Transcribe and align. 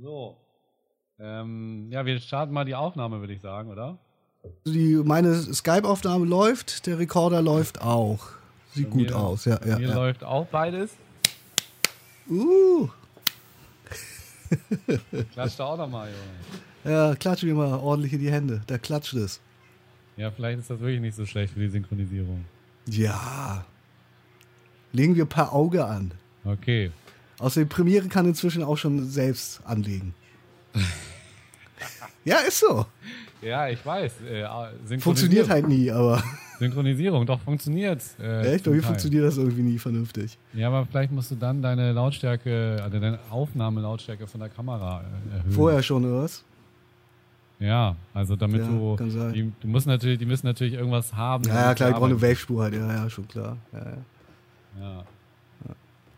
So. 0.00 0.36
Ähm, 1.18 1.88
ja, 1.90 2.06
wir 2.06 2.20
starten 2.20 2.52
mal 2.52 2.64
die 2.64 2.74
Aufnahme, 2.74 3.20
würde 3.20 3.32
ich 3.32 3.40
sagen, 3.40 3.70
oder? 3.70 3.98
Die, 4.66 4.94
meine 5.04 5.34
Skype-Aufnahme 5.34 6.24
läuft, 6.26 6.86
der 6.86 6.98
Rekorder 6.98 7.42
läuft 7.42 7.80
auch. 7.82 8.28
Sieht 8.72 8.90
gut 8.90 9.08
mir- 9.10 9.16
aus, 9.16 9.44
ja. 9.44 9.58
ja, 9.66 9.76
Hier 9.78 9.88
ja. 9.88 9.94
läuft 9.94 10.22
auch 10.22 10.46
beides. 10.46 10.90
Uh, 12.30 12.88
Klatscht 15.32 15.60
auch 15.60 15.76
nochmal, 15.76 16.10
Junge. 16.84 16.94
ja, 16.96 17.14
klatsche 17.16 17.46
mir 17.46 17.54
mal 17.54 17.74
ordentlich 17.78 18.12
in 18.12 18.20
die 18.20 18.30
Hände. 18.30 18.62
Da 18.66 18.78
klatscht 18.78 19.14
es. 19.14 19.40
Ja, 20.16 20.30
vielleicht 20.30 20.60
ist 20.60 20.70
das 20.70 20.78
wirklich 20.80 21.00
nicht 21.00 21.16
so 21.16 21.26
schlecht 21.26 21.54
für 21.54 21.60
die 21.60 21.68
Synchronisierung. 21.68 22.44
Ja. 22.86 23.64
Legen 24.92 25.16
wir 25.16 25.24
per 25.26 25.52
Auge 25.52 25.84
an. 25.84 26.12
Okay. 26.44 26.90
Außerdem 27.38 27.68
Premiere 27.68 28.08
kann 28.08 28.26
inzwischen 28.26 28.62
auch 28.62 28.76
schon 28.76 29.08
selbst 29.08 29.60
anlegen. 29.64 30.14
ja, 32.24 32.38
ist 32.38 32.60
so. 32.60 32.86
Ja, 33.40 33.68
ich 33.68 33.84
weiß. 33.84 34.12
Äh. 34.22 34.98
Funktioniert 34.98 35.48
halt 35.48 35.68
nie, 35.68 35.90
aber 35.90 36.22
Synchronisierung, 36.58 37.24
doch 37.24 37.40
funktioniert. 37.40 38.02
Äh, 38.20 38.54
echt, 38.54 38.64
bei 38.64 38.70
zum 38.70 38.72
mir 38.72 38.80
Teil. 38.80 38.86
funktioniert 38.88 39.24
das 39.24 39.36
irgendwie 39.36 39.62
nie 39.62 39.78
vernünftig. 39.78 40.36
Ja, 40.54 40.66
aber 40.68 40.86
vielleicht 40.86 41.12
musst 41.12 41.30
du 41.30 41.36
dann 41.36 41.62
deine 41.62 41.92
Lautstärke, 41.92 42.80
also 42.82 42.98
deine 42.98 43.20
Aufnahmelautstärke 43.30 44.26
von 44.26 44.40
der 44.40 44.48
Kamera 44.48 45.02
äh, 45.02 45.36
erhöhen. 45.36 45.52
Vorher 45.52 45.82
schon, 45.82 46.04
oder 46.04 46.24
was? 46.24 46.44
Ja, 47.60 47.96
also 48.14 48.36
damit 48.36 48.60
Ja, 48.62 48.68
du, 48.68 48.96
kann 48.96 49.10
sein. 49.10 49.32
die, 49.32 49.52
du 49.60 49.68
musst 49.68 49.86
natürlich, 49.86 50.18
die 50.18 50.26
müssen 50.26 50.46
natürlich 50.46 50.74
irgendwas 50.74 51.14
haben. 51.14 51.44
Ja, 51.44 51.54
ja 51.54 51.74
klar, 51.74 51.90
ich 51.90 51.96
brauche 51.96 52.06
eine. 52.06 52.20
Wave-Spur 52.22 52.62
halt. 52.62 52.74
Ja, 52.74 52.92
ja, 52.92 53.10
schon 53.10 53.26
klar. 53.28 53.56
Ja, 53.72 53.78
ja. 53.78 53.96
Ja. 54.80 55.04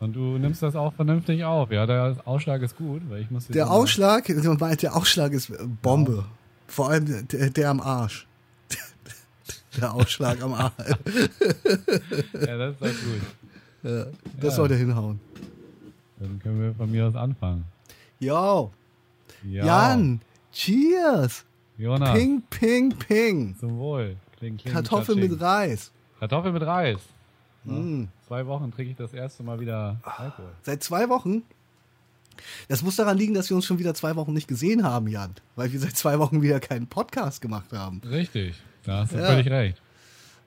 Und 0.01 0.15
du 0.15 0.39
nimmst 0.39 0.63
das 0.63 0.75
auch 0.77 0.95
vernünftig 0.95 1.45
auf, 1.45 1.71
ja. 1.71 1.85
Der 1.87 2.17
Ausschlag 2.25 2.63
ist 2.63 2.77
gut, 2.77 3.03
weil 3.11 3.21
ich 3.23 3.31
muss 3.31 3.47
Der 3.49 3.65
immer- 3.65 3.73
Ausschlag, 3.73 4.25
der 4.27 4.97
Ausschlag 4.97 5.33
ist 5.33 5.51
äh, 5.51 5.59
Bombe. 5.83 6.25
Vor 6.67 6.89
allem 6.91 7.27
der, 7.29 7.51
der 7.51 7.71
am 7.71 7.81
Arsch. 7.81 8.27
Der 9.81 9.93
Ausschlag 9.95 10.43
am 10.43 10.55
Arsch. 10.55 10.73
Ja, 12.35 12.57
das 12.59 12.73
ist 12.75 12.81
doch 12.83 12.87
gut. 12.89 13.23
Ja, 13.83 14.05
das 14.41 14.45
Ja. 14.45 14.51
sollte 14.51 14.75
hinhauen. 14.75 15.21
Dann 16.19 16.39
können 16.41 16.61
wir 16.61 16.75
von 16.75 16.91
mir 16.91 17.07
aus 17.07 17.15
anfangen. 17.15 17.65
Yo, 18.19 18.71
Ja. 19.45 19.65
Jan, 19.65 20.21
cheers. 20.53 21.45
Jonas, 21.79 22.13
Ping, 22.13 22.43
ping, 22.51 22.91
ping. 22.91 23.57
zum 23.59 23.79
Wohl. 23.79 24.17
Kling, 24.39 24.57
kling, 24.59 24.73
Kartoffel 24.75 25.15
tschatsching. 25.15 25.31
mit 25.31 25.41
Reis. 25.41 25.93
Kartoffel 26.19 26.53
mit 26.53 26.63
Reis. 26.63 27.01
Ja. 27.65 27.73
Mm. 27.73 28.09
Zwei 28.31 28.47
Wochen 28.47 28.71
trinke 28.71 28.93
ich 28.93 28.97
das 28.97 29.13
erste 29.13 29.43
Mal 29.43 29.59
wieder 29.59 29.99
Alkohol. 30.05 30.53
Seit 30.63 30.85
zwei 30.85 31.09
Wochen. 31.09 31.43
Das 32.69 32.81
muss 32.81 32.95
daran 32.95 33.19
liegen, 33.19 33.35
dass 33.35 33.51
wir 33.51 33.57
uns 33.57 33.67
schon 33.67 33.81
wieder 33.81 33.93
zwei 33.93 34.15
Wochen 34.15 34.33
nicht 34.33 34.47
gesehen 34.47 34.85
haben, 34.85 35.09
Jan. 35.09 35.35
Weil 35.57 35.73
wir 35.73 35.81
seit 35.81 35.97
zwei 35.97 36.17
Wochen 36.21 36.41
wieder 36.41 36.61
keinen 36.61 36.87
Podcast 36.87 37.41
gemacht 37.41 37.73
haben. 37.73 38.01
Richtig, 38.09 38.55
da 38.85 38.99
hast 38.99 39.15
du 39.15 39.17
Ja. 39.19 39.27
völlig 39.27 39.51
recht. 39.51 39.83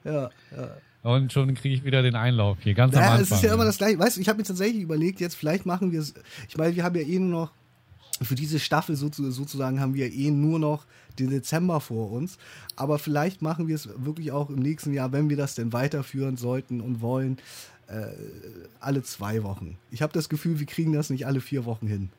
Ja, 0.02 0.30
ja. 0.56 0.70
Und 1.02 1.30
schon 1.30 1.52
kriege 1.52 1.74
ich 1.74 1.84
wieder 1.84 2.00
den 2.02 2.14
Einlauf 2.16 2.56
hier, 2.62 2.72
ganz 2.72 2.94
am 2.94 3.02
Ja, 3.02 3.08
Anfang. 3.10 3.22
es 3.24 3.30
ist 3.32 3.42
ja 3.42 3.52
immer 3.52 3.66
das 3.66 3.76
gleiche. 3.76 3.98
Weißt 3.98 4.16
du, 4.16 4.22
ich 4.22 4.30
habe 4.30 4.38
mir 4.38 4.44
tatsächlich 4.44 4.80
überlegt, 4.82 5.20
jetzt 5.20 5.34
vielleicht 5.36 5.66
machen 5.66 5.92
wir 5.92 6.00
es. 6.00 6.14
Ich 6.48 6.56
meine, 6.56 6.74
wir 6.74 6.84
haben 6.84 6.96
ja 6.96 7.02
eh 7.02 7.18
nur 7.18 7.28
noch, 7.42 7.50
für 8.22 8.34
diese 8.34 8.60
Staffel 8.60 8.96
sozu- 8.96 9.30
sozusagen 9.30 9.78
haben 9.78 9.92
wir 9.92 10.10
eh 10.10 10.30
nur 10.30 10.58
noch 10.58 10.86
den 11.18 11.28
Dezember 11.28 11.80
vor 11.80 12.10
uns. 12.12 12.38
Aber 12.76 12.98
vielleicht 12.98 13.42
machen 13.42 13.68
wir 13.68 13.74
es 13.74 13.90
wirklich 14.02 14.32
auch 14.32 14.48
im 14.48 14.60
nächsten 14.60 14.94
Jahr, 14.94 15.12
wenn 15.12 15.28
wir 15.28 15.36
das 15.36 15.54
denn 15.54 15.74
weiterführen 15.74 16.38
sollten 16.38 16.80
und 16.80 17.02
wollen, 17.02 17.36
äh, 17.88 18.06
alle 18.80 19.02
zwei 19.02 19.42
Wochen. 19.42 19.76
Ich 19.90 20.02
habe 20.02 20.12
das 20.12 20.28
Gefühl, 20.28 20.58
wir 20.58 20.66
kriegen 20.66 20.92
das 20.92 21.10
nicht 21.10 21.26
alle 21.26 21.40
vier 21.40 21.64
Wochen 21.64 21.86
hin. 21.86 22.10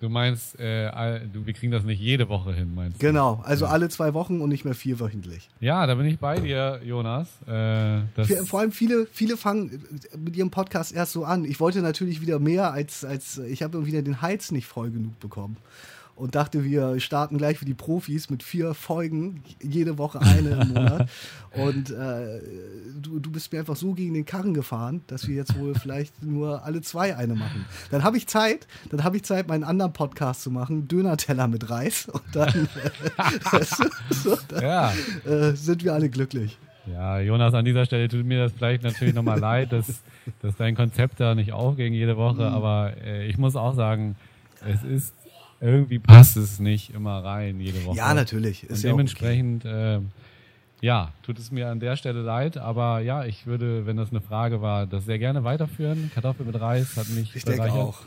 Du 0.00 0.08
meinst, 0.08 0.58
äh, 0.58 0.90
wir 1.34 1.52
kriegen 1.52 1.70
das 1.70 1.84
nicht 1.84 2.00
jede 2.00 2.30
Woche 2.30 2.54
hin, 2.54 2.74
meinst 2.74 3.02
du? 3.02 3.06
Genau, 3.06 3.42
also 3.44 3.66
alle 3.66 3.90
zwei 3.90 4.14
Wochen 4.14 4.40
und 4.40 4.48
nicht 4.48 4.64
mehr 4.64 4.74
vierwöchentlich. 4.74 5.50
Ja, 5.60 5.86
da 5.86 5.94
bin 5.94 6.06
ich 6.06 6.18
bei 6.18 6.40
dir, 6.40 6.80
Jonas. 6.82 7.28
Äh, 7.46 8.00
Vor 8.46 8.60
allem 8.60 8.72
viele, 8.72 9.06
viele 9.12 9.36
fangen 9.36 9.84
mit 10.16 10.36
ihrem 10.36 10.50
Podcast 10.50 10.94
erst 10.94 11.12
so 11.12 11.24
an. 11.24 11.44
Ich 11.44 11.60
wollte 11.60 11.82
natürlich 11.82 12.22
wieder 12.22 12.38
mehr 12.38 12.72
als, 12.72 13.04
als 13.04 13.36
ich 13.36 13.62
habe 13.62 13.84
wieder 13.84 14.00
den 14.00 14.22
Hals 14.22 14.52
nicht 14.52 14.66
voll 14.66 14.90
genug 14.90 15.20
bekommen. 15.20 15.58
Und 16.20 16.34
dachte, 16.34 16.64
wir 16.64 17.00
starten 17.00 17.38
gleich 17.38 17.62
wie 17.62 17.64
die 17.64 17.72
Profis 17.72 18.28
mit 18.28 18.42
vier 18.42 18.74
Folgen, 18.74 19.42
jede 19.62 19.96
Woche 19.96 20.20
eine 20.20 20.50
im 20.50 20.68
Monat. 20.68 21.08
Und 21.56 21.90
äh, 21.90 22.40
du, 23.00 23.18
du 23.20 23.30
bist 23.30 23.50
mir 23.50 23.60
einfach 23.60 23.74
so 23.74 23.94
gegen 23.94 24.12
den 24.12 24.26
Karren 24.26 24.52
gefahren, 24.52 25.00
dass 25.06 25.26
wir 25.26 25.34
jetzt 25.34 25.58
wohl 25.58 25.74
vielleicht 25.74 26.22
nur 26.22 26.62
alle 26.62 26.82
zwei 26.82 27.16
eine 27.16 27.34
machen. 27.34 27.64
Dann 27.90 28.04
habe 28.04 28.18
ich 28.18 28.26
Zeit, 28.26 28.66
dann 28.90 29.02
habe 29.02 29.16
ich 29.16 29.22
Zeit, 29.22 29.48
meinen 29.48 29.64
anderen 29.64 29.94
Podcast 29.94 30.42
zu 30.42 30.50
machen, 30.50 30.88
Döner-Teller 30.88 31.48
mit 31.48 31.70
Reis. 31.70 32.06
Und 32.06 32.22
dann, 32.32 32.68
so, 34.10 34.36
dann 34.48 34.62
ja. 34.62 34.92
äh, 35.24 35.54
sind 35.54 35.82
wir 35.84 35.94
alle 35.94 36.10
glücklich. 36.10 36.58
ja, 36.84 37.18
Jonas, 37.18 37.54
an 37.54 37.64
dieser 37.64 37.86
Stelle 37.86 38.08
tut 38.08 38.26
mir 38.26 38.44
das 38.44 38.52
vielleicht 38.52 38.82
natürlich 38.82 39.14
nochmal 39.14 39.40
leid, 39.40 39.72
dass, 39.72 40.02
dass 40.42 40.54
dein 40.56 40.76
Konzept 40.76 41.18
da 41.18 41.34
nicht 41.34 41.52
aufging 41.52 41.94
jede 41.94 42.18
Woche. 42.18 42.42
Mhm. 42.42 42.54
Aber 42.54 42.92
äh, 43.02 43.26
ich 43.26 43.38
muss 43.38 43.56
auch 43.56 43.74
sagen, 43.74 44.16
es 44.66 44.82
ist, 44.82 45.14
irgendwie 45.60 45.98
passt 45.98 46.36
es 46.36 46.58
nicht 46.58 46.94
immer 46.94 47.22
rein 47.24 47.60
jede 47.60 47.84
Woche. 47.84 47.96
Ja, 47.96 48.14
natürlich. 48.14 48.62
Und 48.64 48.70
Ist 48.70 48.82
ja 48.82 48.90
auch 48.90 48.94
dementsprechend, 48.94 49.64
äh, 49.64 50.00
ja, 50.80 51.12
tut 51.22 51.38
es 51.38 51.50
mir 51.50 51.68
an 51.68 51.80
der 51.80 51.96
Stelle 51.96 52.22
leid, 52.22 52.56
aber 52.56 53.00
ja, 53.00 53.24
ich 53.24 53.46
würde, 53.46 53.84
wenn 53.86 53.96
das 53.96 54.10
eine 54.10 54.20
Frage 54.20 54.62
war, 54.62 54.86
das 54.86 55.04
sehr 55.04 55.18
gerne 55.18 55.44
weiterführen. 55.44 56.10
Kartoffel 56.14 56.46
mit 56.46 56.58
Reis 56.60 56.96
hat 56.96 57.08
mich 57.10 57.36
Ich 57.36 57.44
denke 57.44 57.70
auch. 57.72 57.98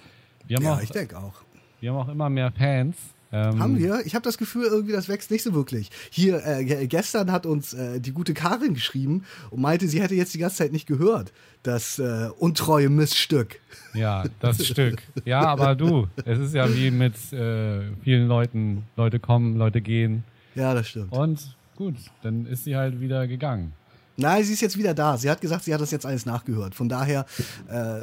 Wir 0.48 0.58
haben, 0.58 0.64
Ja, 0.64 0.74
auch, 0.76 0.82
ich 0.82 0.90
denke 0.90 1.18
auch. 1.18 1.34
wir 1.80 1.92
haben 1.92 1.98
auch 1.98 2.10
immer 2.10 2.30
mehr 2.30 2.52
Fans. 2.52 2.98
Ähm, 3.34 3.60
Haben 3.60 3.80
wir? 3.80 4.06
Ich 4.06 4.14
habe 4.14 4.24
das 4.24 4.38
Gefühl, 4.38 4.66
irgendwie 4.66 4.94
das 4.94 5.10
wächst 5.10 5.32
nicht 5.32 5.42
so 5.44 5.54
wirklich. 5.56 5.90
Hier, 6.12 6.46
äh, 6.46 6.64
ge- 6.64 6.86
gestern 6.88 7.32
hat 7.32 7.48
uns 7.48 7.74
äh, 7.74 8.00
die 8.00 8.12
gute 8.12 8.34
Karin 8.36 8.76
geschrieben 8.76 9.24
und 9.50 9.60
meinte, 9.60 9.88
sie 9.88 10.02
hätte 10.02 10.14
jetzt 10.14 10.34
die 10.36 10.38
ganze 10.38 10.58
Zeit 10.58 10.72
nicht 10.72 10.86
gehört. 10.88 11.34
Das 11.64 11.98
äh, 11.98 12.30
untreue 12.38 12.90
Missstück. 12.90 13.60
Ja, 13.96 14.26
das 14.40 14.64
Stück. 14.68 15.02
Ja, 15.26 15.42
aber 15.48 15.74
du, 15.76 16.08
es 16.26 16.38
ist 16.38 16.54
ja 16.54 16.72
wie 16.76 16.92
mit 16.92 17.16
äh, 17.34 17.82
vielen 18.04 18.28
Leuten. 18.28 18.84
Leute 18.98 19.20
kommen, 19.20 19.56
Leute 19.58 19.82
gehen. 19.82 20.24
Ja, 20.54 20.76
das 20.76 20.90
stimmt. 20.90 21.12
Und 21.12 21.56
gut, 21.76 21.96
dann 22.22 22.46
ist 22.46 22.66
sie 22.66 22.76
halt 22.76 23.02
wieder 23.02 23.26
gegangen. 23.28 23.74
Nein, 24.16 24.44
sie 24.44 24.54
ist 24.54 24.62
jetzt 24.62 24.78
wieder 24.78 24.94
da. 24.94 25.18
Sie 25.18 25.30
hat 25.30 25.42
gesagt, 25.42 25.64
sie 25.64 25.74
hat 25.74 25.82
das 25.82 25.90
jetzt 25.92 26.06
alles 26.06 26.26
nachgehört. 26.26 26.76
Von 26.76 26.88
daher, 26.88 27.26
äh, 27.68 28.00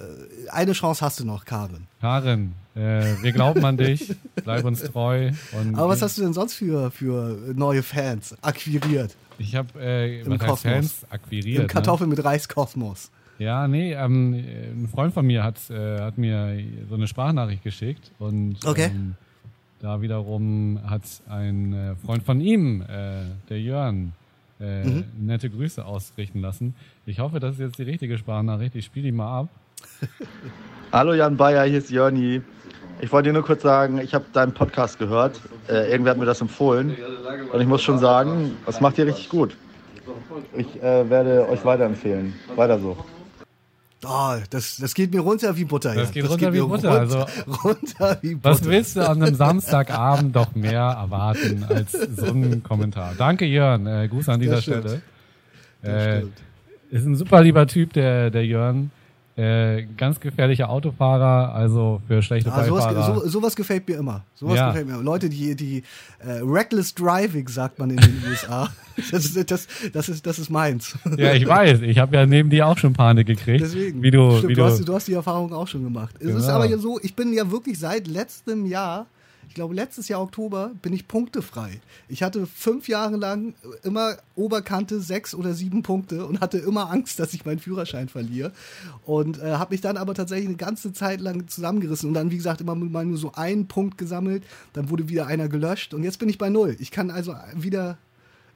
eine 0.50 0.72
Chance 0.72 1.04
hast 1.04 1.20
du 1.20 1.24
noch, 1.24 1.44
Karin. 1.44 1.86
Karin, 2.00 2.52
äh, 2.74 3.04
wir 3.22 3.32
glauben 3.32 3.64
an 3.64 3.76
dich. 3.76 4.12
Bleib 4.44 4.64
uns 4.64 4.82
treu. 4.82 5.30
Aber 5.74 5.88
was 5.88 6.02
hast 6.02 6.18
du 6.18 6.22
denn 6.22 6.32
sonst 6.32 6.54
für, 6.54 6.90
für 6.90 7.38
neue 7.54 7.82
Fans 7.82 8.34
akquiriert? 8.42 9.16
Ich 9.38 9.54
habe 9.54 9.68
äh, 9.80 10.20
Im 10.20 10.36
Kosmos. 10.38 10.60
Fans 10.62 11.06
akquiriert. 11.10 11.62
Im 11.62 11.66
Kartoffel 11.68 12.06
mit 12.06 12.22
Reiskosmos. 12.24 13.10
Ne? 13.38 13.46
Ja, 13.46 13.68
nee, 13.68 13.94
ähm, 13.94 14.34
ein 14.34 14.88
Freund 14.92 15.14
von 15.14 15.24
mir 15.26 15.42
hat, 15.42 15.56
äh, 15.70 16.00
hat 16.00 16.18
mir 16.18 16.58
so 16.88 16.96
eine 16.96 17.06
Sprachnachricht 17.06 17.62
geschickt 17.64 18.10
und 18.18 18.56
Okay. 18.66 18.90
ähm, 18.92 19.14
da 19.80 20.02
wiederum 20.02 20.78
hat 20.84 21.02
ein 21.28 21.72
äh, 21.72 21.94
Freund 22.04 22.22
von 22.22 22.38
ihm, 22.42 22.82
äh, 22.82 23.22
der 23.48 23.60
Jörn, 23.62 24.12
äh, 24.60 24.84
Mhm. 24.84 25.04
nette 25.18 25.48
Grüße 25.50 25.84
ausrichten 25.84 26.40
lassen. 26.40 26.74
Ich 27.06 27.18
hoffe, 27.20 27.40
das 27.40 27.54
ist 27.54 27.60
jetzt 27.60 27.78
die 27.78 27.82
richtige 27.84 28.18
Sprachnachricht. 28.18 28.74
Ich 28.76 28.84
spiele 28.84 29.06
die 29.06 29.12
mal 29.12 29.40
ab. 29.40 29.48
Hallo 30.92 31.14
Jan 31.14 31.36
Bayer, 31.36 31.64
hier 31.64 31.78
ist 31.78 31.90
Jörni. 31.90 32.42
Ich 33.00 33.10
wollte 33.12 33.30
dir 33.30 33.32
nur 33.32 33.44
kurz 33.44 33.62
sagen, 33.62 33.98
ich 33.98 34.12
habe 34.14 34.26
deinen 34.32 34.52
Podcast 34.52 34.98
gehört. 34.98 35.40
Äh, 35.68 35.90
irgendwer 35.90 36.10
hat 36.12 36.18
mir 36.18 36.26
das 36.26 36.40
empfohlen. 36.40 36.96
Und 37.52 37.60
ich 37.60 37.66
muss 37.66 37.82
schon 37.82 37.98
sagen, 37.98 38.52
das 38.66 38.80
macht 38.80 38.98
ihr 38.98 39.06
richtig 39.06 39.28
gut. 39.30 39.56
Ich 40.56 40.82
äh, 40.82 41.08
werde 41.08 41.48
euch 41.48 41.64
weiterempfehlen. 41.64 42.34
Weiter 42.56 42.78
so. 42.78 42.96
Oh, 44.04 44.34
das, 44.48 44.78
das 44.78 44.94
geht 44.94 45.12
mir 45.12 45.20
runter 45.20 45.56
wie 45.56 45.64
Butter. 45.64 45.94
Das 45.94 46.10
geht 46.12 46.28
runter 46.28 46.52
wie 46.54 46.60
mir 46.60 46.66
Butter, 46.66 47.00
Runter, 47.00 47.26
also- 47.26 47.52
runter 47.64 48.18
wie 48.22 48.34
Butter. 48.34 48.50
Was 48.50 48.64
willst 48.64 48.96
du 48.96 49.06
an 49.08 49.22
einem 49.22 49.34
Samstagabend 49.34 50.34
doch 50.34 50.54
mehr 50.54 50.80
erwarten 50.80 51.64
als 51.68 51.92
so 51.92 52.26
einen 52.26 52.62
Kommentar? 52.62 53.14
Danke, 53.18 53.44
Jörn. 53.44 53.86
Äh, 53.86 54.08
Gruß 54.08 54.28
an 54.30 54.40
dieser 54.40 54.54
Das. 54.56 54.62
Stelle. 54.64 55.02
Das 55.82 55.92
Äh, 55.92 56.16
stimmt. 56.18 56.32
ist 56.90 57.06
ein 57.06 57.16
super 57.16 57.42
lieber 57.42 57.66
Typ, 57.66 57.92
der, 57.92 58.30
der 58.30 58.46
Jörn. 58.46 58.90
Äh, 59.40 59.86
ganz 59.96 60.20
gefährlicher 60.20 60.68
Autofahrer, 60.68 61.54
also 61.54 62.02
für 62.06 62.20
schlechte 62.22 62.52
Ah, 62.52 62.64
sowas, 62.64 62.84
Beifahrer. 62.86 63.20
so, 63.20 63.28
sowas 63.28 63.56
gefällt 63.56 63.88
mir 63.88 63.96
immer. 63.96 64.24
Sowas 64.34 64.56
Ja. 64.56 64.68
gefällt 64.68 64.86
mir. 64.86 64.94
immer. 64.94 65.02
Leute, 65.02 65.28
die, 65.30 65.54
die 65.56 65.82
äh, 66.18 66.40
Reckless 66.42 66.94
Driving, 66.94 67.48
sagt 67.48 67.78
man 67.78 67.90
in 67.90 67.96
den 67.96 68.22
USA. 68.30 68.68
Das 69.10 69.24
ist, 69.24 69.50
das, 69.50 69.66
das 69.92 70.08
ist, 70.10 70.26
das 70.26 70.38
ist 70.38 70.50
meins. 70.50 70.98
Ja, 71.16 71.32
ich 71.32 71.46
weiß. 71.46 71.80
Ich 71.82 71.98
habe 71.98 72.16
ja 72.16 72.26
neben 72.26 72.50
dir 72.50 72.66
auch 72.66 72.76
schon 72.76 72.92
Panik 72.92 73.26
gekriegt. 73.28 73.62
Deswegen. 73.64 74.02
Wie 74.02 74.10
du, 74.10 74.30
Stimmt, 74.36 74.50
wie 74.50 74.54
du, 74.54 74.60
du, 74.60 74.66
hast, 74.66 74.86
du 74.86 74.94
hast 74.94 75.08
die 75.08 75.14
Erfahrung 75.14 75.52
auch 75.54 75.68
schon 75.68 75.82
gemacht. 75.84 76.14
Es 76.20 76.26
ist 76.34 76.34
Genau. 76.42 76.48
aber 76.56 76.66
ja 76.66 76.76
so, 76.76 77.00
ich 77.02 77.16
bin 77.16 77.32
ja 77.32 77.50
wirklich 77.50 77.78
seit 77.78 78.06
letztem 78.06 78.66
Jahr 78.66 79.06
ich 79.50 79.54
glaube, 79.54 79.74
letztes 79.74 80.06
Jahr 80.06 80.22
Oktober 80.22 80.70
bin 80.80 80.92
ich 80.92 81.08
punktefrei. 81.08 81.80
Ich 82.08 82.22
hatte 82.22 82.46
fünf 82.46 82.86
Jahre 82.86 83.16
lang 83.16 83.54
immer 83.82 84.16
Oberkante 84.36 85.00
sechs 85.00 85.34
oder 85.34 85.54
sieben 85.54 85.82
Punkte 85.82 86.24
und 86.24 86.40
hatte 86.40 86.58
immer 86.58 86.88
Angst, 86.88 87.18
dass 87.18 87.34
ich 87.34 87.44
meinen 87.44 87.58
Führerschein 87.58 88.08
verliere. 88.08 88.52
Und 89.04 89.42
äh, 89.42 89.54
habe 89.54 89.74
mich 89.74 89.80
dann 89.80 89.96
aber 89.96 90.14
tatsächlich 90.14 90.46
eine 90.46 90.56
ganze 90.56 90.92
Zeit 90.92 91.20
lang 91.20 91.48
zusammengerissen 91.48 92.08
und 92.08 92.14
dann, 92.14 92.30
wie 92.30 92.36
gesagt, 92.36 92.60
immer 92.60 92.76
mal 92.76 93.04
nur 93.04 93.18
so 93.18 93.32
einen 93.32 93.66
Punkt 93.66 93.98
gesammelt. 93.98 94.44
Dann 94.72 94.88
wurde 94.88 95.08
wieder 95.08 95.26
einer 95.26 95.48
gelöscht 95.48 95.94
und 95.94 96.04
jetzt 96.04 96.20
bin 96.20 96.28
ich 96.28 96.38
bei 96.38 96.48
null. 96.48 96.76
Ich 96.78 96.92
kann 96.92 97.10
also 97.10 97.34
wieder 97.56 97.98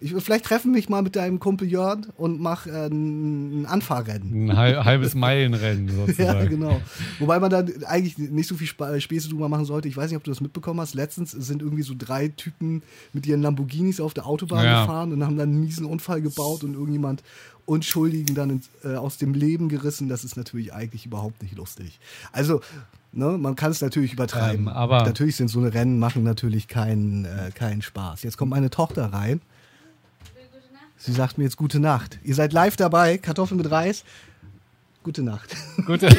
ich, 0.01 0.15
vielleicht 0.23 0.45
treffen 0.45 0.73
mich 0.73 0.89
mal 0.89 1.03
mit 1.03 1.17
deinem 1.17 1.41
Kumpel 1.41 1.69
Jörn 1.69 2.07
und 2.17 2.41
mach 2.41 2.67
äh, 2.67 2.87
ein 2.87 3.67
Anfahrrennen. 3.67 4.51
Ein 4.51 4.85
halbes 4.85 5.15
Meilenrennen 5.15 5.89
sozusagen. 6.07 6.41
ja, 6.41 6.45
genau. 6.47 6.81
Wobei 7.19 7.41
man 7.41 7.51
dann 7.51 7.85
eigentlich 7.85 8.19
nicht 8.19 8.49
so 8.49 8.55
viel 8.57 8.67
Sp 8.69 8.85
Späße 9.01 9.29
drüber 9.29 9.49
machen 9.49 9.65
sollte. 9.65 9.89
Ich 9.89 9.97
weiß 9.97 10.11
nicht, 10.11 10.17
ob 10.17 10.25
du 10.25 10.31
das 10.31 10.41
mitbekommen 10.41 10.81
hast. 10.81 10.95
Letztens 10.95 11.31
sind 11.31 11.63
irgendwie 11.63 11.83
so 11.83 11.95
drei 11.97 12.29
Typen 12.29 12.83
mit 13.13 13.27
ihren 13.27 13.43
Lamborghinis 13.43 14.01
auf 14.01 14.15
der 14.15 14.27
Autobahn 14.27 14.65
ja. 14.65 14.83
gefahren 14.83 15.13
und 15.13 15.25
haben 15.25 15.37
dann 15.37 15.51
einen 15.51 15.61
miesen 15.61 15.87
Unfall 15.87 16.21
gebaut 16.21 16.65
und 16.65 16.75
irgendjemand 16.75 17.23
Unschuldigen 17.67 18.35
dann 18.35 18.51
ins, 18.51 18.69
äh, 18.85 18.97
aus 18.97 19.19
dem 19.19 19.33
Leben 19.33 19.69
gerissen. 19.69 20.09
Das 20.09 20.25
ist 20.25 20.37
natürlich 20.37 20.75
eigentlich 20.75 21.07
überhaupt 21.07 21.43
nicht 21.43 21.57
lustig. 21.57 21.99
Also, 22.33 22.61
ne, 23.13 23.39
man 23.39 23.55
kann 23.57 23.71
es 23.71 23.81
natürlich 23.81 24.13
übertreiben. 24.13 24.67
Ähm, 24.67 24.69
aber 24.69 25.03
natürlich 25.05 25.37
sind 25.37 25.49
so 25.49 25.61
eine 25.61 25.73
Rennen 25.73 25.99
machen 25.99 26.23
natürlich 26.25 26.69
keinen 26.69 27.25
äh, 27.25 27.51
keinen 27.55 27.83
Spaß. 27.83 28.23
Jetzt 28.23 28.37
kommt 28.37 28.51
meine 28.51 28.71
Tochter 28.71 29.13
rein. 29.13 29.41
Sie 31.05 31.13
sagt 31.13 31.37
mir 31.37 31.45
jetzt 31.45 31.59
gute 31.59 31.81
Nacht. 31.81 32.19
Ihr 32.25 32.35
seid 32.35 32.55
live 32.55 32.77
dabei, 32.77 33.19
Kartoffeln 33.19 33.59
mit 33.59 33.71
Reis. 33.71 34.05
Gute 35.03 35.23
Nacht. 35.23 35.55
Gute, 35.85 36.09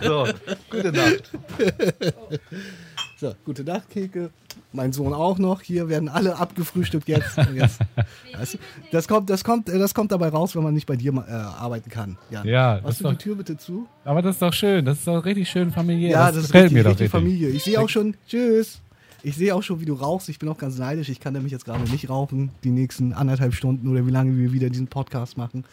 so, 0.00 0.26
gute 0.70 0.90
Nacht. 0.90 1.30
So, 3.18 3.34
gute 3.44 3.64
Nacht, 3.64 3.90
Keke. 3.90 4.30
Mein 4.72 4.94
Sohn 4.94 5.12
auch 5.12 5.36
noch. 5.36 5.60
Hier 5.60 5.90
werden 5.90 6.08
alle 6.08 6.36
abgefrühstückt 6.36 7.06
jetzt. 7.06 7.36
jetzt. 7.54 7.80
Das, 8.90 9.06
kommt, 9.06 9.28
das, 9.28 9.44
kommt, 9.44 9.68
das 9.68 9.92
kommt 9.92 10.10
dabei 10.10 10.28
raus, 10.28 10.56
wenn 10.56 10.62
man 10.62 10.72
nicht 10.72 10.86
bei 10.86 10.96
dir 10.96 11.12
äh, 11.12 11.30
arbeiten 11.30 11.90
kann. 11.90 12.16
Jan. 12.30 12.48
Ja, 12.48 12.80
Machst 12.82 13.00
du 13.00 13.04
doch, 13.04 13.10
die 13.10 13.18
Tür 13.18 13.36
bitte 13.36 13.58
zu? 13.58 13.86
Aber 14.06 14.22
das 14.22 14.36
ist 14.36 14.42
doch 14.42 14.54
schön. 14.54 14.86
Das 14.86 15.00
ist 15.00 15.06
doch 15.06 15.22
richtig 15.26 15.50
schön 15.50 15.70
familiär. 15.70 16.12
Ja, 16.12 16.26
das, 16.28 16.36
das 16.36 16.46
gefällt 16.46 16.64
richtig, 16.64 16.76
mir 16.78 16.84
doch 16.84 16.90
richtig. 16.92 17.10
Familie. 17.10 17.50
Ich 17.50 17.64
sehe 17.64 17.78
auch 17.78 17.90
schon. 17.90 18.16
Tschüss. 18.26 18.80
Ich 19.22 19.36
sehe 19.36 19.54
auch 19.54 19.62
schon, 19.62 19.80
wie 19.80 19.84
du 19.84 19.94
rauchst. 19.94 20.28
Ich 20.28 20.38
bin 20.38 20.48
auch 20.48 20.58
ganz 20.58 20.78
neidisch. 20.78 21.08
Ich 21.08 21.20
kann 21.20 21.34
nämlich 21.34 21.52
jetzt 21.52 21.64
gerade 21.64 21.82
nicht 21.90 22.08
rauchen, 22.08 22.50
die 22.64 22.70
nächsten 22.70 23.12
anderthalb 23.12 23.54
Stunden 23.54 23.88
oder 23.88 24.06
wie 24.06 24.10
lange 24.10 24.36
wir 24.36 24.52
wieder 24.52 24.70
diesen 24.70 24.86
Podcast 24.86 25.36
machen. 25.36 25.64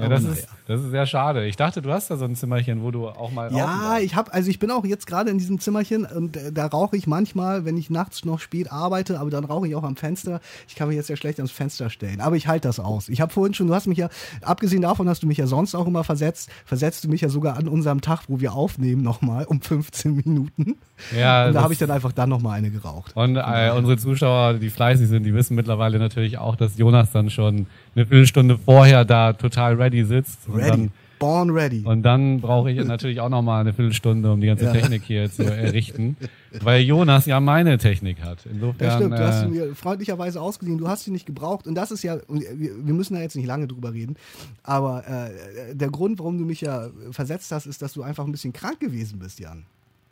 Ja, 0.00 0.08
das, 0.08 0.24
ist, 0.24 0.48
das 0.66 0.80
ist 0.80 0.90
sehr 0.90 1.06
schade. 1.06 1.46
Ich 1.46 1.56
dachte, 1.56 1.82
du 1.82 1.92
hast 1.92 2.10
da 2.10 2.16
so 2.16 2.24
ein 2.24 2.34
Zimmerchen, 2.34 2.82
wo 2.82 2.90
du 2.90 3.08
auch 3.08 3.32
mal 3.32 3.52
Ja, 3.52 3.98
ich 3.98 4.14
habe, 4.14 4.32
also 4.32 4.50
ich 4.50 4.58
bin 4.58 4.70
auch 4.70 4.84
jetzt 4.84 5.06
gerade 5.06 5.30
in 5.30 5.38
diesem 5.38 5.60
Zimmerchen 5.60 6.04
und 6.04 6.36
äh, 6.36 6.52
da 6.52 6.66
rauche 6.66 6.96
ich 6.96 7.06
manchmal, 7.06 7.64
wenn 7.64 7.76
ich 7.76 7.90
nachts 7.90 8.24
noch 8.24 8.40
spät 8.40 8.72
arbeite, 8.72 9.20
aber 9.20 9.30
dann 9.30 9.44
rauche 9.44 9.68
ich 9.68 9.74
auch 9.74 9.84
am 9.84 9.96
Fenster. 9.96 10.40
Ich 10.68 10.74
kann 10.74 10.88
mich 10.88 10.96
jetzt 10.96 11.08
ja 11.08 11.16
schlecht 11.16 11.38
ans 11.38 11.50
Fenster 11.50 11.90
stellen, 11.90 12.20
aber 12.20 12.36
ich 12.36 12.48
halte 12.48 12.68
das 12.68 12.80
aus. 12.80 13.08
Ich 13.08 13.20
habe 13.20 13.32
vorhin 13.32 13.54
schon, 13.54 13.66
du 13.66 13.74
hast 13.74 13.86
mich 13.86 13.98
ja, 13.98 14.08
abgesehen 14.42 14.82
davon 14.82 15.08
hast 15.08 15.22
du 15.22 15.26
mich 15.26 15.38
ja 15.38 15.46
sonst 15.46 15.74
auch 15.74 15.86
immer 15.86 16.04
versetzt, 16.04 16.50
versetzt 16.64 17.04
du 17.04 17.08
mich 17.08 17.20
ja 17.20 17.28
sogar 17.28 17.56
an 17.56 17.68
unserem 17.68 18.00
Tag, 18.00 18.22
wo 18.28 18.40
wir 18.40 18.52
aufnehmen, 18.54 19.02
nochmal 19.02 19.44
um 19.46 19.60
15 19.60 20.16
Minuten. 20.16 20.76
Ja. 21.16 21.46
Und 21.46 21.54
da 21.54 21.62
habe 21.62 21.72
ich 21.72 21.78
dann 21.78 21.90
einfach 21.90 22.12
dann 22.12 22.28
nochmal 22.28 22.58
eine 22.58 22.70
geraucht. 22.70 23.16
Und 23.16 23.36
äh, 23.36 23.72
unsere 23.76 23.96
Zuschauer, 23.96 24.54
die 24.54 24.70
fleißig 24.70 25.08
sind, 25.08 25.24
die 25.24 25.34
wissen 25.34 25.54
mittlerweile 25.54 25.98
natürlich 25.98 26.38
auch, 26.38 26.56
dass 26.56 26.78
Jonas 26.78 27.10
dann 27.12 27.30
schon 27.30 27.66
eine 27.94 28.06
Viertelstunde 28.06 28.58
vorher 28.58 29.04
da 29.04 29.32
total 29.32 29.74
ready 29.74 30.04
sitzt. 30.04 30.48
Ready. 30.48 30.68
Dann, 30.68 30.92
Born 31.20 31.50
ready. 31.50 31.84
Und 31.84 32.02
dann 32.02 32.40
brauche 32.40 32.70
ich 32.70 32.82
natürlich 32.82 33.20
auch 33.20 33.28
noch 33.28 33.42
mal 33.42 33.60
eine 33.60 33.74
Viertelstunde, 33.74 34.32
um 34.32 34.40
die 34.40 34.46
ganze 34.46 34.64
ja. 34.64 34.72
Technik 34.72 35.02
hier 35.04 35.30
zu 35.30 35.44
errichten, 35.44 36.16
weil 36.62 36.80
Jonas 36.80 37.26
ja 37.26 37.40
meine 37.40 37.76
Technik 37.76 38.22
hat. 38.22 38.46
Insofern, 38.50 38.88
ja, 38.88 38.96
stimmt. 38.96 39.18
Du 39.18 39.18
hast 39.18 39.40
sie 39.40 39.46
äh, 39.46 39.48
mir 39.50 39.74
freundlicherweise 39.74 40.40
ausgeliehen. 40.40 40.78
Du 40.78 40.88
hast 40.88 41.04
sie 41.04 41.10
nicht 41.10 41.26
gebraucht. 41.26 41.66
Und 41.66 41.74
das 41.74 41.90
ist 41.90 42.02
ja, 42.02 42.16
wir 42.26 42.94
müssen 42.94 43.14
da 43.14 43.20
jetzt 43.20 43.36
nicht 43.36 43.44
lange 43.44 43.68
drüber 43.68 43.92
reden, 43.92 44.16
aber 44.62 45.06
äh, 45.06 45.74
der 45.74 45.90
Grund, 45.90 46.18
warum 46.18 46.38
du 46.38 46.46
mich 46.46 46.62
ja 46.62 46.88
versetzt 47.10 47.52
hast, 47.52 47.66
ist, 47.66 47.82
dass 47.82 47.92
du 47.92 48.02
einfach 48.02 48.24
ein 48.24 48.32
bisschen 48.32 48.54
krank 48.54 48.80
gewesen 48.80 49.18
bist, 49.18 49.40
Jan. 49.40 49.64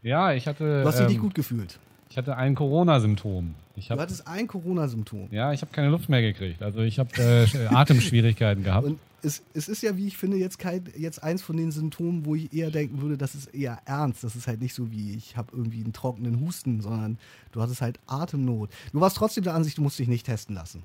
Ja, 0.02 0.32
ich 0.34 0.46
hatte. 0.46 0.82
Du 0.82 0.88
hast 0.88 0.96
dich 0.96 1.06
ähm, 1.06 1.12
nicht 1.12 1.20
gut 1.22 1.34
gefühlt. 1.34 1.78
Ich 2.10 2.16
hatte 2.16 2.36
ein 2.36 2.54
Corona-Symptom. 2.54 3.54
du 3.76 3.90
hattest 3.90 4.26
ein 4.26 4.46
Corona-Symptom. 4.46 5.28
Ja, 5.30 5.52
ich 5.52 5.60
habe 5.60 5.72
keine 5.72 5.88
Luft 5.88 6.08
mehr 6.08 6.22
gekriegt. 6.22 6.62
Also 6.62 6.80
ich 6.80 6.98
habe 6.98 7.10
äh, 7.18 7.66
Atemschwierigkeiten 7.66 8.64
gehabt. 8.64 8.86
Und 8.86 8.98
es, 9.22 9.42
es, 9.52 9.68
ist 9.68 9.82
ja, 9.82 9.96
wie 9.96 10.06
ich 10.06 10.16
finde, 10.16 10.36
jetzt 10.36 10.58
kein, 10.58 10.84
jetzt 10.96 11.22
eins 11.22 11.42
von 11.42 11.56
den 11.56 11.70
Symptomen, 11.70 12.24
wo 12.24 12.34
ich 12.34 12.52
eher 12.52 12.70
denken 12.70 13.02
würde, 13.02 13.18
das 13.18 13.34
ist 13.34 13.46
eher 13.54 13.78
ernst. 13.84 14.24
Das 14.24 14.36
ist 14.36 14.46
halt 14.46 14.60
nicht 14.60 14.74
so 14.74 14.90
wie, 14.90 15.14
ich 15.14 15.36
habe 15.36 15.48
irgendwie 15.52 15.82
einen 15.82 15.92
trockenen 15.92 16.40
Husten, 16.40 16.80
sondern 16.80 17.18
du 17.52 17.60
hattest 17.60 17.82
halt 17.82 17.98
Atemnot. 18.06 18.70
Du 18.92 19.00
warst 19.00 19.16
trotzdem 19.16 19.44
der 19.44 19.54
Ansicht, 19.54 19.78
du 19.78 19.82
musst 19.82 19.98
dich 19.98 20.08
nicht 20.08 20.26
testen 20.26 20.54
lassen. 20.54 20.82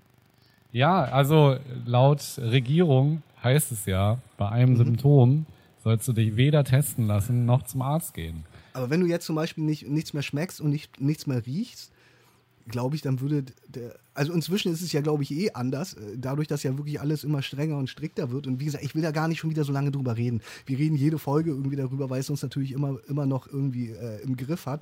Ja, 0.71 1.03
also 1.03 1.57
laut 1.85 2.21
Regierung 2.39 3.21
heißt 3.43 3.71
es 3.71 3.85
ja, 3.85 4.17
bei 4.37 4.49
einem 4.49 4.73
mhm. 4.73 4.77
Symptom 4.77 5.45
sollst 5.83 6.07
du 6.07 6.13
dich 6.13 6.35
weder 6.35 6.63
testen 6.63 7.07
lassen 7.07 7.45
noch 7.45 7.63
zum 7.63 7.81
Arzt 7.81 8.13
gehen. 8.13 8.45
Aber 8.73 8.89
wenn 8.89 9.01
du 9.01 9.07
jetzt 9.07 9.25
zum 9.25 9.35
Beispiel 9.35 9.63
nicht, 9.63 9.87
nichts 9.87 10.13
mehr 10.13 10.23
schmeckst 10.23 10.61
und 10.61 10.69
nicht, 10.69 10.99
nichts 10.99 11.27
mehr 11.27 11.45
riechst, 11.45 11.91
glaube 12.67 12.95
ich, 12.95 13.01
dann 13.01 13.19
würde 13.19 13.43
der. 13.67 13.95
Also 14.13 14.31
inzwischen 14.31 14.71
ist 14.71 14.81
es 14.81 14.91
ja, 14.91 15.01
glaube 15.01 15.23
ich, 15.23 15.31
eh 15.31 15.51
anders. 15.51 15.95
Äh, 15.95 16.17
dadurch, 16.17 16.47
dass 16.47 16.63
ja 16.63 16.77
wirklich 16.77 17.01
alles 17.01 17.23
immer 17.23 17.41
strenger 17.41 17.77
und 17.77 17.89
strikter 17.89 18.31
wird. 18.31 18.47
Und 18.47 18.59
wie 18.59 18.65
gesagt, 18.65 18.83
ich 18.83 18.95
will 18.95 19.01
da 19.01 19.11
gar 19.11 19.27
nicht 19.27 19.39
schon 19.39 19.49
wieder 19.49 19.63
so 19.63 19.73
lange 19.73 19.91
drüber 19.91 20.17
reden. 20.17 20.41
Wir 20.65 20.77
reden 20.77 20.95
jede 20.95 21.17
Folge 21.17 21.51
irgendwie 21.51 21.75
darüber, 21.75 22.09
weil 22.09 22.19
es 22.19 22.29
uns 22.29 22.41
natürlich 22.41 22.71
immer, 22.71 22.99
immer 23.07 23.25
noch 23.25 23.47
irgendwie 23.47 23.89
äh, 23.89 24.21
im 24.21 24.37
Griff 24.37 24.65
hat. 24.65 24.81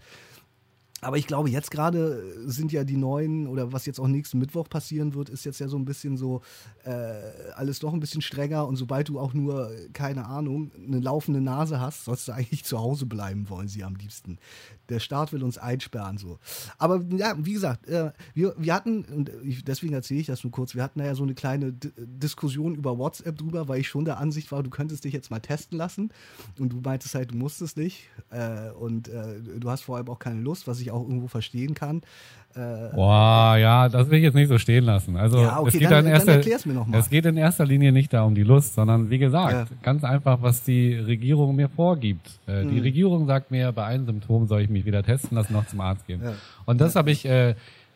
Aber 1.01 1.17
ich 1.17 1.25
glaube, 1.25 1.49
jetzt 1.49 1.71
gerade 1.71 2.23
sind 2.45 2.71
ja 2.71 2.83
die 2.83 2.95
neuen, 2.95 3.47
oder 3.47 3.73
was 3.73 3.87
jetzt 3.87 3.99
auch 3.99 4.07
nächsten 4.07 4.37
Mittwoch 4.37 4.69
passieren 4.69 5.15
wird, 5.15 5.29
ist 5.29 5.45
jetzt 5.45 5.59
ja 5.59 5.67
so 5.67 5.77
ein 5.77 5.85
bisschen 5.85 6.15
so 6.15 6.41
äh, 6.83 6.91
alles 7.55 7.79
doch 7.79 7.91
ein 7.91 7.99
bisschen 7.99 8.21
strenger. 8.21 8.67
Und 8.67 8.75
sobald 8.75 9.09
du 9.09 9.19
auch 9.19 9.33
nur, 9.33 9.71
keine 9.93 10.25
Ahnung, 10.27 10.71
eine 10.75 10.99
laufende 10.99 11.41
Nase 11.41 11.79
hast, 11.79 12.05
sollst 12.05 12.27
du 12.27 12.33
eigentlich 12.33 12.63
zu 12.65 12.79
Hause 12.79 13.07
bleiben, 13.07 13.49
wollen 13.49 13.67
sie 13.67 13.83
am 13.83 13.95
liebsten. 13.95 14.37
Der 14.89 14.99
Staat 14.99 15.33
will 15.33 15.43
uns 15.43 15.57
einsperren 15.57 16.17
so. 16.17 16.37
Aber 16.77 17.03
ja, 17.17 17.33
wie 17.37 17.53
gesagt, 17.53 17.87
äh, 17.87 18.11
wir, 18.35 18.53
wir 18.57 18.73
hatten, 18.73 19.03
und 19.05 19.31
ich, 19.43 19.63
deswegen 19.63 19.93
erzähle 19.93 20.19
ich 20.19 20.27
das 20.27 20.43
nur 20.43 20.51
kurz, 20.51 20.75
wir 20.75 20.83
hatten 20.83 20.99
ja 20.99 21.15
so 21.15 21.23
eine 21.23 21.33
kleine 21.33 21.73
D 21.73 21.91
Diskussion 21.97 22.75
über 22.75 22.97
WhatsApp 22.97 23.37
drüber, 23.37 23.67
weil 23.67 23.79
ich 23.79 23.87
schon 23.87 24.05
der 24.05 24.19
Ansicht 24.19 24.51
war, 24.51 24.61
du 24.61 24.69
könntest 24.69 25.03
dich 25.03 25.13
jetzt 25.13 25.31
mal 25.31 25.39
testen 25.39 25.77
lassen. 25.77 26.11
Und 26.59 26.73
du 26.73 26.81
meintest 26.81 27.15
halt, 27.15 27.31
du 27.31 27.37
musstest 27.37 27.77
nicht. 27.77 28.09
Äh, 28.29 28.69
und 28.71 29.07
äh, 29.07 29.39
du 29.41 29.69
hast 29.69 29.81
vor 29.81 29.97
allem 29.97 30.09
auch 30.09 30.19
keine 30.19 30.41
Lust, 30.41 30.67
was 30.67 30.79
ich 30.79 30.90
auch 30.91 31.01
irgendwo 31.01 31.27
verstehen 31.27 31.73
kann. 31.73 32.01
Äh, 32.55 32.93
Boah, 32.93 33.55
ja, 33.57 33.87
das 33.87 34.09
will 34.09 34.17
ich 34.17 34.23
jetzt 34.23 34.33
nicht 34.33 34.49
so 34.49 34.57
stehen 34.57 34.83
lassen. 34.83 35.15
Also 35.15 35.41
ja, 35.41 35.59
okay, 35.59 35.69
es 35.69 35.79
geht 35.79 35.91
dann, 35.91 36.05
in 36.05 36.11
erster, 36.11 36.67
mir 36.67 36.73
noch 36.73 36.85
mal. 36.85 36.99
Es 36.99 37.09
geht 37.09 37.25
in 37.25 37.37
erster 37.37 37.65
Linie 37.65 37.93
nicht 37.93 38.11
da 38.11 38.23
um 38.23 38.35
die 38.35 38.43
Lust, 38.43 38.75
sondern 38.75 39.09
wie 39.09 39.19
gesagt, 39.19 39.53
ja. 39.53 39.77
ganz 39.81 40.03
einfach, 40.03 40.41
was 40.41 40.63
die 40.63 40.95
Regierung 40.95 41.55
mir 41.55 41.69
vorgibt. 41.69 42.39
Äh, 42.47 42.63
mhm. 42.63 42.71
Die 42.71 42.79
Regierung 42.79 43.25
sagt 43.25 43.51
mir, 43.51 43.71
bei 43.71 43.85
einem 43.85 44.05
Symptom 44.05 44.47
soll 44.47 44.61
ich 44.61 44.69
mich 44.69 44.85
wieder 44.85 45.01
testen 45.01 45.37
lassen, 45.37 45.53
noch 45.53 45.65
zum 45.67 45.79
Arzt 45.79 46.05
gehen. 46.07 46.21
Ja. 46.23 46.33
Und 46.65 46.81
das 46.81 46.95
habe 46.95 47.11
ich 47.11 47.25
äh, 47.25 47.55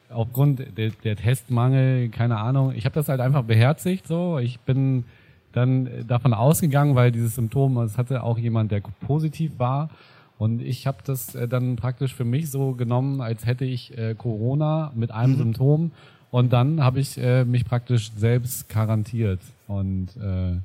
aufgrund 0.10 0.78
der, 0.78 0.92
der 1.04 1.18
Testmangel, 1.18 2.08
keine 2.10 2.38
Ahnung, 2.38 2.74
ich 2.76 2.86
habe 2.86 2.96
das 2.96 3.10
halt 3.10 3.20
einfach 3.20 3.44
beherzigt 3.44 4.08
so. 4.08 4.40
Ich 4.40 4.60
bin 4.62 5.04
dann 5.52 5.90
davon 6.08 6.34
ausgegangen, 6.34 6.96
weil 6.96 7.12
dieses 7.12 7.36
Symptom, 7.36 7.78
es 7.80 7.98
hatte 7.98 8.24
auch 8.24 8.38
jemand, 8.38 8.72
der 8.72 8.82
positiv 9.06 9.54
war. 9.58 9.90
Und 10.38 10.62
ich 10.62 10.86
habe 10.86 10.98
das 11.06 11.34
äh, 11.36 11.48
dann 11.48 11.76
praktisch 11.76 12.14
für 12.14 12.26
mich 12.26 12.52
so 12.52 12.74
genommen, 12.74 13.22
als 13.22 13.46
hätte 13.46 13.66
ich 13.66 13.98
äh, 13.98 14.16
Corona 14.16 14.92
mit 14.96 15.12
einem 15.12 15.34
mhm. 15.34 15.38
Symptom. 15.38 15.92
Und 16.32 16.52
dann 16.52 16.84
habe 16.84 17.00
ich 17.00 17.18
äh, 17.18 17.46
mich 17.46 17.66
praktisch 17.66 18.12
selbst 18.18 18.68
garantiert. 18.68 19.40
Und 19.68 20.10
äh, 20.18 20.60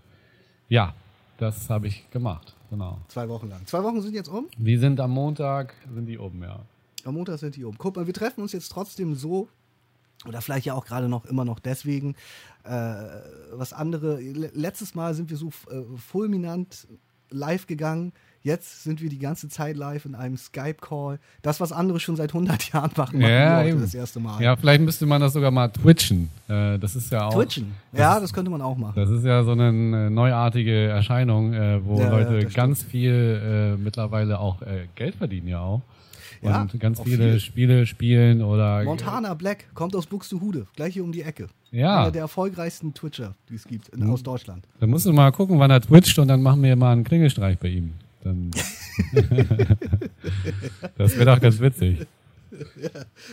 ja, 0.68 0.94
das 1.38 1.70
habe 1.70 1.86
ich 1.86 2.10
gemacht. 2.10 2.54
Genau. 2.70 2.98
Zwei 3.08 3.28
Wochen 3.28 3.48
lang. 3.48 3.64
Zwei 3.66 3.82
Wochen 3.82 4.00
sind 4.00 4.14
jetzt 4.14 4.28
um? 4.28 4.48
Die 4.56 4.76
sind 4.76 5.00
am 5.00 5.10
Montag, 5.10 5.74
sind 5.92 6.06
die 6.06 6.18
oben, 6.18 6.42
ja. 6.42 6.60
Am 7.04 7.14
Montag 7.14 7.38
sind 7.38 7.56
die 7.56 7.64
oben. 7.64 7.76
Guck 7.78 7.96
mal, 7.96 8.06
wir 8.06 8.14
treffen 8.14 8.42
uns 8.42 8.52
jetzt 8.52 8.70
trotzdem 8.70 9.14
so, 9.14 9.48
oder 10.26 10.40
vielleicht 10.40 10.66
ja 10.66 10.74
auch 10.74 10.84
gerade 10.84 11.08
noch 11.08 11.24
immer 11.24 11.44
noch 11.44 11.58
deswegen. 11.60 12.14
Äh, 12.64 12.94
was 13.52 13.72
andere, 13.72 14.20
letztes 14.20 14.94
Mal 14.94 15.14
sind 15.14 15.30
wir 15.30 15.36
so 15.36 15.48
äh, 15.70 15.82
fulminant 15.96 16.86
live 17.30 17.66
gegangen 17.66 18.12
Jetzt 18.42 18.84
sind 18.84 19.02
wir 19.02 19.10
die 19.10 19.18
ganze 19.18 19.48
Zeit 19.50 19.76
live 19.76 20.06
in 20.06 20.14
einem 20.14 20.38
Skype-Call. 20.38 21.18
Das, 21.42 21.60
was 21.60 21.72
andere 21.72 22.00
schon 22.00 22.16
seit 22.16 22.30
100 22.30 22.64
Jahren 22.72 22.90
machen, 22.96 23.18
machen 23.18 23.20
ja, 23.20 23.64
wir 23.64 23.72
heute 23.72 23.82
das 23.82 23.94
erste 23.94 24.18
Mal. 24.18 24.42
Ja, 24.42 24.56
vielleicht 24.56 24.80
müsste 24.80 25.04
man 25.04 25.20
das 25.20 25.34
sogar 25.34 25.50
mal 25.50 25.68
twitchen. 25.68 26.30
Äh, 26.48 26.78
das 26.78 26.96
ist 26.96 27.12
ja 27.12 27.26
auch. 27.26 27.34
Twitchen? 27.34 27.72
Ja, 27.92 28.14
das, 28.14 28.22
das, 28.22 28.32
könnte 28.32 28.50
man 28.50 28.62
auch 28.62 28.78
machen. 28.78 28.94
Das 28.96 29.10
ist 29.10 29.24
ja 29.24 29.44
so 29.44 29.52
eine 29.52 29.68
äh, 29.68 30.10
neuartige 30.10 30.88
Erscheinung, 30.88 31.52
äh, 31.52 31.84
wo 31.84 32.00
ja, 32.00 32.08
Leute 32.08 32.40
ja, 32.40 32.48
ganz 32.48 32.82
viel 32.82 33.76
mittlerweile 33.78 34.38
auch 34.38 34.58
Geld 34.94 35.16
verdienen 35.16 35.48
ja 35.48 35.60
auch. 35.60 35.82
Ja, 36.42 36.62
und 36.62 36.80
ganz 36.80 37.00
viele 37.00 37.32
viel. 37.32 37.40
Spiele 37.40 37.86
spielen 37.86 38.42
oder. 38.42 38.82
Montana 38.84 39.34
Black 39.34 39.66
kommt 39.74 39.94
aus 39.94 40.06
Buxtehude, 40.06 40.66
gleich 40.74 40.94
hier 40.94 41.04
um 41.04 41.12
die 41.12 41.22
Ecke. 41.22 41.48
Ja. 41.70 42.00
Einer 42.00 42.10
der 42.10 42.22
erfolgreichsten 42.22 42.94
Twitcher, 42.94 43.34
die 43.48 43.54
es 43.56 43.64
gibt 43.64 43.90
in, 43.90 44.02
hm. 44.02 44.10
aus 44.10 44.22
Deutschland. 44.22 44.66
Dann 44.80 44.90
musst 44.90 45.06
du 45.06 45.12
mal 45.12 45.30
gucken, 45.32 45.58
wann 45.58 45.70
er 45.70 45.80
twitcht 45.80 46.18
und 46.18 46.28
dann 46.28 46.42
machen 46.42 46.62
wir 46.62 46.74
mal 46.76 46.92
einen 46.92 47.04
Klingelstreich 47.04 47.58
bei 47.58 47.68
ihm. 47.68 47.92
Dann 48.22 48.50
das 50.98 51.16
wäre 51.16 51.24
doch 51.24 51.40
ganz 51.40 51.60
witzig. 51.60 52.06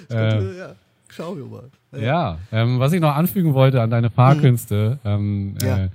Ja, 0.10 0.16
äh, 0.16 0.58
ja. 0.58 0.76
Schauen 1.10 1.38
wir 1.38 1.46
mal. 1.46 1.64
Ja, 1.92 2.00
ja 2.00 2.38
ähm, 2.52 2.80
was 2.80 2.94
ich 2.94 3.02
noch 3.02 3.16
anfügen 3.16 3.56
wollte 3.56 3.82
an 3.82 3.90
deine 3.90 4.10
Fahrkünste, 4.12 5.00
mhm. 5.04 5.10
ähm, 5.10 5.56
ja. 5.62 5.78
äh, 5.86 5.90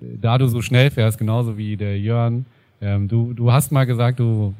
da 0.00 0.38
du 0.38 0.46
so 0.48 0.60
schnell 0.62 0.90
fährst, 0.90 1.18
genauso 1.18 1.56
wie 1.56 1.76
der 1.76 1.98
Jörn, 1.98 2.44
ähm, 2.80 3.08
du, 3.08 3.32
du 3.32 3.50
hast 3.50 3.72
mal 3.72 3.84
gesagt, 3.86 4.20
du 4.20 4.54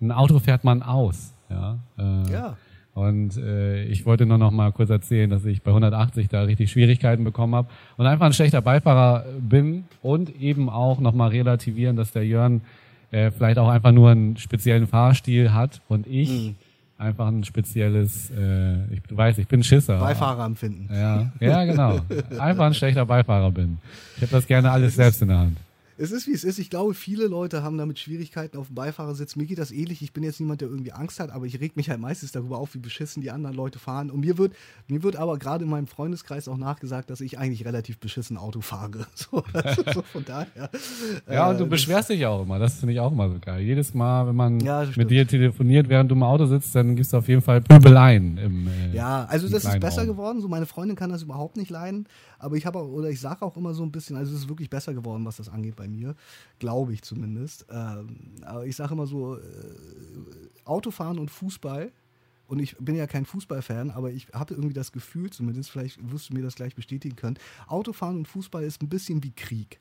ein 0.00 0.12
Auto 0.12 0.38
fährt 0.38 0.64
man 0.64 0.82
aus. 0.82 1.32
Ja. 1.48 1.78
Äh, 1.98 2.30
ja. 2.30 2.56
Und 2.94 3.36
äh, 3.36 3.84
ich 3.84 4.06
wollte 4.06 4.24
nur 4.24 4.38
noch 4.38 4.50
mal 4.50 4.72
kurz 4.72 4.88
erzählen, 4.88 5.28
dass 5.28 5.44
ich 5.44 5.62
bei 5.62 5.70
180 5.70 6.28
da 6.28 6.42
richtig 6.42 6.70
Schwierigkeiten 6.70 7.24
bekommen 7.24 7.54
habe 7.54 7.68
und 7.98 8.06
einfach 8.06 8.26
ein 8.26 8.32
schlechter 8.32 8.62
Beifahrer 8.62 9.26
bin 9.38 9.84
und 10.02 10.40
eben 10.40 10.70
auch 10.70 10.98
noch 10.98 11.12
mal 11.12 11.28
relativieren, 11.28 11.96
dass 11.96 12.12
der 12.12 12.26
Jörn 12.26 12.62
äh, 13.10 13.30
vielleicht 13.30 13.58
auch 13.58 13.68
einfach 13.68 13.92
nur 13.92 14.10
einen 14.10 14.36
speziellen 14.36 14.86
Fahrstil 14.86 15.52
hat 15.52 15.80
und 15.88 16.06
ich 16.06 16.30
mhm. 16.30 16.54
einfach 16.98 17.28
ein 17.28 17.44
spezielles, 17.44 18.30
äh, 18.30 18.84
ich, 18.92 19.02
du 19.02 19.16
weißt, 19.16 19.38
ich 19.38 19.48
bin 19.48 19.62
Schisser. 19.62 19.98
Beifahrer 19.98 20.44
empfinden. 20.44 20.88
Ja, 20.92 21.32
ja, 21.40 21.64
genau. 21.64 22.00
Einfach 22.38 22.66
ein 22.66 22.74
schlechter 22.74 23.06
Beifahrer 23.06 23.50
bin. 23.50 23.78
Ich 24.16 24.22
habe 24.22 24.32
das 24.32 24.46
gerne 24.46 24.70
alles 24.70 24.96
selbst 24.96 25.22
in 25.22 25.28
der 25.28 25.38
Hand 25.38 25.58
es 25.98 26.10
ist 26.10 26.26
wie 26.26 26.32
es 26.32 26.44
ist. 26.44 26.58
Ich 26.58 26.70
glaube, 26.70 26.94
viele 26.94 27.26
Leute 27.26 27.62
haben 27.62 27.78
damit 27.78 27.98
Schwierigkeiten 27.98 28.58
auf 28.58 28.66
dem 28.66 28.74
Beifahrersitz. 28.74 29.36
Mir 29.36 29.46
geht 29.46 29.58
das 29.58 29.70
ähnlich. 29.70 30.02
Ich 30.02 30.12
bin 30.12 30.22
jetzt 30.22 30.40
niemand, 30.40 30.60
der 30.60 30.68
irgendwie 30.68 30.92
Angst 30.92 31.20
hat, 31.20 31.30
aber 31.30 31.46
ich 31.46 31.60
reg 31.60 31.76
mich 31.76 31.90
halt 31.90 32.00
meistens 32.00 32.32
darüber 32.32 32.58
auf, 32.58 32.74
wie 32.74 32.78
beschissen 32.78 33.22
die 33.22 33.30
anderen 33.30 33.56
Leute 33.56 33.78
fahren. 33.78 34.10
Und 34.10 34.20
mir 34.20 34.38
wird, 34.38 34.52
mir 34.88 35.02
wird 35.02 35.16
aber 35.16 35.38
gerade 35.38 35.64
in 35.64 35.70
meinem 35.70 35.86
Freundeskreis 35.86 36.48
auch 36.48 36.56
nachgesagt, 36.56 37.10
dass 37.10 37.20
ich 37.20 37.38
eigentlich 37.38 37.64
relativ 37.64 37.98
beschissen 37.98 38.36
Auto 38.36 38.60
fahre. 38.60 39.06
So, 39.16 39.42
so 39.92 40.02
von 40.02 40.24
daher. 40.24 40.70
Ja, 41.28 41.50
und 41.50 41.58
du 41.58 41.64
äh, 41.64 41.68
beschwerst 41.68 42.10
dich 42.10 42.24
auch 42.26 42.42
immer. 42.42 42.58
Das 42.58 42.78
finde 42.78 42.92
ich 42.92 43.00
auch 43.00 43.10
immer 43.10 43.28
so 43.28 43.38
geil. 43.40 43.62
Jedes 43.62 43.94
Mal, 43.94 44.26
wenn 44.26 44.36
man 44.36 44.60
ja, 44.60 44.86
mit 44.94 45.10
dir 45.10 45.26
telefoniert, 45.26 45.88
während 45.88 46.10
du 46.10 46.14
im 46.14 46.22
Auto 46.22 46.46
sitzt, 46.46 46.74
dann 46.74 46.94
gibst 46.94 47.12
du 47.12 47.16
auf 47.16 47.26
jeden 47.26 47.42
Fall 47.42 47.60
Pöbeleien. 47.60 48.38
Im, 48.38 48.68
äh, 48.68 48.94
ja, 48.94 49.24
also 49.24 49.48
das 49.48 49.64
ist 49.64 49.80
besser 49.80 50.02
Raum. 50.02 50.08
geworden. 50.08 50.40
So 50.40 50.48
meine 50.48 50.66
Freundin 50.66 50.96
kann 50.96 51.10
das 51.10 51.22
überhaupt 51.22 51.56
nicht 51.56 51.70
leiden. 51.70 52.06
Aber 52.38 52.56
ich 52.56 52.66
habe 52.66 52.86
oder 52.86 53.08
ich 53.08 53.20
sage 53.20 53.42
auch 53.42 53.56
immer 53.56 53.74
so 53.74 53.82
ein 53.82 53.92
bisschen, 53.92 54.16
also 54.16 54.34
es 54.34 54.42
ist 54.42 54.48
wirklich 54.48 54.70
besser 54.70 54.94
geworden, 54.94 55.24
was 55.24 55.36
das 55.36 55.48
angeht 55.48 55.76
bei 55.76 55.88
mir, 55.88 56.14
glaube 56.58 56.92
ich 56.92 57.02
zumindest. 57.02 57.66
Ähm, 57.70 58.34
aber 58.42 58.66
ich 58.66 58.76
sage 58.76 58.94
immer 58.94 59.06
so, 59.06 59.36
äh, 59.36 59.40
Autofahren 60.64 61.18
und 61.18 61.30
Fußball. 61.30 61.92
Und 62.48 62.60
ich 62.60 62.76
bin 62.78 62.94
ja 62.94 63.08
kein 63.08 63.24
Fußballfan, 63.24 63.90
aber 63.90 64.12
ich 64.12 64.28
habe 64.32 64.54
irgendwie 64.54 64.74
das 64.74 64.92
Gefühl, 64.92 65.30
zumindest, 65.30 65.70
vielleicht 65.70 65.98
wirst 66.12 66.30
du 66.30 66.34
mir 66.34 66.42
das 66.42 66.54
gleich 66.54 66.76
bestätigen 66.76 67.16
können, 67.16 67.38
Autofahren 67.66 68.18
und 68.18 68.28
Fußball 68.28 68.62
ist 68.62 68.82
ein 68.82 68.88
bisschen 68.88 69.24
wie 69.24 69.32
Krieg. 69.32 69.80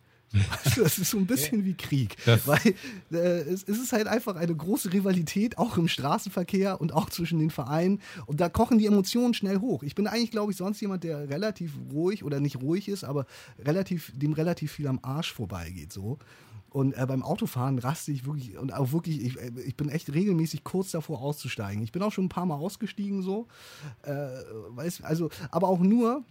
Also 0.63 0.83
das 0.83 0.97
ist 0.97 1.11
so 1.11 1.17
ein 1.17 1.25
bisschen 1.25 1.65
wie 1.65 1.73
Krieg. 1.73 2.15
Das 2.25 2.47
weil 2.47 2.75
äh, 3.11 3.41
es, 3.41 3.63
es, 3.63 3.77
ist 3.79 3.93
halt 3.93 4.07
einfach 4.07 4.35
eine 4.35 4.55
große 4.55 4.93
Rivalität, 4.93 5.57
auch 5.57 5.77
im 5.77 5.87
Straßenverkehr 5.87 6.79
und 6.81 6.93
auch 6.93 7.09
zwischen 7.09 7.39
den 7.39 7.49
Vereinen. 7.49 8.01
Und 8.25 8.41
da 8.41 8.49
kochen 8.49 8.77
die 8.77 8.85
Emotionen 8.85 9.33
schnell 9.33 9.59
hoch. 9.59 9.83
Ich 9.83 9.95
bin 9.95 10.07
eigentlich, 10.07 10.31
glaube 10.31 10.51
ich, 10.51 10.57
sonst 10.57 10.81
jemand, 10.81 11.03
der 11.03 11.29
relativ 11.29 11.73
ruhig 11.91 12.23
oder 12.23 12.39
nicht 12.39 12.61
ruhig 12.61 12.87
ist, 12.87 13.03
aber 13.03 13.25
relativ, 13.59 14.11
dem 14.15 14.33
relativ 14.33 14.71
viel 14.71 14.87
am 14.87 14.99
Arsch 15.01 15.33
vorbeigeht. 15.33 15.91
So. 15.91 16.19
Und 16.75 16.91
äh, 16.91 17.05
beim 17.07 17.23
Autofahren 17.23 17.79
raste 17.79 18.11
ich 18.11 18.25
wirklich 18.25 18.57
und 18.57 18.73
auch 18.73 18.91
wirklich, 18.91 19.23
ich, 19.23 19.39
äh, 19.39 19.49
ich 19.65 19.77
bin 19.77 19.87
echt 19.87 20.13
regelmäßig 20.13 20.65
kurz 20.65 20.91
davor 20.91 21.21
auszusteigen. 21.21 21.81
Ich 21.81 21.93
bin 21.93 22.01
auch 22.01 22.11
schon 22.11 22.25
ein 22.25 22.29
paar 22.29 22.45
Mal 22.45 22.55
ausgestiegen 22.55 23.21
so. 23.21 23.47
Äh, 24.03 24.11
weiß, 24.11 25.03
also, 25.03 25.29
aber 25.51 25.69
auch 25.69 25.79
nur, 25.79 26.25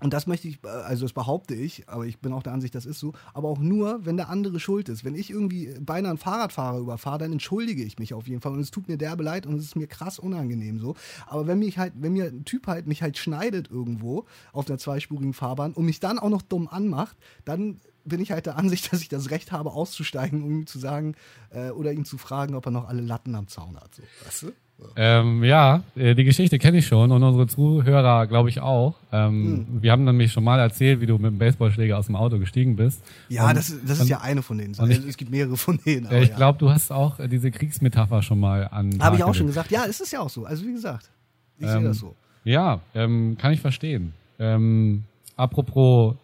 und 0.00 0.12
das 0.12 0.26
möchte 0.26 0.48
ich, 0.48 0.58
äh, 0.64 0.68
also 0.68 1.04
das 1.04 1.12
behaupte 1.12 1.54
ich, 1.54 1.88
aber 1.88 2.06
ich 2.06 2.18
bin 2.18 2.32
auch 2.32 2.42
der 2.42 2.52
Ansicht, 2.52 2.74
das 2.74 2.86
ist 2.86 2.98
so, 2.98 3.12
aber 3.34 3.48
auch 3.48 3.58
nur, 3.58 4.04
wenn 4.04 4.16
der 4.16 4.28
andere 4.28 4.58
schuld 4.60 4.88
ist. 4.88 5.04
Wenn 5.04 5.14
ich 5.14 5.30
irgendwie 5.30 5.74
beinahe 5.80 6.10
einen 6.10 6.18
Fahrradfahrer 6.18 6.78
überfahre, 6.78 7.18
dann 7.18 7.32
entschuldige 7.32 7.82
ich 7.82 7.98
mich 7.98 8.14
auf 8.14 8.26
jeden 8.26 8.40
Fall. 8.40 8.52
Und 8.52 8.60
es 8.60 8.70
tut 8.70 8.88
mir 8.88 8.96
derbe 8.96 9.22
leid 9.22 9.46
und 9.46 9.54
es 9.54 9.64
ist 9.64 9.76
mir 9.76 9.86
krass 9.86 10.18
unangenehm 10.18 10.78
so. 10.78 10.96
Aber 11.26 11.46
wenn 11.46 11.58
mich 11.58 11.78
halt, 11.78 11.92
wenn 11.96 12.12
mir 12.12 12.26
ein 12.26 12.44
Typ 12.44 12.66
halt 12.66 12.86
mich 12.86 13.02
halt 13.02 13.18
schneidet 13.18 13.70
irgendwo 13.70 14.24
auf 14.52 14.68
einer 14.68 14.78
zweispurigen 14.78 15.34
Fahrbahn 15.34 15.72
und 15.72 15.84
mich 15.84 16.00
dann 16.00 16.18
auch 16.18 16.30
noch 16.30 16.42
dumm 16.42 16.68
anmacht, 16.68 17.16
dann 17.44 17.80
bin 18.04 18.20
ich 18.20 18.32
halt 18.32 18.46
der 18.46 18.56
Ansicht, 18.56 18.92
dass 18.92 19.02
ich 19.02 19.08
das 19.08 19.30
Recht 19.30 19.52
habe, 19.52 19.72
auszusteigen, 19.72 20.42
um 20.42 20.50
ihm 20.50 20.66
zu 20.66 20.78
sagen 20.78 21.14
äh, 21.50 21.70
oder 21.70 21.92
ihn 21.92 22.04
zu 22.04 22.18
fragen, 22.18 22.54
ob 22.54 22.66
er 22.66 22.72
noch 22.72 22.88
alle 22.88 23.02
Latten 23.02 23.34
am 23.34 23.48
Zaun 23.48 23.76
hat. 23.76 23.94
So. 23.94 24.02
Weißt 24.24 24.42
du? 24.42 24.52
Ähm, 24.96 25.44
ja, 25.44 25.82
äh, 25.96 26.14
die 26.14 26.24
Geschichte 26.24 26.58
kenne 26.58 26.78
ich 26.78 26.86
schon 26.86 27.10
und 27.10 27.22
unsere 27.22 27.46
Zuhörer 27.46 28.26
glaube 28.26 28.48
ich 28.48 28.60
auch. 28.60 28.94
Ähm, 29.12 29.66
hm. 29.68 29.82
Wir 29.82 29.92
haben 29.92 30.04
nämlich 30.04 30.32
schon 30.32 30.44
mal 30.44 30.58
erzählt, 30.58 31.00
wie 31.00 31.06
du 31.06 31.14
mit 31.14 31.32
dem 31.32 31.38
Baseballschläger 31.38 31.98
aus 31.98 32.06
dem 32.06 32.16
Auto 32.16 32.38
gestiegen 32.38 32.76
bist. 32.76 33.02
Ja, 33.28 33.48
und, 33.48 33.56
das, 33.56 33.74
das 33.82 33.92
ist 33.92 34.00
und, 34.02 34.08
ja 34.08 34.20
eine 34.20 34.42
von 34.42 34.58
denen. 34.58 34.74
Ich, 34.90 35.06
es 35.06 35.16
gibt 35.16 35.30
mehrere 35.30 35.56
von 35.56 35.78
denen. 35.84 36.06
Aber, 36.06 36.18
ich 36.18 36.34
glaube, 36.34 36.58
du 36.58 36.70
hast 36.70 36.92
auch 36.92 37.16
diese 37.30 37.50
Kriegsmetapher 37.50 38.22
schon 38.22 38.40
mal 38.40 38.68
an. 38.70 38.98
Habe 39.00 39.16
ich 39.16 39.24
auch 39.24 39.34
schon 39.34 39.46
gesagt. 39.46 39.70
Ja, 39.70 39.84
es 39.88 40.00
ist 40.00 40.12
ja 40.12 40.20
auch 40.20 40.30
so. 40.30 40.44
Also 40.44 40.66
wie 40.66 40.72
gesagt, 40.72 41.10
ich 41.58 41.66
ähm, 41.66 41.72
sehe 41.72 41.82
das 41.84 41.98
so. 41.98 42.14
Ja, 42.44 42.80
ähm, 42.94 43.36
kann 43.38 43.52
ich 43.52 43.60
verstehen. 43.60 44.12
Ähm, 44.38 45.04
apropos 45.36 46.14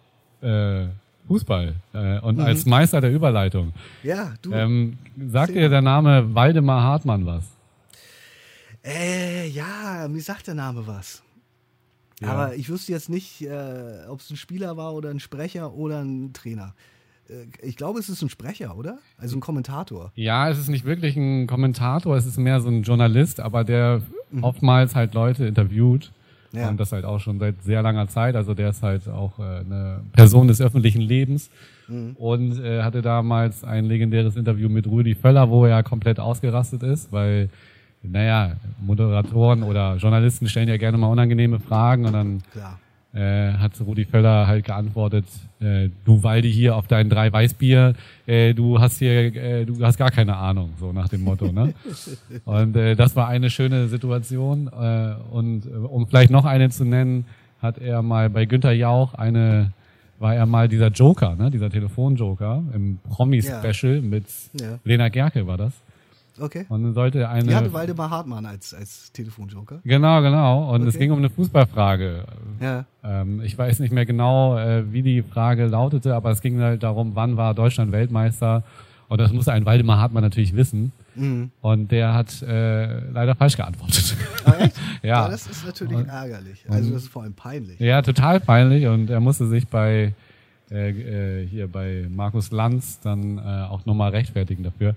äh, 0.40 0.86
Fußball 1.26 1.75
äh, 1.92 2.20
und 2.20 2.38
mhm. 2.38 2.44
als 2.44 2.66
Meister 2.66 3.00
der 3.00 3.12
Überleitung. 3.12 3.72
Ja, 4.02 4.34
du. 4.42 4.52
Ähm, 4.52 4.98
sagt 5.30 5.54
dir 5.54 5.68
der 5.68 5.82
Name 5.82 6.34
Waldemar 6.34 6.82
Hartmann 6.82 7.26
was? 7.26 7.55
Äh, 8.87 9.49
ja, 9.49 10.07
mir 10.09 10.23
sagt 10.23 10.47
der 10.47 10.55
Name 10.55 10.87
was. 10.87 11.23
Ja. 12.21 12.28
Aber 12.28 12.55
ich 12.55 12.69
wüsste 12.69 12.93
jetzt 12.93 13.09
nicht, 13.09 13.43
äh, 13.43 14.07
ob 14.09 14.21
es 14.21 14.31
ein 14.31 14.37
Spieler 14.37 14.76
war 14.76 14.95
oder 14.95 15.11
ein 15.11 15.21
Sprecher 15.21 15.75
oder 15.75 16.02
ein 16.02 16.33
Trainer. 16.33 16.75
Äh, 17.28 17.47
ich 17.66 17.76
glaube, 17.76 17.99
es 17.99 18.09
ist 18.09 18.23
ein 18.23 18.31
Sprecher, 18.31 18.76
oder? 18.76 18.99
Also 19.19 19.37
ein 19.37 19.40
Kommentator. 19.40 20.12
Ja, 20.14 20.49
es 20.49 20.59
ist 20.59 20.69
nicht 20.69 20.85
wirklich 20.85 21.16
ein 21.16 21.47
Kommentator, 21.47 22.16
es 22.16 22.26
ist 22.26 22.38
mehr 22.38 22.61
so 22.61 22.69
ein 22.69 22.83
Journalist, 22.83 23.40
aber 23.40 23.64
der 23.64 24.02
mhm. 24.31 24.45
oftmals 24.45 24.95
halt 24.95 25.14
Leute 25.14 25.47
interviewt. 25.47 26.12
Ja. 26.52 26.71
Und 26.71 26.78
das 26.78 26.93
halt 26.93 27.05
auch 27.05 27.19
schon 27.19 27.38
seit 27.38 27.62
sehr 27.64 27.83
langer 27.83 28.09
Zeit. 28.09 28.35
Also 28.35 28.55
der 28.55 28.71
ist 28.71 28.83
halt 28.83 29.09
auch 29.09 29.38
äh, 29.38 29.43
eine 29.43 30.00
Person 30.12 30.49
des 30.49 30.61
öffentlichen 30.61 31.02
Lebens. 31.02 31.50
Mhm. 31.88 32.16
Und 32.16 32.59
äh, 32.61 32.83
hatte 32.83 33.02
damals 33.02 33.62
ein 33.62 33.85
legendäres 33.85 34.37
Interview 34.37 34.71
mit 34.71 34.87
Rudi 34.87 35.14
Völler, 35.14 35.50
wo 35.50 35.66
er 35.66 35.83
komplett 35.83 36.19
ausgerastet 36.19 36.83
ist, 36.83 37.12
weil 37.12 37.50
naja, 38.10 38.52
Moderatoren 38.80 39.62
oder 39.62 39.96
Journalisten 39.96 40.48
stellen 40.48 40.68
ja 40.68 40.76
gerne 40.76 40.98
mal 40.98 41.08
unangenehme 41.08 41.60
Fragen 41.60 42.04
und 42.06 42.12
dann 42.12 42.42
äh, 43.14 43.52
hat 43.54 43.72
Rudi 43.80 44.04
Völler 44.04 44.46
halt 44.46 44.64
geantwortet, 44.64 45.25
äh, 45.60 45.88
du 46.04 46.22
Waldi 46.22 46.52
hier 46.52 46.76
auf 46.76 46.86
deinen 46.86 47.08
drei 47.08 47.32
Weißbier, 47.32 47.94
äh, 48.26 48.52
du 48.52 48.78
hast 48.78 48.98
hier, 48.98 49.34
äh, 49.34 49.64
du 49.64 49.82
hast 49.84 49.96
gar 49.96 50.10
keine 50.10 50.36
Ahnung, 50.36 50.70
so 50.78 50.92
nach 50.92 51.08
dem 51.08 51.22
Motto. 51.22 51.50
Ne? 51.50 51.72
und 52.44 52.76
äh, 52.76 52.94
das 52.94 53.16
war 53.16 53.28
eine 53.28 53.48
schöne 53.48 53.88
Situation. 53.88 54.68
Äh, 54.68 55.14
und 55.30 55.66
äh, 55.66 55.70
um 55.70 56.06
vielleicht 56.06 56.30
noch 56.30 56.44
eine 56.44 56.68
zu 56.68 56.84
nennen, 56.84 57.25
hat 57.62 57.78
er 57.78 58.02
mal 58.02 58.28
bei 58.28 58.44
Günter 58.44 58.72
Jauch 58.72 59.14
eine 59.14 59.72
war 60.18 60.34
er 60.34 60.46
mal 60.46 60.68
dieser 60.68 60.88
Joker, 60.88 61.36
ne, 61.36 61.50
dieser 61.50 61.70
Telefonjoker 61.70 62.62
im 62.72 62.98
Promi-Special 63.10 63.96
ja. 63.96 64.00
mit 64.00 64.25
ja. 64.58 64.78
Lena 64.84 65.08
Gerke 65.08 65.46
war 65.46 65.58
das. 65.58 65.72
Okay. 66.38 66.66
Und 66.69 66.83
dann 66.83 66.95
sollte 66.95 67.28
eine. 67.28 67.49
Die 67.49 67.55
hatte 67.55 67.73
Waldemar 67.73 68.11
Hartmann 68.11 68.47
als, 68.47 68.75
als 68.75 69.12
Telefonjoker. 69.12 69.81
Genau, 69.85 70.21
genau. 70.23 70.73
Und 70.73 70.83
okay. 70.83 70.88
es 70.88 70.99
ging 70.99 71.11
um 71.11 71.19
eine 71.19 71.31
Fußballfrage. 71.31 72.25
Ja. 72.61 72.85
Ähm, 73.02 73.40
ich 73.43 73.57
weiß 73.57 73.81
nicht 73.81 73.93
mehr 73.93 74.07
genau, 74.07 74.59
äh, 74.59 74.93
wie 74.93 75.02
die 75.02 75.23
Frage 75.23 75.66
lautete, 75.66 76.14
aber 76.14 76.31
es 76.31 76.40
ging 76.40 76.61
halt 76.61 76.83
darum, 76.83 77.12
wann 77.14 77.37
war 77.37 77.55
Deutschland 77.55 77.93
Weltmeister? 77.93 78.64
Und 79.09 79.21
das 79.21 79.33
musste 79.33 79.52
ein 79.52 79.64
Waldemar 79.64 79.99
Hartmann 79.99 80.23
natürlich 80.23 80.57
wissen. 80.57 80.93
Mhm. 81.14 81.50
Und 81.61 81.93
der 81.93 82.12
hat 82.12 82.43
äh, 82.43 83.09
leider 83.11 83.35
falsch 83.35 83.57
geantwortet. 83.57 84.16
Ah, 84.45 84.55
ja. 84.61 84.69
ja. 85.02 85.28
Das 85.28 85.47
ist 85.47 85.64
natürlich 85.64 85.97
und, 85.97 86.09
ärgerlich. 86.09 86.64
Also 86.69 86.93
das 86.93 87.02
ist 87.02 87.09
vor 87.09 87.23
allem 87.23 87.35
peinlich. 87.35 87.78
Ja, 87.78 88.02
total 88.02 88.40
peinlich. 88.40 88.87
Und 88.87 89.11
er 89.11 89.21
musste 89.21 89.47
sich 89.47 89.69
bei 89.69 90.12
äh, 90.71 90.90
äh 90.90 91.47
hier 91.47 91.69
bei 91.69 92.07
Markus 92.11 92.50
Lanz 92.50 93.00
dann 93.00 93.38
äh, 93.38 93.40
auch 93.40 93.87
nochmal 93.87 94.11
rechtfertigen 94.11 94.64
dafür. 94.64 94.97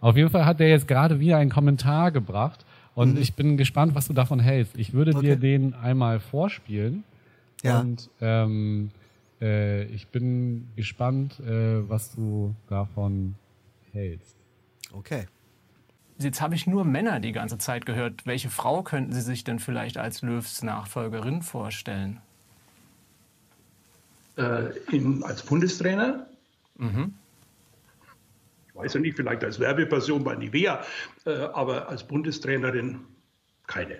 Auf 0.00 0.16
jeden 0.16 0.30
Fall 0.30 0.46
hat 0.46 0.60
der 0.60 0.68
jetzt 0.68 0.86
gerade 0.86 1.20
wieder 1.20 1.38
einen 1.38 1.50
Kommentar 1.50 2.12
gebracht 2.12 2.64
und 2.94 3.14
mhm. 3.14 3.20
ich 3.20 3.34
bin 3.34 3.56
gespannt, 3.56 3.94
was 3.94 4.06
du 4.06 4.12
davon 4.12 4.40
hältst. 4.40 4.76
Ich 4.76 4.92
würde 4.92 5.14
okay. 5.14 5.26
dir 5.26 5.36
den 5.36 5.74
einmal 5.74 6.20
vorspielen 6.20 7.04
ja. 7.62 7.80
und 7.80 8.08
ähm, 8.20 8.90
äh, 9.40 9.84
ich 9.86 10.08
bin 10.08 10.68
gespannt, 10.76 11.40
äh, 11.40 11.88
was 11.88 12.14
du 12.14 12.54
davon 12.68 13.34
hältst. 13.92 14.36
Okay. 14.92 15.26
Jetzt 16.20 16.40
habe 16.40 16.54
ich 16.54 16.66
nur 16.66 16.84
Männer 16.84 17.20
die 17.20 17.32
ganze 17.32 17.58
Zeit 17.58 17.86
gehört. 17.86 18.26
Welche 18.26 18.50
Frau 18.50 18.82
könnten 18.82 19.12
Sie 19.12 19.20
sich 19.20 19.44
denn 19.44 19.60
vielleicht 19.60 19.98
als 19.98 20.22
Löws 20.22 20.62
Nachfolgerin 20.62 21.42
vorstellen? 21.42 22.20
Äh, 24.36 24.70
in, 24.90 25.22
als 25.22 25.42
Bundestrainer? 25.44 26.26
Mhm 26.76 27.14
weiß 28.78 28.94
ich 28.94 29.00
nicht, 29.00 29.16
vielleicht 29.16 29.44
als 29.44 29.58
Werbeperson 29.58 30.22
bei 30.24 30.34
Nivea, 30.36 30.82
äh, 31.26 31.30
aber 31.30 31.88
als 31.88 32.06
Bundestrainerin 32.06 33.00
keine. 33.66 33.98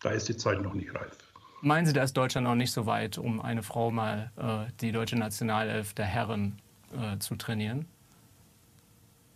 Da 0.00 0.10
ist 0.10 0.28
die 0.28 0.36
Zeit 0.36 0.60
noch 0.62 0.74
nicht 0.74 0.94
reif. 0.94 1.16
Meinen 1.62 1.86
Sie, 1.86 1.92
da 1.92 2.02
ist 2.02 2.14
Deutschland 2.14 2.46
noch 2.46 2.54
nicht 2.54 2.72
so 2.72 2.86
weit, 2.86 3.16
um 3.16 3.40
eine 3.40 3.62
Frau 3.62 3.90
mal 3.90 4.30
äh, 4.36 4.70
die 4.80 4.92
deutsche 4.92 5.16
Nationalelf 5.16 5.94
der 5.94 6.04
Herren 6.04 6.56
äh, 6.92 7.18
zu 7.18 7.36
trainieren? 7.36 7.86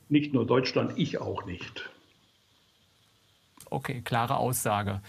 Nicht 0.09 0.35
nur 0.35 0.47
Deutschland, 0.47 0.92
ich 0.97 1.21
auch 1.21 1.45
nicht. 1.47 1.90
Okay, 3.71 4.00
klare 4.02 4.37
Aussage. 4.37 5.00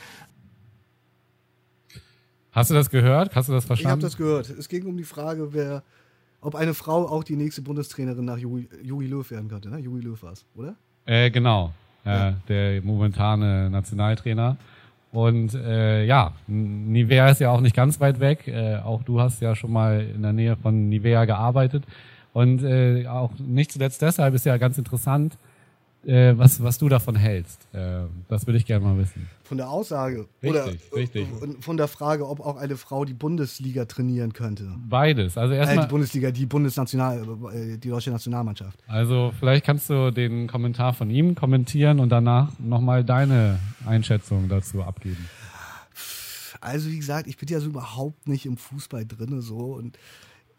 Hast 2.52 2.70
du 2.70 2.74
das 2.74 2.90
gehört? 2.90 3.36
Hast 3.36 3.48
du 3.48 3.54
das 3.54 3.66
verstanden? 3.66 3.88
Ich 3.88 3.92
habe 3.92 4.02
das 4.02 4.18
gehört. 4.18 4.50
Es 4.50 4.68
ging 4.68 4.86
um 4.86 4.98
die 4.98 5.04
Frage, 5.04 5.54
wer, 5.54 5.84
ob 6.42 6.56
eine 6.56 6.74
Frau 6.74 7.08
auch 7.08 7.24
die 7.24 7.36
nächste 7.36 7.62
Bundestrainerin 7.62 8.26
nach 8.26 8.38
Jogi, 8.38 9.08
Löw 9.08 9.30
werden 9.30 9.50
könnte. 9.50 9.70
Ne? 9.70 9.80
Jogi 9.80 10.02
Löw 10.02 10.22
war 10.22 10.34
es, 10.34 10.46
oder? 10.56 10.76
Äh, 11.06 11.32
genau. 11.32 11.74
Ja. 12.06 12.30
Äh, 12.30 12.34
der 12.48 12.82
momentane 12.82 13.70
Nationaltrainer. 13.70 14.58
Und 15.12 15.56
äh, 15.56 16.06
ja, 16.06 16.34
Nivea 16.48 17.30
ist 17.30 17.40
ja 17.40 17.50
auch 17.50 17.62
nicht 17.62 17.76
ganz 17.76 18.00
weit 18.00 18.20
weg. 18.20 18.48
Äh, 18.48 18.78
auch 18.78 19.04
du 19.04 19.20
hast 19.20 19.42
ja 19.42 19.56
schon 19.56 19.72
mal 19.72 20.02
in 20.02 20.22
der 20.22 20.34
Nähe 20.34 20.56
von 20.56 20.88
Nivea 20.88 21.26
gearbeitet. 21.26 21.84
Und 22.32 22.64
äh, 22.64 23.08
auch 23.08 23.32
nicht 23.40 23.72
zuletzt 23.72 24.02
deshalb 24.02 24.36
ist 24.36 24.46
ja 24.46 24.58
ganz 24.58 24.78
interessant, 24.78 25.38
äh, 26.06 26.38
was, 26.38 26.64
was 26.64 26.78
du 26.78 26.88
davon 26.88 27.16
hältst. 27.16 27.68
Äh, 27.74 28.04
das 28.28 28.48
würde 28.48 28.58
ich 28.58 28.66
gerne 28.66 28.86
mal 28.86 28.98
wissen. 28.98 29.28
Von 29.44 29.58
der 29.58 29.70
Aussage. 29.70 30.28
Richtig, 30.42 30.50
oder 30.50 30.68
richtig. 30.96 31.28
von 31.60 31.78
der 31.78 31.88
Frage, 31.88 32.28
ob 32.28 32.40
auch 32.40 32.58
eine 32.58 32.78
Frau 32.78 33.04
die 33.04 33.14
Bundesliga 33.14 33.86
trainieren 33.86 34.34
könnte. 34.34 34.76
Beides. 34.88 35.38
Also 35.38 35.54
erstmal. 35.54 35.84
Äh, 35.84 35.88
die 35.88 35.92
Bundesliga, 35.92 36.32
die 36.32 36.46
Bundesnational, 36.46 37.28
äh, 37.54 37.78
die 37.78 37.90
deutsche 37.90 38.12
Nationalmannschaft. 38.12 38.80
Also 38.88 39.34
vielleicht 39.40 39.66
kannst 39.66 39.90
du 39.90 40.12
den 40.12 40.48
Kommentar 40.48 40.94
von 40.94 41.10
ihm 41.10 41.36
kommentieren 41.36 42.00
und 42.00 42.10
danach 42.10 42.58
nochmal 42.60 43.04
deine 43.04 43.60
Einschätzung 43.86 44.48
dazu 44.48 44.84
abgeben. 44.84 45.30
Also 46.62 46.90
wie 46.90 46.98
gesagt, 46.98 47.28
ich 47.28 47.38
bin 47.38 47.48
ja 47.48 47.60
so 47.60 47.68
überhaupt 47.68 48.28
nicht 48.28 48.46
im 48.46 48.58
Fußball 48.58 49.06
drin 49.06 49.42
so 49.42 49.74
und 49.74 49.98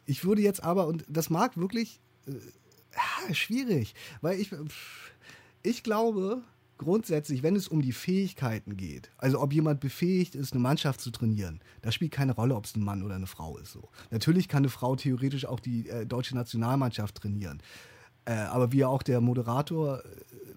ich 0.07 0.25
würde 0.25 0.43
jetzt 0.43 0.63
aber 0.63 0.87
und 0.87 1.05
das 1.09 1.29
mag 1.29 1.57
wirklich 1.57 2.01
äh, 2.27 3.35
schwierig, 3.35 3.95
weil 4.23 4.41
ich 4.41 4.49
pff, 4.49 5.13
ich 5.63 5.83
glaube 5.83 6.43
grundsätzlich, 6.79 7.43
wenn 7.43 7.57
es 7.57 7.69
um 7.69 7.83
die 7.83 7.93
Fähigkeiten 7.93 8.77
geht, 8.77 9.11
also 9.19 9.39
ob 9.41 9.53
jemand 9.53 9.81
befähigt 9.81 10.35
ist, 10.35 10.55
eine 10.55 10.63
Mannschaft 10.63 11.03
zu 11.03 11.11
trainieren, 11.11 11.61
das 11.83 11.95
spielt 11.95 12.13
keine 12.13 12.33
Rolle, 12.33 12.55
ob 12.55 12.65
es 12.65 12.75
ein 12.75 12.83
Mann 12.83 13.03
oder 13.03 13.17
eine 13.17 13.27
Frau 13.27 13.59
ist. 13.59 13.73
So. 13.73 13.91
Natürlich 14.11 14.49
kann 14.49 14.63
eine 14.63 14.71
Frau 14.71 14.97
theoretisch 14.97 15.45
auch 15.45 15.61
die 15.61 15.91
äh, 15.91 16.07
deutsche 16.07 16.35
Nationalmannschaft 16.35 17.17
trainieren. 17.17 17.63
Äh, 18.25 18.33
aber 18.33 18.73
wie 18.73 18.79
ja 18.79 18.89
auch 18.89 19.03
der 19.03 19.21
Moderator 19.21 19.99
äh, 19.99 20.03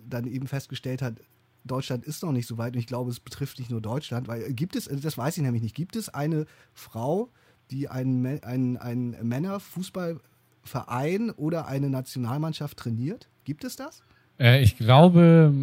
dann 0.08 0.26
eben 0.26 0.48
festgestellt 0.48 1.02
hat, 1.02 1.20
Deutschland 1.66 2.06
ist 2.06 2.24
noch 2.24 2.32
nicht 2.32 2.48
so 2.48 2.58
weit 2.58 2.74
und 2.74 2.80
ich 2.80 2.88
glaube, 2.88 3.12
es 3.12 3.20
betrifft 3.20 3.60
nicht 3.60 3.72
nur 3.72 3.82
Deutschland, 3.82 4.30
weil 4.30 4.44
äh, 4.44 4.54
gibt 4.54 4.78
es, 4.78 4.86
das 4.86 5.18
weiß 5.18 5.36
ich 5.38 5.44
nämlich 5.44 5.62
nicht, 5.62 5.76
gibt 5.76 5.98
es 5.98 6.08
eine 6.08 6.46
Frau, 6.74 7.30
die 7.70 7.90
einen, 7.90 8.42
einen, 8.44 8.78
einen 8.78 9.28
Männerfußballverein 9.28 11.32
oder 11.32 11.68
eine 11.68 11.90
Nationalmannschaft 11.90 12.78
trainiert? 12.78 13.28
Gibt 13.44 13.66
es 13.66 13.76
das? 13.76 14.04
Äh, 14.44 14.62
ich 14.62 14.78
glaube, 14.78 15.54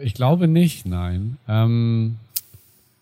ich 0.00 0.14
glaube 0.14 0.48
nicht, 0.48 0.84
nein. 0.86 1.38
Ähm, 1.48 2.16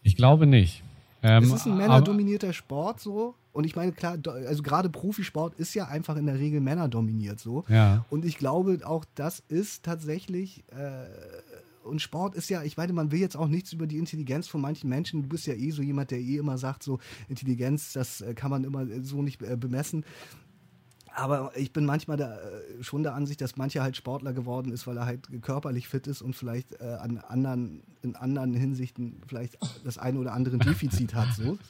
ich 0.03 0.15
glaube 0.15 0.47
nicht. 0.47 0.83
Ähm, 1.23 1.45
es 1.45 1.53
ist 1.53 1.67
ein 1.67 1.77
männerdominierter 1.79 2.53
Sport 2.53 3.01
so. 3.01 3.35
Und 3.53 3.65
ich 3.65 3.77
meine, 3.77 3.93
klar, 3.93 4.17
also 4.47 4.62
gerade 4.62 4.89
Profisport 4.89 5.55
ist 5.59 5.75
ja 5.75 5.87
einfach 5.87 6.17
in 6.17 6.27
der 6.27 6.39
Regel 6.39 6.61
männerdominiert 6.61 7.39
so. 7.39 7.65
Ja. 7.69 8.05
Und 8.11 8.25
ich 8.25 8.39
glaube, 8.39 8.81
auch 8.85 9.05
das 9.15 9.43
ist 9.49 9.85
tatsächlich. 9.85 10.65
Äh, 10.71 11.07
und 11.85 12.01
Sport 12.01 12.35
ist 12.35 12.49
ja, 12.49 12.62
ich 12.62 12.77
meine, 12.77 12.93
man 12.93 13.11
will 13.11 13.21
jetzt 13.21 13.37
auch 13.37 13.49
nichts 13.49 13.73
über 13.73 13.87
die 13.87 13.99
Intelligenz 13.99 14.47
von 14.47 14.61
manchen 14.61 14.89
Menschen. 14.89 15.23
Du 15.23 15.29
bist 15.29 15.47
ja 15.47 15.55
eh 15.55 15.71
so 15.71 15.83
jemand, 15.83 16.11
der 16.11 16.21
eh 16.21 16.37
immer 16.37 16.57
sagt, 16.57 16.83
so 16.83 16.99
Intelligenz, 17.29 17.93
das 17.93 18.21
äh, 18.21 18.35
kann 18.35 18.51
man 18.51 18.65
immer 18.65 18.87
so 19.03 19.23
nicht 19.23 19.43
äh, 19.43 19.57
bemessen. 19.57 20.05
Aber 21.14 21.52
ich 21.57 21.73
bin 21.73 21.85
manchmal 21.85 22.16
da, 22.16 22.38
äh, 22.38 22.83
schon 22.83 23.02
der 23.02 23.14
Ansicht, 23.14 23.40
dass 23.40 23.57
mancher 23.57 23.83
halt 23.83 23.97
Sportler 23.97 24.33
geworden 24.33 24.73
ist, 24.73 24.87
weil 24.87 24.97
er 24.97 25.07
halt 25.07 25.28
körperlich 25.42 25.88
fit 25.88 26.07
ist 26.07 26.23
und 26.23 26.35
vielleicht 26.35 26.81
äh, 26.81 26.85
an 26.85 27.19
anderen, 27.19 27.83
in 28.02 28.16
anderen 28.16 28.54
Hinsichten 28.54 29.21
vielleicht 29.26 29.59
das 29.85 29.99
eine 29.99 30.19
oder 30.19 30.33
andere 30.33 30.59
Defizit 30.59 31.14
hat. 31.14 31.35
So. 31.35 31.59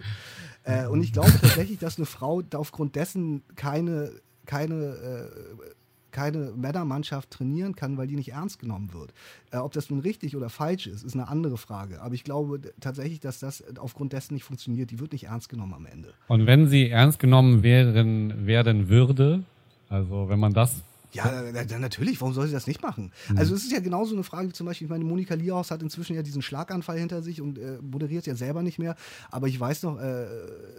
Äh, 0.65 0.87
und 0.87 1.03
ich 1.03 1.13
glaube 1.13 1.33
tatsächlich, 1.41 1.81
dass 1.81 1.97
eine 1.97 2.07
Frau 2.07 2.41
aufgrund 2.55 2.95
dessen 2.95 3.43
keine, 3.57 4.13
keine 4.47 4.75
äh, 4.75 5.82
keine 6.13 6.53
Männermannschaft 6.57 7.31
trainieren 7.31 7.75
kann, 7.75 7.97
weil 7.97 8.07
die 8.07 8.17
nicht 8.17 8.31
ernst 8.31 8.59
genommen 8.59 8.93
wird. 8.93 9.13
Äh, 9.51 9.57
ob 9.57 9.73
das 9.73 9.91
nun 9.91 10.01
richtig 10.01 10.37
oder 10.37 10.49
falsch 10.49 10.87
ist, 10.87 11.03
ist 11.03 11.15
eine 11.15 11.29
andere 11.29 11.57
Frage. 11.57 12.01
Aber 12.01 12.15
ich 12.15 12.25
glaube 12.25 12.61
tatsächlich, 12.81 13.21
dass 13.21 13.41
das 13.41 13.65
aufgrund 13.79 14.13
dessen 14.13 14.35
nicht 14.35 14.45
funktioniert. 14.45 14.91
Die 14.91 15.01
wird 15.01 15.13
nicht 15.13 15.25
ernst 15.25 15.49
genommen 15.49 15.75
am 15.75 15.87
Ende. 15.87 16.15
Und 16.29 16.47
wenn 16.47 16.69
sie 16.69 16.91
ernst 16.91 17.19
genommen 17.19 17.63
wären, 17.63 18.47
werden 18.47 18.89
würde, 18.89 19.45
also 19.89 20.29
wenn 20.29 20.39
man 20.39 20.53
das 20.53 20.83
ja, 21.13 21.43
natürlich. 21.79 22.21
Warum 22.21 22.33
soll 22.33 22.47
sie 22.47 22.55
das 22.55 22.67
nicht 22.67 22.83
machen? 22.83 23.13
Mhm. 23.29 23.39
Also 23.39 23.55
es 23.55 23.65
ist 23.65 23.73
ja 23.73 23.81
genauso 23.81 24.15
eine 24.15 24.25
Frage 24.25 24.49
wie 24.49 24.53
zum 24.53 24.67
Beispiel, 24.67 24.87
ich 24.87 24.91
meine, 24.91 25.05
Monika 25.05 25.35
Lierhaus 25.35 25.71
hat 25.71 25.83
inzwischen 25.83 26.17
ja 26.17 26.23
diesen 26.23 26.41
Schlaganfall 26.41 26.99
hinter 26.99 27.23
sich 27.23 27.41
und 27.43 27.59
äh, 27.59 27.79
moderiert 27.83 28.27
ja 28.27 28.35
selber 28.35 28.63
nicht 28.63 28.79
mehr. 28.79 28.97
Aber 29.31 29.47
ich 29.47 29.61
weiß 29.61 29.83
noch, 29.83 30.01
äh, 30.01 30.27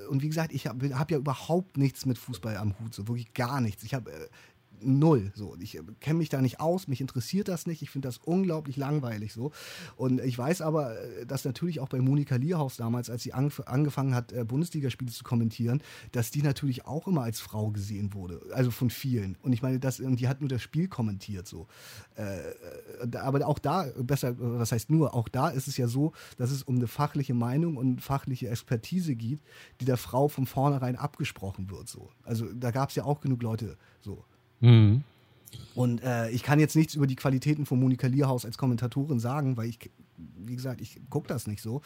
und 0.09 0.23
wie 0.23 0.29
gesagt, 0.29 0.51
ich 0.51 0.65
habe 0.67 0.97
hab 0.97 1.11
ja 1.11 1.17
überhaupt 1.17 1.77
nichts 1.77 2.05
mit 2.05 2.17
Fußball 2.17 2.57
am 2.57 2.73
Hut, 2.79 2.93
so 2.95 3.07
wirklich 3.07 3.33
gar 3.33 3.61
nichts. 3.61 3.83
Ich 3.83 3.93
habe 3.93 4.11
äh, 4.11 4.27
null. 4.85 5.31
So. 5.35 5.55
Ich 5.59 5.77
äh, 5.77 5.81
kenne 5.99 6.19
mich 6.19 6.29
da 6.29 6.41
nicht 6.41 6.59
aus, 6.59 6.87
mich 6.87 7.01
interessiert 7.01 7.47
das 7.47 7.65
nicht. 7.67 7.81
Ich 7.81 7.89
finde 7.89 8.07
das 8.07 8.17
unglaublich 8.17 8.77
langweilig 8.77 9.33
so. 9.33 9.51
Und 9.95 10.21
ich 10.21 10.37
weiß 10.37 10.61
aber, 10.61 10.99
äh, 10.99 11.25
dass 11.25 11.45
natürlich 11.45 11.79
auch 11.79 11.89
bei 11.89 11.99
Monika 11.99 12.35
Lierhaus 12.35 12.77
damals, 12.77 13.09
als 13.09 13.23
sie 13.23 13.33
angef 13.33 13.61
angefangen 13.65 14.15
hat, 14.15 14.31
äh, 14.31 14.43
Bundesligaspiele 14.43 15.11
zu 15.11 15.23
kommentieren, 15.23 15.81
dass 16.11 16.31
die 16.31 16.41
natürlich 16.41 16.85
auch 16.85 17.07
immer 17.07 17.23
als 17.23 17.39
Frau 17.39 17.71
gesehen 17.71 18.13
wurde. 18.13 18.41
Also 18.53 18.71
von 18.71 18.89
vielen. 18.89 19.37
Und 19.41 19.53
ich 19.53 19.61
meine, 19.61 19.79
das, 19.79 19.97
die 20.03 20.27
hat 20.27 20.41
nur 20.41 20.49
das 20.49 20.61
Spiel 20.61 20.87
kommentiert 20.87 21.47
so. 21.47 21.67
Äh, 22.15 23.17
aber 23.17 23.45
auch 23.47 23.59
da, 23.59 23.87
besser, 23.97 24.35
was 24.37 24.71
heißt 24.71 24.89
nur, 24.89 25.13
auch 25.13 25.27
da 25.27 25.49
ist 25.49 25.67
es 25.67 25.77
ja 25.77 25.87
so, 25.87 26.13
dass 26.37 26.51
es 26.51 26.63
um 26.63 26.75
eine 26.75 26.87
fachliche 26.87 27.33
Meinung 27.33 27.77
und 27.77 28.01
fachliche 28.01 28.49
Expertise 28.49 29.15
geht, 29.15 29.41
die 29.79 29.85
der 29.85 29.97
Frau 29.97 30.27
von 30.27 30.45
vornherein 30.45 30.95
abgesprochen 30.95 31.69
wird. 31.69 31.87
So. 31.87 32.09
Also 32.23 32.51
da 32.53 32.71
gab 32.71 32.89
es 32.89 32.95
ja 32.95 33.03
auch 33.03 33.21
genug 33.21 33.41
Leute 33.43 33.77
so. 34.01 34.23
Mhm. 34.63 35.03
Und 35.75 36.03
äh, 36.03 36.29
ich 36.29 36.43
kann 36.43 36.59
jetzt 36.59 36.75
nichts 36.75 36.95
über 36.95 37.07
die 37.07 37.15
Qualitäten 37.15 37.65
von 37.65 37.79
Monika 37.79 38.07
Lierhaus 38.07 38.45
als 38.45 38.57
Kommentatorin 38.57 39.19
sagen, 39.19 39.57
weil 39.57 39.69
ich, 39.69 39.79
wie 40.17 40.55
gesagt, 40.55 40.81
ich 40.81 40.99
gucke 41.09 41.27
das 41.27 41.47
nicht 41.47 41.61
so. 41.61 41.81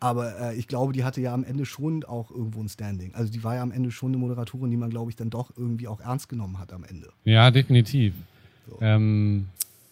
Aber 0.00 0.38
äh, 0.40 0.56
ich 0.56 0.68
glaube, 0.68 0.92
die 0.92 1.04
hatte 1.04 1.20
ja 1.20 1.34
am 1.34 1.44
Ende 1.44 1.66
schon 1.66 2.04
auch 2.04 2.30
irgendwo 2.30 2.62
ein 2.62 2.68
Standing. 2.68 3.14
Also 3.14 3.30
die 3.30 3.44
war 3.44 3.56
ja 3.56 3.62
am 3.62 3.72
Ende 3.72 3.90
schon 3.90 4.10
eine 4.10 4.18
Moderatorin, 4.18 4.70
die 4.70 4.76
man, 4.76 4.90
glaube 4.90 5.10
ich, 5.10 5.16
dann 5.16 5.30
doch 5.30 5.52
irgendwie 5.56 5.86
auch 5.86 6.00
ernst 6.00 6.28
genommen 6.28 6.58
hat 6.58 6.72
am 6.72 6.84
Ende. 6.84 7.10
Ja, 7.24 7.50
definitiv. 7.50 8.14
So. 8.68 8.78
Ähm, 8.80 9.48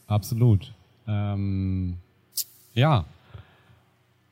absolut. 0.06 0.72
Ähm, 1.06 1.96
ja. 2.72 3.04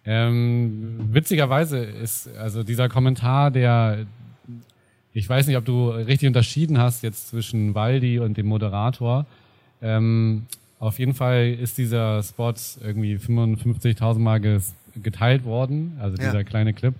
Ähm, 0.04 1.10
witzigerweise 1.12 1.78
ist 1.78 2.28
also 2.36 2.62
dieser 2.62 2.88
Kommentar, 2.88 3.50
der 3.50 4.06
ich 5.14 5.28
weiß 5.28 5.46
nicht, 5.46 5.56
ob 5.56 5.64
du 5.64 5.90
richtig 5.90 6.26
unterschieden 6.26 6.78
hast 6.78 7.02
jetzt 7.02 7.28
zwischen 7.28 7.74
Waldi 7.74 8.18
und 8.18 8.36
dem 8.36 8.46
Moderator. 8.46 9.26
Ähm, 9.82 10.46
auf 10.78 10.98
jeden 10.98 11.14
Fall 11.14 11.56
ist 11.60 11.78
dieser 11.78 12.22
Spot 12.22 12.54
irgendwie 12.80 13.16
55.000 13.16 14.18
Mal 14.18 14.40
geteilt 15.00 15.44
worden, 15.44 15.96
also 16.00 16.16
dieser 16.16 16.38
ja. 16.38 16.44
kleine 16.44 16.72
Clip, 16.72 16.94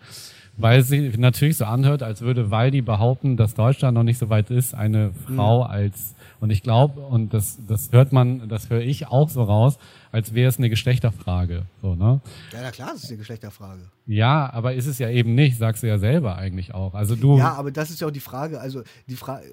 weil 0.56 0.80
es 0.80 0.88
sich 0.88 1.16
natürlich 1.18 1.56
so 1.56 1.64
anhört, 1.64 2.02
als 2.02 2.20
würde 2.20 2.50
Waldi 2.50 2.82
behaupten, 2.82 3.36
dass 3.36 3.54
Deutschland 3.54 3.94
noch 3.94 4.02
nicht 4.02 4.18
so 4.18 4.28
weit 4.28 4.50
ist, 4.50 4.74
eine 4.74 5.12
Frau 5.26 5.64
mhm. 5.64 5.70
als 5.70 6.14
und 6.42 6.50
ich 6.50 6.64
glaube, 6.64 7.00
und 7.00 7.32
das, 7.32 7.60
das 7.68 7.92
hört 7.92 8.12
man, 8.12 8.48
das 8.48 8.68
höre 8.68 8.80
ich 8.80 9.06
auch 9.06 9.28
so 9.28 9.44
raus, 9.44 9.78
als 10.10 10.34
wäre 10.34 10.48
es 10.48 10.58
eine 10.58 10.68
Geschlechterfrage. 10.70 11.66
So, 11.80 11.94
ne? 11.94 12.20
Ja, 12.52 12.58
na 12.62 12.72
klar, 12.72 12.90
es 12.96 13.04
ist 13.04 13.10
eine 13.10 13.18
Geschlechterfrage. 13.18 13.82
Ja, 14.06 14.52
aber 14.52 14.74
ist 14.74 14.86
es 14.86 14.98
ja 14.98 15.08
eben 15.08 15.36
nicht, 15.36 15.56
sagst 15.56 15.84
du 15.84 15.86
ja 15.86 15.98
selber 15.98 16.34
eigentlich 16.34 16.74
auch. 16.74 16.94
Also 16.94 17.14
du. 17.14 17.38
Ja, 17.38 17.52
aber 17.52 17.70
das 17.70 17.90
ist 17.90 18.00
ja 18.00 18.08
auch 18.08 18.12
die 18.12 18.18
Frage, 18.18 18.60
also 18.60 18.82
die 19.06 19.14
Frage, 19.14 19.44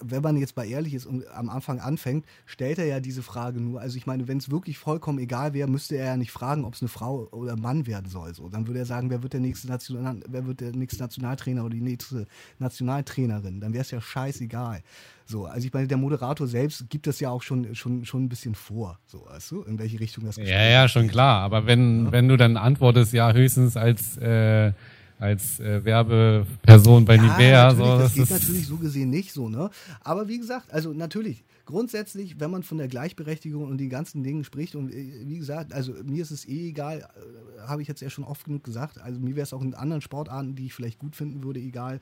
wenn 0.00 0.22
man 0.22 0.36
jetzt 0.36 0.56
mal 0.56 0.64
ehrlich 0.64 0.94
ist 0.94 1.06
und 1.06 1.28
am 1.28 1.48
Anfang 1.48 1.80
anfängt, 1.80 2.24
stellt 2.44 2.78
er 2.78 2.86
ja 2.86 3.00
diese 3.00 3.22
Frage 3.22 3.60
nur. 3.60 3.80
Also 3.80 3.96
ich 3.96 4.06
meine, 4.06 4.28
wenn 4.28 4.38
es 4.38 4.50
wirklich 4.50 4.78
vollkommen 4.78 5.18
egal 5.18 5.54
wäre, 5.54 5.68
müsste 5.68 5.96
er 5.96 6.06
ja 6.06 6.16
nicht 6.16 6.32
fragen, 6.32 6.64
ob 6.64 6.74
es 6.74 6.82
eine 6.82 6.88
Frau 6.88 7.28
oder 7.30 7.52
ein 7.52 7.60
Mann 7.60 7.86
werden 7.86 8.08
soll. 8.08 8.34
So, 8.34 8.48
dann 8.48 8.66
würde 8.66 8.80
er 8.80 8.86
sagen, 8.86 9.10
wer 9.10 9.22
wird 9.22 9.32
der 9.32 9.40
nächste 9.40 9.68
National, 9.68 10.20
wer 10.28 10.46
wird 10.46 10.60
der 10.60 10.72
nächste 10.72 11.02
Nationaltrainer 11.02 11.64
oder 11.64 11.74
die 11.74 11.80
nächste 11.80 12.26
Nationaltrainerin? 12.58 13.60
Dann 13.60 13.72
wäre 13.72 13.82
es 13.82 13.90
ja 13.90 14.00
scheißegal. 14.00 14.82
So, 15.24 15.46
also 15.46 15.66
ich 15.66 15.72
meine, 15.72 15.88
der 15.88 15.96
Moderator 15.96 16.46
selbst 16.46 16.88
gibt 16.88 17.06
das 17.08 17.18
ja 17.18 17.30
auch 17.30 17.42
schon, 17.42 17.74
schon, 17.74 18.04
schon 18.04 18.24
ein 18.24 18.28
bisschen 18.28 18.54
vor, 18.54 19.00
so, 19.06 19.26
weißt 19.28 19.50
du, 19.50 19.62
in 19.62 19.78
welche 19.78 19.98
Richtung 19.98 20.24
das 20.24 20.36
geht. 20.36 20.46
Ja, 20.46 20.62
ja, 20.62 20.86
schon 20.86 21.08
klar. 21.08 21.42
Aber 21.42 21.66
wenn, 21.66 22.06
ja. 22.06 22.12
wenn 22.12 22.28
du 22.28 22.36
dann 22.36 22.56
antwortest, 22.56 23.12
ja, 23.12 23.32
höchstens 23.32 23.76
als 23.76 24.16
äh, 24.18 24.72
als 25.18 25.60
äh, 25.60 25.84
Werbeperson 25.84 27.04
bei 27.04 27.16
ja, 27.16 27.22
Nivea. 27.22 27.74
So, 27.74 27.84
das, 27.84 28.02
das 28.02 28.14
geht 28.14 28.30
natürlich 28.30 28.66
so 28.66 28.76
gesehen 28.76 29.10
nicht 29.10 29.32
so, 29.32 29.48
ne? 29.48 29.70
Aber 30.02 30.28
wie 30.28 30.38
gesagt, 30.38 30.72
also 30.72 30.92
natürlich, 30.92 31.44
grundsätzlich, 31.66 32.40
wenn 32.40 32.50
man 32.50 32.62
von 32.62 32.78
der 32.78 32.88
Gleichberechtigung 32.88 33.64
und 33.64 33.78
den 33.78 33.90
ganzen 33.90 34.22
Dingen 34.22 34.44
spricht, 34.44 34.74
und 34.74 34.92
äh, 34.92 35.24
wie 35.26 35.38
gesagt, 35.38 35.74
also 35.74 35.92
mir 36.04 36.22
ist 36.22 36.30
es 36.30 36.48
eh 36.48 36.68
egal, 36.68 37.00
äh, 37.00 37.60
habe 37.66 37.82
ich 37.82 37.88
jetzt 37.88 38.00
ja 38.00 38.08
schon 38.08 38.24
oft 38.24 38.44
genug 38.44 38.64
gesagt. 38.64 38.98
Also 38.98 39.20
mir 39.20 39.36
wäre 39.36 39.42
es 39.42 39.52
auch 39.52 39.62
in 39.62 39.74
anderen 39.74 40.00
Sportarten, 40.00 40.54
die 40.54 40.66
ich 40.66 40.74
vielleicht 40.74 40.98
gut 40.98 41.16
finden 41.16 41.42
würde, 41.42 41.60
egal, 41.60 42.00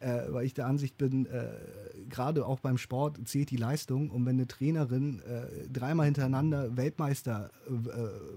äh, 0.00 0.22
weil 0.28 0.44
ich 0.44 0.54
der 0.54 0.66
Ansicht 0.66 0.96
bin, 0.98 1.26
äh, 1.26 1.48
gerade 2.08 2.46
auch 2.46 2.60
beim 2.60 2.78
Sport 2.78 3.18
zählt 3.26 3.50
die 3.50 3.56
Leistung. 3.56 4.10
Und 4.10 4.26
wenn 4.26 4.36
eine 4.36 4.46
Trainerin 4.46 5.20
äh, 5.20 5.68
dreimal 5.72 6.06
hintereinander 6.06 6.76
Weltmeister 6.76 7.50
äh, 7.66 7.70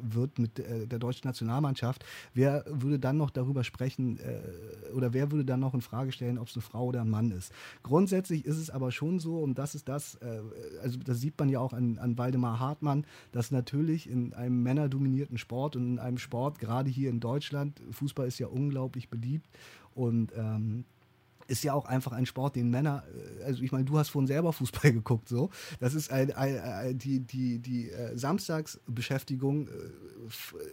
wird 0.01 0.39
mit 0.39 0.57
der 0.57 0.99
deutschen 0.99 1.27
Nationalmannschaft, 1.27 2.05
wer 2.33 2.63
würde 2.67 2.99
dann 2.99 3.17
noch 3.17 3.29
darüber 3.29 3.63
sprechen 3.63 4.19
oder 4.93 5.13
wer 5.13 5.31
würde 5.31 5.45
dann 5.45 5.59
noch 5.59 5.73
in 5.73 5.81
Frage 5.81 6.11
stellen, 6.11 6.37
ob 6.37 6.47
es 6.47 6.55
eine 6.55 6.61
Frau 6.61 6.85
oder 6.85 7.01
ein 7.01 7.09
Mann 7.09 7.31
ist? 7.31 7.51
Grundsätzlich 7.83 8.45
ist 8.45 8.57
es 8.57 8.69
aber 8.69 8.91
schon 8.91 9.19
so, 9.19 9.39
und 9.39 9.57
das 9.57 9.75
ist 9.75 9.87
das, 9.89 10.17
also 10.81 10.99
das 10.99 11.19
sieht 11.19 11.37
man 11.39 11.49
ja 11.49 11.59
auch 11.59 11.73
an, 11.73 11.97
an 11.97 12.17
Waldemar 12.17 12.59
Hartmann, 12.59 13.05
dass 13.31 13.51
natürlich 13.51 14.09
in 14.09 14.33
einem 14.33 14.63
männerdominierten 14.63 15.37
Sport 15.37 15.75
und 15.75 15.93
in 15.93 15.99
einem 15.99 16.17
Sport, 16.17 16.59
gerade 16.59 16.89
hier 16.89 17.09
in 17.09 17.19
Deutschland, 17.19 17.81
Fußball 17.91 18.27
ist 18.27 18.39
ja 18.39 18.47
unglaublich 18.47 19.09
beliebt. 19.09 19.47
Und 19.95 20.31
ähm, 20.35 20.85
ist 21.49 21.63
ja 21.63 21.73
auch 21.73 21.85
einfach 21.85 22.11
ein 22.11 22.25
Sport, 22.25 22.55
den 22.55 22.69
Männer, 22.69 23.03
äh, 23.39 23.43
also 23.43 23.63
ich 23.63 23.71
meine, 23.71 23.85
du 23.85 23.97
hast 23.97 24.09
vorhin 24.09 24.27
selber 24.27 24.53
Fußball 24.53 24.91
geguckt, 24.93 25.27
so. 25.27 25.49
Das 25.79 25.93
ist 25.93 26.11
ein, 26.11 26.31
ein, 26.33 26.59
ein, 26.59 26.97
die, 26.97 27.19
die, 27.19 27.59
die 27.59 27.89
äh, 27.89 28.17
Samstagsbeschäftigung 28.17 29.67
äh, 29.67 29.71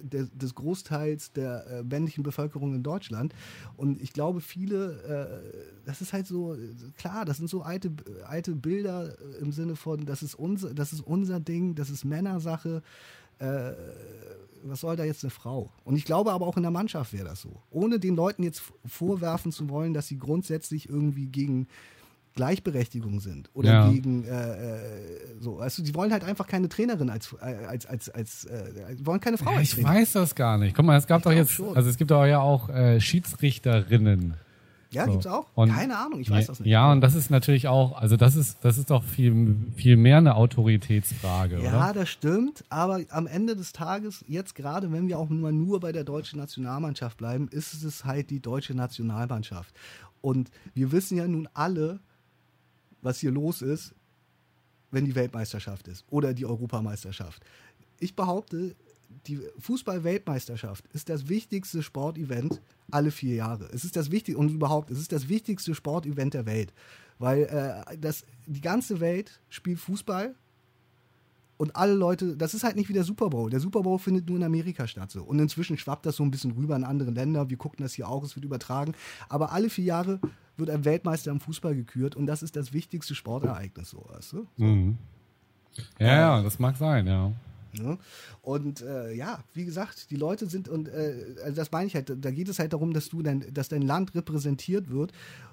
des, 0.03 0.31
des, 0.33 0.55
Großteils 0.55 1.33
der 1.33 1.83
männlichen 1.89 2.23
Bevölkerung 2.23 2.75
in 2.75 2.83
Deutschland. 2.83 3.35
Und 3.77 4.01
ich 4.01 4.13
glaube, 4.13 4.41
viele, 4.41 5.43
das 5.85 6.01
ist 6.01 6.13
halt 6.13 6.27
so, 6.27 6.57
klar, 6.97 7.25
das 7.25 7.39
sind 7.39 7.49
so 7.49 7.63
alte, 7.63 7.93
alte 8.27 8.55
Bilder 8.55 9.17
im 9.41 9.53
Sinne 9.53 9.77
von, 9.77 10.05
das 10.05 10.23
ist 10.23 10.35
unser, 10.35 10.75
das 10.75 10.93
ist 10.93 11.01
unser 11.01 11.41
Ding, 11.41 11.75
das 11.75 11.91
ist 11.91 12.05
Männersache. 12.05 12.83
Äh, 13.39 13.73
was 14.63 14.81
soll 14.81 14.97
da 14.97 15.05
jetzt 15.05 15.23
eine 15.23 15.31
Frau? 15.31 15.71
Und 15.85 15.97
ich 15.97 16.05
glaube 16.05 16.33
aber 16.33 16.47
auch 16.47 16.57
in 16.57 16.63
der 16.63 16.73
Mannschaft 16.73 17.13
wäre 17.13 17.25
das 17.25 17.41
so. 17.41 17.63
Ohne 17.71 17.99
den 17.99 18.17
Leuten 18.17 18.43
jetzt 18.43 18.63
vorwerfen 18.85 19.53
zu 19.53 19.69
wollen, 19.69 19.95
dass 19.95 20.09
sie 20.09 20.19
grundsätzlich 20.19 20.89
irgendwie 20.89 21.27
gegen 21.27 21.69
Gleichberechtigung 22.35 23.21
sind 23.21 23.49
oder 23.55 23.71
ja. 23.71 23.91
gegen 23.91 24.25
äh, 24.25 24.31
äh 24.31 25.41
so. 25.41 25.59
Also 25.59 25.83
die 25.83 25.95
wollen 25.95 26.13
halt 26.13 26.23
einfach 26.23 26.47
keine 26.47 26.69
Trainerin 26.69 27.09
als 27.09 27.35
äh, 27.41 27.67
als 27.67 27.87
als 27.87 28.11
als 28.11 28.45
äh, 28.45 28.97
wollen 29.03 29.21
keine 29.21 29.39
Frau. 29.39 29.53
Ja, 29.53 29.61
ich 29.61 29.83
weiß 29.83 30.13
das 30.13 30.35
gar 30.35 30.59
nicht. 30.59 30.77
Guck 30.77 30.85
mal, 30.85 30.99
es 30.99 31.07
gab 31.07 31.21
ich 31.21 31.25
doch 31.25 31.33
jetzt, 31.33 31.53
schon. 31.53 31.75
also 31.75 31.89
es 31.89 31.97
gibt 31.97 32.11
doch 32.11 32.27
ja 32.27 32.41
auch 32.41 32.69
äh, 32.69 33.01
Schiedsrichterinnen. 33.01 34.35
Ja, 34.91 35.05
so. 35.05 35.13
gibt's 35.13 35.27
auch? 35.27 35.47
Und 35.55 35.71
Keine 35.71 35.99
Ahnung, 35.99 36.21
ich 36.21 36.31
weiß 36.31 36.47
das 36.47 36.61
nicht. 36.61 36.69
Ja, 36.69 36.93
und 36.93 37.01
das 37.01 37.15
ist 37.15 37.31
natürlich 37.31 37.69
auch, 37.69 37.97
also 37.97 38.17
das 38.17 38.37
ist, 38.37 38.59
das 38.63 38.79
ist 38.79 38.91
doch 38.91 39.03
viel, 39.03 39.57
viel 39.75 39.97
mehr 39.97 40.19
eine 40.19 40.37
Autoritätsfrage, 40.37 41.63
ja, 41.63 41.89
oder? 41.89 41.93
das 41.95 42.09
stimmt, 42.09 42.65
aber 42.69 43.01
am 43.11 43.27
Ende 43.27 43.57
des 43.57 43.73
Tages, 43.73 44.25
jetzt 44.29 44.55
gerade, 44.55 44.93
wenn 44.93 45.09
wir 45.09 45.19
auch 45.19 45.29
nur, 45.29 45.53
nur 45.53 45.81
bei 45.81 45.93
der 45.93 46.05
deutschen 46.05 46.39
Nationalmannschaft 46.39 47.17
bleiben, 47.17 47.49
ist 47.49 47.83
es 47.83 48.05
halt 48.05 48.31
die 48.31 48.41
deutsche 48.41 48.75
Nationalmannschaft. 48.75 49.75
Und 50.21 50.51
wir 50.75 50.93
wissen 50.93 51.17
ja 51.17 51.27
nun 51.27 51.49
alle, 51.55 52.01
was 53.03 53.21
hier 53.21 53.31
los 53.31 53.63
ist, 53.63 53.95
wenn 54.91 55.05
die 55.05 55.15
Weltmeisterschaft 55.15 55.89
ist 55.89 56.05
oder 56.11 56.33
die 56.33 56.47
Europameisterschaft. 56.47 57.45
Ich 57.99 58.15
behaupte, 58.15 58.75
die 59.27 59.41
Fußball-Weltmeisterschaft 59.59 60.85
ist 60.93 61.09
das 61.09 61.29
wichtigste 61.29 61.83
Sportevent 61.83 62.61
alle 62.91 63.11
vier 63.11 63.35
Jahre. 63.35 63.69
Es 63.73 63.85
ist 63.85 63.97
das 63.97 64.11
wichtigste 64.11 64.39
und 64.39 64.51
überhaupt, 64.51 64.91
es 64.91 64.99
ist 64.99 65.13
das 65.13 65.29
wichtigste 65.29 65.75
Sportevent 65.75 66.35
der 66.35 66.47
Welt, 66.47 66.73
weil 67.19 67.43
äh, 67.43 67.99
das 67.99 68.25
die 68.47 68.61
ganze 68.61 69.01
Welt 69.01 69.41
spielt 69.49 69.79
Fußball 69.81 70.35
und 71.57 71.75
alle 71.75 71.95
Leute, 71.95 72.37
das 72.37 72.55
ist 72.55 72.65
halt 72.65 72.77
nicht 72.77 72.89
wie 72.89 72.93
der 72.93 73.05
Super 73.05 73.31
Bowl. 73.31 73.51
Der 73.51 73.61
Super 73.61 73.83
Bowl 73.83 73.99
findet 73.99 74.29
nur 74.29 74.37
in 74.37 74.45
Amerika 74.45 74.87
statt 74.87 75.11
so 75.11 75.23
und 75.23 75.39
inzwischen 75.39 75.79
schwappt 75.79 76.07
das 76.07 76.17
so 76.17 76.23
ein 76.23 76.31
bisschen 76.31 76.53
rüber 76.53 76.77
in 76.77 76.85
andere 76.85 77.11
Länder. 77.11 77.49
Wir 77.51 77.57
gucken 77.57 77.83
das 77.83 77.95
hier 77.95 78.09
auch, 78.09 78.23
es 78.23 78.37
wird 78.37 78.45
übertragen, 78.45 78.95
aber 79.29 79.53
alle 79.53 79.71
vier 79.71 79.85
Jahre 79.85 80.21
wird 80.57 80.71
ein 80.71 80.85
Weltmeister 80.85 81.31
im 81.31 81.41
Fußball 81.41 81.75
gekürt 81.75 82.15
und 82.15 82.27
das 82.27 82.43
ist 82.43 82.57
das 82.57 82.73
wichtigste 82.73 83.15
Sportereignis 83.15 83.91
so, 83.91 84.05
weißt 84.09 84.33
du? 84.33 84.47
So. 84.57 84.65
Mhm. 84.65 84.99
Ja, 85.99 86.07
ja, 86.07 86.43
das 86.43 86.59
mag 86.59 86.77
sein, 86.77 87.07
ja. 87.07 87.33
Ne? 87.81 87.99
Und 88.43 88.83
äh, 88.83 89.13
ja, 89.13 89.43
wie 89.55 89.65
gesagt, 89.65 90.11
die 90.11 90.17
Leute 90.17 90.47
sind, 90.47 90.69
und 90.69 90.89
äh, 90.89 91.15
also 91.45 91.57
das 91.57 91.71
meine 91.73 91.87
ich 91.87 91.95
halt, 91.95 92.13
da 92.17 92.31
geht 92.31 92.49
es 92.49 92.59
halt 92.59 92.73
darum, 92.73 92.93
dass 92.93 93.09
du 93.09 93.23
dein, 93.23 93.45
dass 93.53 93.69
dein 93.69 93.83
Land 93.83 94.15
repräsentiert 94.15 94.91
wird. 94.91 95.13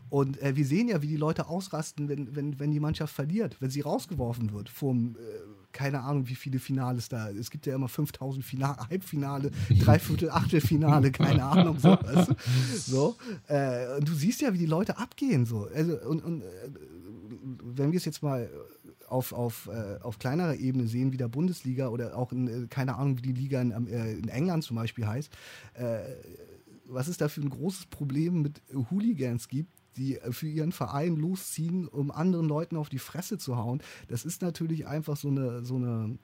Und 0.10 0.42
äh, 0.42 0.56
wir 0.56 0.66
sehen 0.66 0.90
ja, 0.90 1.02
wie 1.02 1.08
die 1.08 1.18
Leute 1.18 1.48
ausrasten, 1.48 2.08
wenn, 2.08 2.36
wenn, 2.36 2.60
wenn 2.60 2.72
die 2.72 2.80
Mannschaft 2.80 3.16
verliert, 3.16 3.58
wenn 3.60 3.70
sie 3.70 3.82
rausgeworfen 3.82 4.54
wird 4.54 4.70
vom, 4.70 5.16
äh, 5.16 5.20
keine 5.72 6.02
Ahnung, 6.02 6.28
wie 6.30 6.36
viele 6.36 6.60
Finales 6.60 7.10
da. 7.10 7.30
Es 7.32 7.50
gibt 7.50 7.66
ja 7.66 7.74
immer 7.74 7.90
5000 7.90 8.46
Finale, 8.46 8.78
Halbfinale, 8.90 9.50
Dreiviertel, 9.70 10.30
Achtelfinale, 10.30 11.12
keine 11.12 11.44
Ahnung. 11.44 11.80
So, 11.80 11.90
weißt 11.90 12.92
du? 12.92 13.16
äh, 13.48 13.98
und 13.98 14.08
du 14.08 14.14
siehst 14.14 14.42
ja, 14.42 14.54
wie 14.54 14.60
die 14.60 14.68
Leute 14.68 14.98
abgehen. 14.98 15.46
So. 15.46 15.68
Also, 15.74 15.98
und, 16.02 16.24
und 16.24 16.44
äh, 16.44 16.46
wenn 17.64 17.92
wir 17.92 17.98
es 17.98 18.06
jetzt 18.06 18.22
mal 18.22 18.50
auf, 19.14 19.32
auf, 19.32 19.70
äh, 19.72 20.00
auf 20.02 20.18
kleinerer 20.18 20.56
Ebene 20.56 20.88
sehen, 20.88 21.14
wie 21.14 21.18
der 21.18 21.28
Bundesliga 21.28 21.90
oder 21.90 22.18
auch 22.18 22.32
in, 22.32 22.48
äh, 22.48 22.68
keine 22.68 22.96
Ahnung, 22.96 23.18
wie 23.20 23.22
die 23.22 23.34
Liga 23.34 23.62
in, 23.62 23.88
äh, 23.88 24.14
in 24.14 24.28
England 24.28 24.64
zum 24.64 24.76
Beispiel 24.76 25.06
heißt, 25.06 25.32
äh, 25.76 26.00
was 26.86 27.08
es 27.08 27.18
da 27.18 27.30
für 27.30 27.42
ein 27.42 27.50
großes 27.50 27.86
Problem 27.86 28.42
mit 28.42 28.62
Hooligans 28.90 29.48
gibt, 29.48 29.72
die 29.98 30.18
für 30.32 30.48
ihren 30.48 30.72
Verein 30.72 31.16
losziehen, 31.16 31.88
um 31.88 32.10
anderen 32.10 32.48
Leuten 32.48 32.76
auf 32.76 32.90
die 32.90 32.98
Fresse 32.98 33.38
zu 33.38 33.56
hauen. 33.56 33.82
Das 34.08 34.26
ist 34.26 34.42
natürlich 34.42 34.88
einfach 34.88 35.16
so 35.16 35.28
eine, 35.28 35.64
so 35.64 35.76
eine, 35.76 36.18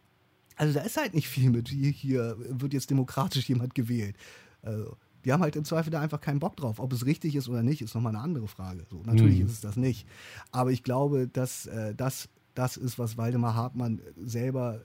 also 0.55 0.73
da 0.73 0.81
ist 0.81 0.97
halt 0.97 1.13
nicht 1.13 1.27
viel 1.27 1.51
mit, 1.51 1.71
wie 1.71 1.91
hier 1.91 2.35
wird 2.39 2.73
jetzt 2.73 2.89
demokratisch 2.89 3.47
jemand 3.47 3.75
gewählt. 3.75 4.15
Also, 4.63 4.97
die 5.23 5.31
haben 5.31 5.41
halt 5.41 5.55
im 5.55 5.65
Zweifel 5.65 5.91
da 5.91 6.01
einfach 6.01 6.21
keinen 6.21 6.39
Bock 6.39 6.55
drauf. 6.55 6.79
Ob 6.79 6.91
es 6.93 7.05
richtig 7.05 7.35
ist 7.35 7.49
oder 7.49 7.61
nicht, 7.61 7.81
ist 7.81 7.93
nochmal 7.93 8.15
eine 8.15 8.23
andere 8.23 8.47
Frage. 8.47 8.85
So, 8.89 9.03
natürlich 9.05 9.39
mhm. 9.39 9.45
ist 9.45 9.51
es 9.51 9.61
das 9.61 9.75
nicht. 9.75 10.07
Aber 10.51 10.71
ich 10.71 10.83
glaube, 10.83 11.27
dass 11.27 11.67
äh, 11.67 11.93
das 11.93 12.29
das 12.59 12.75
ist, 12.75 12.99
was 12.99 13.17
Waldemar 13.17 13.55
Hartmann 13.55 14.01
selber 14.17 14.81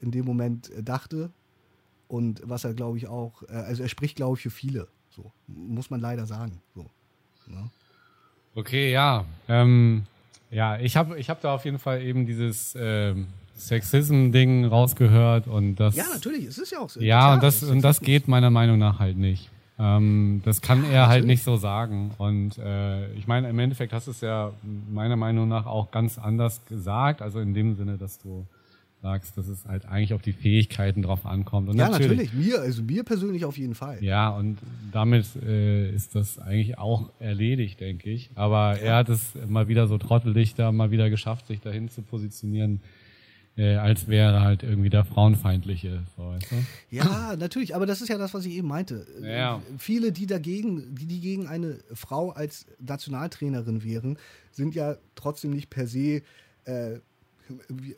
in 0.00 0.10
dem 0.10 0.24
Moment 0.24 0.70
äh, 0.70 0.82
dachte 0.82 1.30
und 2.08 2.40
was 2.44 2.64
er, 2.64 2.72
glaube 2.72 2.96
ich, 2.96 3.08
auch, 3.08 3.42
äh, 3.42 3.52
also 3.52 3.82
er 3.82 3.90
spricht, 3.90 4.16
glaube 4.16 4.38
ich, 4.38 4.42
für 4.42 4.50
viele. 4.50 4.88
So, 5.10 5.30
muss 5.46 5.90
man 5.90 6.00
leider 6.00 6.24
sagen. 6.24 6.62
So, 6.74 6.86
ne? 7.46 7.70
Okay, 8.54 8.90
ja. 8.90 9.26
Ähm, 9.48 10.06
ja, 10.50 10.78
ich 10.78 10.96
habe 10.96 11.18
ich 11.18 11.28
hab 11.28 11.42
da 11.42 11.54
auf 11.54 11.66
jeden 11.66 11.78
Fall 11.78 12.00
eben 12.00 12.24
dieses 12.24 12.74
ähm, 12.78 13.26
Sexism-Ding 13.54 14.64
rausgehört 14.64 15.46
und 15.46 15.76
das. 15.76 15.96
Ja, 15.96 16.06
natürlich, 16.10 16.46
es 16.46 16.56
ist 16.56 16.72
ja 16.72 16.78
auch 16.78 16.88
so. 16.88 17.00
Ja, 17.00 17.34
und 17.34 17.42
das, 17.42 17.62
und 17.62 17.82
das 17.82 18.00
geht 18.00 18.28
meiner 18.28 18.50
Meinung 18.50 18.78
nach 18.78 18.98
halt 18.98 19.18
nicht. 19.18 19.50
Ähm, 19.80 20.42
das 20.44 20.60
kann 20.60 20.84
er 20.84 21.08
halt 21.08 21.24
nicht 21.24 21.42
so 21.42 21.56
sagen. 21.56 22.10
Und 22.18 22.58
äh, 22.58 23.12
ich 23.14 23.26
meine, 23.26 23.48
im 23.48 23.58
Endeffekt 23.58 23.92
hast 23.92 24.06
du 24.06 24.10
es 24.10 24.20
ja 24.20 24.52
meiner 24.92 25.16
Meinung 25.16 25.48
nach 25.48 25.64
auch 25.64 25.90
ganz 25.90 26.18
anders 26.18 26.60
gesagt. 26.66 27.22
Also 27.22 27.40
in 27.40 27.54
dem 27.54 27.74
Sinne, 27.74 27.96
dass 27.96 28.18
du 28.18 28.46
sagst, 29.00 29.38
dass 29.38 29.48
es 29.48 29.64
halt 29.64 29.86
eigentlich 29.86 30.12
auf 30.12 30.20
die 30.20 30.34
Fähigkeiten 30.34 31.00
drauf 31.00 31.24
ankommt. 31.24 31.70
Und 31.70 31.78
ja, 31.78 31.88
natürlich. 31.88 32.30
natürlich. 32.30 32.32
Mir, 32.34 32.60
also 32.60 32.82
mir 32.82 33.02
persönlich 33.04 33.46
auf 33.46 33.56
jeden 33.56 33.74
Fall. 33.74 34.04
Ja, 34.04 34.28
und 34.28 34.58
damit 34.92 35.26
äh, 35.42 35.90
ist 35.90 36.14
das 36.14 36.38
eigentlich 36.38 36.76
auch 36.76 37.08
erledigt, 37.18 37.80
denke 37.80 38.10
ich. 38.10 38.28
Aber 38.34 38.78
er 38.78 38.96
hat 38.96 39.08
es 39.08 39.32
mal 39.48 39.68
wieder 39.68 39.86
so 39.86 39.96
trottelig 39.96 40.54
da 40.54 40.72
mal 40.72 40.90
wieder 40.90 41.08
geschafft, 41.08 41.46
sich 41.46 41.60
dahin 41.60 41.88
zu 41.88 42.02
positionieren 42.02 42.80
äh, 43.56 43.76
als 43.76 44.08
wäre 44.08 44.40
halt 44.40 44.62
irgendwie 44.62 44.90
der 44.90 45.04
Frauenfeindliche. 45.04 46.02
So, 46.16 46.28
weißt 46.28 46.50
du? 46.50 46.56
Ja, 46.90 47.36
natürlich, 47.36 47.74
aber 47.74 47.86
das 47.86 48.00
ist 48.00 48.08
ja 48.08 48.18
das, 48.18 48.32
was 48.32 48.46
ich 48.46 48.54
eben 48.54 48.68
meinte. 48.68 49.06
Ja. 49.22 49.62
Viele, 49.78 50.12
die 50.12 50.26
dagegen, 50.26 50.94
die, 50.94 51.06
die 51.06 51.20
gegen 51.20 51.46
eine 51.46 51.78
Frau 51.92 52.30
als 52.30 52.66
Nationaltrainerin 52.78 53.84
wären, 53.84 54.18
sind 54.52 54.74
ja 54.74 54.96
trotzdem 55.14 55.50
nicht 55.50 55.70
per 55.70 55.86
se 55.86 56.22
äh, 56.64 56.94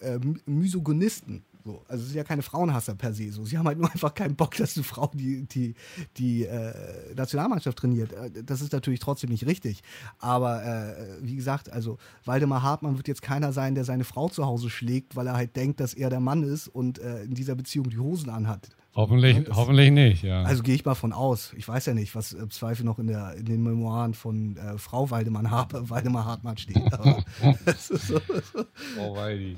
äh, 0.01 0.19
Misogynisten. 0.47 1.43
So. 1.65 1.85
Also 1.87 2.03
es 2.03 2.09
sind 2.09 2.17
ja 2.17 2.25
keine 2.25 2.43
Frauenhasser 2.43 2.95
per 2.95 3.13
se. 3.13 3.31
So. 3.31 3.45
Sie 3.45 3.57
haben 3.57 3.67
halt 3.67 3.79
nur 3.79 3.91
einfach 3.91 4.15
keinen 4.15 4.35
Bock, 4.35 4.57
dass 4.57 4.77
eine 4.77 4.85
Frau 4.85 5.11
die, 5.15 5.47
die, 5.47 5.75
die 6.17 6.45
äh, 6.45 7.15
Nationalmannschaft 7.15 7.79
trainiert. 7.79 8.13
Äh, 8.13 8.43
das 8.45 8.61
ist 8.61 8.73
natürlich 8.73 9.01
trotzdem 9.01 9.31
nicht 9.31 9.47
richtig. 9.47 9.83
Aber 10.19 10.65
äh, 10.65 11.19
wie 11.21 11.37
gesagt, 11.37 11.73
also 11.73 11.99
Waldemar 12.25 12.63
Hartmann 12.63 12.97
wird 12.97 13.09
jetzt 13.09 13.23
keiner 13.23 13.53
sein, 13.53 13.75
der 13.75 13.85
seine 13.85 14.05
Frau 14.05 14.29
zu 14.29 14.45
Hause 14.47 14.71
schlägt, 14.71 15.15
weil 15.15 15.27
er 15.27 15.35
halt 15.35 15.55
denkt, 15.57 15.81
dass 15.81 15.95
er 15.95 16.11
der 16.11 16.21
Mann 16.21 16.43
ist 16.43 16.69
und 16.69 16.99
äh, 16.99 17.23
in 17.23 17.35
dieser 17.35 17.55
Beziehung 17.55 17.91
die 17.91 17.99
Hosen 17.99 18.31
anhat. 18.31 18.69
Hoffentlich, 18.95 19.45
das, 19.45 19.57
hoffentlich 19.57 19.91
nicht, 19.91 20.23
ja. 20.23 20.43
Also 20.43 20.63
gehe 20.63 20.75
ich 20.75 20.85
mal 20.85 20.95
von 20.95 21.15
aus. 21.15 21.55
Ich 21.57 21.67
weiß 21.67 21.87
ja 21.87 21.95
nicht, 21.95 22.15
was 22.15 22.33
im 22.33 22.51
Zweifel 22.51 22.85
noch 22.85 22.99
in, 22.99 23.07
der, 23.07 23.35
in 23.37 23.47
den 23.47 23.63
Memoiren 23.63 24.13
von 24.13 24.57
äh, 24.59 24.77
Frau 24.77 25.11
Waldemar, 25.11 25.69
Waldemar 25.73 26.27
Hartmann 26.27 26.59
steht. 26.59 26.93
Aber 26.93 27.25
so, 27.79 27.97
so. 27.97 28.21
Frau 28.97 29.17
Waldi. 29.17 29.57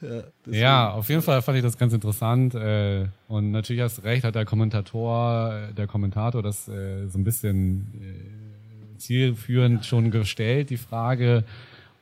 Ja, 0.00 0.22
ja, 0.46 0.90
auf 0.92 1.08
jeden 1.08 1.22
Fall 1.22 1.42
fand 1.42 1.58
ich 1.58 1.62
das 1.62 1.76
ganz 1.76 1.92
interessant. 1.92 2.54
Äh, 2.54 3.06
und 3.28 3.50
natürlich 3.50 3.82
hast 3.82 3.98
du 3.98 4.02
recht, 4.02 4.24
hat 4.24 4.34
der 4.34 4.46
Kommentator, 4.46 5.52
äh, 5.52 5.74
der 5.74 5.86
Kommentator 5.86 6.42
das 6.42 6.68
äh, 6.68 7.06
so 7.08 7.18
ein 7.18 7.24
bisschen 7.24 8.96
zielführend 8.96 9.84
schon 9.84 10.10
gestellt, 10.10 10.70
die 10.70 10.76
Frage. 10.76 11.44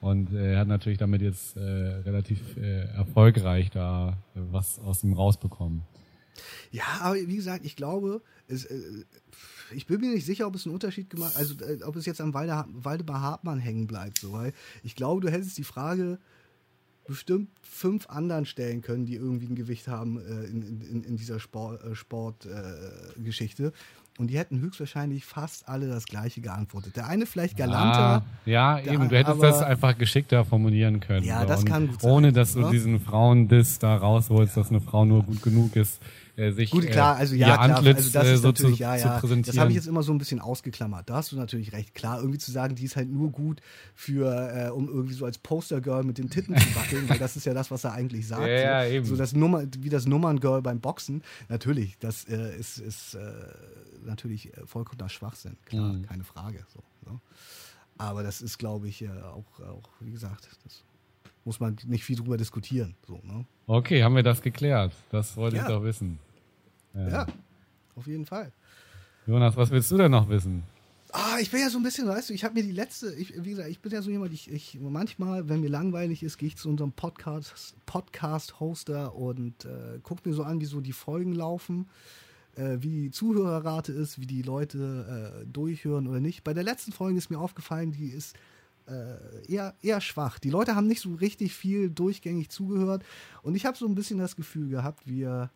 Und 0.01 0.33
er 0.33 0.61
hat 0.61 0.69
natürlich 0.69 0.99
damit 0.99 1.23
jetzt 1.23 1.57
relativ 1.57 2.57
erfolgreich 2.57 3.71
da 3.71 4.17
was 4.35 4.79
aus 4.81 5.03
ihm 5.03 5.13
rausbekommen. 5.13 5.83
Ja, 6.71 6.85
aber 7.01 7.15
wie 7.17 7.37
gesagt, 7.37 7.65
ich 7.65 7.77
glaube, 7.77 8.21
es, 8.49 8.69
ich 9.73 9.87
bin 9.87 10.01
mir 10.01 10.13
nicht 10.13 10.27
sicher, 10.27 10.47
ob 10.47 10.55
es 10.57 10.67
einen 10.67 10.75
Unterschied 10.75 11.11
gemacht, 11.11 11.37
also 11.37 11.55
ob 11.85 11.97
es 11.97 12.07
jetzt 12.07 12.21
am 12.21 12.35
Walde, 12.35 12.65
Waldemar 12.73 13.23
Hartmann 13.23 13.59
hängen 13.59 13.87
bleibt, 13.87 14.19
so, 14.19 14.33
weil 14.33 14.53
ich 14.83 14.97
glaube, 14.97 15.21
du 15.21 15.31
hättest 15.31 15.59
die 15.59 15.65
Frage 15.65 16.19
bestimmt 17.09 17.49
fünf 17.63 18.09
anderen 18.09 18.45
stellen 18.45 18.83
können, 18.83 19.07
die 19.07 19.15
irgendwie 19.15 19.47
ein 19.47 19.57
Gewicht 19.57 19.89
haben 19.89 20.21
äh, 20.21 20.45
in, 20.45 20.63
in, 20.63 21.05
in, 21.05 21.17
dieser 21.17 21.41
Sportgeschichte. 21.41 21.97
Sport, 21.97 22.47
äh, 22.47 23.73
und 24.19 24.29
die 24.29 24.37
hätten 24.37 24.61
höchstwahrscheinlich 24.61 25.25
fast 25.25 25.69
alle 25.69 25.87
das 25.87 26.05
gleiche 26.05 26.41
geantwortet. 26.41 26.97
Der 26.97 27.07
eine 27.07 27.25
vielleicht 27.25 27.57
galanter. 27.57 27.99
Ah, 27.99 28.23
ja, 28.47 28.81
eben. 28.81 29.09
Du 29.09 29.17
hättest 29.17 29.39
aber, 29.39 29.47
das 29.47 29.63
einfach 29.63 29.97
geschickter 29.97 30.45
formulieren 30.45 30.99
können. 30.99 31.25
Ja, 31.25 31.47
das 31.47 31.65
kann 31.65 31.87
gut 31.87 32.01
sein. 32.01 32.11
Ohne, 32.11 32.33
dass 32.33 32.55
du 32.55 32.63
ja? 32.63 32.71
diesen 32.71 32.99
Frauendiss 32.99 33.79
da 33.79 33.97
rausholst, 33.97 34.57
ja. 34.57 34.63
dass 34.63 34.71
eine 34.71 34.81
Frau 34.81 35.05
nur 35.05 35.23
gut 35.23 35.41
genug 35.43 35.77
ist 35.77 36.01
äh, 36.39 36.53
sich 36.53 36.71
Gut, 36.71 36.87
klar, 36.87 37.17
also 37.17 37.35
ja, 37.35 37.57
klar, 37.57 37.77
Antlitz, 37.77 37.97
also 37.97 38.11
das 38.13 38.27
äh, 38.27 38.35
ist 38.35 38.43
so 38.43 38.49
natürlich, 38.49 38.77
zu, 38.77 38.83
ja, 38.83 38.97
ja, 38.97 39.21
das 39.21 39.59
habe 39.59 39.71
ich 39.71 39.77
jetzt 39.77 39.89
immer 39.89 40.05
so 40.05 40.13
ein 40.13 40.19
bisschen 40.19 40.39
ausgeklammert. 40.39 41.11
Da 41.11 41.17
hast 41.17 41.33
du 41.33 41.37
natürlich 41.37 41.73
recht. 41.73 41.97
Klar, 41.97 42.21
irgendwie 42.21 42.39
zu 42.39 42.53
sagen, 42.53 42.77
die 42.77 42.85
ist 42.85 42.95
halt 42.95 43.11
nur 43.11 43.31
gut 43.31 43.61
für, 43.95 44.31
äh, 44.55 44.71
um 44.71 44.89
irgendwie 44.89 45.15
so 45.15 45.25
als 45.25 45.39
Postergirl 45.39 46.05
mit 46.05 46.19
den 46.19 46.31
Titten 46.31 46.57
zu 46.57 46.75
wackeln, 46.77 47.09
weil 47.09 47.19
das 47.19 47.37
ist 47.37 47.45
ja 47.45 47.55
das, 47.55 47.73
was 47.73 47.83
er 47.83 47.93
eigentlich 47.93 48.29
sagt. 48.29 48.47
Ja, 48.47 48.85
so, 48.85 48.91
eben. 48.91 49.05
so 49.05 49.17
das 49.17 49.33
Nummer, 49.33 49.65
wie 49.81 49.89
das 49.89 50.07
Nummerngirl 50.07 50.63
beim 50.63 50.79
Boxen. 50.79 51.23
Natürlich, 51.49 51.99
das 51.99 52.25
äh, 52.29 52.57
ist, 52.57 52.79
ist 52.79 53.15
äh, 53.15 53.33
natürlich 54.05 54.57
äh, 54.57 54.65
vollkommener 54.65 55.09
Schwachsinn, 55.09 55.57
klar, 55.65 55.93
mhm. 55.93 56.07
keine 56.07 56.23
Frage. 56.23 56.65
So, 56.73 56.85
so. 57.05 57.21
Aber 57.97 58.23
das 58.23 58.43
ist, 58.43 58.59
glaube 58.59 58.87
ich, 58.87 59.05
auch, 59.09 59.61
auch, 59.61 59.89
wie 59.99 60.13
gesagt, 60.13 60.49
das 60.63 60.85
muss 61.45 61.59
man 61.59 61.77
nicht 61.87 62.05
viel 62.05 62.15
drüber 62.15 62.37
diskutieren. 62.37 62.95
So, 63.09 63.21
ne? 63.25 63.45
Okay, 63.67 64.05
haben 64.05 64.15
wir 64.15 64.23
das 64.23 64.41
geklärt. 64.41 64.93
Das 65.11 65.37
wollte 65.37 65.57
ja. 65.57 65.63
ich 65.63 65.69
doch 65.69 65.83
wissen. 65.83 66.21
Ja. 66.95 67.09
ja, 67.09 67.27
auf 67.97 68.07
jeden 68.07 68.27
Fall. 68.27 68.53
Jonas, 69.27 69.57
was 69.57 69.71
willst 69.71 69.91
du 69.91 69.99
denn 69.99 70.11
noch 70.11 70.29
wissen? 70.29 70.63
Ah, 71.13 71.39
ich 71.41 71.51
bin 71.51 71.61
ja 71.61 71.71
so 71.71 71.79
ein 71.79 71.83
bisschen, 71.83 72.07
weißt 72.07 72.29
du, 72.29 72.35
ich 72.35 72.45
habe 72.45 72.55
mir 72.55 72.63
die 72.63 72.73
letzte, 72.73 73.15
ich, 73.15 73.33
wie 73.43 73.51
gesagt, 73.51 73.71
ich 73.71 73.81
bin 73.81 73.93
ja 73.93 74.03
so 74.03 74.11
jemand, 74.11 74.33
ich, 74.35 74.51
ich 74.51 74.79
manchmal, 74.81 75.49
wenn 75.49 75.61
mir 75.61 75.71
langweilig 75.71 76.23
ist, 76.23 76.37
gehe 76.37 76.49
ich 76.49 76.57
zu 76.57 76.69
unserem 76.69 76.93
Podcast, 76.93 77.75
Podcast-Hoster 77.87 79.15
und 79.15 79.65
äh, 79.65 80.01
gucke 80.03 80.29
mir 80.29 80.35
so 80.35 80.43
an, 80.43 80.61
wie 80.61 80.67
so 80.67 80.83
die 80.83 80.93
Folgen 80.93 81.33
laufen, 81.33 81.89
äh, 82.57 82.77
wie 82.81 83.05
die 83.05 83.11
Zuhörerrate 83.11 83.93
ist, 83.93 84.21
wie 84.21 84.27
die 84.27 84.43
Leute 84.43 85.43
äh, 85.43 85.47
durchhören 85.47 86.09
oder 86.09 86.21
nicht. 86.21 86.45
Bei 86.45 86.53
der 86.53 86.65
letzten 86.65 86.93
Folge 86.93 87.17
ist 87.17 87.31
mir 87.31 87.39
aufgefallen, 87.39 87.93
die 87.93 88.09
ist 88.09 88.37
äh, 88.87 89.51
eher, 89.51 89.75
eher 89.81 90.03
schwach. 90.03 90.39
Die 90.39 90.51
Leute 90.51 90.77
haben 90.77 90.87
nicht 90.87 91.01
so 91.01 91.15
richtig 91.15 91.55
viel 91.55 91.89
durchgängig 91.89 92.51
zugehört 92.51 93.03
und 93.43 93.55
ich 93.55 93.65
habe 93.65 93.79
so 93.79 93.87
ein 93.87 93.95
bisschen 93.95 94.19
das 94.19 94.37
Gefühl 94.37 94.69
gehabt, 94.69 95.07
wir 95.07 95.51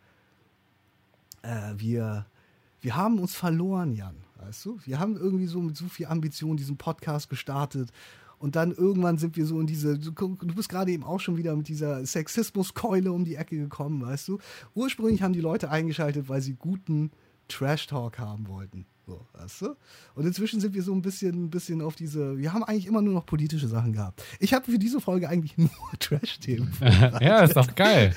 äh, 1.42 1.74
wir, 1.76 2.26
wir 2.80 2.96
haben 2.96 3.18
uns 3.18 3.34
verloren, 3.34 3.92
Jan. 3.92 4.16
Weißt 4.36 4.64
du? 4.64 4.78
Wir 4.84 4.98
haben 4.98 5.16
irgendwie 5.16 5.46
so 5.46 5.60
mit 5.60 5.76
so 5.76 5.86
viel 5.86 6.06
Ambition 6.06 6.56
diesen 6.56 6.76
Podcast 6.76 7.30
gestartet. 7.30 7.90
Und 8.38 8.56
dann 8.56 8.72
irgendwann 8.72 9.18
sind 9.18 9.36
wir 9.36 9.46
so 9.46 9.60
in 9.60 9.68
diese, 9.68 9.98
du, 9.98 10.10
du 10.10 10.54
bist 10.54 10.68
gerade 10.68 10.90
eben 10.90 11.04
auch 11.04 11.20
schon 11.20 11.36
wieder 11.36 11.54
mit 11.54 11.68
dieser 11.68 12.04
Sexismuskeule 12.04 13.12
um 13.12 13.24
die 13.24 13.36
Ecke 13.36 13.56
gekommen, 13.56 14.02
weißt 14.02 14.26
du? 14.26 14.38
Ursprünglich 14.74 15.22
haben 15.22 15.32
die 15.32 15.40
Leute 15.40 15.70
eingeschaltet, 15.70 16.28
weil 16.28 16.40
sie 16.40 16.54
guten 16.54 17.12
Trash-Talk 17.46 18.18
haben 18.18 18.48
wollten. 18.48 18.86
So, 19.04 19.26
weißt 19.32 19.62
du? 19.62 19.76
Und 20.14 20.26
inzwischen 20.26 20.60
sind 20.60 20.74
wir 20.74 20.82
so 20.82 20.92
ein 20.92 21.02
bisschen, 21.02 21.46
ein 21.46 21.50
bisschen 21.50 21.82
auf 21.82 21.96
diese. 21.96 22.38
Wir 22.38 22.52
haben 22.52 22.62
eigentlich 22.62 22.86
immer 22.86 23.02
nur 23.02 23.12
noch 23.12 23.26
politische 23.26 23.66
Sachen 23.66 23.92
gehabt. 23.92 24.22
Ich 24.38 24.54
habe 24.54 24.70
für 24.70 24.78
diese 24.78 25.00
Folge 25.00 25.28
eigentlich 25.28 25.58
nur 25.58 25.70
Trash-Themen. 25.98 26.72
ja, 27.20 27.40
ist 27.40 27.56
doch 27.56 27.74
geil. 27.74 28.14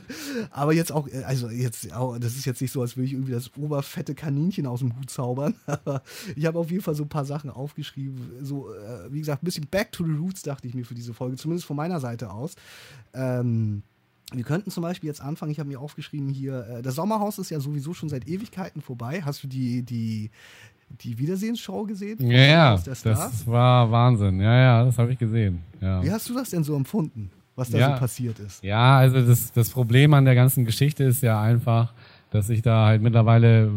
Aber 0.50 0.74
jetzt 0.74 0.92
auch, 0.92 1.08
also 1.24 1.48
jetzt, 1.48 1.88
das 1.90 2.36
ist 2.36 2.44
jetzt 2.44 2.60
nicht 2.60 2.72
so, 2.72 2.82
als 2.82 2.96
würde 2.96 3.06
ich 3.06 3.12
irgendwie 3.14 3.32
das 3.32 3.50
oberfette 3.56 4.14
Kaninchen 4.14 4.66
aus 4.66 4.80
dem 4.80 4.94
Hut 4.98 5.08
zaubern. 5.08 5.54
Aber 5.64 6.02
ich 6.34 6.44
habe 6.44 6.58
auf 6.58 6.70
jeden 6.70 6.82
Fall 6.82 6.94
so 6.94 7.04
ein 7.04 7.08
paar 7.08 7.24
Sachen 7.24 7.48
aufgeschrieben. 7.48 8.32
So, 8.42 8.74
äh, 8.74 9.10
wie 9.10 9.20
gesagt, 9.20 9.42
ein 9.42 9.46
bisschen 9.46 9.66
Back 9.68 9.92
to 9.92 10.04
the 10.04 10.12
Roots 10.12 10.42
dachte 10.42 10.68
ich 10.68 10.74
mir 10.74 10.84
für 10.84 10.94
diese 10.94 11.14
Folge, 11.14 11.36
zumindest 11.36 11.66
von 11.66 11.76
meiner 11.76 11.98
Seite 12.00 12.30
aus. 12.30 12.56
Ähm, 13.14 13.82
wir 14.32 14.44
könnten 14.44 14.70
zum 14.70 14.82
Beispiel 14.82 15.08
jetzt 15.08 15.20
anfangen, 15.20 15.52
ich 15.52 15.60
habe 15.60 15.68
mir 15.68 15.80
aufgeschrieben 15.80 16.28
hier, 16.28 16.66
äh, 16.66 16.82
das 16.82 16.96
Sommerhaus 16.96 17.38
ist 17.38 17.50
ja 17.50 17.60
sowieso 17.60 17.94
schon 17.94 18.08
seit 18.08 18.28
Ewigkeiten 18.28 18.82
vorbei. 18.82 19.22
Hast 19.24 19.44
du 19.44 19.48
die, 19.48 19.82
die, 19.82 20.30
die 21.00 21.18
Wiedersehensshow 21.18 21.84
gesehen? 21.84 22.18
Ja, 22.20 22.38
ja, 22.38 22.78
das 22.84 23.46
war 23.46 23.90
Wahnsinn. 23.90 24.40
Ja, 24.40 24.58
ja, 24.58 24.84
das 24.84 24.98
habe 24.98 25.12
ich 25.12 25.18
gesehen. 25.18 25.62
Ja. 25.80 26.02
Wie 26.02 26.10
hast 26.10 26.28
du 26.28 26.34
das 26.34 26.50
denn 26.50 26.64
so 26.64 26.74
empfunden, 26.74 27.30
was 27.54 27.70
da 27.70 27.78
ja. 27.78 27.94
so 27.94 28.00
passiert 28.00 28.38
ist? 28.40 28.64
Ja, 28.64 28.98
also 28.98 29.24
das, 29.24 29.52
das 29.52 29.70
Problem 29.70 30.12
an 30.12 30.24
der 30.24 30.34
ganzen 30.34 30.64
Geschichte 30.64 31.04
ist 31.04 31.22
ja 31.22 31.40
einfach, 31.40 31.92
dass 32.30 32.48
sich 32.48 32.62
da 32.62 32.86
halt 32.86 33.02
mittlerweile 33.02 33.70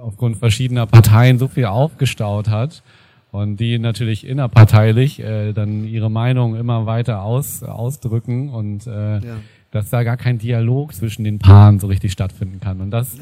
aufgrund 0.00 0.38
verschiedener 0.38 0.86
Parteien 0.86 1.38
so 1.38 1.48
viel 1.48 1.66
aufgestaut 1.66 2.48
hat 2.48 2.82
und 3.30 3.58
die 3.58 3.78
natürlich 3.78 4.26
innerparteilich 4.26 5.20
äh, 5.20 5.52
dann 5.52 5.84
ihre 5.84 6.10
Meinung 6.10 6.56
immer 6.56 6.86
weiter 6.86 7.20
aus, 7.20 7.62
ausdrücken 7.62 8.48
und 8.48 8.86
äh, 8.86 9.18
ja 9.18 9.36
dass 9.70 9.90
da 9.90 10.02
gar 10.02 10.16
kein 10.16 10.38
Dialog 10.38 10.94
zwischen 10.94 11.24
den 11.24 11.38
Paaren 11.38 11.78
so 11.78 11.86
richtig 11.86 12.12
stattfinden 12.12 12.60
kann. 12.60 12.80
Und 12.80 12.90
das, 12.90 13.16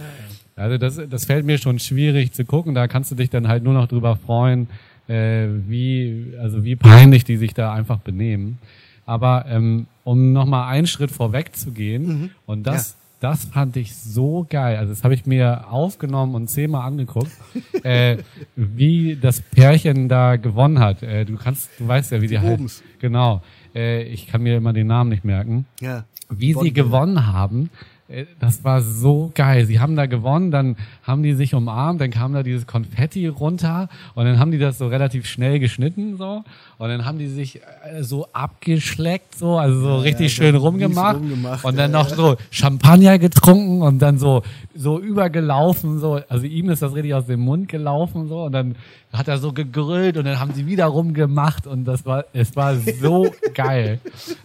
also 0.57 0.79
das, 0.79 1.01
das 1.09 1.25
fällt 1.25 1.45
mir 1.45 1.59
schon 1.59 1.79
schwierig 1.79 2.33
zu 2.33 2.45
gucken. 2.45 2.75
Da 2.75 2.87
kannst 2.87 3.11
du 3.11 3.15
dich 3.15 3.31
dann 3.31 3.49
halt 3.49 3.65
nur 3.65 3.75
noch 3.75 3.89
drüber 3.89 4.17
freuen, 4.17 4.69
äh, 5.09 5.47
wie, 5.67 6.35
also 6.41 6.65
wie 6.65 6.77
peinlich 6.77 7.25
die 7.25 7.37
sich 7.37 7.55
da 7.55 7.73
einfach 7.73 7.99
benehmen. 7.99 8.59
Aber 9.07 9.45
ähm, 9.49 9.87
um 10.05 10.33
nochmal 10.33 10.71
einen 10.71 10.87
Schritt 10.87 11.11
vorweg 11.11 11.55
zu 11.57 11.73
gehen, 11.73 12.07
mhm. 12.07 12.31
und 12.47 12.67
das, 12.67 12.97
ja. 13.21 13.31
das 13.31 13.45
fand 13.45 13.77
ich 13.77 13.95
so 13.95 14.47
geil. 14.49 14.79
Also 14.79 14.93
das 14.93 15.05
habe 15.05 15.15
ich 15.15 15.27
mir 15.27 15.71
aufgenommen 15.71 16.35
und 16.35 16.49
zehnmal 16.49 16.87
angeguckt, 16.87 17.33
äh, 17.83 18.19
wie 18.57 19.19
das 19.21 19.41
Pärchen 19.43 20.09
da 20.09 20.37
gewonnen 20.37 20.79
hat. 20.79 21.03
Äh, 21.03 21.25
du 21.25 21.37
kannst, 21.37 21.69
du 21.79 21.87
weißt 21.87 22.13
ja, 22.13 22.23
wie 22.23 22.29
die, 22.29 22.35
die 22.37 22.41
halt. 22.41 22.61
Genau. 23.01 23.43
Äh, 23.75 24.03
ich 24.05 24.29
kann 24.29 24.43
mir 24.43 24.57
immer 24.57 24.73
den 24.73 24.87
Namen 24.87 25.11
nicht 25.11 25.25
merken. 25.25 25.67
Ja 25.81 26.05
wie 26.29 26.55
sie 26.55 26.73
gewonnen 26.73 27.27
haben. 27.27 27.71
Äh, 28.09 28.27
das 28.41 28.65
war 28.65 28.83
so 28.83 29.31
geil. 29.35 29.67
Sie 29.67 29.81
haben 29.81 29.97
da 29.97 30.07
gewonnen, 30.07 30.51
dann 30.51 30.77
haben 31.03 31.23
die 31.23 31.35
sich 31.35 31.55
umarmt, 31.55 32.01
dann 32.01 32.11
kam 32.11 32.33
da 32.33 32.43
dieses 32.43 32.67
Konfetti 32.67 33.27
runter 33.27 33.89
und 34.15 34.25
dann 34.25 34.39
haben 34.39 34.51
die 34.51 34.59
das 34.59 34.79
so 34.79 34.89
relativ 34.89 35.27
schnell 35.27 35.59
geschnitten 35.59 36.17
so 36.17 36.45
und 36.79 36.89
dann 36.89 37.05
haben 37.05 37.19
die 37.19 37.29
sich 37.29 37.61
äh, 37.85 38.03
so 38.03 38.29
abgeschleckt 38.33 39.35
so, 39.37 39.59
also 39.59 39.81
so 39.81 39.89
ja, 39.89 39.99
richtig 39.99 40.37
ja, 40.37 40.45
schön 40.45 40.55
rumgemacht, 40.55 41.17
rumgemacht, 41.17 41.65
und 41.65 41.79
dann 41.79 41.93
noch 41.93 42.09
so 42.09 42.37
Champagner 42.51 43.19
getrunken 43.19 43.83
und 43.83 44.01
dann 44.01 44.19
so 44.19 44.43
so 44.75 44.99
übergelaufen 44.99 45.99
so, 45.99 46.21
also 46.29 46.45
ihm 46.47 46.71
ist 46.71 46.83
das 46.83 46.95
richtig 46.95 47.15
aus 47.15 47.27
dem 47.27 47.41
Mund 47.41 47.69
gelaufen 47.69 48.29
so 48.29 48.45
und 48.45 48.53
dann 48.53 48.77
hat 49.17 49.29
er 49.29 49.39
so 49.39 49.53
gegrillt 49.53 50.17
und 50.17 50.25
dann 50.25 50.41
haben 50.41 50.53
sie 50.53 50.67
wieder 50.67 50.87
rumgemacht 50.87 51.67
und 51.67 51.85
das 51.85 52.05
war, 52.05 52.25
es 52.33 52.57
war 52.57 52.77
so 52.77 53.33
geil. 53.55 54.01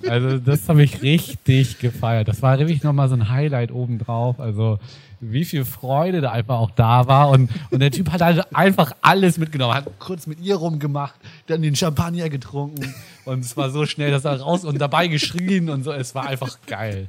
Also 0.07 0.37
das 0.37 0.69
habe 0.69 0.83
ich 0.83 1.01
richtig 1.01 1.79
gefeiert. 1.79 2.27
Das 2.27 2.41
war 2.41 2.57
wirklich 2.59 2.83
nochmal 2.83 3.09
so 3.09 3.15
ein 3.15 3.29
Highlight 3.29 3.71
obendrauf. 3.71 4.39
Also 4.39 4.79
wie 5.21 5.43
viel 5.43 5.65
Freude 5.65 6.21
da 6.21 6.31
einfach 6.31 6.59
auch 6.59 6.71
da 6.71 7.07
war 7.07 7.29
und, 7.29 7.49
und 7.71 7.79
der 7.79 7.91
Typ 7.91 8.11
hat 8.11 8.21
halt 8.21 8.55
einfach 8.55 8.93
alles 9.01 9.37
mitgenommen, 9.37 9.73
hat 9.73 9.99
kurz 9.99 10.27
mit 10.27 10.39
ihr 10.39 10.55
rumgemacht, 10.55 11.15
dann 11.47 11.61
den 11.61 11.75
Champagner 11.75 12.29
getrunken 12.29 12.93
und 13.25 13.43
es 13.43 13.57
war 13.57 13.69
so 13.69 13.85
schnell, 13.85 14.11
dass 14.11 14.25
er 14.25 14.39
raus 14.39 14.63
und 14.63 14.79
dabei 14.79 15.07
geschrien 15.07 15.69
und 15.69 15.83
so, 15.83 15.91
es 15.91 16.15
war 16.15 16.27
einfach 16.27 16.57
geil. 16.67 17.07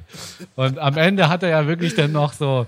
Und 0.55 0.77
am 0.77 0.97
Ende 0.97 1.29
hat 1.29 1.43
er 1.43 1.49
ja 1.49 1.67
wirklich 1.67 1.95
dann 1.95 2.11
noch 2.11 2.33
so 2.33 2.65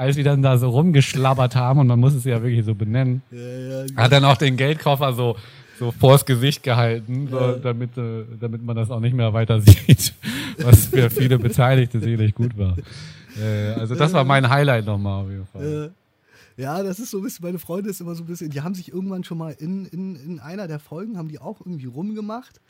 als 0.00 0.16
wir 0.16 0.24
dann 0.24 0.40
da 0.40 0.56
so 0.56 0.70
rumgeschlabbert 0.70 1.54
haben, 1.56 1.80
und 1.80 1.86
man 1.86 2.00
muss 2.00 2.14
es 2.14 2.24
ja 2.24 2.42
wirklich 2.42 2.64
so 2.64 2.74
benennen, 2.74 3.20
ja, 3.30 3.38
ja, 3.38 3.96
hat 3.96 4.10
dann 4.10 4.24
auch 4.24 4.38
den 4.38 4.56
Geldkoffer 4.56 5.12
so, 5.12 5.36
so 5.78 5.92
vors 5.92 6.24
Gesicht 6.24 6.62
gehalten, 6.62 7.28
so, 7.30 7.56
damit, 7.56 7.98
äh, 7.98 8.24
damit 8.40 8.64
man 8.64 8.76
das 8.76 8.90
auch 8.90 9.00
nicht 9.00 9.14
mehr 9.14 9.34
weiter 9.34 9.60
sieht, 9.60 10.14
was 10.62 10.86
für 10.86 11.10
viele 11.10 11.38
Beteiligte 11.38 12.00
sicherlich 12.00 12.34
gut 12.34 12.56
war. 12.56 12.78
Äh, 13.38 13.74
also 13.78 13.94
das 13.94 14.14
war 14.14 14.24
mein 14.24 14.48
Highlight 14.48 14.86
nochmal 14.86 15.24
auf 15.24 15.30
jeden 15.30 15.46
Fall. 15.46 15.92
Ja, 16.56 16.82
das 16.82 16.98
ist 16.98 17.10
so 17.10 17.18
ein 17.18 17.24
bisschen, 17.24 17.44
meine 17.44 17.58
Freunde 17.58 17.90
ist 17.90 18.00
immer 18.00 18.14
so 18.14 18.22
ein 18.24 18.26
bisschen, 18.26 18.48
die 18.48 18.62
haben 18.62 18.74
sich 18.74 18.92
irgendwann 18.92 19.22
schon 19.22 19.36
mal 19.36 19.54
in, 19.58 19.84
in, 19.84 20.16
in 20.16 20.40
einer 20.40 20.66
der 20.66 20.78
Folgen, 20.78 21.18
haben 21.18 21.28
die 21.28 21.38
auch 21.38 21.60
irgendwie 21.60 21.86
rumgemacht 21.86 22.60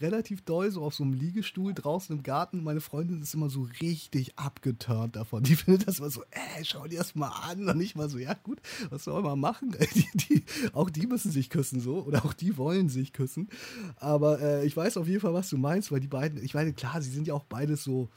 relativ 0.00 0.42
doll, 0.42 0.70
so 0.70 0.82
auf 0.82 0.94
so 0.94 1.04
einem 1.04 1.12
Liegestuhl 1.12 1.74
draußen 1.74 2.16
im 2.16 2.22
Garten. 2.22 2.62
Meine 2.62 2.80
Freundin 2.80 3.22
ist 3.22 3.34
immer 3.34 3.50
so 3.50 3.68
richtig 3.80 4.38
abgeturnt 4.38 5.16
davon. 5.16 5.42
Die 5.42 5.56
findet 5.56 5.88
das 5.88 5.98
immer 5.98 6.10
so, 6.10 6.22
ey, 6.30 6.64
schau 6.64 6.86
dir 6.86 6.98
das 6.98 7.14
mal 7.14 7.28
an. 7.28 7.68
Und 7.68 7.76
nicht 7.78 7.96
mal 7.96 8.08
so, 8.08 8.18
ja 8.18 8.34
gut, 8.34 8.60
was 8.90 9.04
soll 9.04 9.22
man 9.22 9.38
machen? 9.38 9.74
Die, 9.94 10.06
die, 10.14 10.44
auch 10.72 10.90
die 10.90 11.06
müssen 11.06 11.30
sich 11.30 11.48
küssen 11.48 11.80
so 11.80 12.02
oder 12.04 12.24
auch 12.24 12.34
die 12.34 12.56
wollen 12.56 12.88
sich 12.88 13.12
küssen. 13.12 13.48
Aber 13.96 14.40
äh, 14.40 14.66
ich 14.66 14.76
weiß 14.76 14.96
auf 14.96 15.08
jeden 15.08 15.20
Fall, 15.20 15.32
was 15.32 15.48
du 15.48 15.56
meinst, 15.56 15.90
weil 15.90 16.00
die 16.00 16.08
beiden, 16.08 16.42
ich 16.42 16.54
meine, 16.54 16.72
klar, 16.72 17.00
sie 17.00 17.10
sind 17.10 17.26
ja 17.26 17.34
auch 17.34 17.44
beides 17.44 17.84
so 17.84 18.08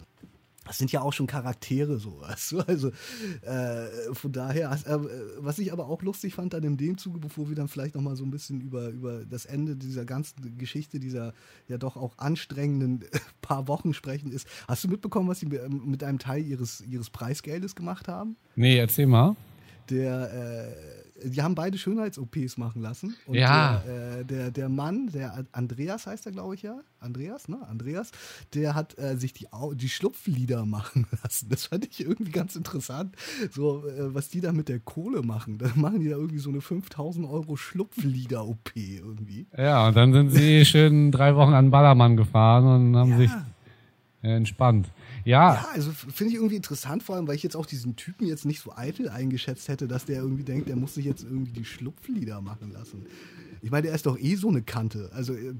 das 0.69 0.77
sind 0.77 0.91
ja 0.91 1.01
auch 1.01 1.13
schon 1.13 1.25
Charaktere 1.25 1.97
so, 1.97 2.21
weißt 2.21 2.51
du? 2.51 2.59
Also 2.59 2.91
äh, 3.41 4.13
von 4.13 4.31
daher, 4.31 4.71
äh, 4.71 4.99
was 5.39 5.57
ich 5.57 5.73
aber 5.73 5.87
auch 5.87 6.03
lustig 6.03 6.35
fand 6.35 6.53
dann 6.53 6.61
in 6.61 6.77
dem 6.77 6.99
Zuge, 6.99 7.19
bevor 7.19 7.49
wir 7.49 7.55
dann 7.55 7.67
vielleicht 7.67 7.95
nochmal 7.95 8.15
so 8.15 8.23
ein 8.23 8.29
bisschen 8.29 8.61
über, 8.61 8.89
über 8.89 9.25
das 9.25 9.45
Ende 9.45 9.75
dieser 9.75 10.05
ganzen 10.05 10.59
Geschichte, 10.59 10.99
dieser 10.99 11.33
ja 11.67 11.79
doch 11.79 11.97
auch 11.97 12.19
anstrengenden 12.19 13.03
paar 13.41 13.67
Wochen 13.67 13.95
sprechen, 13.95 14.31
ist, 14.31 14.47
hast 14.67 14.83
du 14.83 14.89
mitbekommen, 14.89 15.27
was 15.27 15.39
sie 15.39 15.47
mit 15.47 16.03
einem 16.03 16.19
Teil 16.19 16.45
ihres, 16.45 16.81
ihres 16.81 17.09
Preisgeldes 17.09 17.75
gemacht 17.75 18.07
haben? 18.07 18.37
Nee, 18.55 18.77
erzähl 18.77 19.07
mal. 19.07 19.35
Der 19.89 20.31
äh, 20.31 20.98
die 21.23 21.41
haben 21.41 21.55
beide 21.55 21.77
Schönheits-OPs 21.77 22.57
machen 22.57 22.81
lassen. 22.81 23.15
Und 23.25 23.35
ja. 23.35 23.83
Der, 23.85 24.19
äh, 24.19 24.25
der, 24.25 24.51
der 24.51 24.69
Mann, 24.69 25.07
der 25.13 25.45
Andreas 25.51 26.07
heißt 26.07 26.25
er, 26.25 26.31
glaube 26.31 26.55
ich, 26.55 26.61
ja. 26.61 26.79
Andreas, 26.99 27.47
ne? 27.47 27.59
Andreas, 27.69 28.11
der 28.53 28.75
hat 28.75 28.97
äh, 28.99 29.15
sich 29.15 29.33
die, 29.33 29.47
die 29.73 29.89
Schlupflieder 29.89 30.65
machen 30.67 31.07
lassen. 31.23 31.49
Das 31.49 31.65
fand 31.65 31.87
ich 31.89 32.01
irgendwie 32.01 32.31
ganz 32.31 32.55
interessant. 32.55 33.15
So, 33.51 33.85
äh, 33.87 34.13
was 34.13 34.29
die 34.29 34.41
da 34.41 34.51
mit 34.51 34.69
der 34.69 34.79
Kohle 34.79 35.21
machen. 35.21 35.57
Dann 35.57 35.73
machen 35.75 35.99
die 35.99 36.09
da 36.09 36.15
irgendwie 36.15 36.39
so 36.39 36.49
eine 36.49 36.61
5000 36.61 37.27
Euro 37.27 37.55
Schlupflieder-OP 37.55 38.75
irgendwie. 38.75 39.47
Ja, 39.57 39.87
und 39.87 39.97
dann 39.97 40.13
sind 40.13 40.31
sie 40.31 40.65
schön 40.65 41.11
drei 41.11 41.35
Wochen 41.35 41.53
an 41.53 41.71
Ballermann 41.71 42.17
gefahren 42.17 42.65
und 42.65 42.97
haben 42.97 43.11
ja. 43.11 43.17
sich 43.17 43.31
äh, 44.21 44.35
entspannt. 44.35 44.91
Ja. 45.25 45.53
Ja, 45.53 45.67
also 45.73 45.91
finde 45.91 46.31
ich 46.31 46.35
irgendwie 46.35 46.55
interessant, 46.55 47.03
vor 47.03 47.15
allem, 47.15 47.27
weil 47.27 47.35
ich 47.35 47.43
jetzt 47.43 47.55
auch 47.55 47.65
diesen 47.65 47.95
Typen 47.95 48.27
jetzt 48.27 48.45
nicht 48.45 48.61
so 48.61 48.73
eitel 48.75 49.09
eingeschätzt 49.09 49.67
hätte, 49.67 49.87
dass 49.87 50.05
der 50.05 50.21
irgendwie 50.21 50.43
denkt, 50.43 50.69
der 50.69 50.75
muss 50.75 50.95
sich 50.95 51.05
jetzt 51.05 51.23
irgendwie 51.23 51.51
die 51.51 51.65
Schlupflieder 51.65 52.41
machen 52.41 52.71
lassen. 52.71 53.05
Ich 53.61 53.71
meine, 53.71 53.83
der 53.87 53.95
ist 53.95 54.05
doch 54.05 54.17
eh 54.17 54.35
so 54.35 54.49
eine 54.49 54.61
Kante. 54.61 55.09
Also 55.13 55.33
äh, 55.33 55.53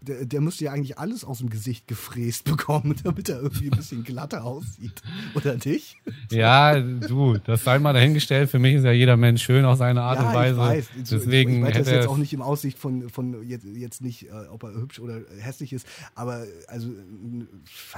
der, 0.00 0.24
der 0.24 0.40
müsste 0.40 0.64
ja 0.64 0.72
eigentlich 0.72 0.98
alles 0.98 1.24
aus 1.24 1.38
dem 1.38 1.50
Gesicht 1.50 1.86
gefräst 1.86 2.44
bekommen, 2.50 2.94
damit 3.04 3.28
er 3.28 3.42
irgendwie 3.42 3.70
ein 3.70 3.76
bisschen 3.76 4.04
glatter 4.04 4.44
aussieht. 4.44 5.02
Oder 5.34 5.56
nicht? 5.64 5.96
Ja, 6.30 6.78
du, 6.80 7.38
das 7.38 7.64
sei 7.64 7.78
mal 7.78 7.92
dahingestellt. 7.92 8.50
Für 8.50 8.58
mich 8.58 8.74
ist 8.76 8.84
ja 8.84 8.92
jeder 8.92 9.16
Mensch 9.16 9.42
schön 9.42 9.64
auf 9.64 9.78
seine 9.78 10.02
Art 10.02 10.18
ja, 10.18 10.28
und 10.28 10.34
Weise. 10.34 10.54
Ich 10.54 10.58
weiß. 10.58 10.88
Deswegen 11.10 11.56
ich 11.66 11.74
weiß 11.74 11.78
das 11.78 11.90
jetzt 11.90 12.08
auch 12.08 12.16
nicht 12.16 12.32
im 12.32 12.42
Aussicht 12.42 12.78
von, 12.78 13.08
von 13.10 13.46
jetzt, 13.46 13.66
jetzt 13.66 14.02
nicht, 14.02 14.28
äh, 14.28 14.48
ob 14.50 14.62
er 14.62 14.74
hübsch 14.74 14.98
oder 14.98 15.20
hässlich 15.38 15.72
ist, 15.72 15.86
aber 16.14 16.44
also 16.68 16.88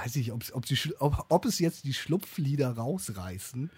weiß 0.03 0.17
ich, 0.17 0.33
ob, 0.33 0.43
ob, 0.99 1.19
ob, 1.19 1.27
ob 1.29 1.45
es 1.45 1.59
jetzt 1.59 1.85
die 1.85 1.95
Schlupflieder 1.95 2.71
rausreißen 2.71 3.71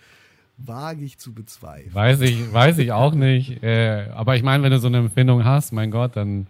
wage 0.56 1.04
ich 1.04 1.18
zu 1.18 1.32
bezweifeln. 1.32 1.94
Weiß 1.94 2.20
ich, 2.20 2.52
weiß 2.52 2.78
ich 2.78 2.92
auch 2.92 3.14
nicht. 3.14 3.62
Äh, 3.64 4.08
aber 4.14 4.36
ich 4.36 4.42
meine, 4.42 4.62
wenn 4.62 4.72
du 4.72 4.78
so 4.78 4.88
eine 4.88 4.98
Empfindung 4.98 5.44
hast, 5.44 5.72
mein 5.72 5.90
Gott, 5.90 6.16
dann 6.16 6.46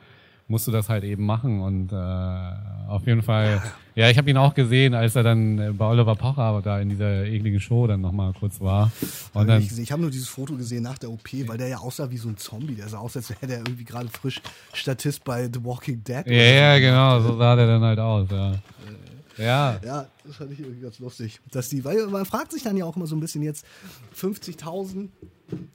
musst 0.49 0.67
du 0.67 0.73
das 0.73 0.89
halt 0.89 1.05
eben 1.05 1.25
machen. 1.25 1.61
Und 1.61 1.93
äh, 1.93 2.89
auf 2.89 3.07
jeden 3.07 3.23
Fall, 3.23 3.63
ja, 3.95 4.11
ich 4.11 4.19
habe 4.19 4.29
ihn 4.29 4.37
auch 4.37 4.55
gesehen, 4.55 4.95
als 4.95 5.15
er 5.15 5.23
dann 5.23 5.77
bei 5.77 5.85
Oliver 5.85 6.17
Pocher 6.17 6.61
da 6.63 6.81
in 6.81 6.89
dieser 6.89 7.25
ekligen 7.25 7.61
Show 7.61 7.87
dann 7.87 8.01
nochmal 8.01 8.33
kurz 8.39 8.61
war. 8.61 8.91
Und 9.33 9.47
dann, 9.47 9.63
ich 9.63 9.79
ich 9.79 9.93
habe 9.93 10.03
nur 10.03 10.11
dieses 10.11 10.29
Foto 10.29 10.57
gesehen 10.57 10.83
nach 10.83 10.99
der 10.99 11.11
OP, 11.11 11.29
weil 11.47 11.57
der 11.57 11.69
ja 11.69 11.79
aussah 11.79 12.11
wie 12.11 12.17
so 12.17 12.29
ein 12.29 12.37
Zombie. 12.37 12.75
Der 12.75 12.89
sah 12.89 12.99
aus, 12.99 13.17
als 13.17 13.31
wäre 13.31 13.47
der 13.47 13.59
irgendwie 13.59 13.85
gerade 13.85 14.09
frisch 14.09 14.41
Statist 14.73 15.23
bei 15.23 15.45
The 15.45 15.65
Walking 15.65 16.03
Dead. 16.03 16.27
Ja, 16.27 16.33
ja, 16.33 16.79
genau, 16.79 17.21
so 17.21 17.39
sah 17.39 17.55
der 17.55 17.67
dann 17.67 17.83
halt 17.83 18.01
aus, 18.01 18.29
ja. 18.31 18.55
Äh, 19.39 19.45
ja. 19.45 19.81
Ja, 19.85 20.09
das 20.25 20.37
fand 20.37 20.53
ich 20.53 20.61
irgendwie 20.61 20.81
ganz 20.81 20.99
lustig. 20.99 21.41
Dass 21.51 21.69
die, 21.69 21.85
weil 21.85 22.07
man 22.07 22.25
fragt 22.25 22.53
sich 22.53 22.63
dann 22.63 22.77
ja 22.77 22.85
auch 22.85 22.97
immer 22.97 23.07
so 23.07 23.17
ein 23.17 23.21
bisschen 23.21 23.43
jetzt 23.43 23.65
50.000 24.17 25.09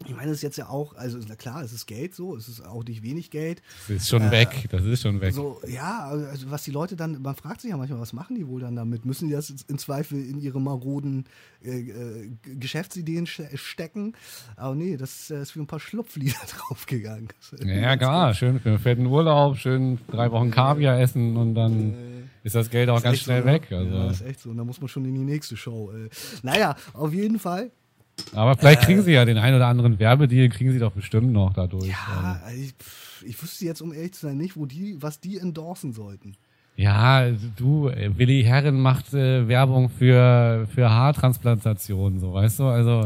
ich 0.07 0.15
meine, 0.15 0.31
es 0.31 0.37
ist 0.37 0.41
jetzt 0.41 0.57
ja 0.57 0.67
auch, 0.69 0.95
also 0.95 1.19
na 1.27 1.35
klar, 1.35 1.61
es 1.63 1.71
ist 1.71 1.85
Geld 1.85 2.15
so, 2.15 2.35
es 2.35 2.47
ist 2.47 2.65
auch 2.65 2.83
nicht 2.83 3.03
wenig 3.03 3.29
Geld. 3.29 3.61
Das 3.87 3.97
ist 3.97 4.09
schon 4.09 4.23
äh, 4.23 4.31
weg, 4.31 4.65
das 4.71 4.83
ist 4.83 5.03
schon 5.03 5.21
weg. 5.21 5.33
So, 5.33 5.61
ja, 5.67 6.07
also 6.07 6.49
was 6.49 6.63
die 6.63 6.71
Leute 6.71 6.95
dann, 6.95 7.21
man 7.21 7.35
fragt 7.35 7.61
sich 7.61 7.69
ja 7.69 7.77
manchmal, 7.77 7.99
was 7.99 8.13
machen 8.13 8.35
die 8.35 8.47
wohl 8.47 8.61
dann 8.61 8.75
damit? 8.75 9.05
Müssen 9.05 9.27
die 9.27 9.33
das 9.35 9.49
in 9.67 9.77
Zweifel 9.77 10.19
in 10.19 10.39
ihre 10.39 10.59
maroden 10.59 11.25
äh, 11.63 11.79
äh, 11.81 12.31
Geschäftsideen 12.59 13.27
stecken? 13.27 14.13
Aber 14.55 14.75
nee, 14.75 14.97
das 14.97 15.29
ist 15.29 15.55
wie 15.55 15.59
ein 15.59 15.67
paar 15.67 15.79
Schlupflieder 15.79 16.39
draufgegangen. 16.57 17.29
Ja, 17.63 17.95
klar, 17.95 18.33
schön 18.33 18.59
für 18.59 18.69
einen 18.69 18.79
fetten 18.79 19.05
Urlaub, 19.05 19.57
schön 19.57 19.99
drei 20.09 20.31
Wochen 20.31 20.49
Kaviar 20.49 20.99
essen 20.99 21.37
und 21.37 21.53
dann 21.53 21.93
ist 22.49 22.55
das 22.55 22.69
Geld 22.69 22.89
auch 22.89 23.01
ganz 23.01 23.19
schnell 23.19 23.41
so, 23.41 23.47
ne? 23.47 23.53
weg. 23.53 23.71
Also. 23.71 23.95
Ja, 23.95 24.11
ist 24.11 24.21
echt 24.21 24.39
so. 24.41 24.49
Und 24.49 24.57
dann 24.57 24.67
muss 24.67 24.81
man 24.81 24.87
schon 24.87 25.05
in 25.05 25.15
die 25.15 25.23
nächste 25.23 25.55
Show. 25.57 25.91
Äh. 25.91 26.09
Naja, 26.43 26.75
auf 26.93 27.13
jeden 27.13 27.39
Fall 27.39 27.71
aber 28.33 28.55
vielleicht 28.55 28.81
kriegen 28.81 29.01
sie 29.01 29.13
ja 29.13 29.25
den 29.25 29.37
ein 29.37 29.53
oder 29.53 29.67
anderen 29.67 29.99
Werbedeal, 29.99 30.49
kriegen 30.49 30.71
sie 30.71 30.79
doch 30.79 30.91
bestimmt 30.91 31.31
noch 31.31 31.53
dadurch. 31.53 31.87
Ja, 31.87 32.41
ich, 32.55 32.73
ich 33.25 33.41
wüsste 33.41 33.65
jetzt, 33.65 33.81
um 33.81 33.93
ehrlich 33.93 34.13
zu 34.13 34.27
sein, 34.27 34.37
nicht, 34.37 34.57
wo 34.57 34.65
die, 34.65 35.01
was 35.01 35.19
die 35.19 35.37
endorsen 35.37 35.93
sollten. 35.93 36.35
Ja, 36.75 37.29
du, 37.57 37.91
Willi 38.15 38.43
Herren 38.43 38.79
macht 38.79 39.13
äh, 39.13 39.47
Werbung 39.47 39.89
für, 39.89 40.67
für 40.73 40.89
Haartransplantationen, 40.89 42.19
so 42.19 42.33
weißt 42.33 42.59
du? 42.59 42.65
Also 42.65 43.05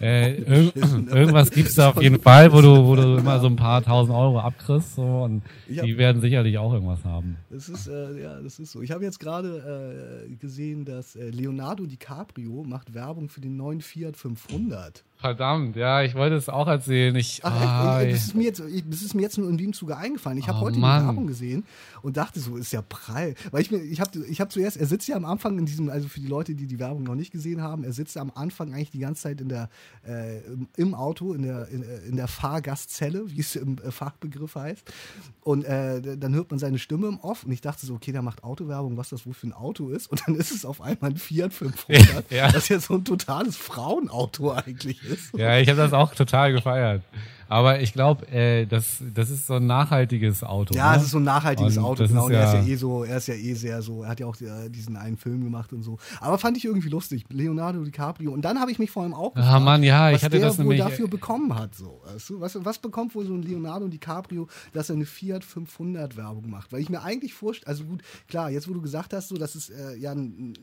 äh, 0.00 0.34
irg 0.64 0.76
ne? 0.76 1.10
irgendwas 1.10 1.50
gibt's 1.50 1.74
da 1.74 1.90
auf 1.90 2.02
jeden 2.02 2.20
Fall, 2.20 2.52
wo 2.52 2.60
du, 2.60 2.86
wo 2.86 2.96
du 2.96 3.16
immer 3.16 3.40
so 3.40 3.46
ein 3.46 3.56
paar 3.56 3.82
tausend 3.82 4.14
Euro 4.14 4.40
abkriegst, 4.40 4.96
so 4.96 5.02
und 5.02 5.42
hab, 5.76 5.84
die 5.84 5.98
werden 5.98 6.20
sicherlich 6.20 6.58
auch 6.58 6.72
irgendwas 6.72 7.04
haben. 7.04 7.36
Das 7.50 7.68
ist 7.68 7.86
äh, 7.86 8.22
ja, 8.22 8.40
das 8.40 8.58
ist 8.58 8.72
so. 8.72 8.82
Ich 8.82 8.90
habe 8.90 9.04
jetzt 9.04 9.20
gerade 9.20 10.26
äh, 10.28 10.34
gesehen, 10.36 10.84
dass 10.84 11.16
äh, 11.16 11.30
Leonardo 11.30 11.86
DiCaprio 11.86 12.64
macht 12.64 12.94
Werbung 12.94 13.28
für 13.28 13.40
den 13.40 13.56
neuen 13.56 13.80
Fiat 13.80 14.16
500. 14.16 15.04
Verdammt, 15.24 15.74
ja, 15.74 16.02
ich 16.02 16.14
wollte 16.14 16.36
es 16.36 16.50
auch 16.50 16.68
erzählen. 16.68 17.16
Ich, 17.16 17.40
Ach, 17.42 17.50
ah, 17.50 18.02
echt, 18.02 18.14
das, 18.14 18.24
ist 18.24 18.34
mir 18.34 18.42
jetzt, 18.42 18.60
das 18.60 19.00
ist 19.00 19.14
mir 19.14 19.22
jetzt 19.22 19.38
nur 19.38 19.48
in 19.48 19.56
dem 19.56 19.72
Zuge 19.72 19.96
eingefallen. 19.96 20.36
Ich 20.36 20.48
habe 20.48 20.58
oh, 20.58 20.64
heute 20.64 20.78
Mann. 20.78 21.00
die 21.00 21.06
Werbung 21.06 21.26
gesehen 21.26 21.64
und 22.02 22.18
dachte 22.18 22.40
so, 22.40 22.58
ist 22.58 22.74
ja 22.74 22.82
prall. 22.82 23.34
Weil 23.50 23.62
ich 23.62 23.70
mir, 23.70 23.78
ich 23.78 24.02
habe 24.02 24.22
ich 24.26 24.42
hab 24.42 24.52
zuerst, 24.52 24.76
er 24.76 24.84
sitzt 24.84 25.08
ja 25.08 25.16
am 25.16 25.24
Anfang 25.24 25.58
in 25.58 25.64
diesem, 25.64 25.88
also 25.88 26.08
für 26.08 26.20
die 26.20 26.26
Leute, 26.26 26.54
die 26.54 26.66
die 26.66 26.78
Werbung 26.78 27.04
noch 27.04 27.14
nicht 27.14 27.30
gesehen 27.30 27.62
haben, 27.62 27.84
er 27.84 27.94
sitzt 27.94 28.16
ja 28.16 28.20
am 28.20 28.32
Anfang 28.34 28.74
eigentlich 28.74 28.90
die 28.90 28.98
ganze 28.98 29.22
Zeit 29.22 29.40
in 29.40 29.48
der, 29.48 29.70
äh, 30.06 30.40
im 30.76 30.94
Auto, 30.94 31.32
in 31.32 31.40
der, 31.40 31.68
in, 31.68 31.82
in 32.06 32.16
der 32.16 32.28
Fahrgastzelle, 32.28 33.30
wie 33.30 33.40
es 33.40 33.56
im 33.56 33.78
äh, 33.78 33.90
Fachbegriff 33.90 34.56
heißt. 34.56 34.92
Und 35.40 35.64
äh, 35.64 36.18
dann 36.18 36.34
hört 36.34 36.50
man 36.50 36.58
seine 36.58 36.78
Stimme 36.78 37.08
im 37.08 37.18
Off 37.20 37.44
und 37.44 37.52
ich 37.52 37.62
dachte 37.62 37.86
so, 37.86 37.94
okay, 37.94 38.12
der 38.12 38.20
macht 38.20 38.44
Autowerbung, 38.44 38.98
was 38.98 39.08
das 39.08 39.24
wohl 39.24 39.32
für 39.32 39.46
ein 39.46 39.54
Auto 39.54 39.88
ist. 39.88 40.08
Und 40.10 40.20
dann 40.26 40.34
ist 40.34 40.50
es 40.50 40.66
auf 40.66 40.82
einmal 40.82 41.12
ein 41.12 41.16
Fiat 41.16 41.54
500, 41.54 42.30
ja. 42.30 42.52
das 42.52 42.68
ja 42.68 42.78
so 42.78 42.92
ein 42.92 43.06
totales 43.06 43.56
Frauenauto 43.56 44.52
eigentlich 44.52 45.02
ist 45.02 45.13
ist. 45.14 45.38
Ja, 45.38 45.58
ich 45.58 45.68
habe 45.68 45.78
das 45.78 45.92
auch 45.92 46.14
total 46.14 46.52
gefeiert. 46.52 47.02
Aber 47.48 47.80
ich 47.80 47.92
glaube, 47.92 48.26
äh, 48.28 48.66
das, 48.66 49.02
das 49.14 49.30
ist 49.30 49.46
so 49.46 49.54
ein 49.54 49.66
nachhaltiges 49.66 50.42
Auto. 50.42 50.74
Ja, 50.74 50.92
ne? 50.92 50.98
es 50.98 51.04
ist 51.04 51.10
so 51.10 51.18
ein 51.18 51.24
nachhaltiges 51.24 51.76
und 51.76 51.84
Auto, 51.84 52.06
genau. 52.06 52.26
Und 52.26 52.32
er 52.32 52.44
ist 52.44 52.54
ja 52.54 52.72
eh 52.72 52.76
so, 52.76 53.04
er 53.04 53.16
ist 53.18 53.26
ja 53.28 53.34
eh 53.34 53.54
sehr 53.54 53.82
so, 53.82 54.02
er 54.02 54.10
hat 54.10 54.20
ja 54.20 54.26
auch 54.26 54.40
äh, 54.40 54.68
diesen 54.68 54.96
einen 54.96 55.16
Film 55.16 55.44
gemacht 55.44 55.72
und 55.72 55.82
so. 55.82 55.98
Aber 56.20 56.38
fand 56.38 56.56
ich 56.56 56.64
irgendwie 56.64 56.88
lustig. 56.88 57.24
Leonardo 57.28 57.84
DiCaprio. 57.84 58.32
Und 58.32 58.42
dann 58.42 58.60
habe 58.60 58.70
ich 58.70 58.78
mich 58.78 58.90
vor 58.90 59.02
allem 59.02 59.14
auch 59.14 59.32
ah, 59.34 59.40
gefragt, 59.40 59.54
ah, 59.54 59.60
Mann, 59.60 59.82
ja, 59.82 60.10
ich 60.10 60.22
hatte 60.22 60.38
der 60.38 60.48
das 60.48 60.58
wohl 60.58 60.64
nämlich 60.64 60.80
dafür 60.80 61.08
bekommen 61.08 61.54
hat. 61.54 61.74
So. 61.74 62.00
Weißt 62.04 62.30
du? 62.30 62.40
was, 62.40 62.64
was 62.64 62.78
bekommt 62.78 63.14
wohl 63.14 63.26
so 63.26 63.34
ein 63.34 63.42
Leonardo 63.42 63.88
DiCaprio, 63.88 64.48
dass 64.72 64.90
er 64.90 64.96
eine 64.96 65.06
Fiat 65.06 65.44
500 65.44 66.16
Werbung 66.16 66.50
macht? 66.50 66.72
Weil 66.72 66.80
ich 66.80 66.88
mir 66.88 67.02
eigentlich 67.02 67.34
vorstelle, 67.34 67.68
also 67.68 67.84
gut, 67.84 68.02
klar, 68.28 68.50
jetzt 68.50 68.68
wo 68.68 68.74
du 68.74 68.80
gesagt 68.80 69.12
hast, 69.12 69.28
so, 69.28 69.36
das 69.36 69.54
ist 69.54 69.70
äh, 69.70 69.96
ja 69.96 70.12
ein 70.12 70.54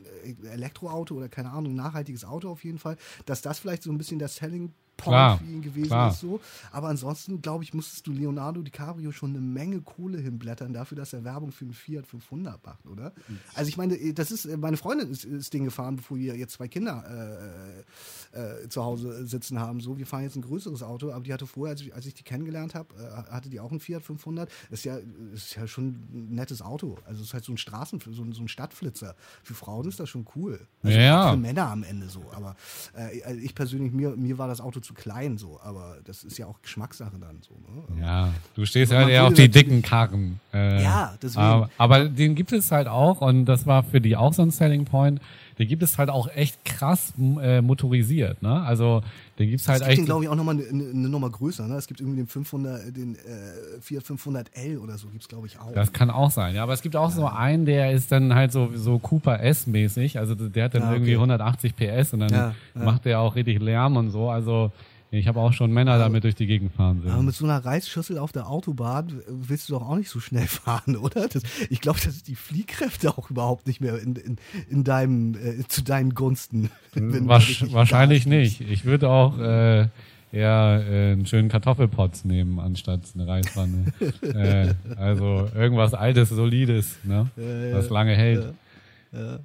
Elektroauto 0.50 1.14
oder 1.14 1.28
keine 1.28 1.50
Ahnung, 1.50 1.72
ein 1.72 1.76
nachhaltiges 1.76 2.24
Auto 2.24 2.50
auf 2.50 2.64
jeden 2.64 2.78
Fall, 2.78 2.96
dass 3.26 3.42
das 3.42 3.58
vielleicht 3.58 3.82
so 3.82 3.90
ein 3.90 3.98
bisschen 3.98 4.18
der 4.18 4.28
Selling 4.28 4.72
Point 5.02 5.14
klar, 5.14 5.38
für 5.38 5.44
ihn 5.44 5.62
gewesen 5.62 5.88
klar. 5.88 6.10
ist. 6.10 6.20
So. 6.20 6.40
Aber 6.70 6.88
ansonsten, 6.88 7.42
glaube 7.42 7.64
ich, 7.64 7.74
musstest 7.74 8.06
du 8.06 8.12
Leonardo 8.12 8.62
DiCaprio 8.62 9.12
schon 9.12 9.30
eine 9.30 9.40
Menge 9.40 9.80
Kohle 9.80 10.18
hinblättern 10.18 10.72
dafür, 10.72 10.96
dass 10.96 11.12
er 11.12 11.24
Werbung 11.24 11.52
für 11.52 11.64
einen 11.64 11.74
Fiat 11.74 12.06
500 12.06 12.64
macht, 12.64 12.86
oder? 12.86 13.12
Mhm. 13.28 13.38
Also 13.54 13.68
ich 13.68 13.76
meine, 13.76 13.96
das 14.14 14.30
ist, 14.30 14.46
meine 14.56 14.76
Freundin 14.76 15.10
ist, 15.10 15.24
ist 15.24 15.52
den 15.52 15.64
gefahren, 15.64 15.96
bevor 15.96 16.18
wir 16.18 16.36
jetzt 16.36 16.54
zwei 16.54 16.68
Kinder 16.68 17.04
äh, 18.34 18.62
äh, 18.64 18.68
zu 18.68 18.84
Hause 18.84 19.26
sitzen 19.26 19.58
haben. 19.58 19.80
So, 19.80 19.98
wir 19.98 20.06
fahren 20.06 20.22
jetzt 20.22 20.36
ein 20.36 20.42
größeres 20.42 20.82
Auto, 20.82 21.12
aber 21.12 21.24
die 21.24 21.32
hatte 21.32 21.46
vorher, 21.46 21.72
als 21.72 21.80
ich, 21.80 21.94
als 21.94 22.06
ich 22.06 22.14
die 22.14 22.22
kennengelernt 22.22 22.74
habe, 22.74 22.94
äh, 22.94 23.30
hatte 23.30 23.50
die 23.50 23.60
auch 23.60 23.70
einen 23.70 23.80
Fiat 23.80 24.02
500. 24.02 24.50
Ist 24.70 24.84
ja, 24.84 24.98
ist 25.34 25.54
ja 25.56 25.66
schon 25.66 25.86
ein 26.12 26.34
nettes 26.34 26.62
Auto. 26.62 26.96
Also 27.04 27.20
es 27.20 27.28
ist 27.28 27.34
halt 27.34 27.44
so 27.44 27.52
ein 27.52 27.58
Straßen, 27.58 28.00
so 28.10 28.22
ein, 28.22 28.32
so 28.32 28.42
ein 28.42 28.48
Stadtflitzer. 28.48 29.14
Für 29.42 29.54
Frauen 29.54 29.88
ist 29.88 30.00
das 30.00 30.08
schon 30.08 30.26
cool. 30.36 30.60
Also 30.82 30.98
ja. 30.98 31.30
Für 31.30 31.36
Männer 31.36 31.70
am 31.70 31.82
Ende 31.82 32.08
so. 32.08 32.24
Aber 32.34 32.56
äh, 32.94 33.22
also 33.22 33.40
ich 33.40 33.54
persönlich, 33.54 33.92
mir, 33.92 34.16
mir 34.16 34.38
war 34.38 34.48
das 34.48 34.60
Auto 34.60 34.80
zu 34.80 34.91
klein 34.94 35.38
so, 35.38 35.60
aber 35.62 35.98
das 36.04 36.24
ist 36.24 36.38
ja 36.38 36.46
auch 36.46 36.60
Geschmackssache 36.62 37.18
dann 37.20 37.40
so. 37.42 37.54
Ne? 37.54 38.00
Ja, 38.00 38.32
du 38.54 38.64
stehst 38.64 38.92
halt 38.92 39.08
eher 39.08 39.26
auf 39.26 39.34
die 39.34 39.48
dicken 39.48 39.82
Karren. 39.82 40.40
Äh, 40.52 40.82
ja, 40.82 41.14
deswegen. 41.22 41.42
Aber, 41.42 41.70
aber, 41.78 42.08
den 42.08 42.34
gibt 42.34 42.52
es 42.52 42.70
halt 42.70 42.88
auch 42.88 43.20
und 43.20 43.46
das 43.46 43.66
war 43.66 43.82
für 43.82 44.00
die 44.00 44.16
auch 44.16 44.32
so 44.32 44.42
ein 44.42 44.50
Selling 44.50 44.84
Point. 44.84 45.20
Den 45.58 45.68
gibt 45.68 45.82
es 45.82 45.98
halt 45.98 46.10
auch 46.10 46.28
echt 46.28 46.64
krass 46.64 47.12
äh, 47.18 47.60
motorisiert, 47.60 48.42
ne? 48.42 48.62
Also 48.62 49.02
den 49.38 49.50
gibt's 49.50 49.68
halt 49.68 49.82
es 49.82 49.88
gibt 49.88 49.98
den 49.98 50.04
glaube 50.06 50.24
ich 50.24 50.30
auch 50.30 50.34
nochmal 50.34 50.56
eine, 50.56 50.66
eine 50.66 51.08
Nummer 51.08 51.30
größer, 51.30 51.66
ne? 51.68 51.76
Es 51.76 51.86
gibt 51.86 52.00
irgendwie 52.00 52.18
den 52.18 52.26
500, 52.26 52.96
den 52.96 53.16
äh, 53.16 53.80
Fiat 53.80 54.04
500L 54.04 54.78
oder 54.78 54.98
so 54.98 55.08
gibt's 55.08 55.28
glaube 55.28 55.46
ich 55.46 55.58
auch. 55.58 55.72
Das 55.72 55.92
kann 55.92 56.10
auch 56.10 56.30
sein, 56.30 56.54
ja. 56.54 56.62
Aber 56.62 56.72
es 56.72 56.82
gibt 56.82 56.96
auch 56.96 57.10
ja. 57.10 57.16
so 57.16 57.26
einen, 57.26 57.66
der 57.66 57.92
ist 57.92 58.12
dann 58.12 58.34
halt 58.34 58.52
so 58.52 58.70
so 58.74 58.98
Cooper 58.98 59.40
S 59.40 59.66
mäßig, 59.66 60.18
also 60.18 60.34
der 60.34 60.64
hat 60.64 60.74
dann 60.74 60.82
ja, 60.82 60.88
okay. 60.88 60.96
irgendwie 60.96 61.14
180 61.14 61.76
PS 61.76 62.12
und 62.14 62.20
dann 62.20 62.32
ja, 62.32 62.54
macht 62.74 63.04
der 63.04 63.20
auch 63.20 63.36
richtig 63.36 63.60
Lärm 63.60 63.96
und 63.96 64.10
so. 64.10 64.30
Also 64.30 64.72
Ich 65.14 65.28
habe 65.28 65.40
auch 65.40 65.52
schon 65.52 65.70
Männer 65.72 65.98
damit 65.98 66.24
durch 66.24 66.34
die 66.34 66.46
Gegend 66.46 66.72
fahren 66.72 67.02
sehen. 67.02 67.10
Aber 67.10 67.22
mit 67.22 67.34
so 67.34 67.44
einer 67.44 67.62
Reisschüssel 67.62 68.16
auf 68.16 68.32
der 68.32 68.48
Autobahn 68.48 69.20
willst 69.28 69.68
du 69.68 69.74
doch 69.74 69.86
auch 69.86 69.96
nicht 69.96 70.08
so 70.08 70.20
schnell 70.20 70.46
fahren, 70.46 70.96
oder? 70.96 71.28
Das, 71.28 71.42
ich 71.68 71.82
glaube, 71.82 71.98
das 72.02 72.14
ist 72.16 72.28
die 72.28 72.34
Fliehkräfte 72.34 73.10
auch 73.10 73.30
überhaupt 73.30 73.66
nicht 73.66 73.82
mehr 73.82 73.98
in, 73.98 74.16
in, 74.16 74.36
in 74.70 74.84
deinem, 74.84 75.34
äh, 75.34 75.68
zu 75.68 75.82
deinen 75.82 76.14
Gunsten. 76.14 76.70
Wasch, 76.94 77.62
wahrscheinlich 77.72 78.24
nicht. 78.24 78.62
Ich 78.62 78.86
würde 78.86 79.10
auch 79.10 79.38
äh, 79.38 79.88
eher 80.32 80.84
äh, 80.88 81.12
einen 81.12 81.26
schönen 81.26 81.50
Kartoffelpotz 81.50 82.24
nehmen, 82.24 82.58
anstatt 82.58 83.02
eine 83.14 83.26
Reispfanne. 83.26 83.92
äh, 84.22 84.74
also 84.96 85.46
irgendwas 85.54 85.92
Altes, 85.92 86.30
Solides, 86.30 86.98
ne? 87.04 87.28
Was 87.36 87.90
lange 87.90 88.16
hält. 88.16 88.54
Ja, 89.12 89.20
ja, 89.20 89.38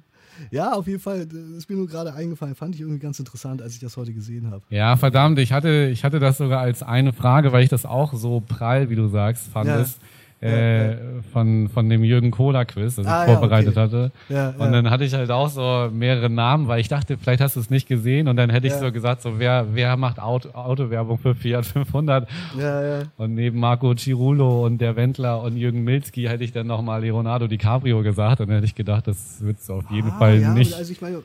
auf 0.72 0.86
jeden 0.86 1.00
Fall. 1.00 1.26
Das 1.26 1.38
ist 1.38 1.70
mir 1.70 1.76
nur 1.76 1.86
gerade 1.86 2.14
eingefallen. 2.14 2.54
Fand 2.54 2.74
ich 2.74 2.80
irgendwie 2.80 2.98
ganz 2.98 3.18
interessant, 3.18 3.62
als 3.62 3.74
ich 3.74 3.80
das 3.80 3.96
heute 3.96 4.12
gesehen 4.12 4.50
habe. 4.50 4.62
Ja, 4.70 4.96
verdammt. 4.96 5.38
Ich 5.38 5.52
hatte, 5.52 5.88
ich 5.92 6.04
hatte 6.04 6.18
das 6.18 6.38
sogar 6.38 6.60
als 6.60 6.82
eine 6.82 7.12
Frage, 7.12 7.52
weil 7.52 7.62
ich 7.62 7.70
das 7.70 7.86
auch 7.86 8.14
so 8.14 8.40
prall, 8.40 8.90
wie 8.90 8.96
du 8.96 9.08
sagst, 9.08 9.48
fandest. 9.48 10.00
Ja 10.00 10.08
äh, 10.40 10.96
von, 11.32 11.68
von 11.68 11.88
dem 11.88 12.04
Jürgen 12.04 12.30
Kohler 12.30 12.64
Quiz, 12.64 12.96
das 12.96 13.06
ah, 13.06 13.24
ich 13.24 13.32
vorbereitet 13.32 13.74
ja, 13.74 13.84
okay. 13.84 13.96
hatte. 13.96 14.12
Ja, 14.28 14.48
und 14.58 14.72
dann 14.72 14.90
hatte 14.90 15.04
ich 15.04 15.14
halt 15.14 15.30
auch 15.30 15.48
so 15.48 15.90
mehrere 15.92 16.30
Namen, 16.30 16.68
weil 16.68 16.80
ich 16.80 16.88
dachte, 16.88 17.18
vielleicht 17.18 17.40
hast 17.40 17.56
du 17.56 17.60
es 17.60 17.70
nicht 17.70 17.88
gesehen 17.88 18.28
und 18.28 18.36
dann 18.36 18.50
hätte 18.50 18.66
ich 18.66 18.74
so 18.74 18.92
gesagt, 18.92 19.22
so 19.22 19.38
wer, 19.38 19.66
wer 19.72 19.96
macht 19.96 20.20
Auto, 20.20 20.50
Autowerbung 20.50 21.18
für 21.18 21.34
Fiat 21.34 21.66
500? 21.66 22.28
Ja, 22.58 22.82
ja. 22.82 23.02
Und 23.16 23.34
neben 23.34 23.58
Marco 23.58 23.94
Cirulo 23.94 24.64
und 24.64 24.78
der 24.78 24.96
Wendler 24.96 25.42
und 25.42 25.56
Jürgen 25.56 25.82
Milzki 25.82 26.24
hätte 26.24 26.44
ich 26.44 26.52
dann 26.52 26.66
nochmal 26.66 27.02
Leonardo 27.02 27.48
DiCaprio 27.48 28.02
gesagt 28.02 28.40
und 28.40 28.48
dann 28.48 28.56
hätte 28.56 28.66
ich 28.66 28.74
gedacht, 28.74 29.08
das 29.08 29.44
wird 29.44 29.58
es 29.58 29.68
auf 29.70 29.90
jeden 29.90 30.10
ah, 30.10 30.18
Fall 30.18 30.38
nicht. 30.54 30.74
Also 30.74 30.92
ich 30.92 31.00
meine, 31.00 31.22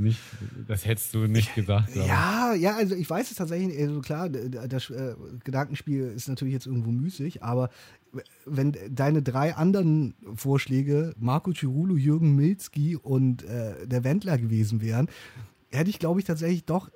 nicht, 0.00 0.20
das 0.66 0.84
hättest 0.86 1.14
du 1.14 1.26
nicht 1.26 1.54
gesagt. 1.54 1.94
Ja, 1.94 2.54
ja, 2.54 2.76
also 2.76 2.94
ich 2.94 3.08
weiß 3.08 3.30
es 3.30 3.36
tatsächlich, 3.36 3.78
also 3.78 4.00
klar, 4.00 4.28
das 4.28 4.90
äh, 4.90 5.14
Gedankenspiel 5.44 6.12
ist 6.14 6.28
natürlich 6.28 6.54
jetzt 6.54 6.66
irgendwo 6.66 6.90
müßig, 6.90 7.42
aber 7.42 7.70
wenn 8.44 8.76
deine 8.90 9.22
drei 9.22 9.54
anderen 9.54 10.14
Vorschläge, 10.34 11.14
Marco 11.18 11.52
Cirulo, 11.52 11.96
Jürgen 11.96 12.34
Milzki 12.34 12.96
und 12.96 13.44
äh, 13.44 13.86
der 13.86 14.02
Wendler 14.04 14.38
gewesen 14.38 14.80
wären, 14.80 15.08
hätte 15.70 15.90
ich, 15.90 15.98
glaube 15.98 16.20
ich, 16.20 16.26
tatsächlich 16.26 16.64
doch 16.64 16.90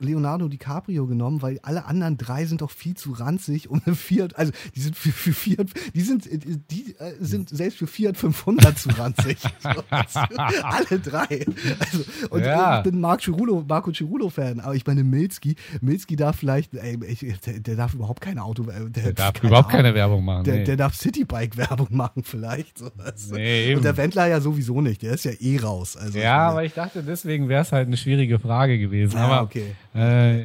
Leonardo 0.00 0.48
DiCaprio 0.48 1.06
genommen, 1.06 1.42
weil 1.42 1.58
alle 1.62 1.84
anderen 1.86 2.16
drei 2.16 2.46
sind 2.46 2.60
doch 2.60 2.70
viel 2.70 2.94
zu 2.94 3.12
ranzig 3.12 3.68
um 3.68 3.80
eine 3.84 3.96
Fiat, 3.96 4.36
also 4.36 4.52
die 4.74 4.80
sind 4.80 4.96
für, 4.96 5.10
für 5.10 5.32
Fiat, 5.32 5.68
die 5.94 6.00
sind, 6.00 6.28
die 6.70 6.94
äh, 6.98 7.14
sind 7.20 7.48
selbst 7.48 7.78
für 7.78 7.86
Fiat 7.86 8.16
500 8.16 8.78
zu 8.78 8.90
ranzig. 8.90 9.38
alle 9.62 11.00
drei. 11.00 11.44
Also, 11.78 12.04
und 12.30 12.44
ja. 12.44 12.78
ich 12.78 12.84
bin 12.84 13.00
Marco 13.00 13.22
Cirulo, 13.22 13.64
Marco 13.68 13.90
Cirulo 13.92 14.28
Fan, 14.28 14.60
aber 14.60 14.74
ich 14.74 14.86
meine 14.86 15.04
Milski, 15.04 15.56
Milski 15.80 16.16
darf 16.16 16.36
vielleicht, 16.36 16.74
ey, 16.74 16.98
ich, 17.06 17.40
der, 17.40 17.60
der, 17.60 17.76
darf 17.76 17.94
überhaupt 17.94 18.20
keine 18.20 18.42
Auto, 18.42 18.64
der, 18.64 18.88
der 18.88 19.12
darf 19.12 19.34
keine 19.34 19.48
überhaupt 19.48 19.70
keine 19.70 19.94
Werbung 19.94 20.24
machen. 20.24 20.44
Der, 20.44 20.56
nee. 20.56 20.64
der 20.64 20.76
darf 20.76 20.94
Citybike 20.94 21.56
Werbung 21.56 21.88
machen 21.90 22.22
vielleicht. 22.22 22.78
So, 22.78 22.90
also. 22.98 23.34
nee, 23.34 23.74
und 23.74 23.84
der 23.84 23.96
Wendler 23.96 24.26
ja 24.26 24.40
sowieso 24.40 24.80
nicht, 24.80 25.02
der 25.02 25.14
ist 25.14 25.24
ja 25.24 25.32
eh 25.38 25.58
raus. 25.58 25.96
Also, 25.96 26.18
ja, 26.18 26.48
aber 26.48 26.64
ich 26.64 26.74
dachte, 26.74 27.02
deswegen 27.02 27.48
wäre 27.48 27.62
es 27.62 27.72
halt 27.72 27.86
eine 27.86 27.96
schwierige 27.96 28.38
Frage 28.38 28.78
gewesen. 28.78 29.16
Ja, 29.16 29.26
aber 29.26 29.42
okay. 29.42 29.74
Äh, 29.94 30.44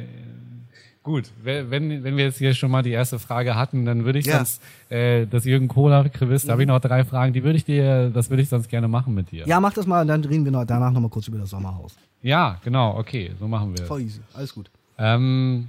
gut, 1.02 1.30
wenn, 1.42 1.70
wenn 1.70 2.16
wir 2.16 2.24
jetzt 2.24 2.38
hier 2.38 2.54
schon 2.54 2.70
mal 2.70 2.82
die 2.82 2.90
erste 2.90 3.18
Frage 3.18 3.54
hatten, 3.54 3.84
dann 3.84 4.04
würde 4.04 4.18
ich 4.18 4.26
ja. 4.26 4.36
sonst 4.36 4.62
äh, 4.90 5.26
das 5.26 5.44
Jürgen 5.44 5.68
Kohler 5.68 6.08
Quiz, 6.08 6.46
da 6.46 6.52
habe 6.52 6.62
ich 6.62 6.68
noch 6.68 6.80
drei 6.80 7.04
Fragen, 7.04 7.32
die 7.32 7.44
würde 7.44 7.56
ich 7.56 7.64
dir, 7.64 8.10
das 8.10 8.30
würde 8.30 8.42
ich 8.42 8.48
sonst 8.48 8.68
gerne 8.68 8.88
machen 8.88 9.14
mit 9.14 9.30
dir. 9.30 9.46
Ja, 9.46 9.60
mach 9.60 9.72
das 9.72 9.86
mal 9.86 10.02
und 10.02 10.08
dann 10.08 10.24
reden 10.24 10.44
wir 10.44 10.52
noch, 10.52 10.64
danach 10.64 10.90
nochmal 10.90 11.10
kurz 11.10 11.28
über 11.28 11.38
das 11.38 11.50
Sommerhaus. 11.50 11.96
Ja, 12.22 12.58
genau, 12.64 12.96
okay, 12.96 13.32
so 13.38 13.46
machen 13.46 13.76
wir. 13.76 13.84
Voll 13.86 14.02
easy, 14.02 14.20
alles 14.32 14.54
gut. 14.54 14.70
Ähm, 14.98 15.68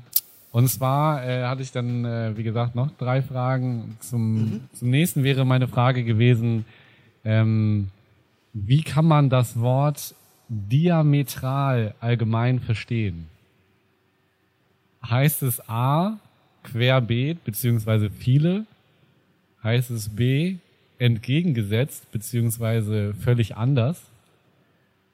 und 0.56 0.70
zwar 0.70 1.28
äh, 1.28 1.44
hatte 1.44 1.62
ich 1.64 1.74
dann, 1.74 2.06
äh, 2.06 2.38
wie 2.38 2.44
gesagt, 2.44 2.76
noch 2.76 2.90
drei 2.98 3.22
Fragen. 3.22 3.98
Zum, 4.00 4.36
mhm. 4.36 4.62
zum 4.72 4.90
nächsten 4.90 5.24
wäre 5.26 5.44
meine 5.44 5.68
Frage 5.68 6.06
gewesen, 6.06 6.64
ähm, 7.26 7.90
wie 8.54 8.82
kann 8.82 9.04
man 9.04 9.30
das 9.30 9.60
Wort 9.60 10.16
diametral 10.48 11.94
allgemein 12.00 12.62
verstehen? 12.62 13.28
Heißt 15.10 15.44
es 15.44 15.68
A, 15.70 16.20
querbeet, 16.64 17.44
beziehungsweise 17.44 18.10
viele, 18.10 18.66
heißt 19.64 19.92
es 19.92 20.10
B, 20.10 20.56
entgegengesetzt, 20.98 22.12
beziehungsweise 22.12 23.14
völlig 23.14 23.56
anders, 23.56 24.02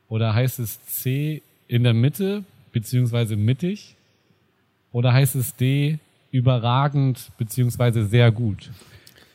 oder 0.07 0.33
heißt 0.33 0.59
es 0.59 0.85
C, 0.85 1.41
in 1.67 1.83
der 1.83 1.93
Mitte, 1.93 2.43
beziehungsweise 2.71 3.35
mittig, 3.35 3.95
oder 4.91 5.13
heißt 5.13 5.35
es 5.35 5.55
D, 5.55 5.99
überragend, 6.31 7.31
beziehungsweise 7.37 8.05
sehr 8.05 8.31
gut? 8.31 8.71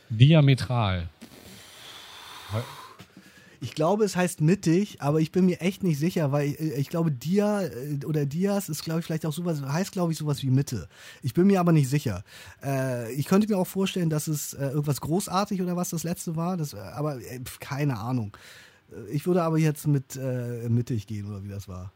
Diametral. 0.08 1.08
Ich 3.66 3.74
glaube, 3.74 4.04
es 4.04 4.14
heißt 4.14 4.42
mittig, 4.42 5.02
aber 5.02 5.18
ich 5.20 5.32
bin 5.32 5.44
mir 5.44 5.60
echt 5.60 5.82
nicht 5.82 5.98
sicher, 5.98 6.30
weil 6.30 6.50
ich, 6.50 6.60
ich 6.60 6.88
glaube, 6.88 7.10
Dia 7.10 7.62
äh, 7.62 8.04
oder 8.04 8.24
Dias 8.24 8.68
ist, 8.68 8.84
glaube 8.84 9.00
ich, 9.00 9.06
vielleicht 9.06 9.26
auch 9.26 9.32
sowas, 9.32 9.60
heißt, 9.60 9.90
glaube 9.90 10.12
ich, 10.12 10.18
sowas 10.18 10.40
wie 10.44 10.50
Mitte. 10.50 10.88
Ich 11.20 11.34
bin 11.34 11.48
mir 11.48 11.58
aber 11.58 11.72
nicht 11.72 11.88
sicher. 11.90 12.22
Äh, 12.62 13.12
ich 13.14 13.26
könnte 13.26 13.48
mir 13.48 13.58
auch 13.58 13.66
vorstellen, 13.66 14.08
dass 14.08 14.28
es 14.28 14.54
äh, 14.54 14.68
irgendwas 14.68 15.00
großartig 15.00 15.60
oder 15.62 15.74
was 15.74 15.90
das 15.90 16.04
letzte 16.04 16.36
war, 16.36 16.56
das, 16.56 16.74
äh, 16.74 16.76
aber 16.76 17.16
äh, 17.16 17.40
keine 17.58 17.98
Ahnung. 17.98 18.36
Äh, 18.92 19.10
ich 19.10 19.26
würde 19.26 19.42
aber 19.42 19.58
jetzt 19.58 19.88
mit 19.88 20.14
mittig 20.68 21.08
gehen, 21.08 21.26
oder 21.26 21.42
wie 21.42 21.48
das 21.48 21.66
war. 21.66 21.92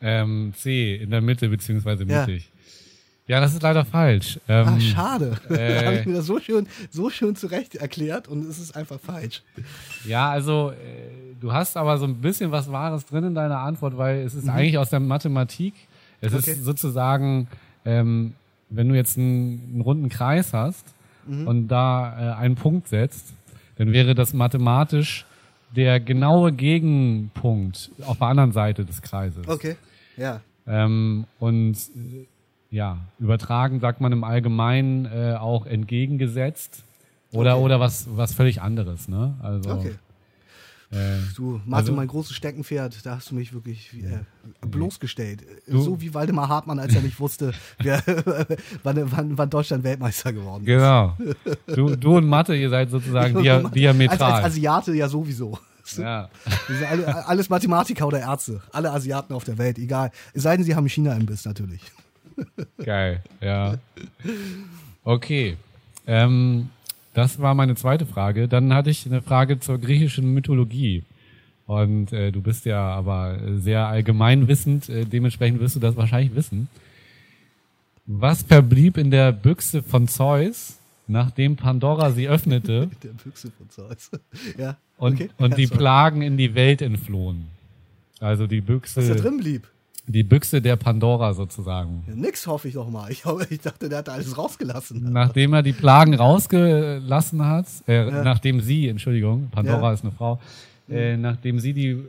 Ähm, 0.00 0.54
C, 0.56 0.94
in 0.94 1.10
der 1.10 1.22
Mitte, 1.22 1.48
beziehungsweise 1.48 2.04
mittig. 2.04 2.44
Ja. 2.44 2.50
Ja, 3.26 3.40
das 3.40 3.54
ist 3.54 3.62
leider 3.62 3.84
falsch. 3.86 4.38
Ähm, 4.48 4.66
Ach, 4.68 4.80
schade. 4.80 5.38
Äh, 5.48 5.74
da 5.80 5.86
habe 5.86 5.96
ich 5.96 6.06
mir 6.06 6.14
das 6.14 6.26
so 6.26 6.38
schön, 6.40 6.66
so 6.90 7.08
schön 7.08 7.36
zurecht 7.36 7.74
erklärt 7.74 8.28
und 8.28 8.46
es 8.46 8.58
ist 8.58 8.76
einfach 8.76 9.00
falsch. 9.00 9.42
Ja, 10.04 10.30
also 10.30 10.72
äh, 10.72 11.34
du 11.40 11.52
hast 11.52 11.76
aber 11.76 11.96
so 11.96 12.04
ein 12.04 12.16
bisschen 12.16 12.52
was 12.52 12.70
Wahres 12.70 13.06
drin 13.06 13.24
in 13.24 13.34
deiner 13.34 13.60
Antwort, 13.60 13.96
weil 13.96 14.18
es 14.18 14.34
ist 14.34 14.44
mhm. 14.44 14.50
eigentlich 14.50 14.78
aus 14.78 14.90
der 14.90 15.00
Mathematik. 15.00 15.72
Es 16.20 16.34
okay. 16.34 16.50
ist 16.50 16.64
sozusagen, 16.64 17.48
ähm, 17.86 18.34
wenn 18.68 18.88
du 18.90 18.94
jetzt 18.94 19.16
einen, 19.16 19.70
einen 19.72 19.80
runden 19.80 20.08
Kreis 20.10 20.52
hast 20.52 20.84
mhm. 21.26 21.48
und 21.48 21.68
da 21.68 22.34
äh, 22.34 22.34
einen 22.36 22.56
Punkt 22.56 22.88
setzt, 22.88 23.32
dann 23.76 23.92
wäre 23.92 24.14
das 24.14 24.34
mathematisch 24.34 25.24
der 25.74 25.98
genaue 25.98 26.52
Gegenpunkt 26.52 27.90
auf 28.06 28.18
der 28.18 28.28
anderen 28.28 28.52
Seite 28.52 28.84
des 28.84 29.02
Kreises. 29.02 29.48
Okay, 29.48 29.76
ja. 30.16 30.40
Ähm, 30.66 31.24
und 31.40 31.76
ja, 32.74 32.98
übertragen 33.20 33.78
sagt 33.78 34.00
man 34.00 34.10
im 34.10 34.24
Allgemeinen 34.24 35.06
äh, 35.06 35.36
auch 35.38 35.64
entgegengesetzt 35.64 36.82
oder, 37.32 37.54
okay. 37.54 37.64
oder 37.64 37.80
was, 37.80 38.08
was 38.16 38.34
völlig 38.34 38.60
anderes. 38.62 39.06
Ne? 39.06 39.34
Also, 39.40 39.70
okay. 39.70 39.94
Äh, 40.90 41.18
du, 41.36 41.60
Martin, 41.64 41.74
also, 41.74 41.92
mein 41.92 42.08
großes 42.08 42.34
Steckenpferd, 42.34 43.06
da 43.06 43.16
hast 43.16 43.30
du 43.30 43.36
mich 43.36 43.52
wirklich 43.52 43.92
äh, 43.94 44.18
bloßgestellt. 44.66 45.44
Du, 45.68 45.80
so 45.80 46.00
wie 46.00 46.14
Waldemar 46.14 46.48
Hartmann, 46.48 46.80
als 46.80 46.94
er 46.94 47.02
nicht 47.02 47.20
wusste, 47.20 47.52
wer, 47.78 48.02
wann, 48.82 49.10
wann, 49.12 49.38
wann, 49.38 49.50
Deutschland 49.50 49.84
Weltmeister 49.84 50.32
geworden 50.32 50.62
ist. 50.62 50.66
Genau. 50.66 51.16
Du, 51.66 51.94
du 51.94 52.16
und 52.16 52.26
Mathe, 52.26 52.56
ihr 52.56 52.70
seid 52.70 52.90
sozusagen 52.90 53.40
dia 53.42 53.60
diametral. 53.60 54.32
Als, 54.32 54.44
als 54.44 54.54
Asiate 54.54 54.94
ja 54.94 55.08
sowieso. 55.08 55.58
Ja. 55.96 56.28
Alle, 56.90 57.26
alles 57.28 57.48
Mathematiker 57.48 58.06
oder 58.06 58.18
Ärzte. 58.18 58.62
Alle 58.72 58.90
Asiaten 58.90 59.32
auf 59.32 59.44
der 59.44 59.58
Welt, 59.58 59.78
egal. 59.78 60.10
Es 60.32 60.42
sei 60.42 60.56
denn, 60.56 60.64
sie 60.64 60.74
haben 60.74 60.88
China-Imbiss 60.88 61.44
natürlich. 61.44 61.82
Geil, 62.84 63.22
ja. 63.40 63.78
Okay. 65.04 65.56
Ähm, 66.06 66.70
das 67.14 67.38
war 67.38 67.54
meine 67.54 67.76
zweite 67.76 68.06
Frage. 68.06 68.48
Dann 68.48 68.74
hatte 68.74 68.90
ich 68.90 69.06
eine 69.06 69.22
Frage 69.22 69.60
zur 69.60 69.78
griechischen 69.78 70.34
Mythologie. 70.34 71.04
Und 71.66 72.12
äh, 72.12 72.30
du 72.30 72.42
bist 72.42 72.66
ja 72.66 72.80
aber 72.80 73.38
sehr 73.56 73.86
allgemein 73.86 74.48
wissend, 74.48 74.88
äh, 74.88 75.06
dementsprechend 75.06 75.60
wirst 75.60 75.76
du 75.76 75.80
das 75.80 75.96
wahrscheinlich 75.96 76.34
wissen. 76.34 76.68
Was 78.06 78.42
verblieb 78.42 78.98
in 78.98 79.10
der 79.10 79.32
Büchse 79.32 79.82
von 79.82 80.08
Zeus, 80.08 80.78
nachdem 81.06 81.56
Pandora 81.56 82.10
sie 82.10 82.28
öffnete? 82.28 82.90
der 83.02 83.10
Büchse 83.10 83.50
von 83.50 83.70
Zeus. 83.70 84.10
ja. 84.58 84.76
Und, 84.98 85.14
okay. 85.14 85.30
und 85.38 85.56
die 85.56 85.66
Plagen 85.66 86.20
in 86.20 86.36
die 86.36 86.54
Welt 86.54 86.82
entflohen. 86.82 87.46
Also 88.20 88.46
die 88.46 88.60
Büchse. 88.60 89.00
Was 89.00 89.08
da 89.08 89.14
drin 89.14 89.38
blieb. 89.38 89.66
Die 90.06 90.22
Büchse 90.22 90.60
der 90.60 90.76
Pandora 90.76 91.32
sozusagen. 91.32 92.04
Ja, 92.06 92.14
nix 92.14 92.46
hoffe 92.46 92.68
ich 92.68 92.74
doch 92.74 92.90
mal. 92.90 93.10
Ich, 93.10 93.24
ich 93.50 93.60
dachte, 93.60 93.88
der 93.88 93.98
hat 93.98 94.08
alles 94.10 94.36
rausgelassen. 94.36 95.12
Nachdem 95.12 95.54
er 95.54 95.62
die 95.62 95.72
Plagen 95.72 96.14
rausgelassen 96.14 97.44
hat, 97.44 97.66
äh, 97.88 98.06
ja. 98.06 98.22
nachdem 98.22 98.60
sie, 98.60 98.88
Entschuldigung, 98.88 99.48
Pandora 99.50 99.88
ja. 99.88 99.92
ist 99.92 100.02
eine 100.02 100.12
Frau, 100.12 100.40
äh, 100.90 101.16
nachdem 101.16 101.58
sie 101.58 101.72
die, 101.72 102.04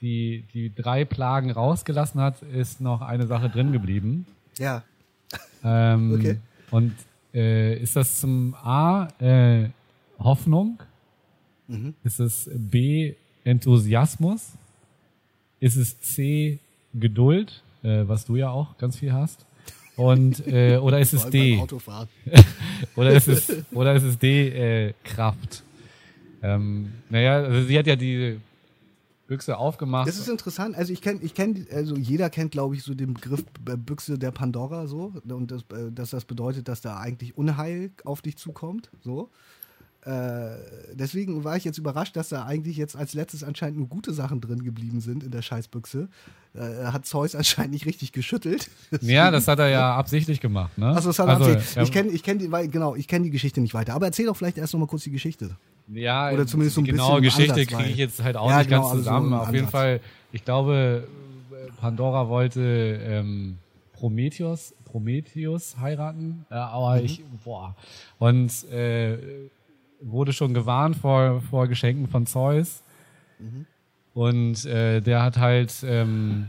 die, 0.00 0.44
die 0.52 0.74
drei 0.74 1.04
Plagen 1.04 1.52
rausgelassen 1.52 2.20
hat, 2.20 2.42
ist 2.42 2.80
noch 2.80 3.02
eine 3.02 3.26
Sache 3.28 3.48
drin 3.48 3.70
geblieben. 3.70 4.26
Ja. 4.58 4.82
Ähm, 5.62 6.14
okay. 6.14 6.38
Und 6.70 6.94
äh, 7.32 7.78
ist 7.80 7.94
das 7.94 8.20
zum 8.20 8.54
A 8.54 9.08
äh, 9.20 9.68
Hoffnung? 10.18 10.82
Mhm. 11.68 11.94
Ist 12.02 12.18
es 12.18 12.50
B 12.52 13.14
Enthusiasmus? 13.44 14.52
Ist 15.60 15.76
es 15.76 16.00
C 16.00 16.58
Geduld 16.94 17.62
äh, 17.82 18.08
was 18.08 18.24
du 18.24 18.36
ja 18.36 18.50
auch 18.50 18.76
ganz 18.78 18.96
viel 18.96 19.12
hast. 19.12 19.46
Und 19.96 20.46
äh, 20.46 20.78
oder 20.82 21.00
ist 21.00 21.12
es 21.12 21.28
D? 21.30 21.62
oder 22.96 23.12
ist 23.12 23.28
es 23.28 23.52
oder 23.72 23.94
ist 23.94 24.04
es 24.04 24.18
D 24.18 24.48
äh, 24.48 24.94
Kraft? 25.04 25.62
Ähm, 26.42 26.92
naja, 27.10 27.42
also 27.42 27.66
sie 27.66 27.78
hat 27.78 27.86
ja 27.86 27.96
die 27.96 28.38
Büchse 29.26 29.58
aufgemacht. 29.58 30.08
Das 30.08 30.18
ist 30.18 30.28
interessant. 30.28 30.76
Also 30.76 30.92
ich 30.92 31.02
kenne, 31.02 31.20
ich 31.22 31.34
kenne, 31.34 31.66
also 31.72 31.96
jeder 31.96 32.30
kennt, 32.30 32.52
glaube 32.52 32.76
ich, 32.76 32.82
so 32.82 32.94
den 32.94 33.14
Begriff 33.14 33.44
Büchse 33.60 34.18
der 34.18 34.30
Pandora 34.30 34.86
so 34.86 35.12
und 35.28 35.50
das, 35.50 35.62
äh, 35.62 35.90
dass 35.90 36.10
das 36.10 36.24
bedeutet, 36.24 36.68
dass 36.68 36.80
da 36.80 36.98
eigentlich 36.98 37.36
Unheil 37.36 37.90
auf 38.04 38.22
dich 38.22 38.36
zukommt. 38.36 38.90
So. 39.02 39.30
Äh, 40.04 40.50
deswegen 40.94 41.42
war 41.44 41.56
ich 41.56 41.64
jetzt 41.64 41.76
überrascht, 41.76 42.16
dass 42.16 42.28
da 42.28 42.44
eigentlich 42.44 42.76
jetzt 42.76 42.96
als 42.96 43.14
letztes 43.14 43.42
anscheinend 43.42 43.78
nur 43.78 43.88
gute 43.88 44.12
Sachen 44.12 44.40
drin 44.40 44.62
geblieben 44.62 45.00
sind 45.00 45.24
in 45.24 45.30
der 45.30 45.42
Scheißbüchse. 45.42 46.08
Äh, 46.54 46.86
hat 46.86 47.04
Zeus 47.04 47.34
anscheinend 47.34 47.72
nicht 47.72 47.84
richtig 47.84 48.12
geschüttelt. 48.12 48.70
ja, 49.00 49.30
das 49.30 49.48
hat 49.48 49.58
er 49.58 49.68
ja 49.68 49.96
absichtlich 49.96 50.40
gemacht, 50.40 50.78
ne? 50.78 50.88
Also, 50.88 51.10
das 51.10 51.18
hat 51.18 51.28
also, 51.28 51.44
absichtlich. 51.44 51.74
Ja. 51.74 51.82
Ich 51.82 51.92
kenne 51.92 52.10
ich 52.10 52.22
kenn 52.22 52.38
die, 52.38 52.48
genau, 52.70 52.94
ich 52.94 53.08
kenne 53.08 53.24
die 53.24 53.30
Geschichte 53.30 53.60
nicht 53.60 53.74
weiter. 53.74 53.94
Aber 53.94 54.06
erzähl 54.06 54.26
doch 54.26 54.36
vielleicht 54.36 54.56
erst 54.56 54.72
noch 54.72 54.80
mal 54.80 54.86
kurz 54.86 55.02
die 55.02 55.10
Geschichte. 55.10 55.56
Ja, 55.88 56.30
oder 56.30 56.46
zumindest 56.46 56.76
so 56.76 56.82
ein 56.82 56.84
genaue 56.84 57.20
Geschichte 57.20 57.66
kriege 57.66 57.88
ich 57.88 57.96
jetzt 57.96 58.22
halt 58.22 58.36
auch 58.36 58.50
ja, 58.50 58.58
nicht 58.58 58.70
genau, 58.70 58.88
ganz 58.88 58.98
zusammen. 58.98 59.32
Also 59.32 59.44
so 59.44 59.48
Auf 59.48 59.54
jeden 59.54 59.68
Fall, 59.68 60.00
ich 60.32 60.44
glaube, 60.44 61.08
Pandora 61.80 62.28
wollte 62.28 63.00
ähm, 63.02 63.58
Prometheus, 63.92 64.74
Prometheus 64.84 65.76
heiraten, 65.78 66.46
äh, 66.50 66.54
aber 66.54 66.96
mhm. 66.96 67.04
ich, 67.04 67.22
boah. 67.44 67.74
Und 68.18 68.64
äh, 68.70 69.18
wurde 70.00 70.32
schon 70.32 70.54
gewarnt 70.54 70.96
vor, 70.96 71.40
vor 71.42 71.68
Geschenken 71.68 72.08
von 72.08 72.26
Zeus. 72.26 72.82
Mhm. 73.38 73.66
Und 74.14 74.64
äh, 74.64 75.00
der 75.00 75.22
hat 75.22 75.38
halt 75.38 75.72
ähm, 75.84 76.48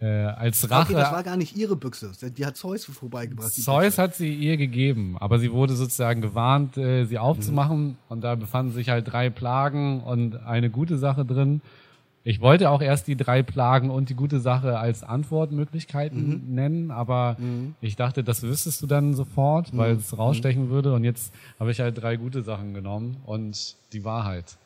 äh, 0.00 0.06
als 0.06 0.68
Rache. 0.68 0.92
Okay, 0.92 1.00
das 1.00 1.12
war 1.12 1.22
gar 1.22 1.36
nicht 1.36 1.56
ihre 1.56 1.76
Büchse. 1.76 2.10
Die 2.36 2.44
hat 2.44 2.56
Zeus 2.56 2.84
vorbeigebracht. 2.84 3.52
Zeus 3.52 3.98
hat 3.98 4.16
sie 4.16 4.34
ihr 4.34 4.56
gegeben, 4.56 5.16
aber 5.18 5.38
sie 5.38 5.52
wurde 5.52 5.74
sozusagen 5.74 6.20
gewarnt, 6.20 6.76
äh, 6.76 7.04
sie 7.04 7.18
aufzumachen. 7.18 7.84
Mhm. 7.84 7.96
Und 8.08 8.24
da 8.24 8.34
befanden 8.34 8.72
sich 8.72 8.88
halt 8.88 9.12
drei 9.12 9.30
Plagen 9.30 10.00
und 10.00 10.36
eine 10.36 10.70
gute 10.70 10.98
Sache 10.98 11.24
drin. 11.24 11.60
Ich 12.24 12.40
wollte 12.40 12.70
auch 12.70 12.82
erst 12.82 13.08
die 13.08 13.16
drei 13.16 13.42
Plagen 13.42 13.90
und 13.90 14.08
die 14.08 14.14
gute 14.14 14.38
Sache 14.38 14.78
als 14.78 15.02
Antwortmöglichkeiten 15.02 16.46
mhm. 16.48 16.54
nennen, 16.54 16.90
aber 16.92 17.36
mhm. 17.38 17.74
ich 17.80 17.96
dachte, 17.96 18.22
das 18.22 18.42
wüsstest 18.42 18.80
du 18.80 18.86
dann 18.86 19.14
sofort, 19.14 19.76
weil 19.76 19.94
mhm. 19.94 20.00
es 20.00 20.16
rausstechen 20.16 20.70
würde. 20.70 20.92
Und 20.92 21.02
jetzt 21.02 21.34
habe 21.58 21.72
ich 21.72 21.80
halt 21.80 22.00
drei 22.00 22.16
gute 22.16 22.42
Sachen 22.42 22.74
genommen 22.74 23.16
und 23.26 23.76
die 23.92 24.04
Wahrheit. 24.04 24.56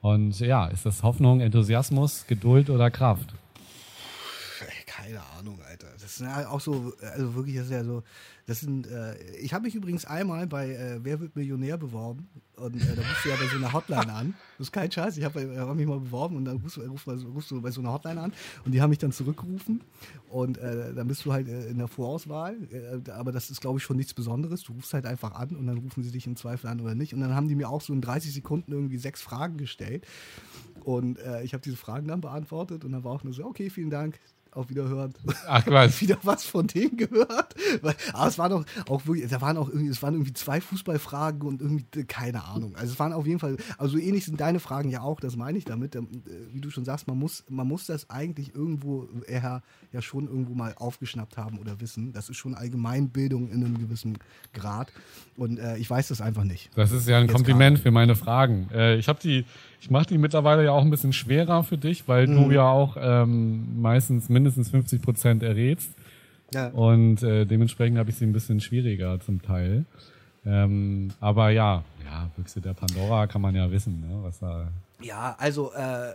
Und 0.00 0.38
ja, 0.38 0.66
ist 0.66 0.86
das 0.86 1.02
Hoffnung, 1.02 1.40
Enthusiasmus, 1.40 2.26
Geduld 2.28 2.70
oder 2.70 2.90
Kraft? 2.90 3.34
Keine 4.86 5.20
Ahnung, 5.38 5.58
Alter. 5.68 5.88
Das 5.94 6.04
ist 6.04 6.20
ja 6.20 6.48
auch 6.48 6.60
so, 6.60 6.92
also 7.00 7.34
wirklich, 7.34 7.56
das 7.56 7.64
ist 7.66 7.72
ja 7.72 7.82
so, 7.82 8.04
das 8.46 8.60
sind, 8.60 8.86
äh, 8.86 9.14
ich 9.36 9.54
habe 9.54 9.64
mich 9.64 9.74
übrigens 9.74 10.04
einmal 10.04 10.46
bei 10.46 10.70
äh, 10.70 11.00
Wer 11.02 11.20
wird 11.20 11.36
Millionär 11.36 11.78
beworben? 11.78 12.28
Und 12.56 12.76
äh, 12.76 12.96
da 12.96 13.02
rufst 13.02 13.24
du 13.24 13.28
ja 13.28 13.36
bei 13.36 13.46
so 13.46 13.56
einer 13.56 13.72
Hotline 13.72 14.12
an. 14.12 14.34
Das 14.58 14.68
ist 14.68 14.72
kein 14.72 14.90
Scheiß, 14.90 15.16
ich 15.16 15.24
habe 15.24 15.58
hab 15.58 15.74
mich 15.74 15.86
mal 15.86 15.98
beworben 15.98 16.36
und 16.36 16.44
dann 16.44 16.58
rufst, 16.58 16.78
rufst, 16.78 17.06
rufst, 17.08 17.50
du 17.50 17.60
bei 17.60 17.70
so 17.70 17.80
einer 17.80 17.92
Hotline 17.92 18.20
an. 18.20 18.32
Und 18.64 18.72
die 18.72 18.80
haben 18.80 18.90
mich 18.90 18.98
dann 18.98 19.10
zurückgerufen. 19.10 19.80
Und 20.28 20.58
äh, 20.58 20.94
dann 20.94 21.08
bist 21.08 21.24
du 21.24 21.32
halt 21.32 21.48
äh, 21.48 21.68
in 21.68 21.78
der 21.78 21.88
Vorauswahl, 21.88 22.56
äh, 22.70 23.10
aber 23.10 23.32
das 23.32 23.50
ist 23.50 23.60
glaube 23.60 23.78
ich 23.78 23.84
schon 23.84 23.96
nichts 23.96 24.14
Besonderes. 24.14 24.62
Du 24.62 24.72
rufst 24.72 24.94
halt 24.94 25.06
einfach 25.06 25.32
an 25.32 25.56
und 25.56 25.66
dann 25.66 25.78
rufen 25.78 26.02
sie 26.02 26.10
dich 26.10 26.26
im 26.26 26.36
Zweifel 26.36 26.68
an 26.68 26.80
oder 26.80 26.94
nicht. 26.94 27.14
Und 27.14 27.20
dann 27.20 27.34
haben 27.34 27.48
die 27.48 27.54
mir 27.54 27.68
auch 27.68 27.80
so 27.80 27.92
in 27.92 28.00
30 28.00 28.32
Sekunden 28.32 28.72
irgendwie 28.72 28.98
sechs 28.98 29.22
Fragen 29.22 29.56
gestellt. 29.56 30.06
Und 30.84 31.18
ich 31.44 31.52
habe 31.52 31.62
diese 31.62 31.76
Fragen 31.76 32.08
dann 32.08 32.20
beantwortet 32.20 32.84
und 32.84 32.90
dann 32.90 33.04
war 33.04 33.12
auch 33.12 33.22
nur 33.22 33.32
so, 33.32 33.44
okay, 33.44 33.70
vielen 33.70 33.90
Dank, 33.90 34.18
auf 34.52 34.68
Wiederhören. 34.68 35.14
Ach 35.46 35.66
was. 35.66 36.00
wieder 36.00 36.18
was 36.22 36.44
von 36.44 36.66
denen 36.66 36.96
gehört. 36.96 37.54
Aber 38.12 38.28
es 38.28 38.38
waren 38.38 38.52
auch, 38.52 38.64
auch 38.88 39.06
wirklich, 39.06 39.28
da 39.30 39.40
waren 39.40 39.56
auch 39.56 39.68
irgendwie, 39.68 39.88
es 39.88 40.02
waren 40.02 40.14
irgendwie 40.14 40.32
zwei 40.34 40.60
Fußballfragen 40.60 41.42
und 41.42 41.60
irgendwie, 41.60 42.04
keine 42.04 42.44
Ahnung. 42.44 42.76
Also 42.76 42.92
es 42.92 42.98
waren 42.98 43.12
auf 43.12 43.26
jeden 43.26 43.38
Fall, 43.38 43.56
also 43.78 43.98
ähnlich 43.98 44.24
sind 44.24 44.40
deine 44.40 44.60
Fragen 44.60 44.90
ja 44.90 45.00
auch, 45.00 45.20
das 45.20 45.36
meine 45.36 45.58
ich 45.58 45.64
damit. 45.64 45.96
Ähm, 45.96 46.08
wie 46.52 46.60
du 46.60 46.70
schon 46.70 46.84
sagst, 46.84 47.08
man 47.08 47.18
muss, 47.18 47.44
man 47.48 47.66
muss 47.66 47.86
das 47.86 48.10
eigentlich 48.10 48.54
irgendwo 48.54 49.08
eher 49.26 49.62
ja 49.92 50.02
schon 50.02 50.26
irgendwo 50.26 50.54
mal 50.54 50.74
aufgeschnappt 50.76 51.36
haben 51.36 51.58
oder 51.58 51.80
wissen. 51.80 52.12
Das 52.12 52.28
ist 52.28 52.36
schon 52.36 52.54
Allgemeinbildung 52.54 53.50
in 53.50 53.64
einem 53.64 53.78
gewissen 53.78 54.18
Grad. 54.52 54.92
Und 55.36 55.58
äh, 55.58 55.76
ich 55.78 55.88
weiß 55.88 56.08
das 56.08 56.20
einfach 56.20 56.44
nicht. 56.44 56.70
Das 56.74 56.92
ist 56.92 57.08
ja 57.08 57.18
ein 57.18 57.24
Jetzt 57.24 57.34
Kompliment 57.34 57.76
grade. 57.76 57.82
für 57.82 57.90
meine 57.90 58.16
Fragen. 58.16 58.68
Äh, 58.72 58.96
ich 58.96 59.08
habe 59.08 59.18
die 59.22 59.44
ich 59.82 59.90
mache 59.90 60.06
die 60.06 60.18
mittlerweile 60.18 60.64
ja 60.64 60.70
auch 60.70 60.82
ein 60.82 60.90
bisschen 60.90 61.12
schwerer 61.12 61.64
für 61.64 61.76
dich, 61.76 62.06
weil 62.06 62.28
mhm. 62.28 62.36
du 62.36 62.50
ja 62.52 62.68
auch 62.68 62.96
ähm, 63.00 63.82
meistens 63.82 64.28
mindestens 64.28 64.70
50 64.70 65.02
Prozent 65.02 65.42
errätst. 65.42 65.90
Ja. 66.54 66.68
Und 66.68 67.24
äh, 67.24 67.46
dementsprechend 67.46 67.98
habe 67.98 68.10
ich 68.10 68.16
sie 68.16 68.24
ein 68.24 68.32
bisschen 68.32 68.60
schwieriger 68.60 69.18
zum 69.18 69.42
Teil. 69.42 69.84
Ähm, 70.46 71.10
aber 71.18 71.50
ja, 71.50 71.82
ja, 72.04 72.30
Büchse 72.36 72.60
der 72.60 72.74
Pandora 72.74 73.26
kann 73.26 73.40
man 73.40 73.56
ja 73.56 73.72
wissen, 73.72 74.00
ne, 74.00 74.22
was 74.22 74.38
da. 74.38 74.68
Ja, 75.00 75.34
also 75.38 75.72
äh, 75.76 76.10
äh, 76.10 76.12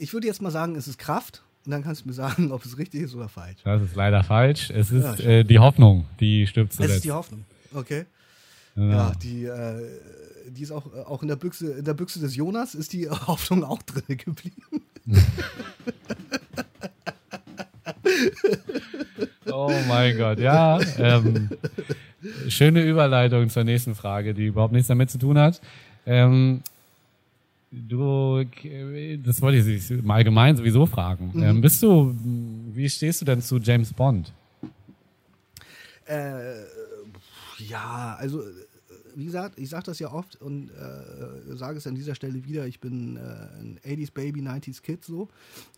ich 0.00 0.12
würde 0.12 0.26
jetzt 0.26 0.42
mal 0.42 0.50
sagen, 0.50 0.74
es 0.74 0.88
ist 0.88 0.98
Kraft. 0.98 1.44
Und 1.66 1.70
dann 1.70 1.84
kannst 1.84 2.02
du 2.02 2.08
mir 2.08 2.14
sagen, 2.14 2.50
ob 2.52 2.64
es 2.64 2.78
richtig 2.78 3.02
ist 3.02 3.14
oder 3.14 3.28
falsch. 3.28 3.60
Das 3.62 3.80
ist 3.80 3.94
leider 3.94 4.24
falsch. 4.24 4.70
Es 4.70 4.90
ist 4.90 5.20
ja, 5.20 5.24
äh, 5.24 5.44
die 5.44 5.60
Hoffnung, 5.60 6.06
die 6.18 6.48
stirbt 6.48 6.72
zuletzt. 6.72 6.90
Es 6.90 6.96
ist 6.96 7.04
die 7.04 7.12
Hoffnung. 7.12 7.44
Okay. 7.72 8.06
Ja, 8.74 8.90
ja 8.90 9.12
die, 9.22 9.44
äh, 9.44 9.86
die 10.50 10.62
ist 10.62 10.72
auch, 10.72 10.86
äh, 10.94 11.00
auch 11.00 11.22
in 11.22 11.28
der 11.28 11.36
Büchse, 11.36 11.72
in 11.72 11.84
der 11.84 11.94
Büchse 11.94 12.20
des 12.20 12.36
Jonas 12.36 12.74
ist 12.74 12.92
die 12.92 13.08
Hoffnung 13.10 13.64
auch 13.64 13.82
drin 13.82 14.16
geblieben. 14.16 14.82
oh 19.50 19.72
mein 19.88 20.16
Gott, 20.16 20.38
ja. 20.38 20.78
Ähm, 20.98 21.50
schöne 22.48 22.82
Überleitung 22.82 23.48
zur 23.48 23.64
nächsten 23.64 23.94
Frage, 23.94 24.34
die 24.34 24.46
überhaupt 24.46 24.72
nichts 24.72 24.88
damit 24.88 25.10
zu 25.10 25.18
tun 25.18 25.38
hat. 25.38 25.60
Ähm, 26.06 26.62
du, 27.70 28.44
das 29.24 29.42
wollte 29.42 29.58
ich 29.58 30.02
mal 30.02 30.16
allgemein 30.16 30.56
sowieso 30.56 30.86
fragen. 30.86 31.30
Mhm. 31.34 31.42
Ähm, 31.42 31.60
bist 31.60 31.82
du, 31.82 32.14
wie 32.72 32.88
stehst 32.88 33.20
du 33.20 33.24
denn 33.24 33.42
zu 33.42 33.58
James 33.58 33.92
Bond? 33.92 34.32
Äh, 36.06 36.62
ja, 37.58 38.16
also 38.18 38.42
wie 39.18 39.24
gesagt, 39.24 39.58
ich 39.58 39.68
sage 39.68 39.84
das 39.86 39.98
ja 39.98 40.12
oft 40.12 40.40
und 40.40 40.70
äh, 40.70 41.56
sage 41.56 41.78
es 41.78 41.86
an 41.88 41.96
dieser 41.96 42.14
Stelle 42.14 42.44
wieder, 42.44 42.66
ich 42.68 42.78
bin 42.78 43.16
äh, 43.16 43.20
ein 43.20 43.80
80s 43.84 44.12
Baby, 44.12 44.42
90s 44.42 44.80
Kid 44.80 45.04
so. 45.04 45.28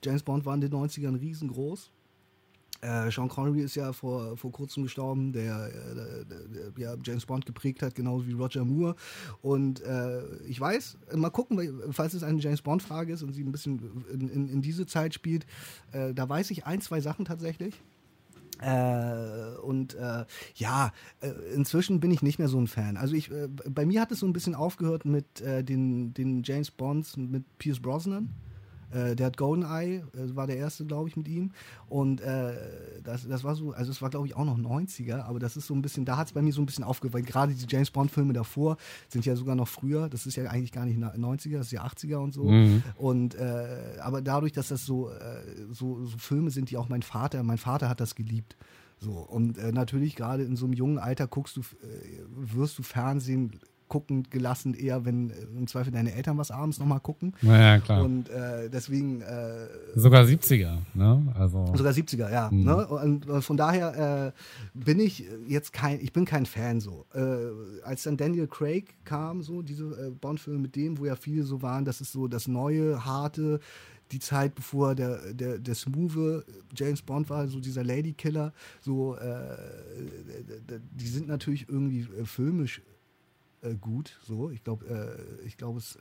James 0.04 0.22
Bond 0.22 0.44
war 0.44 0.54
in 0.54 0.60
den 0.60 0.72
90ern 0.72 1.18
riesengroß. 1.18 1.90
Äh, 2.82 3.10
Sean 3.10 3.28
Connery 3.28 3.62
ist 3.62 3.76
ja 3.76 3.94
vor, 3.94 4.36
vor 4.36 4.52
kurzem 4.52 4.82
gestorben, 4.82 5.32
der, 5.32 5.68
äh, 5.68 5.94
der, 5.94 6.24
der, 6.24 6.48
der 6.48 6.72
ja, 6.76 6.94
James 7.02 7.24
Bond 7.24 7.46
geprägt 7.46 7.82
hat, 7.82 7.94
genauso 7.94 8.26
wie 8.26 8.32
Roger 8.32 8.64
Moore. 8.64 8.94
Und 9.40 9.80
äh, 9.82 10.22
ich 10.46 10.60
weiß, 10.60 10.98
mal 11.14 11.30
gucken, 11.30 11.80
falls 11.92 12.12
es 12.12 12.22
eine 12.22 12.40
James 12.40 12.60
Bond-Frage 12.60 13.14
ist 13.14 13.22
und 13.22 13.32
sie 13.32 13.42
ein 13.42 13.52
bisschen 13.52 14.04
in, 14.12 14.28
in, 14.28 14.48
in 14.48 14.62
diese 14.62 14.84
Zeit 14.84 15.14
spielt, 15.14 15.46
äh, 15.92 16.12
da 16.12 16.28
weiß 16.28 16.50
ich 16.50 16.66
ein, 16.66 16.82
zwei 16.82 17.00
Sachen 17.00 17.24
tatsächlich. 17.24 17.74
Äh, 18.60 19.58
und 19.62 19.94
äh, 19.94 20.24
ja, 20.54 20.92
äh, 21.20 21.30
inzwischen 21.54 22.00
bin 22.00 22.10
ich 22.10 22.22
nicht 22.22 22.38
mehr 22.38 22.48
so 22.48 22.58
ein 22.58 22.66
Fan. 22.66 22.96
Also 22.96 23.14
ich, 23.14 23.30
äh, 23.30 23.48
bei 23.48 23.86
mir 23.86 24.00
hat 24.00 24.12
es 24.12 24.20
so 24.20 24.26
ein 24.26 24.32
bisschen 24.32 24.54
aufgehört 24.54 25.04
mit 25.04 25.40
äh, 25.40 25.64
den, 25.64 26.12
den 26.14 26.42
James 26.42 26.70
Bonds 26.70 27.16
mit 27.16 27.44
Pierce 27.58 27.80
Brosnan. 27.80 28.30
Äh, 28.92 29.16
der 29.16 29.26
hat 29.26 29.36
GoldenEye, 29.36 30.02
äh, 30.14 30.36
war 30.36 30.46
der 30.46 30.56
erste, 30.56 30.84
glaube 30.84 31.08
ich, 31.08 31.16
mit 31.16 31.28
ihm. 31.28 31.52
Und 31.88 32.20
äh, 32.20 32.54
das, 33.02 33.26
das 33.26 33.44
war 33.44 33.54
so, 33.54 33.72
also 33.72 33.90
es 33.90 34.02
war, 34.02 34.10
glaube 34.10 34.26
ich, 34.26 34.36
auch 34.36 34.44
noch 34.44 34.58
90er, 34.58 35.22
aber 35.24 35.38
das 35.38 35.56
ist 35.56 35.66
so 35.66 35.74
ein 35.74 35.82
bisschen, 35.82 36.04
da 36.04 36.16
hat 36.16 36.28
es 36.28 36.32
bei 36.32 36.42
mir 36.42 36.52
so 36.52 36.62
ein 36.62 36.66
bisschen 36.66 36.84
aufgeweicht. 36.84 37.26
Gerade 37.26 37.54
die 37.54 37.66
James 37.68 37.90
Bond-Filme 37.90 38.32
davor 38.32 38.76
sind 39.08 39.26
ja 39.26 39.36
sogar 39.36 39.54
noch 39.54 39.68
früher. 39.68 40.08
Das 40.08 40.26
ist 40.26 40.36
ja 40.36 40.44
eigentlich 40.44 40.72
gar 40.72 40.86
nicht 40.86 40.98
90er, 40.98 41.58
das 41.58 41.66
ist 41.66 41.72
ja 41.72 41.84
80er 41.84 42.16
und 42.16 42.32
so. 42.32 42.44
Mhm. 42.44 42.82
Und 42.96 43.34
äh, 43.34 43.98
aber 44.00 44.22
dadurch, 44.22 44.52
dass 44.52 44.68
das 44.68 44.84
so, 44.84 45.10
äh, 45.10 45.14
so, 45.70 46.04
so 46.04 46.18
Filme 46.18 46.50
sind, 46.50 46.70
die 46.70 46.76
auch 46.76 46.88
mein 46.88 47.02
Vater, 47.02 47.42
mein 47.42 47.58
Vater 47.58 47.88
hat 47.88 48.00
das 48.00 48.14
geliebt. 48.14 48.56
So, 48.98 49.12
und 49.12 49.56
äh, 49.56 49.72
natürlich 49.72 50.14
gerade 50.14 50.42
in 50.42 50.56
so 50.56 50.66
einem 50.66 50.74
jungen 50.74 50.98
Alter 50.98 51.26
guckst 51.26 51.56
du, 51.56 51.60
äh, 51.60 51.64
wirst 52.28 52.78
du 52.78 52.82
Fernsehen 52.82 53.58
gucken 53.90 54.22
gelassen, 54.30 54.72
eher 54.72 55.04
wenn 55.04 55.28
äh, 55.28 55.34
im 55.58 55.66
Zweifel 55.66 55.92
deine 55.92 56.14
Eltern 56.14 56.38
was 56.38 56.50
abends 56.50 56.78
nochmal 56.78 57.00
gucken. 57.00 57.34
Naja, 57.42 57.78
klar. 57.80 58.02
Und 58.02 58.30
äh, 58.30 58.70
deswegen. 58.70 59.20
Äh, 59.20 59.66
sogar 59.94 60.24
70er, 60.24 60.78
ne? 60.94 61.34
Also. 61.34 61.66
Sogar 61.76 61.92
70er, 61.92 62.32
ja. 62.32 62.48
Mhm. 62.50 62.64
Ne? 62.64 62.86
Und 62.86 63.28
äh, 63.28 63.42
von 63.42 63.58
daher 63.58 64.32
äh, 64.32 64.78
bin 64.78 64.98
ich 65.00 65.24
jetzt 65.46 65.74
kein, 65.74 66.00
ich 66.00 66.14
bin 66.14 66.24
kein 66.24 66.46
Fan 66.46 66.80
so. 66.80 67.04
Äh, 67.12 67.82
als 67.84 68.04
dann 68.04 68.16
Daniel 68.16 68.46
Craig 68.46 68.94
kam, 69.04 69.42
so, 69.42 69.60
diese 69.60 70.12
Bond-Filme 70.20 70.60
mit 70.60 70.76
dem, 70.76 70.98
wo 70.98 71.04
ja 71.04 71.16
viele 71.16 71.42
so 71.42 71.60
waren, 71.60 71.84
das 71.84 72.00
ist 72.00 72.12
so 72.12 72.28
das 72.28 72.48
neue, 72.48 73.04
harte, 73.04 73.60
die 74.12 74.20
Zeit, 74.20 74.54
bevor 74.54 74.94
der, 74.94 75.32
der, 75.32 75.58
der 75.58 75.74
smooth 75.74 76.44
James 76.74 77.02
Bond 77.02 77.28
war, 77.30 77.46
so 77.48 77.60
dieser 77.60 77.84
Ladykiller, 77.84 78.52
so, 78.80 79.16
äh, 79.16 79.56
die 80.92 81.06
sind 81.06 81.28
natürlich 81.28 81.68
irgendwie 81.68 82.06
filmisch 82.24 82.82
äh, 83.62 83.74
gut. 83.74 84.18
So, 84.24 84.50
ich 84.50 84.62
glaube, 84.64 84.86
äh, 84.86 85.46
ich 85.46 85.56
glaube, 85.56 85.78
es 85.78 85.98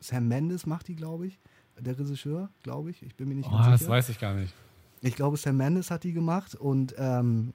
Sam 0.00 0.28
Mendes 0.28 0.66
macht 0.66 0.88
die, 0.88 0.96
glaube 0.96 1.26
ich, 1.26 1.38
der 1.78 1.98
Regisseur, 1.98 2.50
glaube 2.62 2.90
ich. 2.90 3.02
Ich 3.02 3.16
bin 3.16 3.28
mir 3.28 3.34
nicht 3.34 3.48
oh, 3.48 3.52
ganz 3.52 3.64
sicher. 3.64 3.78
Das 3.78 3.88
weiß 3.88 4.08
ich 4.10 4.18
gar 4.18 4.34
nicht. 4.34 4.54
Ich 5.00 5.14
glaube, 5.14 5.36
Sam 5.36 5.56
Mendes 5.56 5.90
hat 5.90 6.04
die 6.04 6.12
gemacht 6.12 6.54
und 6.54 6.94
ähm, 6.98 7.52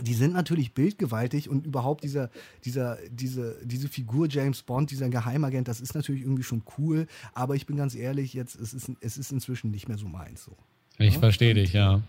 die 0.00 0.14
sind 0.14 0.32
natürlich 0.32 0.74
bildgewaltig 0.74 1.48
und 1.48 1.66
überhaupt 1.66 2.02
dieser, 2.02 2.30
dieser, 2.64 2.98
diese, 3.10 3.56
diese 3.64 3.88
Figur 3.88 4.28
James 4.28 4.62
Bond, 4.62 4.90
dieser 4.90 5.08
Geheimagent, 5.08 5.68
das 5.68 5.80
ist 5.80 5.94
natürlich 5.94 6.22
irgendwie 6.22 6.42
schon 6.42 6.64
cool, 6.78 7.06
aber 7.32 7.54
ich 7.54 7.66
bin 7.66 7.76
ganz 7.76 7.94
ehrlich, 7.94 8.34
jetzt, 8.34 8.56
es 8.56 8.74
ist, 8.74 8.90
es 9.00 9.16
ist 9.16 9.30
inzwischen 9.30 9.70
nicht 9.70 9.88
mehr 9.88 9.98
so 9.98 10.08
meins 10.08 10.44
so. 10.44 10.56
Ich 10.98 11.14
ja? 11.14 11.20
verstehe 11.20 11.54
dich, 11.54 11.72
ja. 11.72 12.00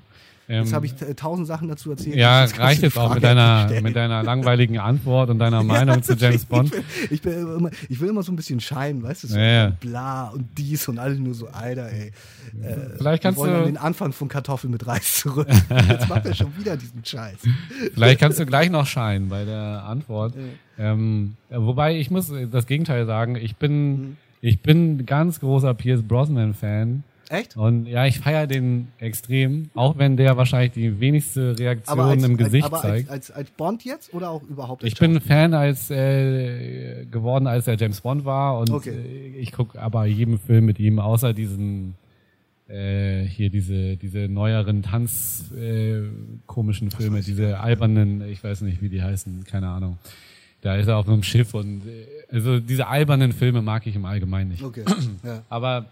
Jetzt 0.47 0.73
habe 0.73 0.85
ich 0.85 0.93
tausend 1.15 1.47
Sachen 1.47 1.67
dazu 1.67 1.89
erzählt. 1.89 2.15
Ja, 2.15 2.43
reicht 2.43 2.83
jetzt 2.83 2.97
auch 2.99 3.15
mit 3.15 3.23
deiner, 3.23 3.67
mit 3.81 3.95
deiner 3.95 4.21
langweiligen 4.21 4.77
Antwort 4.77 5.31
und 5.31 5.39
deiner 5.39 5.63
Meinung 5.63 5.95
ja, 5.95 6.01
zu 6.03 6.13
James 6.13 6.45
Bond. 6.45 6.71
Ich, 6.71 6.71
bin, 6.71 6.83
ich, 7.09 7.21
bin 7.21 7.33
immer, 7.57 7.69
ich, 7.89 7.99
will 7.99 8.09
immer 8.09 8.21
so 8.21 8.31
ein 8.31 8.35
bisschen 8.35 8.59
scheinen, 8.59 9.01
weißt 9.01 9.23
du? 9.23 9.27
So 9.27 9.39
ja, 9.39 9.71
bla 9.79 10.29
und 10.29 10.47
dies 10.55 10.87
und 10.87 10.99
alles 10.99 11.17
nur 11.17 11.33
so, 11.33 11.47
Alter, 11.47 11.91
ey. 11.91 12.11
Äh, 12.61 12.75
Vielleicht 12.97 13.23
kannst 13.23 13.39
wir 13.39 13.45
wollen 13.45 13.59
du 13.59 13.65
den 13.65 13.77
Anfang 13.77 14.13
von 14.13 14.27
Kartoffeln 14.27 14.71
mit 14.71 14.85
Reis 14.85 15.21
zurück. 15.21 15.47
Jetzt 15.89 16.09
macht 16.09 16.25
er 16.25 16.35
schon 16.35 16.55
wieder 16.57 16.77
diesen 16.77 17.03
Scheiß. 17.03 17.39
Vielleicht 17.95 18.19
kannst 18.19 18.39
du 18.39 18.45
gleich 18.45 18.69
noch 18.69 18.85
scheinen 18.85 19.29
bei 19.29 19.45
der 19.45 19.83
Antwort. 19.87 20.35
Ähm, 20.77 21.37
wobei 21.49 21.97
ich 21.97 22.11
muss 22.11 22.31
das 22.51 22.67
Gegenteil 22.67 23.07
sagen. 23.07 23.35
Ich 23.35 23.55
bin, 23.55 23.91
mhm. 23.91 24.17
ich 24.41 24.61
bin 24.61 25.07
ganz 25.07 25.39
großer 25.39 25.73
Pierce 25.73 26.03
Brosnan 26.03 26.53
Fan. 26.53 27.03
Echt? 27.29 27.57
Und 27.57 27.87
ja, 27.87 28.05
ich 28.05 28.19
feiere 28.19 28.47
den 28.47 28.89
extrem, 28.99 29.69
auch 29.73 29.97
wenn 29.97 30.17
der 30.17 30.37
wahrscheinlich 30.37 30.73
die 30.73 30.99
wenigste 30.99 31.57
Reaktion 31.57 31.99
als, 31.99 32.23
im 32.23 32.37
Gesicht 32.37 32.65
aber 32.65 32.81
zeigt. 32.81 33.09
Als, 33.09 33.31
als, 33.31 33.37
als 33.37 33.51
Bond 33.51 33.83
jetzt 33.83 34.13
oder 34.13 34.29
auch 34.29 34.43
überhaupt? 34.43 34.83
Ich 34.83 34.95
bin 34.95 35.19
Fan 35.21 35.53
als 35.53 35.89
äh, 35.89 37.05
geworden, 37.05 37.47
als 37.47 37.67
er 37.67 37.77
James 37.77 38.01
Bond 38.01 38.25
war 38.25 38.59
und 38.59 38.69
okay. 38.69 38.91
äh, 38.91 39.37
ich 39.37 39.51
gucke 39.51 39.81
aber 39.81 40.05
jeden 40.05 40.39
Film 40.39 40.65
mit 40.65 40.79
ihm, 40.79 40.99
außer 40.99 41.33
diesen 41.33 41.95
äh, 42.67 43.23
hier 43.23 43.49
diese 43.49 43.97
diese 43.97 44.27
neueren 44.27 44.83
Tanz 44.83 45.51
äh, 45.55 46.01
komischen 46.45 46.91
Filme, 46.91 47.21
diese 47.21 47.59
albernen, 47.59 48.27
ich 48.29 48.43
weiß 48.43 48.61
nicht, 48.61 48.81
wie 48.81 48.89
die 48.89 49.01
heißen, 49.01 49.43
keine 49.45 49.69
Ahnung. 49.69 49.97
Da 50.61 50.75
ist 50.77 50.87
er 50.87 50.97
auf 50.97 51.07
einem 51.07 51.21
Schiff 51.21 51.53
und 51.53 51.85
äh, 51.85 52.05
also 52.31 52.59
diese 52.59 52.87
albernen 52.87 53.33
Filme 53.33 53.61
mag 53.61 53.85
ich 53.85 53.95
im 53.95 54.05
Allgemeinen 54.05 54.49
nicht. 54.49 54.63
Okay. 54.63 54.83
Ja. 55.23 55.43
Aber 55.49 55.85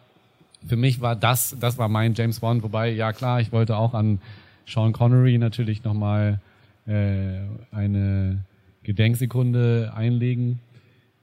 für 0.66 0.76
mich 0.76 1.01
war 1.01 1.16
das, 1.16 1.55
das 1.59 1.78
war 1.78 1.89
mein 1.89 2.14
James 2.14 2.39
Bond, 2.39 2.64
wobei, 2.64 2.89
ja 2.89 3.14
klar, 3.14 3.41
ich 3.41 3.51
wollte 3.51 3.78
auch 3.78 3.93
an 3.93 4.20
Sean 4.66 4.93
Connery 4.93 5.38
natürlich 5.38 5.84
nochmal 5.84 6.39
äh, 6.86 7.39
eine 7.72 8.43
Gedenksekunde 8.84 9.93
einlegen, 9.95 10.59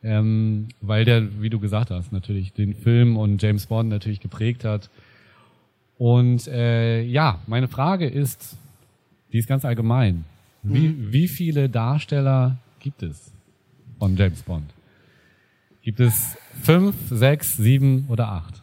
ähm, 0.03 0.69
weil 0.81 1.05
der, 1.05 1.43
wie 1.43 1.51
du 1.51 1.61
gesagt 1.61 1.91
hast, 1.91 2.13
natürlich 2.13 2.53
den 2.53 2.75
Film 2.75 3.17
und 3.17 3.43
James 3.43 3.67
Bond 3.67 3.89
natürlich 3.89 4.21
geprägt 4.21 4.65
hat. 4.65 4.91
Und 5.99 6.47
äh, 6.49 7.03
ja, 7.03 7.41
meine 7.47 7.69
Frage 7.69 8.07
ist, 8.07 8.57
die 9.33 9.39
ist 9.39 9.49
ganz 9.49 9.65
allgemein. 9.65 10.25
Wie, 10.63 10.89
mhm. 10.89 11.13
wie 11.13 11.29
viele 11.29 11.69
Darsteller 11.69 12.59
gibt 12.81 13.03
es 13.03 13.33
von 13.99 14.17
James 14.17 14.43
Bond? 14.43 14.73
Gibt 15.83 16.01
es 16.01 16.37
fünf, 16.63 16.95
sechs, 17.11 17.57
sieben 17.57 18.07
oder 18.09 18.29
acht? 18.29 18.60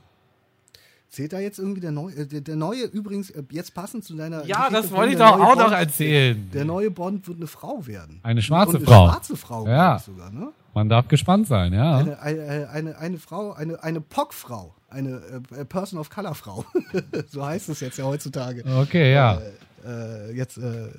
Zählt 1.18 1.34
da 1.34 1.40
jetzt 1.40 1.58
irgendwie 1.58 1.82
der 1.82 1.92
neue, 1.92 2.14
äh, 2.14 2.28
der, 2.28 2.56
neue 2.56 2.84
übrigens, 2.84 3.32
äh, 3.32 3.42
jetzt 3.50 3.74
passend 3.74 4.04
zu 4.04 4.14
deiner. 4.14 4.46
Ja, 4.46 4.70
das 4.70 4.92
wollte 4.92 5.14
ich 5.14 5.18
doch 5.18 5.32
auch 5.32 5.56
Bond, 5.56 5.62
noch 5.62 5.72
erzählen. 5.72 6.48
Der, 6.54 6.64
neue 6.64 6.92
Bond 6.92 7.28
wird 7.28 7.38
eine 7.38 7.48
Frau 7.48 7.88
werden. 7.88 8.20
Eine 8.22 8.44
schwarze 8.44 8.80
Frau. 8.80 9.06
Eine 9.06 9.14
schwarze 9.14 9.36
Frau, 9.36 9.68
ja. 9.68 9.98
sogar, 9.98 10.30
ne? 10.30 10.50
Man 10.76 10.90
darf 10.90 11.08
gespannt 11.08 11.48
sein, 11.48 11.74
ja. 11.74 11.98
Eine, 11.98 12.22
eine, 12.22 12.70
eine, 12.70 12.98
eine 13.00 13.18
Frau, 13.18 13.52
eine, 13.54 13.82
eine 13.82 14.00
POC-Frau, 14.00 14.76
eine 14.90 15.42
äh, 15.58 15.66
Person 15.66 15.98
of 15.98 16.12
Color-Frau. 16.12 16.66
so 17.28 17.44
heißt 17.44 17.70
es 17.70 17.80
jetzt 17.80 17.98
ja 17.98 18.06
heutzutage. 18.06 18.64
Okay, 18.80 19.12
ja. 19.12 19.38
Äh, 19.38 19.54
äh, 19.88 20.32
jetzt 20.36 20.58
äh, 20.58 20.90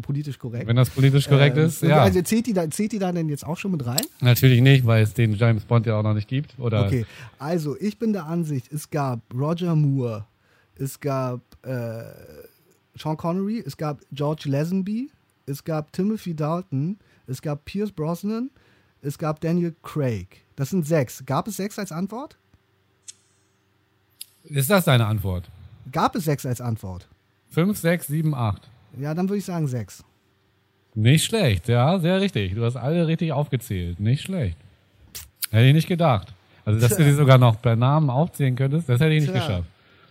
politisch 0.00 0.38
korrekt. 0.38 0.66
Wenn 0.66 0.76
das 0.76 0.90
politisch 0.90 1.28
korrekt 1.28 1.56
ähm, 1.56 1.66
ist, 1.66 1.82
ja. 1.82 2.02
Also 2.02 2.20
zählt 2.22 2.46
die, 2.46 2.52
da, 2.52 2.70
zählt 2.70 2.92
die 2.92 2.98
da 2.98 3.10
denn 3.12 3.28
jetzt 3.28 3.46
auch 3.46 3.56
schon 3.56 3.72
mit 3.72 3.86
rein? 3.86 4.02
Natürlich 4.20 4.60
nicht, 4.60 4.86
weil 4.86 5.02
es 5.02 5.14
den 5.14 5.34
James 5.34 5.64
Bond 5.64 5.86
ja 5.86 5.98
auch 5.98 6.02
noch 6.02 6.14
nicht 6.14 6.28
gibt. 6.28 6.58
Oder? 6.58 6.86
Okay, 6.86 7.06
also 7.38 7.76
ich 7.80 7.98
bin 7.98 8.12
der 8.12 8.26
Ansicht, 8.26 8.72
es 8.72 8.90
gab 8.90 9.20
Roger 9.34 9.74
Moore, 9.74 10.26
es 10.76 11.00
gab 11.00 11.40
äh, 11.62 12.02
Sean 12.96 13.16
Connery, 13.16 13.62
es 13.64 13.76
gab 13.76 14.00
George 14.12 14.48
Lazenby, 14.48 15.10
es 15.46 15.64
gab 15.64 15.92
Timothy 15.92 16.34
Dalton, 16.34 16.98
es 17.26 17.40
gab 17.40 17.64
Pierce 17.64 17.92
Brosnan, 17.92 18.50
es 19.02 19.18
gab 19.18 19.40
Daniel 19.40 19.74
Craig. 19.82 20.42
Das 20.56 20.70
sind 20.70 20.86
sechs. 20.86 21.24
Gab 21.26 21.48
es 21.48 21.56
sechs 21.56 21.78
als 21.78 21.92
Antwort? 21.92 22.36
Ist 24.44 24.70
das 24.70 24.84
deine 24.84 25.06
Antwort? 25.06 25.50
Gab 25.90 26.14
es 26.14 26.24
sechs 26.24 26.46
als 26.46 26.60
Antwort? 26.60 27.08
Fünf, 27.54 27.78
sechs, 27.78 28.08
sieben, 28.08 28.34
acht. 28.34 28.68
Ja, 28.98 29.14
dann 29.14 29.28
würde 29.28 29.38
ich 29.38 29.44
sagen 29.44 29.68
sechs. 29.68 30.04
Nicht 30.94 31.24
schlecht, 31.24 31.68
ja, 31.68 31.98
sehr 31.98 32.20
richtig. 32.20 32.54
Du 32.54 32.64
hast 32.64 32.76
alle 32.76 33.06
richtig 33.06 33.32
aufgezählt. 33.32 34.00
Nicht 34.00 34.22
schlecht. 34.22 34.56
Hätte 35.50 35.66
ich 35.66 35.74
nicht 35.74 35.88
gedacht. 35.88 36.34
Also, 36.64 36.80
dass 36.80 36.90
Tja. 36.90 36.98
du 36.98 37.04
die 37.04 37.12
sogar 37.12 37.38
noch 37.38 37.60
per 37.60 37.76
Namen 37.76 38.10
aufzählen 38.10 38.56
könntest, 38.56 38.88
das 38.88 39.00
hätte 39.00 39.14
ich 39.14 39.22
nicht 39.22 39.32
Tja. 39.32 39.40
geschafft. 39.40 39.68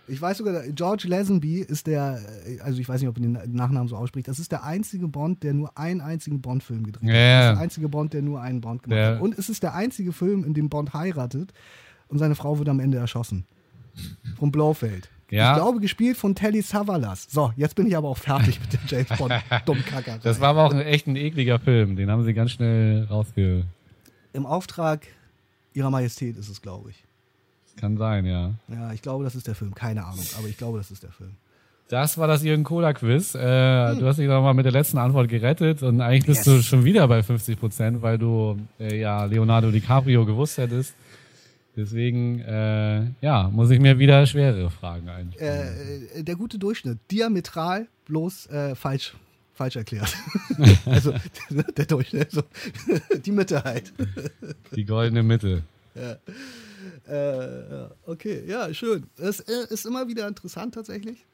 Ich 0.07 0.21
weiß 0.21 0.37
sogar, 0.37 0.63
George 0.69 1.07
Lazenby 1.07 1.59
ist 1.59 1.87
der, 1.87 2.19
also 2.61 2.79
ich 2.79 2.89
weiß 2.89 3.01
nicht, 3.01 3.09
ob 3.09 3.17
man 3.17 3.33
den 3.35 3.55
Nachnamen 3.55 3.87
so 3.87 3.95
ausspricht, 3.95 4.27
das 4.27 4.37
ist 4.37 4.51
der 4.51 4.63
einzige 4.63 5.07
Bond, 5.07 5.43
der 5.43 5.53
nur 5.53 5.77
einen 5.77 6.01
einzigen 6.01 6.41
Bond-Film 6.41 6.83
gedreht 6.85 7.09
hat. 7.09 7.15
Yeah. 7.15 7.39
Das 7.39 7.49
ist 7.49 7.55
der 7.55 7.63
einzige 7.63 7.89
Bond, 7.89 8.13
der 8.13 8.21
nur 8.21 8.41
einen 8.41 8.59
Bond 8.59 8.83
gemacht 8.83 8.97
der 8.97 9.15
hat. 9.15 9.21
Und 9.21 9.37
es 9.37 9.47
ist 9.49 9.63
der 9.63 9.75
einzige 9.75 10.11
Film, 10.11 10.43
in 10.43 10.53
dem 10.53 10.67
Bond 10.69 10.93
heiratet 10.93 11.53
und 12.09 12.19
seine 12.19 12.35
Frau 12.35 12.57
wird 12.57 12.67
am 12.67 12.81
Ende 12.81 12.97
erschossen. 12.97 13.45
Vom 14.37 14.51
Blaufeld. 14.51 15.09
Ja. 15.29 15.51
Ich 15.51 15.57
glaube, 15.57 15.79
gespielt 15.79 16.17
von 16.17 16.35
Telly 16.35 16.61
Savalas. 16.61 17.27
So, 17.29 17.51
jetzt 17.55 17.75
bin 17.75 17.87
ich 17.87 17.97
aber 17.97 18.09
auch 18.09 18.17
fertig 18.17 18.59
mit 18.59 18.73
dem 18.73 18.79
James 18.87 19.17
Bond 19.17 19.33
Dummkacker. 19.65 20.19
Das 20.21 20.39
war 20.39 20.49
aber 20.49 20.65
auch 20.65 20.73
ein 20.73 20.81
echt 20.81 21.07
ein 21.07 21.15
ekliger 21.15 21.59
Film. 21.59 21.95
Den 21.95 22.11
haben 22.11 22.23
sie 22.23 22.33
ganz 22.33 22.51
schnell 22.51 23.05
rausge... 23.09 23.63
Im 24.33 24.45
Auftrag 24.45 25.07
ihrer 25.73 25.89
Majestät 25.89 26.37
ist 26.37 26.49
es, 26.49 26.61
glaube 26.61 26.91
ich. 26.91 27.03
Kann 27.79 27.97
sein, 27.97 28.25
ja. 28.25 28.53
Ja, 28.67 28.93
ich 28.93 29.01
glaube, 29.01 29.23
das 29.23 29.35
ist 29.35 29.47
der 29.47 29.55
Film. 29.55 29.73
Keine 29.73 30.05
Ahnung, 30.05 30.25
aber 30.37 30.47
ich 30.47 30.57
glaube, 30.57 30.77
das 30.77 30.91
ist 30.91 31.03
der 31.03 31.11
Film. 31.11 31.31
Das 31.89 32.17
war 32.17 32.27
das 32.27 32.43
Jürgen 32.43 32.63
Kohler 32.63 32.93
Quiz. 32.93 33.35
Äh, 33.35 33.91
hm. 33.91 33.99
Du 33.99 34.07
hast 34.07 34.17
dich 34.17 34.27
nochmal 34.27 34.53
mit 34.53 34.65
der 34.65 34.71
letzten 34.71 34.97
Antwort 34.97 35.29
gerettet 35.29 35.83
und 35.83 36.01
eigentlich 36.01 36.25
bist 36.25 36.45
yes. 36.45 36.55
du 36.55 36.61
schon 36.63 36.85
wieder 36.85 37.07
bei 37.07 37.21
50 37.21 37.59
Prozent, 37.59 38.01
weil 38.01 38.17
du 38.17 38.57
äh, 38.79 38.99
ja 38.99 39.25
Leonardo 39.25 39.69
DiCaprio 39.69 40.25
gewusst 40.25 40.57
hättest. 40.57 40.95
Deswegen, 41.75 42.39
äh, 42.41 43.07
ja, 43.21 43.49
muss 43.51 43.71
ich 43.71 43.79
mir 43.79 43.97
wieder 43.97 44.25
schwerere 44.27 44.69
Fragen 44.69 45.09
ein. 45.09 45.33
Äh, 45.39 46.19
äh, 46.19 46.23
der 46.23 46.35
gute 46.35 46.59
Durchschnitt, 46.59 46.99
diametral, 47.09 47.87
bloß 48.05 48.47
äh, 48.47 48.75
falsch, 48.75 49.15
falsch 49.53 49.75
erklärt. 49.75 50.13
also 50.85 51.13
der 51.77 51.85
Durchschnitt, 51.85 52.31
so, 52.31 52.43
die 53.25 53.31
Mitte 53.31 53.63
halt. 53.63 53.91
Die 54.75 54.85
goldene 54.85 55.23
Mitte. 55.23 55.63
Ja. 55.95 56.17
Äh, 57.05 57.89
okay, 58.05 58.43
ja, 58.47 58.71
schön. 58.73 59.07
Es 59.17 59.39
äh, 59.39 59.65
ist 59.69 59.85
immer 59.85 60.07
wieder 60.07 60.27
interessant 60.27 60.75
tatsächlich. 60.75 61.25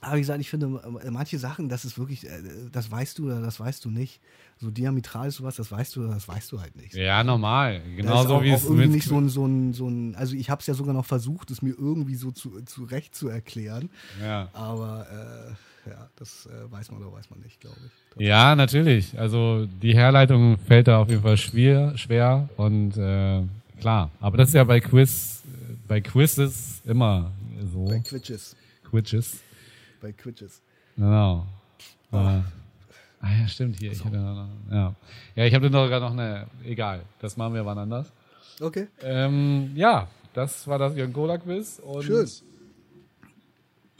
Aber 0.00 0.16
wie 0.16 0.20
gesagt, 0.20 0.40
ich 0.40 0.48
finde, 0.48 0.80
manche 1.10 1.38
Sachen, 1.38 1.68
das 1.68 1.84
ist 1.84 1.98
wirklich, 1.98 2.26
das 2.72 2.90
weißt 2.90 3.18
du 3.18 3.26
oder 3.26 3.40
das 3.40 3.60
weißt 3.60 3.84
du 3.84 3.90
nicht 3.90 4.20
so 4.60 4.70
diametral 4.70 5.28
ist 5.28 5.36
sowas, 5.36 5.56
das 5.56 5.72
weißt 5.72 5.96
du, 5.96 6.06
das 6.06 6.28
weißt 6.28 6.52
du 6.52 6.60
halt 6.60 6.76
nicht. 6.76 6.94
Ja, 6.94 7.24
normal. 7.24 7.80
Genauso 7.96 8.42
wie 8.42 8.50
es 8.50 8.64
irgendwie 8.64 8.88
nicht 8.88 9.08
so 9.08 9.18
ein, 9.18 9.30
so 9.30 9.46
ein, 9.46 9.72
so 9.72 9.88
ein, 9.88 10.14
also 10.16 10.36
ich 10.36 10.50
habe 10.50 10.60
es 10.60 10.66
ja 10.66 10.74
sogar 10.74 10.92
noch 10.92 11.06
versucht, 11.06 11.50
es 11.50 11.62
mir 11.62 11.74
irgendwie 11.78 12.14
so 12.14 12.30
zu, 12.30 12.60
zurecht 12.66 13.14
zu 13.14 13.28
erklären. 13.28 13.88
Ja. 14.22 14.48
Aber 14.52 15.06
äh, 15.86 15.90
ja, 15.90 16.08
das 16.16 16.46
äh, 16.46 16.70
weiß 16.70 16.90
man 16.90 17.00
oder 17.00 17.12
weiß 17.12 17.30
man 17.30 17.40
nicht, 17.40 17.58
glaube 17.58 17.78
ich. 17.86 18.26
Ja, 18.26 18.54
natürlich. 18.54 19.18
Also 19.18 19.66
die 19.80 19.94
Herleitung 19.94 20.58
fällt 20.58 20.88
da 20.88 20.98
auf 20.98 21.08
jeden 21.08 21.22
Fall 21.22 21.38
schwer, 21.38 21.96
schwer 21.96 22.46
und 22.58 22.98
äh, 22.98 23.42
klar. 23.80 24.10
Aber 24.20 24.36
das 24.36 24.48
ist 24.48 24.54
ja 24.54 24.64
bei 24.64 24.80
Quiz, 24.80 25.40
bei 25.88 26.02
Quizzes 26.02 26.82
immer 26.84 27.32
so. 27.72 27.86
Bei 27.86 28.00
Quitches. 28.00 28.54
Quitches. 28.90 29.38
Bei 30.00 30.12
Quitches. 30.12 30.62
Genau. 30.96 31.46
Oh. 32.12 32.16
Ah 32.16 32.42
ja, 33.38 33.48
stimmt 33.48 33.76
hier. 33.78 33.92
Ich 33.92 34.02
hatte 34.04 34.16
noch, 34.16 34.48
ja. 34.70 34.94
ja, 35.34 35.44
ich 35.44 35.54
habe 35.54 35.66
sogar 35.66 36.00
noch 36.00 36.12
eine. 36.12 36.46
Egal, 36.64 37.02
das 37.20 37.36
machen 37.36 37.54
wir 37.54 37.66
wann 37.66 37.78
anders. 37.78 38.10
Okay. 38.60 38.88
Ähm, 39.02 39.72
ja, 39.74 40.08
das 40.32 40.66
war 40.66 40.78
das 40.78 40.96
Jörn 40.96 41.12
Cola 41.12 41.38
Quiz 41.38 41.80
und 41.84 42.02
schön. 42.02 42.26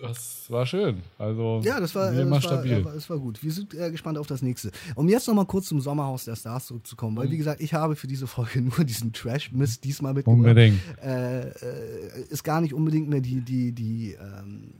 Das 0.00 0.50
war 0.50 0.64
schön. 0.64 1.02
Also 1.18 1.60
ja, 1.62 1.78
das 1.78 1.94
war, 1.94 2.10
immer 2.12 2.36
das 2.36 2.44
stabil. 2.44 2.82
War, 2.82 2.94
das 2.94 3.10
war 3.10 3.18
gut. 3.18 3.42
Wir 3.42 3.52
sind 3.52 3.74
äh, 3.74 3.90
gespannt 3.90 4.16
auf 4.16 4.26
das 4.26 4.40
nächste. 4.40 4.70
Um 4.94 5.08
jetzt 5.08 5.28
nochmal 5.28 5.44
kurz 5.44 5.66
zum 5.66 5.82
Sommerhaus 5.82 6.24
der 6.24 6.36
Stars 6.36 6.66
zurückzukommen, 6.66 7.16
weil 7.18 7.26
mhm. 7.26 7.32
wie 7.32 7.36
gesagt, 7.36 7.60
ich 7.60 7.74
habe 7.74 7.96
für 7.96 8.06
diese 8.06 8.26
Folge 8.26 8.60
nur 8.62 8.84
diesen 8.84 9.12
Trash-Mist 9.12 9.84
diesmal 9.84 10.14
mitgebracht. 10.14 10.38
Unbedingt. 10.38 10.80
Äh, 11.04 11.50
äh, 11.50 12.22
ist 12.30 12.42
gar 12.42 12.62
nicht 12.62 12.72
unbedingt 12.72 13.10
mehr 13.10 13.20
die, 13.20 13.42
die, 13.42 13.72
die, 13.72 14.12
ähm, 14.12 14.72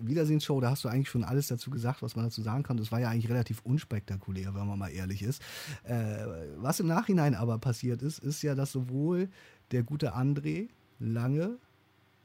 Wiedersehensshow, 0.00 0.60
da 0.60 0.70
hast 0.70 0.84
du 0.84 0.88
eigentlich 0.88 1.08
schon 1.08 1.24
alles 1.24 1.48
dazu 1.48 1.70
gesagt, 1.70 2.02
was 2.02 2.16
man 2.16 2.24
dazu 2.24 2.42
sagen 2.42 2.62
kann. 2.62 2.76
Das 2.76 2.92
war 2.92 3.00
ja 3.00 3.10
eigentlich 3.10 3.30
relativ 3.30 3.60
unspektakulär, 3.62 4.54
wenn 4.54 4.66
man 4.66 4.78
mal 4.78 4.88
ehrlich 4.88 5.22
ist. 5.22 5.42
Äh, 5.84 6.26
was 6.56 6.80
im 6.80 6.86
Nachhinein 6.86 7.34
aber 7.34 7.58
passiert 7.58 8.02
ist, 8.02 8.18
ist 8.18 8.42
ja, 8.42 8.54
dass 8.54 8.72
sowohl 8.72 9.28
der 9.70 9.82
gute 9.82 10.14
André 10.14 10.68
lange, 10.98 11.58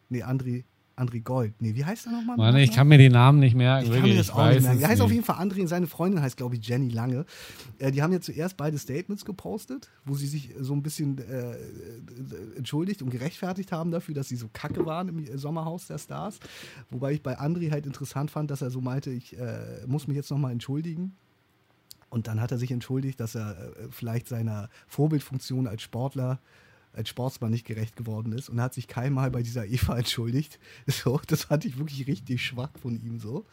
nee, 0.10 0.24
André, 0.24 0.64
André 1.02 1.22
Gold. 1.22 1.54
Nee, 1.60 1.74
wie 1.74 1.84
heißt 1.84 2.06
er 2.06 2.12
nochmal? 2.12 2.38
Mann, 2.38 2.56
ich 2.58 2.72
kann 2.72 2.88
mir 2.88 2.97
die 2.97 3.10
Namen 3.10 3.39
nicht 3.39 3.56
merken. 3.56 3.88
Ich 3.88 3.93
kann 3.93 4.04
mir 4.04 4.16
das 4.16 4.30
auch 4.30 4.47
nicht 4.49 4.62
merken. 4.62 4.82
Er 4.82 4.88
heißt 4.88 4.99
nicht. 4.99 5.02
auf 5.02 5.12
jeden 5.12 5.24
Fall 5.24 5.38
André 5.38 5.62
und 5.62 5.68
seine 5.68 5.88
Freundin 5.88 6.22
heißt, 6.22 6.38
glaube 6.38 6.56
ich, 6.56 6.68
Jenny 6.68 6.89
Lange. 6.89 7.26
Äh, 7.80 7.91
die 7.91 8.04
haben 8.04 8.14
ja 8.14 8.22
zuerst 8.22 8.56
beide 8.56 8.78
Statements 8.78 9.26
gepostet, 9.26 9.89
wo 10.06 10.14
sie 10.14 10.28
sich 10.28 10.52
so 10.60 10.74
ein 10.74 10.84
bisschen 10.84 11.18
äh, 11.18 11.56
entschuldigt 12.56 13.02
und 13.02 13.10
gerechtfertigt 13.10 13.72
haben 13.72 13.91
dafür, 13.91 14.14
dass 14.14 14.30
sie 14.30 14.36
so 14.36 14.49
kacke 14.54 14.86
waren 14.86 15.08
im 15.08 15.38
Sommerhaus 15.38 15.88
der 15.88 15.97
Stars. 15.97 16.39
Wobei 16.91 17.14
ich 17.14 17.24
bei 17.24 17.39
André 17.39 17.72
halt 17.72 17.86
interessant 17.88 18.30
fand, 18.30 18.52
dass 18.52 18.62
er 18.62 18.70
so 18.70 18.80
meinte, 18.80 19.10
ich 19.10 19.38
äh, 19.39 19.86
muss 19.88 20.08
mich 20.08 20.16
jetzt 20.16 20.30
nochmal 20.30 20.52
entschuldigen. 20.52 21.14
Und 22.10 22.28
dann 22.28 22.41
hat 22.41 22.52
er 22.52 22.58
sich 22.58 22.72
entschuldigt, 22.72 23.20
dass 23.20 23.36
er 23.36 23.52
äh, 23.52 23.88
vielleicht 23.89 24.28
seiner 24.28 24.70
Vorbildfunktion 24.88 25.66
als 25.66 25.82
Sportler 25.82 26.39
als 26.94 27.10
Sportsmann 27.10 27.52
nicht 27.52 27.66
gerecht 27.66 27.96
geworden 27.96 28.34
ist 28.34 28.50
und 28.50 28.58
er 28.58 28.66
hat 28.66 28.74
sich 28.74 28.88
keinmal 28.88 29.32
bei 29.32 29.42
dieser 29.42 29.66
Eva 29.66 29.98
entschuldigt. 29.98 30.60
So, 30.88 31.20
das 31.28 31.46
fand 31.46 31.66
ich 31.66 31.78
wirklich 31.78 32.08
richtig 32.08 32.46
schwach 32.46 32.72
von 32.82 33.02
ihm 33.02 33.20
so. 33.20 33.46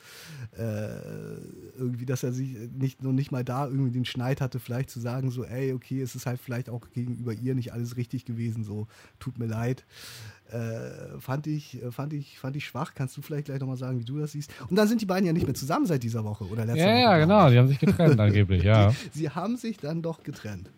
Äh, 0.57 1.39
irgendwie, 1.79 2.07
dass 2.07 2.23
er 2.23 2.33
sich 2.33 2.57
nicht 2.77 3.03
noch 3.03 3.13
nicht 3.13 3.31
mal 3.31 3.45
da 3.45 3.67
irgendwie 3.67 3.93
den 3.93 4.05
Schneid 4.05 4.41
hatte, 4.41 4.59
vielleicht 4.59 4.91
zu 4.91 5.01
sagen, 5.01 5.31
so, 5.31 5.45
ey, 5.45 5.73
okay, 5.73 6.01
es 6.01 6.15
ist 6.15 6.27
halt 6.27 6.41
vielleicht 6.41 6.69
auch 6.69 6.91
gegenüber 6.93 7.33
ihr 7.33 7.55
nicht 7.55 7.73
alles 7.73 7.97
richtig 7.97 8.25
gewesen, 8.25 8.65
so, 8.65 8.87
tut 9.19 9.39
mir 9.39 9.47
leid. 9.47 9.85
Äh, 10.51 11.21
fand, 11.21 11.47
ich, 11.47 11.79
fand, 11.91 12.15
ich, 12.15 12.39
fand 12.39 12.57
ich 12.57 12.65
schwach. 12.65 12.95
Kannst 12.95 13.17
du 13.17 13.23
vielleicht 13.23 13.47
gleich 13.47 13.61
nochmal 13.61 13.77
sagen, 13.77 14.01
wie 14.01 14.05
du 14.05 14.19
das 14.19 14.33
siehst? 14.33 14.51
Und 14.71 14.77
dann 14.77 14.89
sind 14.89 15.01
die 15.03 15.07
beiden 15.07 15.27
ja 15.27 15.33
nicht 15.33 15.45
mehr 15.45 15.55
zusammen 15.55 15.85
seit 15.85 16.03
dieser 16.03 16.25
Woche 16.25 16.45
oder 16.45 16.65
letzter 16.65 16.87
ja, 16.87 16.95
Woche. 16.95 17.03
Ja, 17.03 17.19
genau, 17.19 17.51
die 17.51 17.59
haben 17.59 17.69
sich 17.69 17.79
getrennt 17.79 18.19
angeblich, 18.19 18.63
ja. 18.63 18.89
Die, 19.15 19.19
sie 19.19 19.31
haben 19.31 19.57
sich 19.57 19.77
dann 19.77 20.01
doch 20.01 20.23
getrennt. 20.23 20.71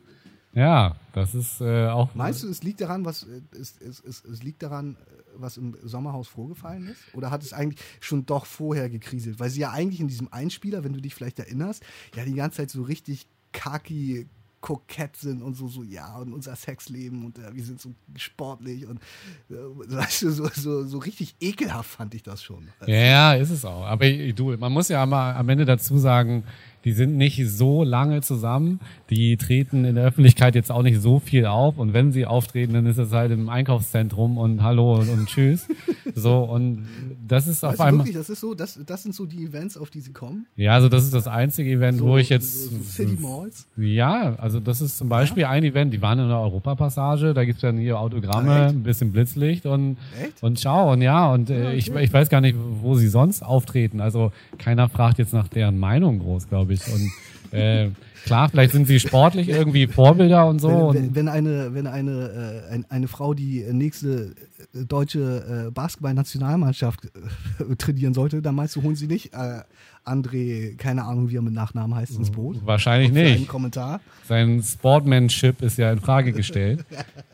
Ja, 0.53 0.97
das 1.13 1.35
ist 1.35 1.61
äh, 1.61 1.87
auch. 1.87 2.15
Meinst 2.15 2.43
du, 2.43 2.49
es 2.49 2.63
liegt 2.63 2.81
daran, 2.81 3.05
was 3.05 3.27
es, 3.53 3.77
es, 3.81 4.01
es, 4.01 4.25
es 4.25 4.43
liegt 4.43 4.63
daran, 4.63 4.97
was 5.37 5.57
im 5.57 5.77
Sommerhaus 5.83 6.29
vorgefallen 6.29 6.89
ist? 6.89 7.15
Oder 7.15 7.31
hat 7.31 7.43
es 7.43 7.53
eigentlich 7.53 7.81
schon 8.01 8.27
doch 8.27 8.47
vorher 8.47 8.91
gekriselt? 8.91 9.39
Weil 9.39 9.51
sie 9.51 9.61
ja 9.61 9.71
eigentlich 9.71 10.01
in 10.01 10.09
diesem 10.09 10.33
Einspieler, 10.33 10.83
wenn 10.83 10.93
du 10.93 11.01
dich 11.01 11.15
vielleicht 11.15 11.39
erinnerst, 11.39 11.85
ja 12.17 12.25
die 12.25 12.35
ganze 12.35 12.59
Zeit 12.59 12.71
so 12.71 12.83
richtig 12.83 13.29
kaki 13.53 14.27
kokett 14.61 15.17
sind 15.17 15.43
und 15.43 15.55
so, 15.55 15.69
so, 15.69 15.83
ja, 15.83 16.17
und 16.19 16.33
unser 16.33 16.55
Sexleben 16.55 17.25
und 17.25 17.39
äh, 17.39 17.55
wir 17.55 17.65
sind 17.65 17.81
so 17.81 17.95
sportlich 18.17 18.87
und 18.87 19.01
äh, 19.49 19.55
weißt 19.55 20.23
du, 20.23 20.31
so, 20.31 20.49
so, 20.49 20.85
so 20.85 20.99
richtig 20.99 21.35
ekelhaft 21.41 21.91
fand 21.91 22.15
ich 22.15 22.23
das 22.23 22.43
schon. 22.43 22.69
Ja, 22.87 22.95
ja, 22.95 23.35
ist 23.35 23.51
es 23.51 23.65
auch. 23.65 23.85
Aber 23.85 24.07
du, 24.09 24.57
man 24.59 24.73
muss 24.73 24.89
ja 24.89 25.05
mal 25.07 25.35
am 25.35 25.49
Ende 25.49 25.65
dazu 25.65 25.99
sagen, 25.99 26.45
die 26.85 26.93
sind 26.93 27.17
nicht 27.17 27.49
so 27.49 27.85
lange 27.85 28.23
zusammen, 28.23 28.81
die 29.11 29.37
treten 29.37 29.85
in 29.85 29.97
der 29.97 30.05
Öffentlichkeit 30.05 30.55
jetzt 30.55 30.71
auch 30.71 30.83
nicht 30.83 31.01
so 31.01 31.19
viel 31.19 31.47
auf 31.47 31.79
und 31.79 31.93
wenn 31.93 32.13
sie 32.13 32.27
auftreten, 32.27 32.73
dann 32.73 32.87
ist 32.87 32.99
es 32.99 33.13
halt 33.13 33.33
im 33.33 33.49
Einkaufszentrum 33.49 34.39
und 34.39 34.63
Hallo 34.63 34.95
und, 34.95 35.09
und 35.09 35.27
Tschüss. 35.27 35.69
so 36.15 36.39
und 36.39 36.87
das 37.27 37.47
ist 37.47 37.65
auf 37.65 37.81
einmal. 37.81 38.07
Wirklich, 38.07 38.17
das 38.17 38.31
ist 38.31 38.41
so, 38.41 38.55
das, 38.55 38.79
das 38.87 39.03
sind 39.03 39.15
so 39.15 39.27
die 39.27 39.45
Events, 39.45 39.77
auf 39.77 39.91
die 39.91 40.01
sie 40.01 40.13
kommen. 40.13 40.47
Ja, 40.57 40.75
also 40.75 40.89
das 40.89 41.05
ist 41.05 41.15
das 41.15 41.27
einzige 41.27 41.71
Event, 41.71 41.99
so, 41.99 42.07
wo 42.07 42.17
ich 42.17 42.29
jetzt. 42.29 42.71
So, 42.71 42.79
City 42.83 43.17
Malls. 43.21 43.67
Ja, 43.77 44.35
also 44.37 44.59
das 44.61 44.81
ist 44.81 44.99
zum 44.99 45.09
Beispiel 45.09 45.43
ja? 45.43 45.51
ein 45.51 45.65
Event, 45.65 45.93
die 45.93 46.03
waren 46.03 46.19
in 46.19 46.29
der 46.29 46.39
Europapassage, 46.39 47.35
da 47.35 47.45
gibt's 47.45 47.61
dann 47.61 47.79
hier 47.79 47.99
Autogramme, 47.99 48.67
Echt? 48.67 48.75
ein 48.75 48.83
bisschen 48.83 49.13
Blitzlicht 49.13 49.67
und 49.67 49.99
Echt? 50.21 50.43
und 50.43 50.59
ciao 50.59 50.93
und 50.93 51.03
ja 51.03 51.33
und 51.33 51.51
äh, 51.51 51.63
ja, 51.63 51.69
okay. 51.69 51.77
ich, 51.77 51.95
ich 51.95 52.13
weiß 52.13 52.29
gar 52.29 52.41
nicht, 52.41 52.57
wo 52.81 52.95
sie 52.95 53.09
sonst 53.09 53.43
auftreten. 53.43 54.01
Also 54.01 54.33
keiner 54.59 54.89
fragt 54.89 55.19
jetzt 55.19 55.33
nach 55.33 55.49
deren 55.49 55.79
Meinung 55.79 56.21
groß, 56.21 56.49
glaube 56.49 56.70
ich. 56.70 56.70
Und 56.71 57.59
äh, 57.59 57.91
klar, 58.25 58.49
vielleicht 58.49 58.73
sind 58.73 58.87
sie 58.87 59.01
sportlich 59.01 59.49
irgendwie 59.49 59.87
Vorbilder 59.87 60.49
und 60.49 60.61
so. 60.61 60.93
Wenn, 60.95 61.15
wenn, 61.15 61.15
wenn 61.15 61.29
eine, 61.29 61.75
wenn 61.75 61.87
eine, 61.87 62.63
äh, 62.71 62.83
eine 62.89 63.09
Frau 63.09 63.35
die 63.35 63.65
nächste 63.73 64.35
deutsche 64.73 65.67
äh, 65.69 65.71
Basketballnationalmannschaft 65.71 67.05
äh, 67.05 67.75
trainieren 67.79 68.15
sollte, 68.15 68.43
dann 68.43 68.55
meinst 68.55 68.77
du, 68.77 68.83
holen 68.83 68.97
sie 68.97 69.07
nicht 69.07 69.33
äh, 69.33 69.63
André, 70.05 70.77
keine 70.77 71.05
Ahnung, 71.05 71.29
wie 71.31 71.37
er 71.37 71.43
mit 71.43 71.53
Nachnamen 71.53 71.95
heißt, 71.95 72.17
ins 72.17 72.31
Boot? 72.31 72.57
Wahrscheinlich 72.65 73.13
nicht. 73.13 73.37
Einen 73.37 73.47
Kommentar. 73.47 74.01
Sein 74.27 74.63
Sportmanship 74.63 75.61
ist 75.63 75.77
ja 75.77 75.93
in 75.93 76.01
Frage 76.01 76.33
gestellt. 76.33 76.85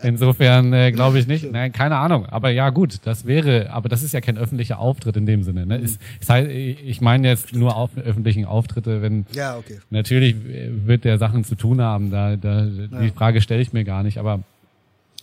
Insofern 0.03 0.72
äh, 0.72 0.91
glaube 0.91 1.18
ich 1.18 1.27
nicht. 1.27 1.51
Nein, 1.51 1.72
keine 1.72 1.97
Ahnung. 1.97 2.27
Aber 2.27 2.51
ja, 2.51 2.70
gut, 2.70 2.99
das 3.05 3.24
wäre, 3.24 3.70
aber 3.70 3.89
das 3.89 4.03
ist 4.03 4.12
ja 4.12 4.20
kein 4.20 4.37
öffentlicher 4.37 4.81
Auftritt 4.81 5.16
in 5.16 5.27
dem 5.27 5.45
Sinne. 5.45 5.64
Ne? 5.64 5.79
Ist, 5.79 6.01
das 6.18 6.29
heißt, 6.29 6.51
ich 6.51 7.01
meine 7.01 7.29
jetzt 7.29 7.55
nur 7.55 7.77
auf 7.77 7.97
öffentlichen 7.97 8.45
Auftritte, 8.45 9.01
wenn 9.01 9.27
ja, 9.33 9.57
okay. 9.57 9.79
natürlich 9.91 10.37
wird 10.45 11.05
der 11.05 11.18
Sachen 11.18 11.45
zu 11.45 11.55
tun 11.55 11.81
haben. 11.81 12.11
Da, 12.11 12.37
da 12.37 12.64
ja. 12.64 13.01
die 13.01 13.11
Frage 13.11 13.41
stelle 13.41 13.62
ich 13.62 13.72
mir 13.72 13.85
gar 13.85 14.03
nicht, 14.03 14.18
aber 14.18 14.41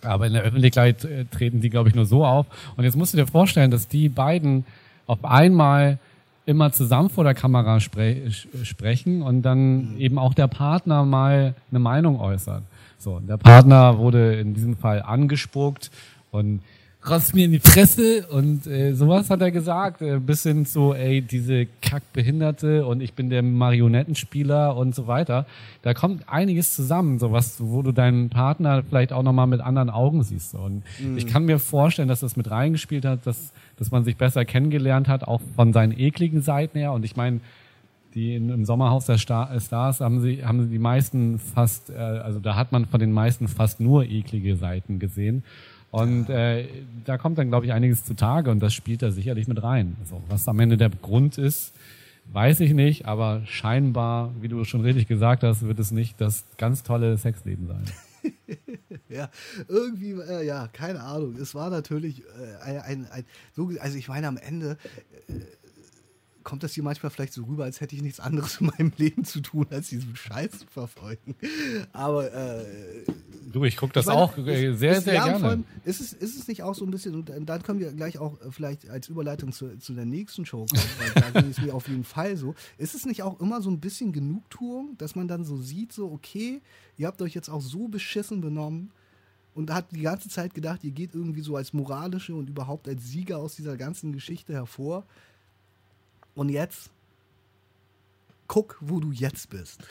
aber 0.06 0.28
in 0.28 0.34
der 0.34 0.44
Öffentlichkeit 0.44 1.04
äh, 1.06 1.26
treten 1.26 1.62
die, 1.62 1.70
glaube 1.70 1.90
ich, 1.90 1.96
nur 1.96 2.06
so 2.06 2.26
auf. 2.26 2.46
Und 2.76 2.84
jetzt 2.84 2.96
musst 2.96 3.14
du 3.14 3.18
dir 3.18 3.28
vorstellen, 3.28 3.72
dass 3.72 3.88
die 3.88 4.10
beiden 4.10 4.66
auf 5.06 5.24
einmal 5.24 6.00
immer 6.46 6.72
zusammen 6.72 7.10
vor 7.10 7.24
der 7.24 7.34
Kamera 7.34 7.80
spre 7.80 8.18
sprechen 8.64 9.22
und 9.22 9.44
dann 9.44 9.94
mhm. 9.94 9.98
eben 9.98 10.20
auch 10.20 10.34
der 10.34 10.48
Partner 10.48 11.06
mal 11.06 11.56
eine 11.72 11.80
Meinung 11.80 12.20
äußert. 12.20 12.64
So, 12.98 13.20
der 13.20 13.38
Partner 13.38 13.98
wurde 13.98 14.36
in 14.36 14.54
diesem 14.54 14.78
Fall 14.78 15.02
angespuckt 15.02 15.92
und 16.32 16.62
raus 17.10 17.34
mir 17.34 17.46
in 17.46 17.52
die 17.52 17.60
Fresse 17.60 18.28
und 18.28 18.66
äh, 18.68 18.94
sowas 18.94 19.30
hat 19.30 19.42
er 19.42 19.52
gesagt, 19.52 20.02
äh, 20.02 20.20
bis 20.20 20.44
hin 20.44 20.66
zu, 20.66 20.94
ey, 20.94 21.22
diese 21.22 21.68
Kackbehinderte 21.82 22.86
und 22.86 23.02
ich 23.02 23.14
bin 23.14 23.30
der 23.30 23.44
Marionettenspieler 23.44 24.76
und 24.76 24.96
so 24.96 25.08
weiter. 25.08 25.46
Da 25.82 25.94
kommt 25.94 26.30
einiges 26.30 26.76
zusammen, 26.76 27.20
so 27.20 27.32
was, 27.32 27.60
wo 27.60 27.82
du 27.82 27.92
deinen 27.92 28.30
Partner 28.30 28.84
vielleicht 28.88 29.12
auch 29.12 29.24
nochmal 29.24 29.48
mit 29.48 29.62
anderen 29.62 29.90
Augen 29.90 30.24
siehst. 30.24 30.56
Und 30.56 30.84
mhm. 31.00 31.18
ich 31.18 31.28
kann 31.28 31.46
mir 31.46 31.60
vorstellen, 31.60 32.08
dass 32.08 32.22
das 32.22 32.38
mit 32.38 32.50
reingespielt 32.50 33.06
hat, 33.06 33.26
dass, 33.28 33.52
dass 33.78 33.92
man 33.92 34.04
sich 34.04 34.16
besser 34.16 34.46
kennengelernt 34.46 35.08
hat, 35.08 35.24
auch 35.24 35.42
von 35.56 35.74
seinen 35.74 35.98
ekligen 35.98 36.42
Seiten 36.42 36.78
her. 36.78 36.94
Und 36.94 37.04
ich 37.04 37.16
meine, 37.16 37.42
die 38.14 38.36
in, 38.36 38.50
im 38.50 38.66
Sommerhaus 38.66 39.08
der 39.08 39.18
Star, 39.18 39.60
Stars 39.60 40.00
haben 40.00 40.22
sie, 40.22 40.46
haben 40.46 40.62
sie 40.64 40.70
die 40.70 40.80
meisten 40.80 41.40
fast, 41.40 41.90
äh, 41.90 41.96
also 41.96 42.40
da 42.40 42.56
hat 42.56 42.72
man 42.72 42.86
von 42.86 43.00
den 43.00 43.12
meisten 43.12 43.48
fast 43.48 43.80
nur 43.80 44.06
eklige 44.06 44.56
Seiten 44.56 45.00
gesehen. 45.00 45.44
Und 45.94 46.28
äh, 46.28 46.68
da 47.06 47.20
kommt 47.20 47.38
dann, 47.38 47.50
glaube 47.50 47.68
ich, 47.68 47.72
einiges 47.72 48.04
zutage 48.04 48.50
und 48.50 48.60
das 48.62 48.74
spielt 48.74 49.04
da 49.04 49.12
sicherlich 49.12 49.48
mit 49.48 49.62
rein. 49.62 49.96
Also, 50.00 50.24
was 50.28 50.48
am 50.48 50.60
Ende 50.60 50.76
der 50.76 50.90
Grund 50.90 51.38
ist, 51.38 51.72
weiß 52.32 52.62
ich 52.62 52.74
nicht, 52.74 53.06
aber 53.06 53.44
scheinbar, 53.46 54.34
wie 54.42 54.48
du 54.48 54.64
schon 54.64 54.82
richtig 54.82 55.08
gesagt 55.08 55.44
hast, 55.44 55.68
wird 55.68 55.78
es 55.78 55.92
nicht 55.92 56.20
das 56.20 56.46
ganz 56.58 56.82
tolle 56.82 57.16
Sexleben 57.16 57.68
sein. 57.68 57.84
ja, 59.08 59.30
irgendwie, 59.68 60.14
äh, 60.14 60.44
ja, 60.44 60.68
keine 60.74 61.02
Ahnung. 61.04 61.36
Es 61.40 61.54
war 61.54 61.70
natürlich 61.70 62.24
äh, 62.24 62.64
ein, 62.64 63.06
ein, 63.12 63.26
so, 63.56 63.70
also 63.80 63.96
ich 63.96 64.08
meine, 64.08 64.28
am 64.28 64.38
Ende 64.38 64.78
äh, 65.28 65.34
kommt 66.44 66.64
das 66.64 66.74
hier 66.74 66.84
manchmal 66.84 67.10
vielleicht 67.10 67.34
so 67.34 67.44
rüber, 67.44 67.64
als 67.64 67.82
hätte 67.82 67.96
ich 67.96 68.02
nichts 68.02 68.20
anderes 68.20 68.60
in 68.62 68.68
meinem 68.68 68.92
Leben 68.98 69.24
zu 69.24 69.42
tun, 69.42 69.68
als 69.70 69.90
diesen 69.90 70.16
Scheiß 70.16 70.60
zu 70.60 70.68
verfolgen. 70.68 71.36
Aber 71.92 72.32
äh, 72.34 72.66
du, 73.52 73.64
ich 73.64 73.78
gucke 73.78 73.94
das 73.94 74.06
ich 74.06 74.10
meine, 74.10 74.20
auch 74.20 74.38
äh, 74.38 74.74
sehr, 74.74 74.98
ist, 74.98 75.06
sehr 75.06 75.14
ja, 75.16 75.26
gerne. 75.26 75.46
Allem, 75.46 75.66
ist, 75.86 76.02
es, 76.02 76.14
ist 76.14 76.38
es 76.38 76.48
nicht 76.48 76.64
auch 76.64 76.76
so 76.76 76.86
ein 76.86 76.92
bisschen, 76.92 77.16
und 77.16 77.46
dann 77.46 77.64
können 77.64 77.80
wir 77.80 77.92
gleich 77.92 78.18
auch 78.18 78.40
äh, 78.42 78.52
vielleicht 78.52 78.90
als 78.90 79.08
Überleitung 79.10 79.52
zu, 79.52 79.78
zu 79.78 79.94
der 79.94 80.06
nächsten 80.06 80.46
Show 80.46 80.66
kommen, 80.66 80.84
weil 81.00 81.32
da 81.32 81.42
ging 81.42 81.52
es 81.52 81.62
mir 81.62 81.74
auf 81.74 81.88
jeden 81.88 82.04
Fall 82.04 82.38
so. 82.38 82.56
Ist 82.78 82.96
es 82.96 83.06
nicht 83.06 83.24
auch 83.24 83.40
immer 83.40 83.62
so 83.62 83.70
ein 83.70 83.80
bisschen 83.80 84.12
Genugtuung, 84.12 84.98
dass 84.98 85.16
man 85.16 85.28
dann 85.28 85.44
so 85.44 85.58
sieht, 85.58 85.94
so, 85.94 86.12
okay, 86.12 86.62
ihr 86.98 87.08
habt 87.08 87.22
euch 87.22 87.34
jetzt 87.34 87.50
auch 87.50 87.62
so 87.62 87.88
beschissen 87.88 88.42
benommen, 88.42 88.92
und 89.56 89.72
hat 89.72 89.92
die 89.92 90.02
ganze 90.02 90.30
Zeit 90.30 90.54
gedacht, 90.54 90.84
ihr 90.84 90.92
geht 90.92 91.14
irgendwie 91.14 91.42
so 91.42 91.56
als 91.56 91.74
moralische 91.74 92.34
und 92.34 92.50
überhaupt 92.50 92.88
als 92.88 93.08
Sieger 93.08 93.38
aus 93.38 93.56
dieser 93.56 93.78
ganzen 93.78 94.12
Geschichte 94.12 94.54
hervor. 94.54 95.06
Und 96.36 96.50
jetzt 96.50 96.90
guck, 98.48 98.78
wo 98.80 99.00
du 99.00 99.12
jetzt 99.12 99.50
bist. 99.50 99.82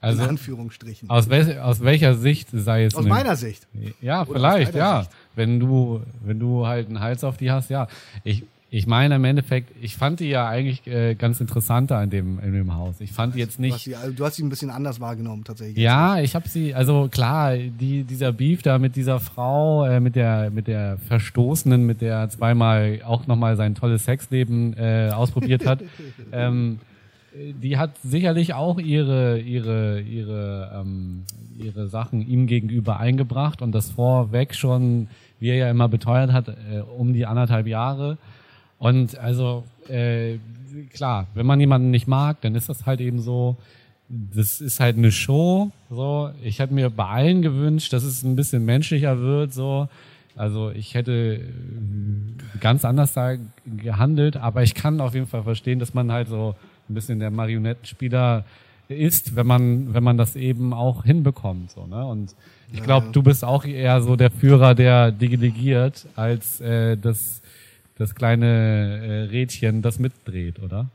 Also, 0.00 0.22
in 0.22 0.30
Anführungsstrichen. 0.30 1.08
Aus, 1.08 1.30
wel 1.30 1.60
aus 1.60 1.80
welcher 1.80 2.14
Sicht 2.16 2.48
sei 2.52 2.84
es? 2.84 2.94
Aus 2.96 3.04
meiner 3.04 3.36
Sicht. 3.36 3.68
Ja, 4.00 4.22
Oder 4.22 4.32
vielleicht, 4.32 4.74
ja. 4.74 5.02
Sicht. 5.02 5.12
Wenn 5.36 5.60
du, 5.60 6.02
wenn 6.24 6.40
du 6.40 6.66
halt 6.66 6.88
einen 6.88 6.98
Hals 6.98 7.22
auf 7.22 7.36
die 7.36 7.52
hast, 7.52 7.70
ja. 7.70 7.86
Ich, 8.24 8.42
ich 8.74 8.86
meine 8.86 9.16
im 9.16 9.24
Endeffekt, 9.24 9.74
ich 9.82 9.96
fand 9.96 10.20
die 10.20 10.30
ja 10.30 10.48
eigentlich 10.48 10.86
äh, 10.86 11.14
ganz 11.14 11.42
interessanter 11.42 12.02
in 12.02 12.08
dem, 12.08 12.38
in 12.38 12.54
dem 12.54 12.74
Haus. 12.74 13.02
Ich 13.02 13.12
fand 13.12 13.34
die 13.34 13.38
jetzt 13.38 13.60
nicht. 13.60 13.72
Du 13.72 13.74
hast, 13.74 13.84
sie, 13.84 13.96
also 13.96 14.12
du 14.14 14.24
hast 14.24 14.36
sie 14.36 14.42
ein 14.42 14.48
bisschen 14.48 14.70
anders 14.70 14.98
wahrgenommen 14.98 15.44
tatsächlich. 15.44 15.76
Ja, 15.76 16.18
ich 16.20 16.34
habe 16.34 16.48
sie, 16.48 16.74
also 16.74 17.08
klar, 17.10 17.54
die, 17.54 18.04
dieser 18.04 18.32
Beef 18.32 18.62
da 18.62 18.78
mit 18.78 18.96
dieser 18.96 19.20
Frau, 19.20 19.84
äh, 19.84 20.00
mit 20.00 20.16
der, 20.16 20.50
mit 20.50 20.68
der 20.68 20.96
Verstoßenen, 21.06 21.84
mit 21.84 22.00
der 22.00 22.30
zweimal 22.30 23.00
auch 23.04 23.26
nochmal 23.26 23.56
sein 23.56 23.74
tolles 23.74 24.06
Sexleben 24.06 24.74
äh, 24.78 25.10
ausprobiert 25.12 25.66
hat. 25.66 25.82
ähm, 26.32 26.78
die 27.34 27.76
hat 27.76 27.98
sicherlich 28.02 28.54
auch 28.54 28.78
ihre 28.78 29.38
ihre 29.38 30.00
ihre 30.00 30.80
ähm, 30.80 31.24
ihre 31.58 31.88
Sachen 31.88 32.26
ihm 32.26 32.46
gegenüber 32.46 32.98
eingebracht 32.98 33.60
und 33.60 33.72
das 33.72 33.90
vorweg 33.90 34.54
schon, 34.54 35.08
wie 35.40 35.48
er 35.48 35.56
ja 35.56 35.70
immer 35.70 35.88
beteuert 35.88 36.32
hat, 36.32 36.48
äh, 36.48 36.80
um 36.80 37.12
die 37.12 37.26
anderthalb 37.26 37.66
Jahre. 37.66 38.16
Und 38.82 39.16
also 39.16 39.62
äh, 39.88 40.38
klar, 40.92 41.28
wenn 41.34 41.46
man 41.46 41.60
jemanden 41.60 41.92
nicht 41.92 42.08
mag, 42.08 42.40
dann 42.40 42.56
ist 42.56 42.68
das 42.68 42.84
halt 42.84 43.00
eben 43.00 43.20
so. 43.20 43.56
Das 44.08 44.60
ist 44.60 44.80
halt 44.80 44.96
eine 44.98 45.12
Show. 45.12 45.70
So, 45.88 46.30
ich 46.42 46.58
hätte 46.58 46.74
mir 46.74 46.90
bei 46.90 47.06
allen 47.06 47.42
gewünscht, 47.42 47.92
dass 47.92 48.02
es 48.02 48.24
ein 48.24 48.34
bisschen 48.34 48.64
menschlicher 48.64 49.20
wird. 49.20 49.52
So, 49.54 49.88
Also 50.34 50.70
ich 50.70 50.94
hätte 50.94 51.12
äh, 51.12 52.58
ganz 52.58 52.84
anders 52.84 53.12
da 53.12 53.36
gehandelt, 53.64 54.36
aber 54.36 54.62
ich 54.62 54.74
kann 54.74 55.00
auf 55.00 55.14
jeden 55.14 55.26
Fall 55.26 55.44
verstehen, 55.44 55.78
dass 55.78 55.94
man 55.94 56.10
halt 56.10 56.28
so 56.28 56.56
ein 56.88 56.94
bisschen 56.94 57.20
der 57.20 57.30
Marionettenspieler 57.30 58.44
ist, 58.88 59.36
wenn 59.36 59.46
man, 59.46 59.94
wenn 59.94 60.02
man 60.02 60.16
das 60.18 60.34
eben 60.36 60.72
auch 60.74 61.04
hinbekommt. 61.04 61.70
So, 61.70 61.86
ne? 61.86 62.04
Und 62.04 62.34
ich 62.72 62.82
glaube, 62.82 63.08
du 63.12 63.22
bist 63.22 63.44
auch 63.44 63.64
eher 63.64 64.00
so 64.02 64.16
der 64.16 64.30
Führer, 64.30 64.74
der 64.74 65.12
delegiert, 65.12 66.06
als 66.16 66.60
äh, 66.60 66.96
das, 66.96 67.41
das 68.02 68.14
kleine 68.14 68.46
äh, 68.46 69.22
Rädchen, 69.30 69.80
das 69.80 69.98
mitdreht, 69.98 70.58
oder? 70.60 70.90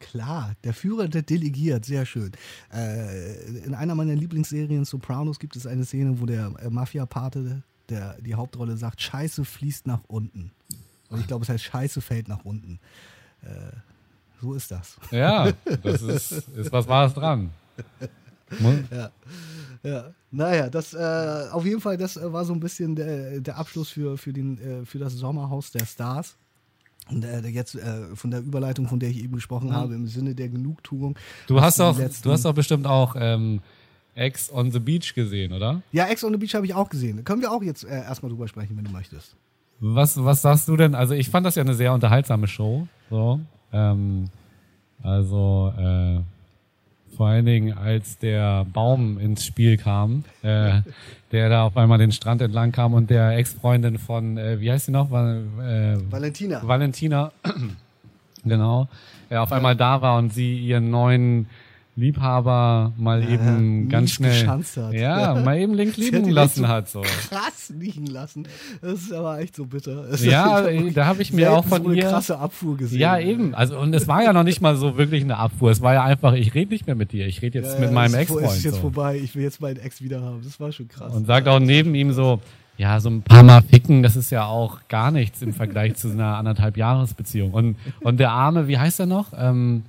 Klar, 0.00 0.54
der 0.64 0.74
Führer, 0.74 1.06
der 1.06 1.22
delegiert, 1.22 1.84
sehr 1.84 2.04
schön. 2.04 2.32
Äh, 2.74 3.64
in 3.64 3.74
einer 3.74 3.94
meiner 3.94 4.14
Lieblingsserien 4.14 4.84
Sopranos 4.84 5.38
gibt 5.38 5.54
es 5.54 5.66
eine 5.66 5.84
Szene, 5.84 6.20
wo 6.20 6.26
der 6.26 6.52
äh, 6.60 6.70
Mafia-Pate, 6.70 7.62
der 7.88 8.16
die 8.20 8.34
Hauptrolle 8.34 8.76
sagt, 8.76 9.00
Scheiße 9.00 9.44
fließt 9.44 9.86
nach 9.86 10.02
unten. 10.08 10.50
Und 11.08 11.20
ich 11.20 11.26
glaube, 11.26 11.44
es 11.44 11.48
heißt 11.48 11.62
Scheiße 11.62 12.00
fällt 12.00 12.26
nach 12.26 12.44
unten. 12.44 12.80
Äh, 13.42 13.76
so 14.40 14.54
ist 14.54 14.70
das. 14.72 14.96
Ja, 15.12 15.52
das 15.82 16.02
ist, 16.02 16.32
ist 16.32 16.72
was 16.72 16.88
Wahres 16.88 17.14
dran. 17.14 17.50
ja. 18.90 19.10
Ja, 19.84 20.14
naja, 20.30 20.70
das 20.70 20.94
äh, 20.94 21.48
auf 21.50 21.66
jeden 21.66 21.80
Fall, 21.80 21.96
das 21.96 22.16
äh, 22.16 22.32
war 22.32 22.44
so 22.44 22.52
ein 22.52 22.60
bisschen 22.60 22.94
der, 22.94 23.40
der 23.40 23.58
Abschluss 23.58 23.90
für, 23.90 24.16
für, 24.16 24.32
den, 24.32 24.58
äh, 24.58 24.84
für 24.86 24.98
das 24.98 25.14
Sommerhaus 25.14 25.72
der 25.72 25.86
Stars. 25.86 26.36
Und 27.10 27.24
äh, 27.24 27.40
jetzt 27.48 27.74
äh, 27.74 28.14
von 28.14 28.30
der 28.30 28.40
Überleitung, 28.40 28.86
von 28.86 29.00
der 29.00 29.10
ich 29.10 29.24
eben 29.24 29.34
gesprochen 29.34 29.70
mhm. 29.70 29.74
habe, 29.74 29.94
im 29.94 30.06
Sinne 30.06 30.36
der 30.36 30.48
Genugtuung. 30.48 31.16
Du 31.48 31.60
hast 31.60 31.80
doch, 31.80 31.98
du 31.98 32.30
hast 32.30 32.44
doch 32.44 32.54
bestimmt 32.54 32.86
auch 32.86 33.16
ähm, 33.18 33.60
Ex 34.14 34.52
on 34.52 34.70
the 34.70 34.78
Beach 34.78 35.14
gesehen, 35.14 35.52
oder? 35.52 35.82
Ja, 35.90 36.06
Ex 36.06 36.22
on 36.22 36.32
the 36.32 36.38
Beach 36.38 36.54
habe 36.54 36.64
ich 36.64 36.74
auch 36.74 36.88
gesehen. 36.88 37.24
Können 37.24 37.42
wir 37.42 37.50
auch 37.50 37.62
jetzt 37.62 37.84
äh, 37.84 37.88
erstmal 37.88 38.30
drüber 38.30 38.46
sprechen, 38.46 38.76
wenn 38.76 38.84
du 38.84 38.90
möchtest. 38.92 39.34
Was, 39.80 40.22
was 40.22 40.42
sagst 40.42 40.68
du 40.68 40.76
denn? 40.76 40.94
Also 40.94 41.14
ich 41.14 41.28
fand 41.28 41.44
das 41.44 41.56
ja 41.56 41.62
eine 41.62 41.74
sehr 41.74 41.92
unterhaltsame 41.92 42.46
Show. 42.46 42.86
So. 43.10 43.40
Ähm, 43.72 44.26
also 45.02 45.72
vor 47.16 47.28
allen 47.28 47.46
Dingen, 47.46 47.76
als 47.76 48.18
der 48.18 48.64
Baum 48.72 49.18
ins 49.18 49.44
Spiel 49.44 49.76
kam, 49.76 50.24
äh, 50.42 50.80
der 51.30 51.48
da 51.48 51.64
auf 51.64 51.76
einmal 51.76 51.98
den 51.98 52.12
Strand 52.12 52.42
entlang 52.42 52.72
kam 52.72 52.94
und 52.94 53.10
der 53.10 53.36
Ex-Freundin 53.36 53.98
von, 53.98 54.38
äh, 54.38 54.60
wie 54.60 54.70
heißt 54.70 54.86
sie 54.86 54.92
noch? 54.92 55.10
Äh, 55.10 55.96
Valentina. 56.10 56.66
Valentina, 56.66 57.32
genau, 58.44 58.88
äh, 59.30 59.36
auf 59.36 59.52
einmal 59.52 59.76
da 59.76 60.02
war 60.02 60.18
und 60.18 60.32
sie 60.32 60.58
ihren 60.58 60.90
neuen 60.90 61.46
Liebhaber 61.94 62.94
mal 62.96 63.22
ja, 63.22 63.30
eben 63.30 63.90
ganz 63.90 64.12
schnell 64.12 64.46
hat. 64.46 64.64
Ja, 64.92 65.34
mal 65.34 65.58
eben 65.58 65.74
link 65.74 65.96
liegen 65.98 66.30
lassen 66.30 66.66
hat 66.66 66.88
so. 66.88 67.02
krass 67.02 67.70
liegen 67.76 68.06
lassen. 68.06 68.48
Das 68.80 69.02
ist 69.02 69.12
aber 69.12 69.38
echt 69.40 69.56
so 69.56 69.66
bitter. 69.66 70.06
Ja 70.22 70.62
da 70.94 71.06
habe 71.06 71.20
ich 71.20 71.32
mir 71.32 71.52
auch 71.52 71.64
von 71.66 71.82
so 71.82 71.92
ihr 71.92 72.04
krasse 72.04 72.38
Abfuhr 72.38 72.78
gesehen 72.78 73.00
ja 73.00 73.18
eben. 73.18 73.54
Also 73.54 73.78
und 73.78 73.94
es 73.94 74.08
war 74.08 74.22
ja 74.22 74.32
noch 74.32 74.44
nicht 74.44 74.62
mal 74.62 74.76
so 74.76 74.96
wirklich 74.96 75.22
eine 75.22 75.36
Abfuhr. 75.36 75.70
Es 75.70 75.82
war 75.82 75.92
ja 75.92 76.04
einfach 76.04 76.32
ich 76.32 76.54
rede 76.54 76.70
nicht 76.70 76.86
mehr 76.86 76.96
mit 76.96 77.12
dir. 77.12 77.26
Ich 77.26 77.42
rede 77.42 77.58
jetzt 77.58 77.74
ja, 77.74 77.80
mit 77.80 77.92
meinem 77.92 78.14
Ex-Freund 78.14 78.46
es 78.46 78.56
ist 78.58 78.64
jetzt 78.64 78.74
so. 78.76 78.80
vorbei. 78.80 79.20
Ich 79.22 79.34
will 79.34 79.42
jetzt 79.42 79.60
meinen 79.60 79.78
Ex 79.78 80.00
wieder 80.00 80.22
haben. 80.22 80.40
Das 80.42 80.58
war 80.60 80.72
schon 80.72 80.88
krass. 80.88 81.12
Und 81.12 81.26
sagt 81.26 81.46
auch 81.46 81.60
neben 81.60 81.94
ihm 81.94 82.12
so 82.12 82.40
ja, 82.78 82.98
so 83.00 83.10
ein 83.10 83.22
paar 83.22 83.42
Mal 83.42 83.62
ficken, 83.62 84.02
das 84.02 84.16
ist 84.16 84.30
ja 84.30 84.46
auch 84.46 84.80
gar 84.88 85.10
nichts 85.10 85.42
im 85.42 85.52
Vergleich 85.52 85.94
zu 85.96 86.10
einer 86.10 86.36
anderthalb 86.36 86.76
Jahresbeziehung. 86.76 87.52
Und, 87.52 87.76
und 88.00 88.18
der 88.18 88.32
Arme, 88.32 88.66
wie 88.66 88.78
heißt 88.78 88.98
er 88.98 89.06
noch? 89.06 89.28
Ähm, 89.36 89.82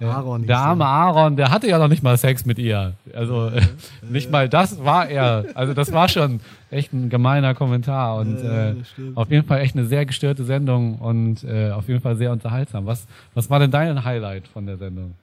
Aaron 0.00 0.46
der 0.46 0.58
arme 0.58 0.84
Aaron, 0.84 1.36
der 1.36 1.50
hatte 1.50 1.68
ja 1.68 1.78
noch 1.78 1.88
nicht 1.88 2.02
mal 2.02 2.16
Sex 2.16 2.44
mit 2.44 2.58
ihr. 2.58 2.94
Also 3.14 3.48
ja, 3.48 3.62
nicht 4.10 4.30
mal 4.30 4.48
das 4.48 4.84
war 4.84 5.08
er. 5.08 5.46
Also 5.54 5.72
das 5.72 5.92
war 5.92 6.08
schon 6.08 6.40
echt 6.70 6.92
ein 6.92 7.08
gemeiner 7.08 7.54
Kommentar 7.54 8.16
und 8.16 8.42
ja, 8.42 8.70
äh, 8.70 8.74
auf 9.14 9.30
jeden 9.30 9.46
Fall 9.46 9.60
echt 9.60 9.76
eine 9.76 9.86
sehr 9.86 10.04
gestörte 10.04 10.44
Sendung 10.44 10.98
und 10.98 11.44
äh, 11.44 11.70
auf 11.70 11.88
jeden 11.88 12.00
Fall 12.00 12.16
sehr 12.16 12.32
unterhaltsam. 12.32 12.86
Was, 12.86 13.06
was 13.34 13.50
war 13.50 13.60
denn 13.60 13.70
dein 13.70 14.04
Highlight 14.04 14.48
von 14.48 14.66
der 14.66 14.76
Sendung? 14.76 15.14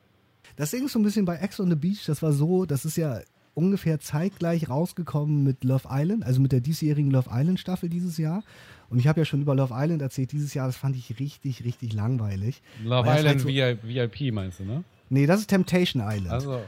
Das 0.55 0.71
Ding 0.71 0.85
ist 0.85 0.93
so 0.93 0.99
ein 0.99 1.03
bisschen 1.03 1.25
bei 1.25 1.35
Ex 1.35 1.59
on 1.59 1.69
the 1.69 1.75
Beach, 1.75 2.05
das 2.05 2.21
war 2.21 2.31
so, 2.31 2.65
das 2.65 2.85
ist 2.85 2.95
ja 2.95 3.19
ungefähr 3.53 3.99
zeitgleich 3.99 4.69
rausgekommen 4.69 5.43
mit 5.43 5.63
Love 5.63 5.87
Island, 5.89 6.25
also 6.25 6.41
mit 6.41 6.51
der 6.51 6.61
diesjährigen 6.61 7.11
Love 7.11 7.29
Island 7.31 7.59
Staffel 7.59 7.89
dieses 7.89 8.17
Jahr. 8.17 8.43
Und 8.89 8.99
ich 8.99 9.07
habe 9.07 9.21
ja 9.21 9.25
schon 9.25 9.41
über 9.41 9.55
Love 9.55 9.73
Island 9.75 10.01
erzählt 10.01 10.31
dieses 10.31 10.53
Jahr, 10.53 10.67
das 10.67 10.75
fand 10.75 10.95
ich 10.95 11.19
richtig, 11.19 11.63
richtig 11.63 11.93
langweilig. 11.93 12.61
Love 12.83 13.07
Island 13.09 13.27
halt 13.27 13.39
so, 13.39 13.47
VIP 13.47 14.33
meinst 14.33 14.59
du, 14.59 14.65
ne? 14.65 14.83
Nee, 15.09 15.25
das 15.25 15.41
ist 15.41 15.47
Temptation 15.47 16.01
Island. 16.05 16.31
Also. 16.31 16.61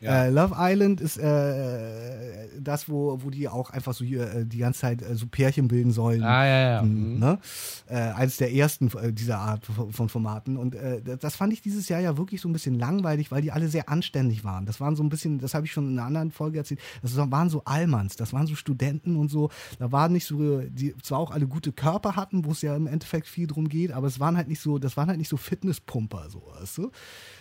Ja. 0.00 0.24
Äh, 0.24 0.30
Love 0.30 0.54
Island 0.58 1.00
ist 1.00 1.16
äh, 1.16 2.48
das, 2.60 2.88
wo, 2.88 3.18
wo 3.22 3.30
die 3.30 3.48
auch 3.48 3.70
einfach 3.70 3.94
so 3.94 4.04
hier 4.04 4.30
äh, 4.32 4.46
die 4.46 4.58
ganze 4.58 4.80
Zeit 4.80 5.02
äh, 5.02 5.14
so 5.14 5.26
Pärchen 5.26 5.68
bilden 5.68 5.90
sollen. 5.90 6.22
Ah, 6.22 6.46
ja, 6.46 6.70
ja. 6.74 6.82
Mhm. 6.82 7.14
mhm. 7.14 7.18
Ne? 7.18 7.38
Äh, 7.88 7.94
eines 7.94 8.36
der 8.36 8.52
ersten 8.52 8.90
äh, 8.96 9.12
dieser 9.12 9.38
Art 9.38 9.64
von 9.66 10.08
Formaten. 10.08 10.56
Und 10.56 10.76
das 11.20 11.36
fand 11.36 11.52
ich 11.52 11.62
dieses 11.62 11.88
Jahr 11.88 12.00
ja 12.00 12.16
wirklich 12.16 12.40
so 12.40 12.48
ein 12.48 12.52
bisschen 12.52 12.78
langweilig, 12.78 13.30
weil 13.30 13.42
die 13.42 13.52
alle 13.52 13.68
sehr 13.68 13.88
anständig 13.88 14.44
waren. 14.44 14.66
Das 14.66 14.80
waren 14.80 14.96
so 14.96 15.02
ein 15.02 15.08
bisschen, 15.08 15.38
das 15.38 15.54
habe 15.54 15.66
ich 15.66 15.72
schon 15.72 15.88
in 15.88 15.98
einer 15.98 16.06
anderen 16.06 16.30
Folge 16.30 16.58
erzählt, 16.58 16.80
das 17.02 17.16
waren 17.16 17.50
so 17.50 17.62
Allmanns, 17.64 18.16
das 18.16 18.32
waren 18.32 18.46
so 18.46 18.54
Studenten 18.54 19.16
und 19.16 19.30
so. 19.30 19.50
Da 19.78 19.92
waren 19.92 20.12
nicht 20.12 20.26
so, 20.26 20.60
die 20.60 20.94
zwar 21.02 21.18
auch 21.18 21.30
alle 21.30 21.46
gute 21.46 21.72
Körper 21.72 22.16
hatten, 22.16 22.44
wo 22.44 22.52
es 22.52 22.62
ja 22.62 22.76
im 22.76 22.86
Endeffekt 22.86 23.26
viel 23.26 23.46
drum 23.46 23.68
geht, 23.68 23.92
aber 23.92 24.06
es 24.06 24.20
waren 24.20 24.36
halt 24.36 24.48
nicht 24.48 24.60
so, 24.60 24.78
das 24.78 24.96
waren 24.96 25.08
halt 25.08 25.18
nicht 25.18 25.28
so 25.28 25.36
Fitnesspumper, 25.36 26.28
so, 26.28 26.42
weißt 26.58 26.78
du? 26.78 26.90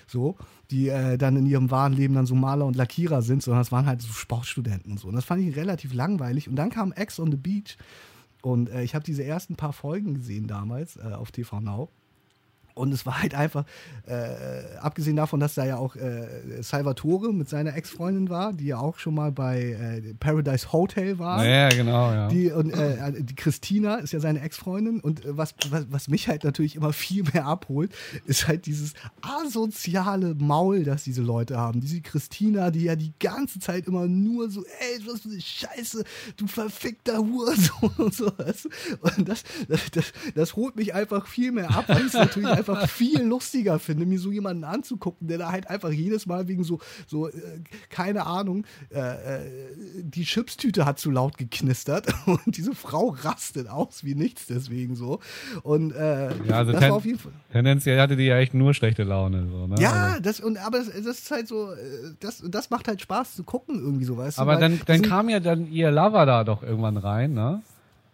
So, 0.08 0.36
die 0.72 0.89
äh, 0.89 1.18
dann 1.18 1.36
in 1.36 1.45
ihrem 1.45 1.72
wahren 1.72 1.93
Leben 1.93 2.16
dann 2.16 2.26
so 2.26 2.36
Maler 2.36 2.66
und 2.66 2.76
Lackierer 2.76 3.22
sind, 3.22 3.43
sondern 3.43 3.62
es 3.62 3.72
waren 3.72 3.86
halt 3.86 4.01
so 4.01 4.12
Sportstudenten 4.12 4.91
und 4.91 4.99
so. 4.99 5.08
Und 5.08 5.16
das 5.16 5.26
fand 5.26 5.41
ich 5.41 5.56
relativ 5.56 5.93
langweilig. 5.93 6.49
Und 6.49 6.56
dann 6.56 6.70
kam 6.70 6.91
Ex 6.91 7.20
on 7.20 7.32
the 7.32 7.38
Beach 7.38 7.78
und 8.41 8.70
äh, 8.70 8.84
ich 8.84 8.93
habe 8.93 9.03
diese 9.03 9.24
ersten 9.24 9.56
paar 9.56 9.74
Folgen 9.74 10.14
gesehen 10.14 10.47
damals 10.47 10.97
äh, 10.97 11.14
auf 11.14 11.32
TV 11.32 11.60
Now. 11.60 11.89
Und 12.76 12.93
es 12.93 13.05
war 13.05 13.21
halt 13.21 13.34
einfach, 13.34 13.63
äh, 14.05 14.78
abgesehen 14.82 15.15
davon, 15.15 15.39
dass 15.39 15.55
da 15.55 15.65
ja 15.65 15.78
auch 15.78 15.95
äh, 15.95 16.61
Salvatore 16.61 17.34
mit 17.34 17.47
seiner 17.47 17.73
Ex-Freundin 17.73 18.30
war, 18.30 18.51
die 18.51 18.65
ja 18.65 18.78
auch 18.80 18.99
schon 18.99 19.15
mal 19.15 19.32
bei 19.32 20.01
äh, 20.03 20.13
Paradise 20.15 20.73
Hotel 20.73 21.17
war. 21.17 21.45
Ja, 21.45 21.69
genau, 21.69 22.11
ja. 22.11 22.28
Die, 22.28 22.51
und 22.51 22.71
äh, 22.71 23.23
die 23.23 23.36
Christina 23.36 23.95
ist 23.95 24.11
ja 24.11 24.19
seine 24.19 24.41
Ex-Freundin. 24.41 24.99
Und 24.99 25.23
äh, 25.23 25.38
was, 25.38 25.55
was, 25.69 25.86
was 25.89 26.07
mich 26.09 26.28
halt 26.28 26.43
natürlich 26.43 26.76
immer 26.76 26.91
viel 26.91 27.23
mehr 27.34 27.45
abholt, 27.45 27.95
ist 28.26 28.45
halt 28.45 28.65
dieses 28.65 28.93
asoziale 29.21 30.36
Maul, 30.36 30.84
das 30.84 31.05
diese 31.05 31.21
Leute 31.21 31.57
haben. 31.57 31.80
Diese 31.80 32.01
Christina, 32.01 32.71
die 32.71 32.84
ja 32.84 32.97
die 32.97 33.13
ganze 33.21 33.59
Zeit 33.59 33.88
immer 33.88 34.05
nur 34.07 34.49
so, 34.49 34.65
ey, 34.65 34.99
was 35.07 35.21
für 35.21 35.30
eine 35.30 35.39
Scheiße, 35.39 36.03
du 36.36 36.47
verfickter 36.47 37.19
Hurensohn 37.19 37.91
und 37.97 38.13
so. 38.13 38.26
Und 38.99 39.30
das, 39.30 39.43
das, 39.69 39.91
das, 39.91 40.13
das 40.36 40.55
holt 40.57 40.76
mich 40.76 40.93
einfach 40.93 41.26
viel 41.26 41.53
mehr 41.53 41.71
ab, 41.71 41.86
weil 41.88 42.05
es 42.05 42.13
natürlich 42.13 42.49
einfach 42.64 42.64
einfach 42.70 42.89
viel 42.89 43.22
lustiger 43.22 43.80
finde, 43.80 44.05
mir 44.05 44.20
so 44.20 44.32
jemanden 44.32 44.63
anzugucken, 44.63 45.28
der 45.28 45.38
da 45.38 45.51
halt 45.51 45.70
einfach 45.70 45.91
jedes 45.91 46.26
Mal 46.26 46.47
wegen 46.47 46.63
so, 46.63 46.80
so 47.07 47.28
äh, 47.28 47.34
keine 47.89 48.26
Ahnung, 48.26 48.66
äh, 48.93 48.99
äh 48.99 49.39
die 50.01 50.24
Chipstüte 50.24 50.86
hat 50.86 50.99
zu 50.99 51.11
laut 51.11 51.38
geknistert 51.38 52.07
und 52.26 52.57
diese 52.57 52.76
Frau 52.76 53.09
rastet 53.09 53.70
aus 53.70 54.03
wie 54.03 54.16
nichts 54.16 54.47
deswegen 54.47 54.95
so. 54.95 55.20
Und 55.63 55.91
äh, 55.91 56.30
ja, 56.45 56.57
also 56.57 56.72
das 56.72 56.82
war 56.82 56.93
auf 56.93 57.05
jeden 57.05 57.20
Fall. 57.20 57.32
Tendenziell 57.51 57.99
hatte 57.99 58.16
die 58.16 58.26
ja 58.26 58.38
echt 58.38 58.53
nur 58.53 58.74
schlechte 58.74 59.03
Laune. 59.03 59.47
So, 59.49 59.68
ne? 59.68 59.76
Ja, 59.80 59.91
also. 59.91 60.22
das, 60.22 60.39
und, 60.39 60.57
aber 60.57 60.80
das, 60.80 60.88
das, 60.88 61.20
ist 61.20 61.32
halt 61.32 61.47
so, 61.47 61.72
äh, 61.72 61.78
das, 62.20 62.43
das 62.45 62.70
macht 62.70 62.88
halt 62.88 63.01
Spaß 63.01 63.36
zu 63.36 63.43
gucken 63.43 63.80
irgendwie 63.80 64.05
so, 64.05 64.18
weißt 64.18 64.39
aber 64.39 64.53
du. 64.53 64.57
Aber 64.57 64.70
dann, 64.70 64.82
dann 64.86 65.01
kam 65.01 65.30
ja 65.30 65.39
dann 65.39 65.72
ihr 65.72 65.91
Lover 65.91 66.26
da 66.26 66.43
doch 66.43 66.63
irgendwann 66.63 66.97
rein, 66.97 67.34
ne? 67.34 67.61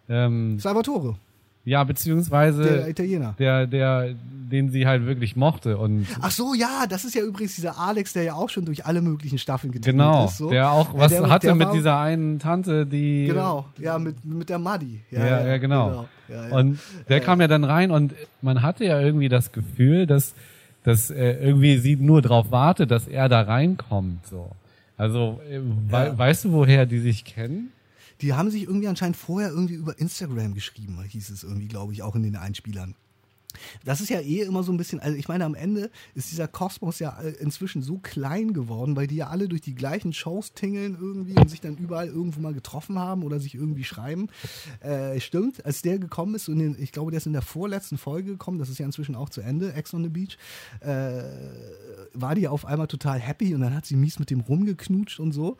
Ähm, 0.08 0.58
Salvatore. 0.58 1.16
Ja, 1.64 1.84
beziehungsweise 1.84 2.62
der 2.64 2.88
Italiener. 2.88 3.34
Der, 3.38 3.66
der, 3.66 4.14
den 4.52 4.70
sie 4.70 4.86
halt 4.86 5.06
wirklich 5.06 5.36
mochte. 5.36 5.78
Und 5.78 6.06
Ach 6.20 6.30
so, 6.30 6.54
ja, 6.54 6.86
das 6.88 7.04
ist 7.04 7.14
ja 7.14 7.22
übrigens 7.22 7.54
dieser 7.54 7.78
Alex, 7.78 8.12
der 8.12 8.24
ja 8.24 8.34
auch 8.34 8.50
schon 8.50 8.64
durch 8.64 8.84
alle 8.84 9.00
möglichen 9.00 9.38
Staffeln 9.38 9.72
getrieben 9.72 9.98
genau, 9.98 10.26
ist. 10.26 10.38
Genau, 10.38 10.48
so. 10.48 10.52
der 10.52 10.70
auch 10.70 10.94
was 10.94 11.12
der, 11.12 11.28
hatte 11.28 11.46
der 11.48 11.54
mit 11.54 11.72
dieser 11.72 11.98
einen 11.98 12.40
Tante, 12.40 12.84
die. 12.84 13.26
Genau, 13.26 13.66
ja, 13.78 13.98
mit, 13.98 14.24
mit 14.24 14.48
der 14.48 14.58
Muddy. 14.58 15.00
Ja, 15.10 15.24
ja, 15.24 15.46
ja 15.46 15.58
genau. 15.58 16.06
genau. 16.28 16.56
Und 16.56 16.78
der 17.08 17.20
kam 17.20 17.40
ja 17.40 17.46
dann 17.48 17.64
rein 17.64 17.90
und 17.90 18.14
man 18.40 18.62
hatte 18.62 18.84
ja 18.84 19.00
irgendwie 19.00 19.28
das 19.28 19.52
Gefühl, 19.52 20.06
dass, 20.06 20.34
dass 20.82 21.10
äh, 21.10 21.34
irgendwie 21.34 21.78
sie 21.78 21.96
nur 21.96 22.22
darauf 22.22 22.50
wartet, 22.50 22.90
dass 22.90 23.06
er 23.06 23.28
da 23.28 23.42
reinkommt. 23.42 24.26
So. 24.26 24.50
Also, 24.96 25.40
äh, 25.48 25.60
we 25.60 26.12
weißt 26.18 26.46
du, 26.46 26.52
woher 26.52 26.86
die 26.86 26.98
sich 26.98 27.24
kennen? 27.24 27.70
Die 28.22 28.34
haben 28.34 28.50
sich 28.50 28.62
irgendwie 28.62 28.86
anscheinend 28.86 29.16
vorher 29.16 29.50
irgendwie 29.50 29.74
über 29.74 29.98
Instagram 29.98 30.54
geschrieben, 30.54 31.02
hieß 31.02 31.30
es 31.30 31.42
irgendwie, 31.42 31.66
glaube 31.66 31.92
ich, 31.92 32.02
auch 32.02 32.14
in 32.14 32.22
den 32.22 32.36
Einspielern. 32.36 32.94
Das 33.84 34.00
ist 34.00 34.10
ja 34.10 34.20
eh 34.20 34.42
immer 34.42 34.62
so 34.62 34.72
ein 34.72 34.76
bisschen, 34.76 35.00
also 35.00 35.16
ich 35.16 35.28
meine, 35.28 35.44
am 35.44 35.54
Ende 35.54 35.90
ist 36.14 36.30
dieser 36.30 36.48
Kosmos 36.48 36.98
ja 36.98 37.18
äh, 37.20 37.30
inzwischen 37.40 37.82
so 37.82 37.98
klein 37.98 38.52
geworden, 38.52 38.96
weil 38.96 39.06
die 39.06 39.16
ja 39.16 39.28
alle 39.28 39.48
durch 39.48 39.60
die 39.60 39.74
gleichen 39.74 40.12
Shows 40.12 40.54
tingeln 40.54 40.96
irgendwie 41.00 41.34
und 41.34 41.50
sich 41.50 41.60
dann 41.60 41.76
überall 41.76 42.08
irgendwo 42.08 42.40
mal 42.40 42.54
getroffen 42.54 42.98
haben 42.98 43.22
oder 43.22 43.40
sich 43.40 43.54
irgendwie 43.54 43.84
schreiben. 43.84 44.28
Äh, 44.80 45.20
stimmt, 45.20 45.64
als 45.64 45.82
der 45.82 45.98
gekommen 45.98 46.34
ist, 46.34 46.48
und 46.48 46.58
den, 46.58 46.76
ich 46.78 46.92
glaube, 46.92 47.10
der 47.10 47.18
ist 47.18 47.26
in 47.26 47.32
der 47.32 47.42
vorletzten 47.42 47.98
Folge 47.98 48.32
gekommen, 48.32 48.58
das 48.58 48.68
ist 48.68 48.78
ja 48.78 48.86
inzwischen 48.86 49.14
auch 49.14 49.28
zu 49.28 49.40
Ende, 49.40 49.72
Ex 49.72 49.94
on 49.94 50.02
the 50.02 50.08
Beach, 50.08 50.38
äh, 50.80 51.22
war 52.14 52.34
die 52.34 52.48
auf 52.48 52.66
einmal 52.66 52.86
total 52.86 53.18
happy 53.18 53.54
und 53.54 53.60
dann 53.60 53.74
hat 53.74 53.86
sie 53.86 53.96
mies 53.96 54.18
mit 54.18 54.30
dem 54.30 54.40
rumgeknutscht 54.40 55.20
und 55.20 55.32
so. 55.32 55.56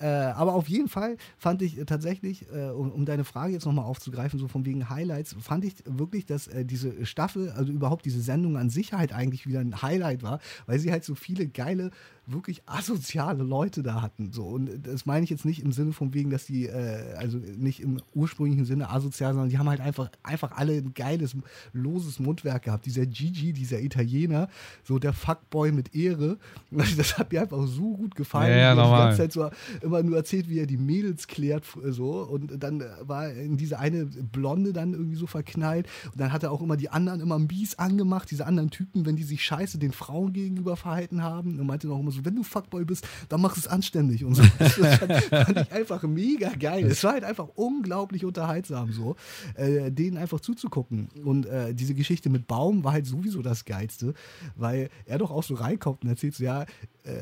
Äh, 0.00 0.06
aber 0.06 0.54
auf 0.54 0.68
jeden 0.68 0.88
Fall 0.88 1.16
fand 1.38 1.62
ich 1.62 1.76
tatsächlich, 1.86 2.46
äh, 2.52 2.70
um, 2.70 2.90
um, 2.92 3.04
deine 3.04 3.24
Frage 3.24 3.52
jetzt 3.52 3.66
nochmal 3.66 3.84
aufzugreifen, 3.84 4.38
so 4.38 4.48
von 4.48 4.64
wegen 4.64 4.88
Highlights, 4.90 5.34
fand 5.40 5.64
ich 5.64 5.74
wirklich, 5.84 6.26
dass 6.26 6.50
diese 6.64 7.06
Staffel 7.06 7.37
Staffel, 7.38 7.50
also 7.50 7.72
überhaupt 7.72 8.04
diese 8.04 8.20
Sendung 8.20 8.56
an 8.56 8.70
sich 8.70 8.92
halt 8.92 9.12
eigentlich 9.12 9.46
wieder 9.46 9.60
ein 9.60 9.82
Highlight 9.82 10.22
war, 10.22 10.40
weil 10.66 10.78
sie 10.78 10.90
halt 10.90 11.04
so 11.04 11.14
viele 11.14 11.46
geile 11.48 11.90
wirklich 12.32 12.62
asoziale 12.66 13.42
Leute 13.42 13.82
da 13.82 14.02
hatten. 14.02 14.32
So. 14.32 14.44
Und 14.44 14.86
das 14.86 15.06
meine 15.06 15.24
ich 15.24 15.30
jetzt 15.30 15.44
nicht 15.44 15.62
im 15.62 15.72
Sinne 15.72 15.92
von 15.92 16.14
wegen, 16.14 16.30
dass 16.30 16.46
die, 16.46 16.66
äh, 16.66 17.14
also 17.16 17.38
nicht 17.38 17.80
im 17.80 18.00
ursprünglichen 18.14 18.64
Sinne 18.64 18.90
asozial, 18.90 19.32
sondern 19.32 19.50
die 19.50 19.58
haben 19.58 19.68
halt 19.68 19.80
einfach, 19.80 20.10
einfach 20.22 20.52
alle 20.52 20.74
ein 20.74 20.94
geiles, 20.94 21.36
loses 21.72 22.18
Mundwerk 22.18 22.64
gehabt. 22.64 22.86
Dieser 22.86 23.06
Gigi, 23.06 23.52
dieser 23.52 23.80
Italiener, 23.80 24.48
so 24.84 24.98
der 24.98 25.12
Fuckboy 25.12 25.72
mit 25.72 25.94
Ehre, 25.94 26.38
das 26.70 27.18
hat 27.18 27.32
mir 27.32 27.42
einfach 27.42 27.66
so 27.66 27.96
gut 27.96 28.14
gefallen. 28.14 28.50
Ja, 28.50 28.74
ja, 28.74 28.84
die 28.84 28.90
ganze 28.90 29.18
Zeit 29.18 29.32
so 29.32 29.50
immer 29.80 30.02
nur 30.02 30.16
erzählt, 30.16 30.48
wie 30.48 30.58
er 30.58 30.66
die 30.66 30.76
Mädels 30.76 31.26
klärt, 31.26 31.64
so. 31.84 32.22
Und 32.22 32.62
dann 32.62 32.84
war 33.00 33.30
in 33.30 33.56
diese 33.56 33.78
eine 33.78 34.06
Blonde 34.06 34.72
dann 34.72 34.92
irgendwie 34.92 35.16
so 35.16 35.26
verknallt. 35.26 35.86
Und 36.12 36.20
dann 36.20 36.32
hat 36.32 36.42
er 36.42 36.52
auch 36.52 36.62
immer 36.62 36.76
die 36.76 36.90
anderen 36.90 37.20
immer 37.20 37.38
mies 37.38 37.78
angemacht, 37.78 38.30
diese 38.30 38.46
anderen 38.46 38.70
Typen, 38.70 39.06
wenn 39.06 39.16
die 39.16 39.22
sich 39.22 39.42
scheiße 39.44 39.78
den 39.78 39.92
Frauen 39.92 40.32
gegenüber 40.32 40.76
verhalten 40.76 41.22
haben. 41.22 41.58
Und 41.58 41.66
meinte 41.66 41.90
auch 41.90 42.00
immer 42.00 42.10
so, 42.10 42.17
so, 42.18 42.24
wenn 42.24 42.36
du 42.36 42.42
Fuckboy 42.42 42.84
bist, 42.84 43.06
dann 43.28 43.40
mach 43.40 43.56
es 43.56 43.66
anständig 43.66 44.24
und 44.24 44.34
so. 44.34 44.42
Das 44.58 44.74
fand 45.28 45.60
ich 45.60 45.72
einfach 45.72 46.02
mega 46.02 46.50
geil. 46.50 46.86
Es 46.86 47.02
war 47.04 47.12
halt 47.12 47.24
einfach 47.24 47.48
unglaublich 47.54 48.24
unterhaltsam 48.24 48.92
so, 48.92 49.16
äh, 49.54 49.90
denen 49.90 50.16
einfach 50.16 50.40
zuzugucken. 50.40 51.08
Und 51.24 51.46
äh, 51.46 51.74
diese 51.74 51.94
Geschichte 51.94 52.30
mit 52.30 52.46
Baum 52.46 52.84
war 52.84 52.92
halt 52.92 53.06
sowieso 53.06 53.42
das 53.42 53.64
Geilste, 53.64 54.14
weil 54.56 54.90
er 55.06 55.18
doch 55.18 55.30
auch 55.30 55.42
so 55.42 55.54
reinkommt 55.54 56.04
und 56.04 56.10
erzählt 56.10 56.34
so, 56.34 56.44
ja, 56.44 56.62
äh, 57.04 57.14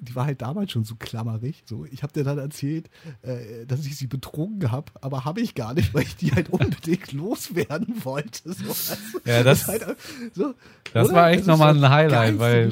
die 0.00 0.14
war 0.14 0.26
halt 0.26 0.42
damals 0.42 0.72
schon 0.72 0.84
so 0.84 0.94
klammerig. 0.96 1.62
So, 1.66 1.84
ich 1.84 2.02
habe 2.02 2.12
dir 2.12 2.24
dann 2.24 2.38
erzählt, 2.38 2.90
äh, 3.22 3.66
dass 3.66 3.86
ich 3.86 3.96
sie 3.96 4.06
betrogen 4.06 4.70
habe, 4.70 4.92
aber 5.00 5.24
habe 5.24 5.40
ich 5.40 5.54
gar 5.54 5.74
nicht, 5.74 5.94
weil 5.94 6.02
ich 6.02 6.16
die 6.16 6.32
halt 6.32 6.50
unbedingt 6.50 7.12
loswerden 7.12 8.04
wollte. 8.04 8.52
So, 8.52 8.68
also, 8.68 8.94
ja, 9.24 9.42
das, 9.42 9.60
das, 9.60 9.68
halt, 9.68 9.96
so, 10.34 10.54
das 10.92 11.12
war 11.12 11.30
echt 11.30 11.46
nochmal 11.46 11.76
ein 11.76 11.90
Highlight, 11.90 12.38
weil, 12.38 12.70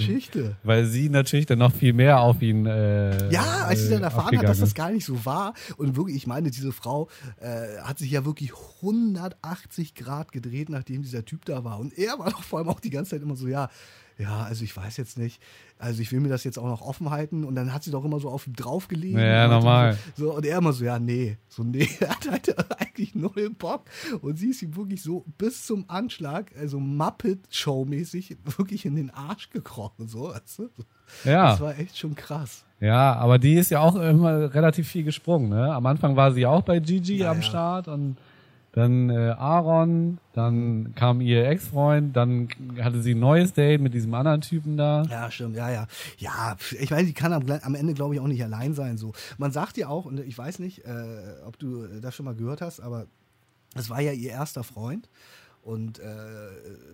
weil 0.63 0.87
sie 0.87 1.09
natürlich 1.09 1.47
dann 1.47 1.59
noch 1.59 1.73
viel 1.73 1.93
mehr 1.93 2.21
auf 2.21 2.43
ihn. 2.43 2.67
Äh, 2.67 3.31
ja, 3.31 3.65
als 3.65 3.83
sie 3.83 3.91
dann 3.91 4.03
erfahren 4.03 4.37
hat, 4.39 4.49
dass 4.49 4.61
das 4.61 4.75
gar 4.75 4.91
nicht 4.91 5.05
so 5.05 5.25
war. 5.25 5.55
Und 5.77 5.97
wirklich, 5.97 6.17
ich 6.17 6.27
meine, 6.27 6.51
diese 6.51 6.73
Frau 6.73 7.09
äh, 7.41 7.79
hat 7.83 7.99
sich 7.99 8.11
ja 8.11 8.25
wirklich 8.25 8.53
180 8.83 9.95
Grad 9.95 10.33
gedreht, 10.33 10.69
nachdem 10.69 11.03
dieser 11.03 11.25
Typ 11.25 11.45
da 11.45 11.65
war. 11.65 11.79
Und 11.79 11.97
er 11.97 12.19
war 12.19 12.31
doch 12.31 12.43
vor 12.43 12.59
allem 12.59 12.69
auch 12.69 12.81
die 12.81 12.91
ganze 12.91 13.13
Zeit 13.13 13.23
immer 13.23 13.37
so, 13.37 13.49
ja, 13.49 13.71
ja, 14.19 14.43
also 14.43 14.63
ich 14.65 14.77
weiß 14.77 14.97
jetzt 14.97 15.19
nicht, 15.19 15.41
also 15.79 16.01
ich 16.01 16.13
will 16.13 16.21
mir 16.21 16.29
das 16.29 16.45
jetzt 16.45 16.59
auch 16.59 16.67
noch 16.67 16.83
offen 16.83 17.11
halten. 17.11 17.45
Und 17.45 17.57
dann 17.57 17.73
hat 17.73 17.83
sie 17.83 17.91
doch 17.91 18.05
immer 18.05 18.21
so 18.21 18.29
auf 18.29 18.47
ihm 18.47 18.55
draufgelegt. 18.55 19.19
Ja, 19.19 19.49
normal. 19.49 19.99
So, 20.17 20.27
so, 20.27 20.37
und 20.37 20.47
er 20.47 20.59
immer 20.59 20.73
so, 20.73 20.85
ja, 20.85 20.99
nee, 20.99 21.37
so, 21.49 21.65
nee, 21.65 21.89
er 22.01 22.11
hat 22.11 22.31
halt 22.31 22.71
eigentlich 22.81 23.15
null 23.15 23.51
Bock. 23.51 23.85
Und 24.21 24.39
sie 24.39 24.51
ist 24.51 24.63
ihm 24.63 24.77
wirklich 24.77 25.03
so 25.03 25.25
bis 25.37 25.67
zum 25.67 25.85
Anschlag, 25.89 26.53
also 26.57 26.79
Muppet-Show-mäßig, 26.79 28.37
wirklich 28.57 28.87
in 28.87 28.95
den 28.95 29.11
Arsch 29.11 29.51
gekrochen, 29.51 30.07
so, 30.07 30.31
weißt 30.31 30.61
du? 30.61 30.71
Ja. 31.25 31.51
Das 31.51 31.61
war 31.61 31.79
echt 31.79 31.99
schon 31.99 32.15
krass. 32.15 32.65
Ja, 32.81 33.15
aber 33.15 33.39
die 33.39 33.55
ist 33.55 33.71
ja 33.71 33.81
auch 33.81 33.97
immer 33.97 34.55
relativ 34.55 34.89
viel 34.89 35.05
gesprungen, 35.05 35.49
ne? 35.49 35.75
Am 35.75 35.87
Anfang 35.87 36.17
war 36.17 36.33
sie 36.33 36.47
auch 36.47 36.63
bei 36.63 36.79
Gigi 36.81 37.19
ja, 37.19 37.31
am 37.31 37.39
ja. 37.39 37.43
Start 37.43 37.89
und 37.89 38.17
dann 38.75 39.09
äh, 39.09 39.31
Aaron, 39.39 40.19
dann 40.33 40.95
kam 40.97 41.21
ihr 41.21 41.47
Ex-Freund, 41.47 42.17
dann 42.17 42.49
hatte 42.81 43.03
sie 43.03 43.15
ein 43.15 43.21
neues 43.21 43.53
Date 43.53 43.81
mit 43.81 43.95
diesem 43.95 44.13
anderen 44.15 44.41
Typen 44.41 44.77
da. 44.77 45.05
Ja, 45.05 45.31
stimmt, 45.31 45.55
ja, 45.55 45.71
ja. 45.71 45.87
Ja, 46.19 46.57
ich 46.81 46.91
weiß, 46.91 47.07
die 47.07 47.13
kann 47.13 47.33
am, 47.33 47.49
am 47.49 47.75
Ende, 47.77 47.95
glaube 47.95 48.17
ich, 48.17 48.21
auch 48.21 48.27
nicht 48.27 48.43
allein 48.43 48.75
sein. 48.75 48.99
So. 48.99 49.13
Man 49.39 49.53
sagt 49.53 49.77
ja 49.77 49.87
auch, 49.87 50.07
und 50.07 50.19
ich 50.19 50.37
weiß 50.37 50.59
nicht, 50.59 50.85
äh, 50.85 51.37
ob 51.47 51.57
du 51.61 51.87
das 52.01 52.17
schon 52.17 52.25
mal 52.25 52.35
gehört 52.35 52.63
hast, 52.63 52.81
aber 52.81 53.07
es 53.77 53.91
war 53.91 54.01
ja 54.01 54.11
ihr 54.11 54.31
erster 54.31 54.65
Freund. 54.65 55.09
Und 55.63 56.01
äh, 56.01 56.51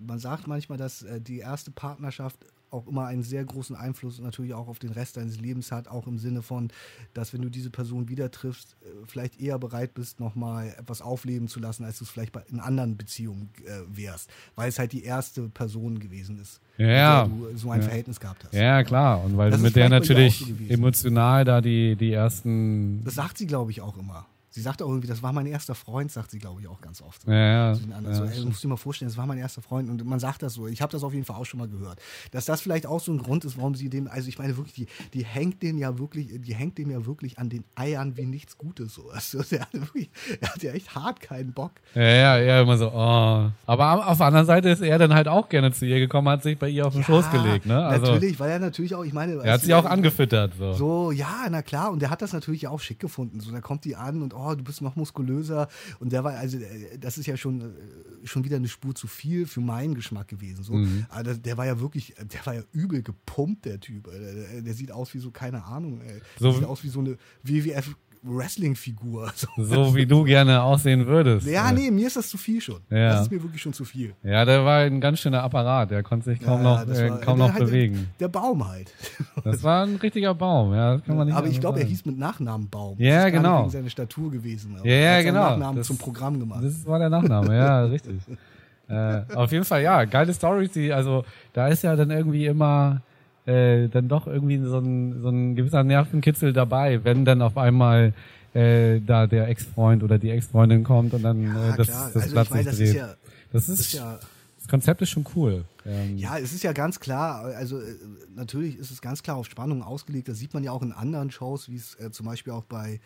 man 0.07 0.19
sagt 0.19 0.47
manchmal, 0.47 0.77
dass 0.77 1.03
äh, 1.03 1.19
die 1.19 1.39
erste 1.39 1.71
Partnerschaft 1.71 2.45
auch 2.71 2.87
immer 2.87 3.07
einen 3.07 3.23
sehr 3.23 3.45
großen 3.45 3.77
Einfluss 3.77 4.21
natürlich 4.21 4.55
auch 4.55 4.69
auf 4.69 4.79
den 4.79 4.91
Rest 4.91 5.17
deines 5.17 5.41
Lebens 5.41 5.73
hat, 5.73 5.89
auch 5.89 6.07
im 6.07 6.19
Sinne 6.19 6.43
von, 6.43 6.69
dass 7.15 7.33
wenn 7.33 7.43
du 7.43 7.49
diese 7.49 7.71
Person 7.71 8.09
wieder 8.09 8.31
triffst, 8.31 8.77
äh, 8.83 8.87
vielleicht 9.07 9.41
eher 9.41 9.59
bereit 9.59 9.95
bist, 9.95 10.21
nochmal 10.21 10.75
etwas 10.79 11.03
aufleben 11.03 11.49
zu 11.49 11.61
lassen, 11.61 11.85
als 11.85 11.99
du 11.99 12.05
es 12.05 12.11
vielleicht 12.11 12.35
in 12.51 12.61
anderen 12.61 12.97
Beziehungen 12.97 13.51
äh, 13.65 13.81
wärst, 13.89 14.31
weil 14.55 14.69
es 14.69 14.79
halt 14.79 14.93
die 14.93 15.05
erste 15.05 15.49
Person 15.49 15.99
gewesen 15.99 16.39
ist, 16.39 16.61
ja, 16.79 17.27
mit 17.27 17.33
der 17.33 17.51
du 17.51 17.57
so 17.57 17.71
ein 17.71 17.81
ja. 17.81 17.87
Verhältnis 17.87 18.21
gehabt 18.21 18.45
hast. 18.45 18.55
Ja, 18.55 18.83
klar, 18.85 19.25
und 19.25 19.37
weil 19.37 19.51
das 19.51 19.61
du 19.61 19.67
mit 19.67 19.77
der 19.77 19.89
natürlich 19.89 20.39
so 20.39 20.73
emotional 20.73 21.45
da 21.45 21.61
die, 21.61 21.97
die 21.97 22.13
ersten... 22.13 23.03
Das 23.05 23.15
sagt 23.15 23.39
sie, 23.39 23.47
glaube 23.47 23.71
ich, 23.71 23.81
auch 23.81 23.97
immer. 23.97 24.27
Sie 24.53 24.61
sagt 24.61 24.83
auch 24.83 24.89
irgendwie, 24.89 25.07
das 25.07 25.23
war 25.23 25.33
mein 25.33 25.47
erster 25.47 25.77
Freund, 25.77 26.11
sagt 26.11 26.33
sie, 26.33 26.41
glaube 26.41 26.61
ich, 26.61 26.67
auch 26.67 26.81
ganz 26.81 27.01
oft. 27.03 27.25
Ja, 27.27 27.35
ja. 27.35 27.75
So, 27.75 27.83
ja 27.89 28.15
so, 28.15 28.25
ey, 28.25 28.45
musst 28.45 28.63
du 28.63 28.67
dir 28.67 28.71
mal 28.71 28.77
vorstellen, 28.77 29.09
das 29.09 29.17
war 29.17 29.27
mein 29.27 29.39
erster 29.39 29.63
Freund. 29.63 29.89
Und 29.89 30.05
man 30.05 30.19
sagt 30.19 30.43
das 30.43 30.55
so. 30.55 30.67
Ich 30.67 30.83
habe 30.83 30.91
das 30.91 31.05
auf 31.05 31.13
jeden 31.13 31.25
Fall 31.25 31.37
auch 31.37 31.45
schon 31.45 31.61
mal 31.61 31.69
gehört. 31.69 32.01
Dass 32.33 32.47
das 32.47 32.61
vielleicht 32.61 32.85
auch 32.85 32.99
so 32.99 33.13
ein 33.13 33.19
Grund 33.19 33.45
ist, 33.45 33.57
warum 33.57 33.77
sie 33.77 33.89
dem, 33.89 34.09
also 34.09 34.29
ich 34.29 34.39
meine 34.39 34.57
wirklich, 34.57 34.75
die, 34.75 34.87
die 35.15 35.25
hängt 35.25 35.63
den 35.63 35.79
ja 35.79 35.99
wirklich, 35.99 36.29
die 36.41 36.55
hängt 36.55 36.79
dem 36.79 36.91
ja 36.91 37.07
wirklich 37.07 37.39
an 37.39 37.49
den 37.49 37.63
Eiern 37.77 38.17
wie 38.17 38.27
nichts 38.27 38.59
Gutes. 38.59 38.95
So. 38.95 39.11
Also, 39.11 39.43
der, 39.43 39.61
hat 39.61 39.73
wirklich, 39.73 40.11
der 40.41 40.49
hat 40.53 40.63
ja 40.63 40.73
echt 40.73 40.95
hart 40.95 41.21
keinen 41.21 41.53
Bock. 41.53 41.73
Ja, 41.95 42.03
ja, 42.03 42.39
ja, 42.39 42.63
immer 42.63 42.77
so, 42.77 42.89
oh. 42.89 43.51
Aber 43.67 44.07
auf 44.09 44.19
der 44.19 44.27
anderen 44.27 44.47
Seite 44.47 44.71
ist 44.71 44.81
er 44.81 44.99
dann 44.99 45.15
halt 45.15 45.29
auch 45.29 45.49
gerne 45.49 45.73
zu 45.73 45.87
ihr 45.87 46.01
gekommen, 46.01 46.29
hat 46.29 46.43
sich 46.43 46.59
bei 46.59 46.69
ihr 46.69 46.87
auf 46.87 46.95
den 46.95 47.03
ja, 47.03 47.07
Schoß 47.07 47.31
gelegt, 47.31 47.67
ne? 47.67 47.85
Also, 47.85 48.07
natürlich, 48.07 48.41
weil 48.41 48.51
er 48.51 48.59
natürlich 48.59 48.95
auch, 48.95 49.05
ich 49.05 49.13
meine. 49.13 49.35
Er 49.35 49.53
hat 49.53 49.61
sie 49.61 49.75
auch 49.75 49.85
angefüttert, 49.85 50.55
so. 50.59 50.73
So, 50.73 51.13
ja, 51.13 51.47
na 51.51 51.63
klar. 51.63 51.93
Und 51.93 52.03
der 52.03 52.11
hat 52.11 52.23
das 52.23 52.33
natürlich 52.33 52.67
auch 52.67 52.81
schick 52.81 52.99
gefunden. 52.99 53.41
So, 53.41 53.53
da 53.53 53.61
kommt 53.61 53.85
die 53.85 53.95
an 53.95 54.23
und, 54.23 54.35
oh, 54.41 54.55
du 54.55 54.65
bist 54.65 54.81
noch 54.81 54.97
muskulös 54.97 55.31
muskulöser. 55.31 55.69
Und 55.99 56.13
der 56.13 56.25
war, 56.25 56.35
also 56.35 56.59
äh, 56.59 56.99
das 56.99 57.19
ist 57.19 57.27
ja 57.27 57.37
schon, 57.37 57.61
äh, 57.61 58.27
schon 58.27 58.45
wieder 58.45 58.57
eine 58.57 58.69
Spur 58.69 58.95
zu 58.95 59.07
viel 59.07 59.47
für 59.47 59.61
meinen 59.61 59.95
Geschmack 59.95 60.29
gewesen. 60.29 60.63
So. 60.63 60.75
Mhm. 60.75 61.07
Aber 61.09 61.35
der 61.35 61.57
war 61.57 61.67
ja 61.67 61.81
wirklich, 61.81 62.15
der 62.19 62.45
war 62.47 62.55
ja 62.55 62.63
übel 62.73 63.03
gepumpt, 63.03 63.65
der 63.65 63.81
Typ. 63.81 64.11
Der, 64.11 64.63
der 64.63 64.75
sieht 64.75 64.93
aus 64.93 65.15
wie 65.15 65.19
so, 65.19 65.31
keine 65.31 65.65
Ahnung, 65.65 66.01
ey. 66.01 66.21
So 66.39 66.53
sieht 66.53 66.65
aus 66.65 66.85
wie 66.85 66.89
so 66.89 67.01
eine 67.01 67.17
WWF 67.43 67.95
Wrestling-Figur. 68.23 69.33
So. 69.57 69.95
wie 69.95 70.07
du 70.07 70.25
gerne 70.25 70.63
aussehen 70.63 71.07
würdest. 71.07 71.47
Ja, 71.47 71.71
nee, 71.71 71.91
mir 71.91 72.07
ist 72.07 72.17
das 72.17 72.29
zu 72.29 72.39
viel 72.39 72.61
schon. 72.61 72.81
Ja. 72.89 73.11
Das 73.11 73.23
ist 73.23 73.31
mir 73.31 73.43
wirklich 73.43 73.61
schon 73.61 73.73
zu 73.73 73.85
viel. 73.85 74.15
Ja, 74.23 74.45
der 74.45 74.65
war 74.65 74.81
ein 74.81 75.01
ganz 75.01 75.21
schöner 75.21 75.43
Apparat. 75.43 75.91
Der 75.91 76.03
konnte 76.03 76.31
sich 76.31 76.41
kaum 76.41 76.63
ja, 76.63 76.85
noch, 76.85 76.95
äh, 76.95 77.11
kaum 77.21 77.39
noch 77.39 77.53
halt 77.53 77.65
bewegen. 77.65 78.09
Der, 78.19 78.29
der, 78.29 78.41
Baum 78.41 78.67
halt. 78.67 78.93
Das 79.45 79.63
war 79.63 79.85
ein 79.85 79.97
richtiger 79.97 80.35
Baum, 80.35 80.73
ja. 80.73 80.95
Das 80.95 81.05
kann 81.05 81.17
man 81.17 81.27
nicht 81.27 81.37
aber 81.37 81.47
ich 81.47 81.61
glaube, 81.61 81.81
er 81.81 81.87
hieß 81.87 82.05
mit 82.07 82.19
Nachnamen 82.19 82.69
Baum. 82.69 82.97
Ja, 82.99 83.25
das 83.25 83.33
genau. 83.33 83.61
wegen 83.61 83.71
seiner 83.71 83.91
Statur 83.91 84.31
gewesen. 84.31 84.77
ja, 84.83 84.93
ja, 84.93 85.23
genau. 85.23 85.51
Nachnamen 85.51 85.77
das, 85.77 85.87
zum 85.87 85.99
Programm 85.99 86.39
gemacht. 86.39 86.65
Das 86.65 86.87
war 86.87 86.99
der 86.99 87.11
Nachname, 87.11 87.57
ja, 87.57 87.85
richtig. 87.85 88.17
äh, 88.89 89.23
auf 89.35 89.53
jeden 89.53 89.65
Fall, 89.65 89.83
ja, 89.83 90.05
geile 90.05 90.33
Stories. 90.33 90.73
Die, 90.73 90.93
also 90.93 91.25
da 91.53 91.69
ist 91.69 91.83
ja 91.83 91.97
dann 91.97 92.11
irgendwie 92.11 92.47
immer 92.47 93.03
äh, 93.47 93.89
dann 93.89 94.09
doch 94.09 94.27
irgendwie 94.27 94.59
so 94.59 94.79
ein, 94.79 95.21
so 95.23 95.29
ein 95.29 95.57
gewisser 95.57 95.83
Nervenkitzel 95.83 96.53
dabei, 96.53 97.05
wenn 97.05 97.25
dann 97.25 97.43
auf 97.43 97.57
einmal 97.57 98.13
äh, 98.55 99.01
da 99.01 99.27
der 99.27 99.49
Ex-Freund 99.49 100.03
oder 100.03 100.19
die 100.19 100.31
Ex-Freundin 100.31 100.85
kommt 100.85 101.15
und 101.15 101.23
dann 101.23 101.43
ja, 101.43 101.75
äh, 101.75 101.77
das, 101.77 101.89
klar. 101.89 102.11
das 102.13 102.23
also 102.23 102.35
Blatt 102.35 102.49
sich 102.49 102.65
dreht. 102.67 102.81
Ist 102.81 102.95
ja, 102.95 103.15
das 103.53 103.69
ist, 103.69 103.81
ist 103.81 103.93
ja 103.93 104.19
das 104.59 104.69
Konzept 104.69 105.03
ist 105.03 105.11
schon 105.11 105.25
cool. 105.35 105.65
Ähm 105.87 106.19
ja, 106.19 106.39
es 106.39 106.53
ist 106.53 106.63
ja 106.63 106.73
ganz 106.73 107.01
klar, 107.01 107.45
also 107.57 107.81
äh, 107.81 107.95
natürlich 108.35 108.79
ist 108.79 108.91
es 108.91 109.01
ganz 109.01 109.23
klar 109.23 109.37
auf 109.37 109.47
Spannung 109.47 109.83
ausgelegt. 109.83 110.29
Das 110.29 110.39
sieht 110.39 110.53
man 110.53 110.63
ja 110.63 110.73
auch 110.73 110.83
in 110.83 110.93
anderen 110.93 111.31
Shows, 111.31 111.71
wie 111.71 111.77
es 111.77 111.99
äh, 111.99 112.11
zum 112.11 112.27
Beispiel 112.27 112.53
auch 112.53 112.65
bei 112.65 113.01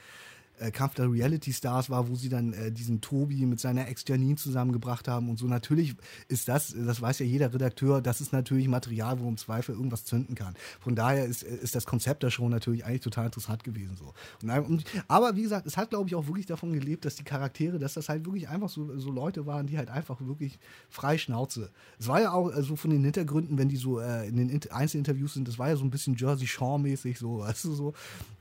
äh, 0.59 0.71
Kampf 0.71 0.95
der 0.95 1.11
Reality 1.11 1.53
Stars 1.53 1.91
war, 1.91 2.09
wo 2.09 2.15
sie 2.15 2.29
dann 2.29 2.53
äh, 2.53 2.71
diesen 2.71 3.01
Tobi 3.01 3.45
mit 3.47 3.61
seiner 3.61 3.89
Ex 3.89 4.05
Janine 4.07 4.37
zusammengebracht 4.37 5.09
haben 5.09 5.29
und 5.29 5.39
so. 5.39 5.47
Natürlich 5.47 5.97
ist 6.29 6.49
das, 6.49 6.75
das 6.77 7.01
weiß 7.01 7.19
ja 7.19 7.27
jeder 7.27 7.53
Redakteur, 7.53 8.01
das 8.01 8.21
ist 8.21 8.33
natürlich 8.33 8.69
Material, 8.69 9.21
wo 9.21 9.29
im 9.29 9.37
Zweifel 9.37 9.75
irgendwas 9.75 10.05
zünden 10.05 10.35
kann. 10.35 10.55
Von 10.81 10.95
daher 10.95 11.25
ist, 11.25 11.43
ist 11.43 11.75
das 11.75 11.87
Konzept 11.87 12.23
der 12.23 12.31
Show 12.31 12.49
natürlich 12.49 12.85
eigentlich 12.85 13.01
total 13.01 13.27
interessant 13.27 13.65
gewesen. 13.65 13.97
So. 13.97 14.15
Und, 14.43 14.85
aber 15.09 15.37
wie 15.37 15.43
gesagt, 15.43 15.67
es 15.67 15.77
hat, 15.77 15.91
glaube 15.91 16.09
ich, 16.09 16.15
auch 16.15 16.27
wirklich 16.27 16.47
davon 16.47 16.73
gelebt, 16.73 17.05
dass 17.05 17.17
die 17.17 17.25
Charaktere, 17.25 17.79
dass 17.79 17.95
das 17.95 18.09
halt 18.09 18.25
wirklich 18.25 18.49
einfach 18.49 18.69
so, 18.69 18.97
so 18.99 19.11
Leute 19.11 19.47
waren, 19.47 19.67
die 19.67 19.77
halt 19.79 19.91
einfach 19.91 20.21
wirklich 20.21 20.59
frei 20.89 21.19
Schnauze. 21.19 21.71
Es 21.99 22.09
war 22.09 22.21
ja 22.21 22.33
auch 22.33 22.55
äh, 22.55 22.63
so 22.63 22.77
von 22.77 22.91
den 22.91 23.03
Hintergründen, 23.03 23.59
wenn 23.59 23.69
die 23.69 23.77
so 23.77 23.99
äh, 23.99 24.29
in 24.29 24.37
den 24.37 24.61
Einzelinterviews 24.71 25.35
sind, 25.35 25.49
das 25.49 25.59
war 25.59 25.69
ja 25.69 25.77
so 25.77 25.85
ein 25.85 25.91
bisschen 25.91 26.15
Jersey 26.15 26.47
Shaw-mäßig, 26.47 27.19
so, 27.19 27.39
weißt 27.41 27.65
du 27.65 27.73
so. 27.73 27.93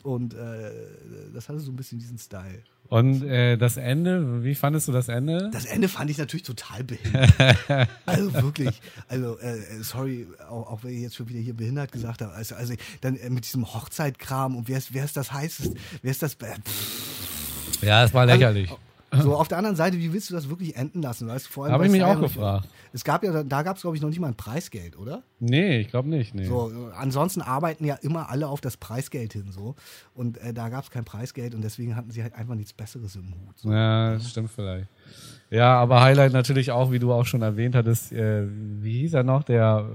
Und 0.03 0.33
äh, 0.33 0.71
das 1.33 1.47
hatte 1.47 1.59
so 1.59 1.71
ein 1.71 1.75
bisschen 1.75 2.02
diesen 2.03 2.17
Style. 2.17 2.63
Und 2.89 3.23
äh, 3.23 3.57
das 3.57 3.77
Ende, 3.77 4.43
wie 4.43 4.53
fandest 4.53 4.87
du 4.87 4.91
das 4.91 5.07
Ende? 5.07 5.49
Das 5.51 5.65
Ende 5.65 5.87
fand 5.87 6.11
ich 6.11 6.17
natürlich 6.17 6.43
total 6.43 6.83
behindert. 6.83 7.31
also 8.05 8.33
wirklich, 8.33 8.81
also 9.07 9.39
äh, 9.39 9.55
sorry, 9.81 10.27
auch, 10.47 10.69
auch 10.69 10.83
wenn 10.83 10.93
ich 10.93 11.01
jetzt 11.01 11.15
schon 11.15 11.27
wieder 11.29 11.39
hier 11.39 11.55
behindert 11.55 11.91
gesagt 11.91 12.21
habe. 12.21 12.33
Also, 12.33 12.55
also 12.55 12.75
dann 13.01 13.15
äh, 13.15 13.29
mit 13.29 13.45
diesem 13.45 13.65
Hochzeitkram 13.73 14.55
und 14.55 14.67
wer 14.67 14.77
ist, 14.77 14.93
wer 14.93 15.05
ist 15.05 15.17
das 15.17 15.31
heißest, 15.31 15.73
wer 16.01 16.11
ist 16.11 16.21
das? 16.21 16.35
Äh, 16.35 16.57
ja, 17.81 18.03
es 18.03 18.13
war 18.13 18.27
lächerlich. 18.27 18.69
Also, 18.69 18.81
so, 19.21 19.35
auf 19.35 19.47
der 19.47 19.57
anderen 19.57 19.75
Seite, 19.75 19.97
wie 19.97 20.13
willst 20.13 20.29
du 20.29 20.33
das 20.33 20.49
wirklich 20.49 20.75
enden 20.75 21.01
lassen? 21.01 21.27
Weißt, 21.27 21.47
vor 21.47 21.65
allem 21.65 21.73
Habe 21.73 21.85
ich 21.85 21.91
mich 21.91 22.03
auch 22.03 22.19
gefragt. 22.19 22.67
Es 22.93 23.03
gab 23.03 23.23
ja, 23.23 23.43
da 23.43 23.63
gab 23.63 23.77
es, 23.77 23.81
glaube 23.81 23.95
ich, 23.95 24.01
noch 24.01 24.09
nicht 24.09 24.19
mal 24.19 24.27
ein 24.27 24.35
Preisgeld, 24.35 24.97
oder? 24.97 25.23
Nee, 25.39 25.79
ich 25.79 25.89
glaube 25.89 26.09
nicht. 26.09 26.35
Nee. 26.35 26.45
So, 26.45 26.71
ansonsten 26.95 27.41
arbeiten 27.41 27.85
ja 27.85 27.95
immer 27.95 28.29
alle 28.29 28.47
auf 28.47 28.61
das 28.61 28.77
Preisgeld 28.77 29.33
hin, 29.33 29.51
so. 29.51 29.75
Und 30.13 30.37
äh, 30.37 30.53
da 30.53 30.69
gab 30.69 30.83
es 30.83 30.91
kein 30.91 31.05
Preisgeld 31.05 31.55
und 31.55 31.61
deswegen 31.61 31.95
hatten 31.95 32.11
sie 32.11 32.21
halt 32.21 32.35
einfach 32.35 32.55
nichts 32.55 32.73
Besseres 32.73 33.15
im 33.15 33.33
Hut. 33.33 33.57
So. 33.57 33.71
Ja, 33.71 34.13
das 34.13 34.29
stimmt 34.29 34.51
vielleicht. 34.51 34.87
Ja, 35.49 35.75
aber 35.75 36.01
Highlight 36.01 36.33
natürlich 36.33 36.71
auch, 36.71 36.91
wie 36.91 36.97
du 36.97 37.13
auch 37.13 37.25
schon 37.25 37.43
erwähnt 37.43 37.75
hattest, 37.75 38.11
äh, 38.11 38.47
wie 38.47 39.01
hieß 39.01 39.13
er 39.13 39.23
noch, 39.23 39.43
der 39.43 39.85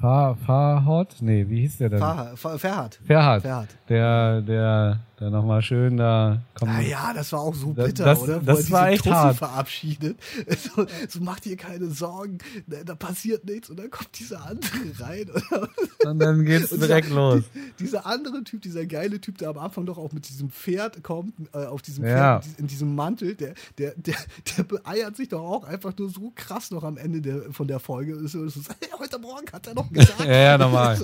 Fah 0.00 0.34
Farhad? 0.34 1.16
Nee, 1.20 1.46
wie 1.48 1.60
hieß 1.60 1.78
der 1.78 1.88
denn? 1.88 1.98
Farhad. 1.98 2.38
Ferhat. 2.38 3.00
Ferhat. 3.06 3.68
Der, 3.88 4.42
der, 4.42 5.00
der 5.20 5.30
nochmal 5.30 5.62
schön 5.62 5.96
da 5.96 6.42
kommt. 6.54 6.70
Ah 6.70 6.80
ja, 6.80 7.12
das 7.12 7.32
war 7.32 7.40
auch 7.40 7.54
so 7.54 7.68
bitter, 7.72 8.04
das, 8.04 8.20
oder? 8.20 8.40
Das 8.40 8.70
war 8.70 8.88
echt 8.88 9.04
Tussi 9.04 9.14
hart. 9.14 9.36
verabschiedet. 9.36 10.18
So, 10.58 10.86
so 11.08 11.20
macht 11.20 11.46
ihr 11.46 11.56
keine 11.56 11.90
Sorgen, 11.90 12.38
da 12.66 12.94
passiert 12.94 13.44
nichts 13.44 13.70
und 13.70 13.78
dann 13.78 13.90
kommt 13.90 14.18
dieser 14.18 14.44
andere 14.44 14.70
rein. 14.98 15.30
Und 16.04 16.18
dann 16.20 16.44
geht's 16.44 16.72
und 16.72 16.80
direkt 16.80 17.08
dieser, 17.08 17.16
los. 17.16 17.44
dieser 17.78 18.06
andere 18.06 18.44
Typ, 18.44 18.62
dieser 18.62 18.86
geile 18.86 19.20
Typ, 19.20 19.38
der 19.38 19.50
am 19.50 19.58
Anfang 19.58 19.84
doch 19.84 19.98
auch 19.98 20.12
mit 20.12 20.28
diesem 20.28 20.50
Pferd 20.50 21.02
kommt, 21.02 21.34
äh, 21.52 21.66
auf 21.66 21.82
diesem 21.82 22.04
Pferd, 22.04 22.46
in 22.56 22.66
diesem 22.66 22.94
Mantel, 22.94 23.34
der, 23.34 23.54
der, 23.78 23.94
der, 23.96 24.16
der 24.56 24.62
beeiert 24.64 25.16
sich 25.16 25.28
doch 25.28 25.42
auch 25.42 25.64
einfach 25.64 25.92
nur 25.98 26.08
so 26.08 26.32
krass 26.34 26.70
noch 26.70 26.84
am 26.84 26.96
Ende 26.96 27.20
der, 27.20 27.52
von 27.52 27.66
der 27.66 27.80
Folge. 27.80 28.16
So, 28.28 28.48
so, 28.48 28.60
heute 28.98 29.18
Morgen 29.18 29.46
hat 29.52 29.66
er 29.66 29.74
noch 29.74 29.90
gesagt. 29.92 30.20
ja, 30.20 30.32
ja, 30.32 30.58
normal. 30.58 30.98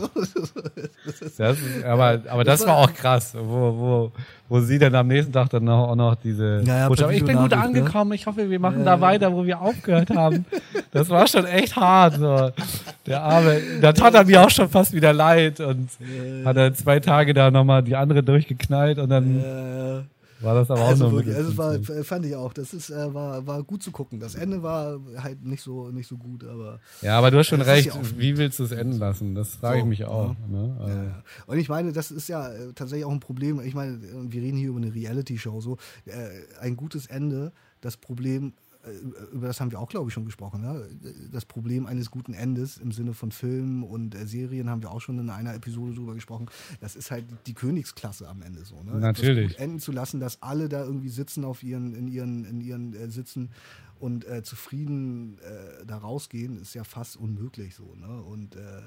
das, 1.36 1.58
aber 1.84 2.22
aber 2.28 2.44
das, 2.44 2.60
das 2.60 2.68
war 2.68 2.76
auch 2.78 2.92
krass, 2.92 3.34
wo, 3.34 3.78
wo, 3.78 4.03
wo 4.48 4.60
sie 4.60 4.78
dann 4.78 4.94
am 4.94 5.08
nächsten 5.08 5.32
Tag 5.32 5.50
dann 5.50 5.68
auch 5.68 5.94
noch 5.94 6.14
diese 6.14 6.62
ja, 6.64 6.78
ja, 6.78 6.88
Botschaft, 6.88 7.12
ich 7.12 7.24
bin 7.24 7.36
gut 7.36 7.50
ne? 7.50 7.58
angekommen, 7.58 8.12
ich 8.12 8.26
hoffe, 8.26 8.48
wir 8.48 8.60
machen 8.60 8.80
ja, 8.80 8.84
da 8.84 9.00
weiter, 9.00 9.32
wo 9.32 9.44
wir 9.44 9.60
aufgehört 9.60 10.10
haben. 10.10 10.44
Das 10.92 11.08
war 11.10 11.26
schon 11.26 11.44
echt 11.46 11.76
hart. 11.76 12.14
So. 12.14 12.50
Der 13.06 13.22
Arme, 13.22 13.60
da 13.80 13.92
tat 13.92 14.14
er 14.14 14.24
mir 14.24 14.42
auch 14.42 14.50
schon 14.50 14.68
fast 14.68 14.92
wieder 14.92 15.12
leid 15.12 15.60
und 15.60 15.88
hat 16.44 16.56
er 16.56 16.72
zwei 16.74 17.00
Tage 17.00 17.34
da 17.34 17.50
nochmal 17.50 17.82
die 17.82 17.96
andere 17.96 18.22
durchgeknallt 18.22 18.98
und 18.98 19.08
dann 19.08 20.06
war 20.44 20.54
das 20.54 20.70
aber 20.70 20.82
auch 20.82 20.88
also 20.88 21.12
wirklich, 21.12 21.34
also 21.34 21.56
war, 21.56 21.78
fand 22.04 22.26
ich 22.26 22.36
auch. 22.36 22.52
Das 22.52 22.74
ist, 22.74 22.90
äh, 22.90 23.14
war, 23.14 23.46
war 23.46 23.62
gut 23.62 23.82
zu 23.82 23.90
gucken. 23.90 24.20
Das 24.20 24.34
Ende 24.34 24.62
war 24.62 25.00
halt 25.16 25.44
nicht 25.44 25.62
so, 25.62 25.90
nicht 25.90 26.06
so 26.06 26.16
gut, 26.16 26.44
aber. 26.44 26.80
Ja, 27.02 27.18
aber 27.18 27.30
du 27.30 27.38
hast 27.38 27.48
schon 27.48 27.60
recht. 27.60 27.86
Ja 27.86 28.00
Wie 28.16 28.36
willst 28.36 28.58
du 28.58 28.64
es 28.64 28.72
enden 28.72 28.98
lassen? 28.98 29.34
Das 29.34 29.56
frage 29.56 29.78
so, 29.78 29.84
ich 29.84 29.88
mich 29.88 30.04
auch. 30.04 30.34
Ja. 30.40 30.46
Ne? 30.48 30.76
Also. 30.80 30.98
Ja, 30.98 31.22
Und 31.46 31.58
ich 31.58 31.68
meine, 31.68 31.92
das 31.92 32.10
ist 32.10 32.28
ja 32.28 32.48
äh, 32.48 32.72
tatsächlich 32.74 33.04
auch 33.04 33.12
ein 33.12 33.20
Problem. 33.20 33.60
Ich 33.60 33.74
meine, 33.74 33.98
wir 34.00 34.42
reden 34.42 34.56
hier 34.56 34.70
über 34.70 34.80
eine 34.80 34.94
Reality-Show. 34.94 35.60
So, 35.60 35.78
äh, 36.06 36.12
ein 36.60 36.76
gutes 36.76 37.06
Ende. 37.06 37.52
Das 37.80 37.96
Problem 37.96 38.48
äh, 38.48 38.63
über 39.32 39.46
das 39.46 39.60
haben 39.60 39.70
wir 39.70 39.80
auch, 39.80 39.88
glaube 39.88 40.08
ich, 40.08 40.14
schon 40.14 40.24
gesprochen. 40.24 40.60
Ne? 40.60 40.88
Das 41.32 41.44
Problem 41.44 41.86
eines 41.86 42.10
guten 42.10 42.34
Endes 42.34 42.76
im 42.78 42.92
Sinne 42.92 43.14
von 43.14 43.32
Filmen 43.32 43.82
und 43.82 44.14
äh, 44.14 44.26
Serien 44.26 44.68
haben 44.68 44.82
wir 44.82 44.90
auch 44.90 45.00
schon 45.00 45.18
in 45.18 45.30
einer 45.30 45.54
Episode 45.54 45.94
drüber 45.94 46.14
gesprochen. 46.14 46.46
Das 46.80 46.96
ist 46.96 47.10
halt 47.10 47.24
die 47.46 47.54
Königsklasse 47.54 48.28
am 48.28 48.42
Ende 48.42 48.64
so. 48.64 48.82
Ne? 48.82 48.92
Natürlich. 48.98 49.52
Das 49.52 49.60
enden 49.60 49.80
zu 49.80 49.92
lassen, 49.92 50.20
dass 50.20 50.42
alle 50.42 50.68
da 50.68 50.84
irgendwie 50.84 51.08
sitzen 51.08 51.44
auf 51.44 51.62
ihren, 51.62 51.94
in 51.94 52.08
ihren, 52.08 52.44
in 52.44 52.60
ihren 52.60 52.94
äh, 52.94 53.10
Sitzen 53.10 53.50
und 53.98 54.26
äh, 54.26 54.42
zufrieden 54.42 55.38
äh, 55.38 55.86
da 55.86 55.98
rausgehen, 55.98 56.60
ist 56.60 56.74
ja 56.74 56.84
fast 56.84 57.16
unmöglich 57.16 57.74
so. 57.74 57.94
Ne? 57.94 58.22
Und 58.22 58.56
äh, 58.56 58.82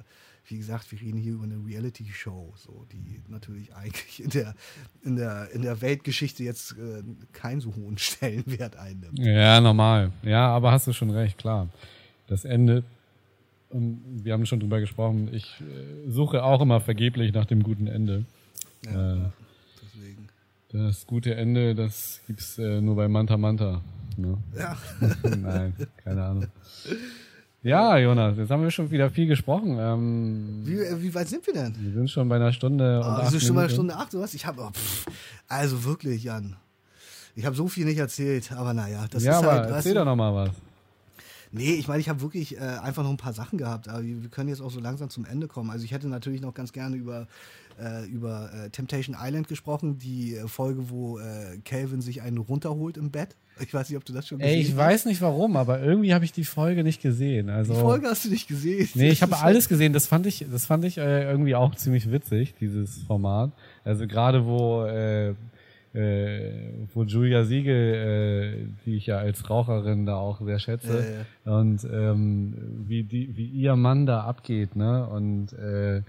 wie 0.49 0.57
gesagt, 0.57 0.91
wir 0.91 1.01
reden 1.01 1.17
hier 1.17 1.33
über 1.33 1.43
eine 1.43 1.57
Reality-Show, 1.65 2.53
so, 2.55 2.85
die 2.91 3.21
natürlich 3.27 3.75
eigentlich 3.75 4.23
in 4.23 4.29
der, 4.29 4.55
in 5.03 5.15
der, 5.17 5.51
in 5.51 5.61
der 5.61 5.81
Weltgeschichte 5.81 6.43
jetzt 6.43 6.73
äh, 6.73 7.03
keinen 7.33 7.59
so 7.59 7.75
hohen 7.75 7.97
Stellenwert 7.97 8.77
einnimmt. 8.77 9.19
Ja, 9.19 9.59
normal. 9.59 10.11
Ja, 10.23 10.47
aber 10.49 10.71
hast 10.71 10.87
du 10.87 10.93
schon 10.93 11.09
recht, 11.09 11.37
klar. 11.37 11.69
Das 12.27 12.45
Ende, 12.45 12.83
und 13.69 14.01
wir 14.23 14.33
haben 14.33 14.45
schon 14.45 14.59
drüber 14.59 14.79
gesprochen, 14.79 15.29
ich 15.33 15.61
äh, 15.61 16.09
suche 16.09 16.43
auch 16.43 16.61
immer 16.61 16.79
vergeblich 16.79 17.33
nach 17.33 17.45
dem 17.45 17.63
guten 17.63 17.87
Ende. 17.87 18.25
Ja, 18.85 19.15
äh, 19.15 19.19
deswegen. 19.81 20.27
Das 20.69 21.07
gute 21.07 21.35
Ende, 21.35 21.75
das 21.75 22.21
gibt's 22.27 22.57
äh, 22.57 22.79
nur 22.79 22.95
bei 22.95 23.07
Manta 23.09 23.37
Manta. 23.37 23.81
Ne? 24.15 24.37
Ja. 24.57 24.77
Nein, 25.37 25.73
keine 26.03 26.23
Ahnung. 26.23 26.47
Ja, 27.67 27.97
Jonas, 27.97 28.37
jetzt 28.37 28.49
haben 28.49 28.63
wir 28.63 28.71
schon 28.71 28.89
wieder 28.91 29.09
viel 29.09 29.27
gesprochen. 29.27 29.77
Ähm, 29.77 30.61
wie, 30.63 30.75
äh, 30.75 31.01
wie 31.01 31.13
weit 31.13 31.27
sind 31.27 31.45
wir 31.45 31.53
denn? 31.53 31.75
Wir 31.77 31.91
sind 31.91 32.09
schon 32.09 32.29
bei 32.29 32.37
einer 32.37 32.53
Stunde. 32.53 33.01
Oh, 33.03 33.07
und 33.07 33.13
acht 33.15 33.41
schon 33.41 33.55
bei 33.55 33.63
einer 33.63 33.69
Stunde 33.69 33.93
acht, 33.93 34.13
was? 34.13 34.33
Ich 34.35 34.45
habe, 34.45 34.61
oh, 34.61 34.71
also 35.49 35.83
wirklich, 35.83 36.23
Jan. 36.23 36.55
Ich 37.35 37.45
habe 37.45 37.57
so 37.57 37.67
viel 37.67 37.83
nicht 37.83 37.97
erzählt, 37.97 38.53
aber 38.53 38.73
naja, 38.73 39.05
das 39.11 39.21
ja, 39.21 39.33
ist 39.33 39.37
aber 39.39 39.51
halt. 39.51 39.69
Erzähl 39.69 39.95
doch 39.95 40.05
nochmal 40.05 40.33
was. 40.33 40.55
Nee, 41.51 41.73
ich 41.73 41.89
meine, 41.89 41.99
ich 41.99 42.07
habe 42.07 42.21
wirklich 42.21 42.55
äh, 42.55 42.59
einfach 42.59 43.03
noch 43.03 43.09
ein 43.09 43.17
paar 43.17 43.33
Sachen 43.33 43.57
gehabt, 43.57 43.89
aber 43.89 44.01
wir, 44.01 44.21
wir 44.21 44.29
können 44.29 44.47
jetzt 44.47 44.61
auch 44.61 44.71
so 44.71 44.79
langsam 44.79 45.09
zum 45.09 45.25
Ende 45.25 45.49
kommen. 45.49 45.69
Also 45.69 45.83
ich 45.83 45.91
hätte 45.91 46.07
natürlich 46.07 46.39
noch 46.39 46.53
ganz 46.53 46.71
gerne 46.71 46.95
über 46.95 47.27
äh, 47.77 48.05
über 48.05 48.49
äh, 48.53 48.69
Temptation 48.69 49.13
Island 49.19 49.49
gesprochen, 49.49 49.97
die 49.97 50.35
äh, 50.35 50.47
Folge, 50.47 50.89
wo 50.89 51.19
äh, 51.19 51.57
Calvin 51.65 51.99
sich 51.99 52.21
einen 52.21 52.37
runterholt 52.37 52.95
im 52.95 53.11
Bett. 53.11 53.35
Ich 53.59 53.73
weiß 53.73 53.89
nicht, 53.89 53.97
ob 53.97 54.05
du 54.05 54.13
das 54.13 54.27
schon 54.27 54.39
gesehen 54.39 54.53
Ey, 54.53 54.61
ich 54.61 54.69
hast. 54.69 54.77
weiß 54.77 55.05
nicht 55.05 55.21
warum, 55.21 55.57
aber 55.57 55.81
irgendwie 55.81 56.13
habe 56.13 56.25
ich 56.25 56.31
die 56.31 56.45
Folge 56.45 56.83
nicht 56.83 57.01
gesehen. 57.01 57.49
Also, 57.49 57.73
die 57.73 57.79
Folge 57.79 58.07
hast 58.07 58.25
du 58.25 58.29
nicht 58.29 58.47
gesehen. 58.47 58.87
Nee, 58.93 59.09
ich 59.09 59.21
habe 59.21 59.37
alles 59.37 59.67
gesehen. 59.67 59.93
Das 59.93 60.07
fand 60.07 60.25
ich, 60.25 60.45
das 60.51 60.65
fand 60.65 60.85
ich 60.85 60.97
äh, 60.97 61.23
irgendwie 61.23 61.55
auch 61.55 61.75
ziemlich 61.75 62.11
witzig, 62.11 62.55
dieses 62.59 63.03
Format. 63.03 63.51
Also 63.83 64.07
gerade 64.07 64.45
wo 64.45 64.83
äh, 64.83 65.33
äh, 65.97 66.51
wo 66.93 67.03
Julia 67.03 67.43
Siegel, 67.43 67.73
äh, 67.75 68.67
die 68.85 68.97
ich 68.97 69.07
ja 69.07 69.17
als 69.17 69.49
Raucherin 69.49 70.05
da 70.05 70.15
auch 70.15 70.41
sehr 70.41 70.59
schätze, 70.59 71.23
ja, 71.45 71.51
ja. 71.51 71.57
und 71.57 71.83
ähm, 71.91 72.53
wie 72.87 73.03
die, 73.03 73.35
wie 73.35 73.47
ihr 73.47 73.75
Mann 73.75 74.05
da 74.05 74.21
abgeht, 74.21 74.75
ne? 74.75 75.07
Und 75.07 75.53
äh, 75.53 76.01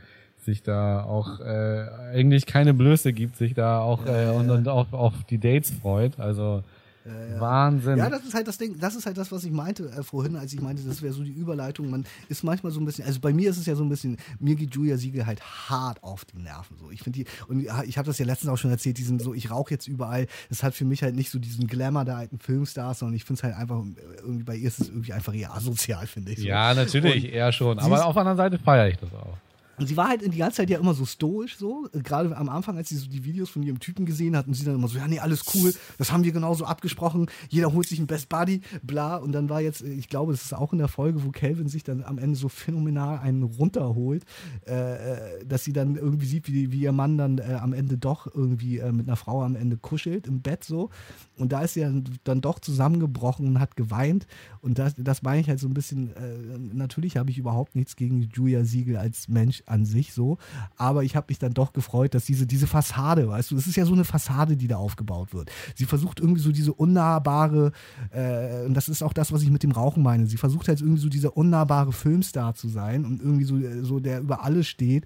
sich 0.44 0.62
da 0.62 1.02
auch 1.04 1.40
äh, 1.40 1.86
eigentlich 2.12 2.46
keine 2.46 2.74
Blöße 2.74 3.12
gibt, 3.12 3.36
sich 3.36 3.54
da 3.54 3.80
auch 3.80 4.06
ja, 4.06 4.32
äh, 4.32 4.34
und, 4.34 4.50
und 4.50 4.68
auch 4.68 4.92
auf 4.92 5.14
die 5.28 5.38
Dates 5.38 5.70
freut. 5.70 6.18
Also 6.18 6.62
ja, 7.08 7.40
Wahnsinn. 7.40 7.98
Ja, 7.98 8.10
das 8.10 8.24
ist 8.24 8.34
halt 8.34 8.46
das 8.46 8.58
Ding, 8.58 8.78
das 8.78 8.94
ist 8.94 9.06
halt 9.06 9.16
das, 9.16 9.32
was 9.32 9.44
ich 9.44 9.50
meinte 9.50 9.88
äh, 9.90 10.02
vorhin, 10.02 10.36
als 10.36 10.52
ich 10.52 10.60
meinte, 10.60 10.82
das 10.82 11.02
wäre 11.02 11.12
so 11.12 11.22
die 11.22 11.32
Überleitung. 11.32 11.90
Man 11.90 12.04
ist 12.28 12.44
manchmal 12.44 12.72
so 12.72 12.80
ein 12.80 12.84
bisschen, 12.84 13.04
also 13.04 13.20
bei 13.20 13.32
mir 13.32 13.50
ist 13.50 13.58
es 13.58 13.66
ja 13.66 13.74
so 13.74 13.82
ein 13.82 13.88
bisschen, 13.88 14.16
mir 14.38 14.54
geht 14.54 14.74
Julia 14.74 14.96
Siegel 14.96 15.26
halt 15.26 15.40
hart 15.42 16.02
auf 16.02 16.24
die 16.24 16.38
Nerven. 16.38 16.76
So. 16.78 16.90
Ich 16.90 17.02
finde 17.02 17.20
die, 17.20 17.26
und 17.48 17.66
ich 17.84 17.98
habe 17.98 18.06
das 18.06 18.18
ja 18.18 18.26
letztens 18.26 18.50
auch 18.50 18.58
schon 18.58 18.70
erzählt, 18.70 18.98
diesen 18.98 19.18
so, 19.18 19.34
ich 19.34 19.50
rauche 19.50 19.70
jetzt 19.70 19.86
überall, 19.86 20.26
das 20.48 20.62
hat 20.62 20.74
für 20.74 20.84
mich 20.84 21.02
halt 21.02 21.14
nicht 21.14 21.30
so 21.30 21.38
diesen 21.38 21.66
Glamour 21.66 22.04
der 22.04 22.16
alten 22.16 22.38
Filmstars, 22.38 23.00
sondern 23.00 23.16
ich 23.16 23.24
finde 23.24 23.38
es 23.38 23.44
halt 23.44 23.56
einfach, 23.56 23.82
irgendwie 24.18 24.44
bei 24.44 24.56
ihr 24.56 24.68
ist 24.68 24.80
es 24.80 24.88
irgendwie 24.88 25.12
einfach 25.12 25.34
eher 25.34 25.54
asozial, 25.54 26.06
finde 26.06 26.32
ich. 26.32 26.38
So. 26.38 26.46
Ja, 26.46 26.74
natürlich, 26.74 27.24
und 27.24 27.30
eher 27.30 27.52
schon. 27.52 27.78
Aber 27.78 28.04
auf 28.04 28.14
der 28.14 28.20
anderen 28.20 28.36
Seite 28.36 28.58
feiere 28.58 28.88
ich 28.88 28.96
das 28.96 29.12
auch. 29.14 29.36
Und 29.78 29.86
sie 29.86 29.96
war 29.96 30.08
halt 30.08 30.22
die 30.22 30.38
ganze 30.38 30.58
Zeit 30.58 30.70
ja 30.70 30.78
immer 30.78 30.94
so 30.94 31.06
stoisch, 31.06 31.56
so. 31.56 31.88
Gerade 31.92 32.36
am 32.36 32.48
Anfang, 32.48 32.76
als 32.76 32.88
sie 32.88 32.96
so 32.96 33.08
die 33.08 33.24
Videos 33.24 33.50
von 33.50 33.62
ihrem 33.62 33.78
Typen 33.78 34.06
gesehen 34.06 34.36
hat, 34.36 34.46
und 34.46 34.54
sie 34.54 34.64
dann 34.64 34.74
immer 34.74 34.88
so, 34.88 34.98
ja, 34.98 35.06
nee, 35.06 35.18
alles 35.18 35.44
cool, 35.54 35.72
das 35.98 36.12
haben 36.12 36.24
wir 36.24 36.32
genauso 36.32 36.64
abgesprochen, 36.64 37.26
jeder 37.48 37.72
holt 37.72 37.88
sich 37.88 37.98
ein 37.98 38.06
Best 38.06 38.28
Buddy, 38.28 38.62
bla. 38.82 39.16
Und 39.16 39.32
dann 39.32 39.48
war 39.48 39.60
jetzt, 39.60 39.82
ich 39.82 40.08
glaube, 40.08 40.32
das 40.32 40.42
ist 40.42 40.54
auch 40.54 40.72
in 40.72 40.78
der 40.78 40.88
Folge, 40.88 41.24
wo 41.24 41.30
Calvin 41.30 41.68
sich 41.68 41.84
dann 41.84 42.02
am 42.02 42.18
Ende 42.18 42.36
so 42.36 42.48
phänomenal 42.48 43.18
einen 43.18 43.42
runterholt, 43.42 44.24
äh, 44.66 45.38
äh, 45.38 45.44
dass 45.46 45.64
sie 45.64 45.72
dann 45.72 45.96
irgendwie 45.96 46.26
sieht, 46.26 46.52
wie, 46.52 46.72
wie 46.72 46.80
ihr 46.80 46.92
Mann 46.92 47.18
dann 47.18 47.38
äh, 47.38 47.58
am 47.60 47.72
Ende 47.72 47.98
doch 47.98 48.32
irgendwie 48.32 48.78
äh, 48.78 48.92
mit 48.92 49.06
einer 49.06 49.16
Frau 49.16 49.42
am 49.42 49.56
Ende 49.56 49.76
kuschelt 49.76 50.26
im 50.26 50.42
Bett 50.42 50.64
so. 50.64 50.90
Und 51.36 51.52
da 51.52 51.62
ist 51.62 51.74
sie 51.74 51.80
dann, 51.80 52.04
dann 52.24 52.40
doch 52.40 52.58
zusammengebrochen 52.58 53.46
und 53.46 53.60
hat 53.60 53.76
geweint. 53.76 54.26
Und 54.60 54.78
das, 54.78 54.94
das 54.96 55.22
meine 55.22 55.40
ich 55.40 55.48
halt 55.48 55.60
so 55.60 55.68
ein 55.68 55.74
bisschen, 55.74 56.14
äh, 56.16 56.58
natürlich 56.72 57.16
habe 57.16 57.30
ich 57.30 57.38
überhaupt 57.38 57.76
nichts 57.76 57.96
gegen 57.96 58.22
Julia 58.22 58.64
Siegel 58.64 58.96
als 58.96 59.28
Mensch 59.28 59.62
an 59.70 59.84
sich 59.84 60.12
so. 60.12 60.38
Aber 60.76 61.04
ich 61.04 61.16
habe 61.16 61.26
mich 61.28 61.38
dann 61.38 61.54
doch 61.54 61.72
gefreut, 61.72 62.14
dass 62.14 62.24
diese, 62.24 62.46
diese 62.46 62.66
Fassade, 62.66 63.28
weißt 63.28 63.50
du, 63.50 63.54
das 63.56 63.66
ist 63.66 63.76
ja 63.76 63.84
so 63.84 63.92
eine 63.92 64.04
Fassade, 64.04 64.56
die 64.56 64.68
da 64.68 64.76
aufgebaut 64.76 65.34
wird. 65.34 65.50
Sie 65.74 65.84
versucht 65.84 66.20
irgendwie 66.20 66.40
so 66.40 66.52
diese 66.52 66.72
unnahbare, 66.72 67.72
äh, 68.10 68.64
und 68.66 68.74
das 68.74 68.88
ist 68.88 69.02
auch 69.02 69.12
das, 69.12 69.32
was 69.32 69.42
ich 69.42 69.50
mit 69.50 69.62
dem 69.62 69.72
Rauchen 69.72 70.02
meine. 70.02 70.26
Sie 70.26 70.36
versucht 70.36 70.68
halt 70.68 70.80
irgendwie 70.80 71.00
so 71.00 71.08
dieser 71.08 71.36
unnahbare 71.36 71.92
Filmstar 71.92 72.54
zu 72.54 72.68
sein 72.68 73.04
und 73.04 73.20
irgendwie 73.20 73.44
so, 73.44 73.58
so 73.82 74.00
der 74.00 74.20
über 74.20 74.44
alles 74.44 74.66
steht. 74.66 75.04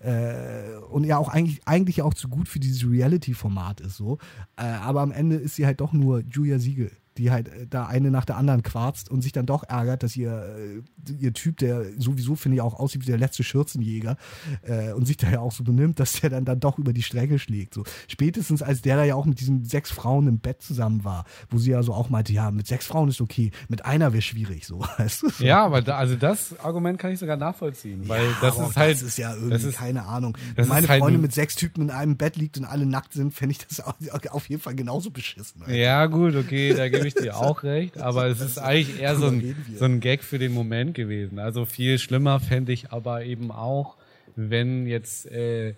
Äh, 0.00 0.76
und 0.90 1.04
ja 1.04 1.18
auch 1.18 1.28
eigentlich, 1.28 1.60
eigentlich 1.66 2.02
auch 2.02 2.14
zu 2.14 2.28
gut 2.28 2.48
für 2.48 2.60
dieses 2.60 2.88
Reality-Format 2.88 3.80
ist 3.80 3.96
so. 3.96 4.18
Äh, 4.56 4.64
aber 4.64 5.02
am 5.02 5.12
Ende 5.12 5.36
ist 5.36 5.56
sie 5.56 5.66
halt 5.66 5.80
doch 5.80 5.92
nur 5.92 6.20
Julia 6.20 6.58
Siegel. 6.58 6.90
Die 7.18 7.30
halt 7.30 7.48
äh, 7.48 7.66
da 7.68 7.86
eine 7.86 8.10
nach 8.10 8.24
der 8.24 8.36
anderen 8.36 8.62
quarzt 8.62 9.10
und 9.10 9.22
sich 9.22 9.32
dann 9.32 9.46
doch 9.46 9.62
ärgert, 9.64 10.02
dass 10.02 10.16
ihr, 10.16 10.82
äh, 11.08 11.12
ihr 11.12 11.32
Typ, 11.32 11.58
der 11.58 11.84
sowieso, 11.98 12.34
finde 12.34 12.56
ich, 12.56 12.62
auch 12.62 12.74
aussieht 12.74 13.02
wie 13.02 13.10
der 13.10 13.18
letzte 13.18 13.44
Schürzenjäger 13.44 14.16
äh, 14.62 14.92
und 14.92 15.06
sich 15.06 15.16
da 15.16 15.30
ja 15.30 15.40
auch 15.40 15.52
so 15.52 15.64
benimmt, 15.64 16.00
dass 16.00 16.20
der 16.20 16.30
dann, 16.30 16.44
dann 16.44 16.60
doch 16.60 16.78
über 16.78 16.92
die 16.92 17.02
Strecke 17.02 17.38
schlägt. 17.38 17.74
So. 17.74 17.84
Spätestens 18.08 18.62
als 18.62 18.82
der 18.82 18.96
da 18.96 19.04
ja 19.04 19.14
auch 19.14 19.26
mit 19.26 19.40
diesen 19.40 19.64
sechs 19.64 19.90
Frauen 19.90 20.26
im 20.26 20.38
Bett 20.38 20.62
zusammen 20.62 21.04
war, 21.04 21.24
wo 21.50 21.58
sie 21.58 21.70
ja 21.70 21.82
so 21.82 21.94
auch 21.94 22.10
meinte, 22.10 22.32
ja, 22.32 22.50
mit 22.50 22.66
sechs 22.66 22.86
Frauen 22.86 23.08
ist 23.08 23.20
okay, 23.20 23.50
mit 23.68 23.84
einer 23.84 24.12
wäre 24.12 24.22
schwierig, 24.22 24.66
so, 24.66 24.80
weißt 24.98 25.22
du? 25.22 25.28
So. 25.30 25.44
Ja, 25.44 25.64
aber 25.64 25.82
da, 25.82 25.96
also 25.96 26.16
das 26.16 26.58
Argument 26.60 26.98
kann 26.98 27.12
ich 27.12 27.18
sogar 27.18 27.36
nachvollziehen, 27.36 28.08
weil 28.08 28.24
ja, 28.24 28.36
das 28.40 28.58
ist 28.58 28.76
halt. 28.76 28.94
Das 28.94 29.02
ist 29.02 29.18
ja 29.18 29.34
irgendwie, 29.34 29.68
ist, 29.68 29.76
keine 29.76 30.04
Ahnung. 30.06 30.36
Wenn 30.54 30.68
meine 30.68 30.88
halt 30.88 31.00
Freundin 31.00 31.20
mit 31.20 31.32
sechs 31.32 31.56
Typen 31.56 31.82
in 31.82 31.90
einem 31.90 32.16
Bett 32.16 32.36
liegt 32.36 32.58
und 32.58 32.64
alle 32.64 32.86
nackt 32.86 33.12
sind, 33.12 33.34
fände 33.34 33.52
ich 33.52 33.66
das 33.66 33.80
auf 34.30 34.48
jeden 34.48 34.62
Fall 34.62 34.74
genauso 34.74 35.10
beschissen. 35.10 35.62
Alter. 35.62 35.74
Ja, 35.74 36.06
gut, 36.06 36.34
okay, 36.36 36.74
da 36.74 36.88
gebe 37.04 37.18
ich 37.18 37.22
dir 37.22 37.36
auch 37.36 37.62
recht, 37.62 37.98
aber 37.98 38.26
es 38.26 38.40
ist 38.40 38.58
eigentlich 38.58 39.00
eher 39.00 39.16
so 39.16 39.26
ein, 39.26 39.56
so 39.76 39.84
ein 39.84 40.00
Gag 40.00 40.22
für 40.22 40.38
den 40.38 40.52
Moment 40.52 40.94
gewesen. 40.94 41.38
Also 41.38 41.64
viel 41.64 41.98
schlimmer 41.98 42.40
fände 42.40 42.72
ich 42.72 42.92
aber 42.92 43.24
eben 43.24 43.50
auch, 43.50 43.96
wenn 44.36 44.86
jetzt 44.86 45.30
äh, 45.30 45.74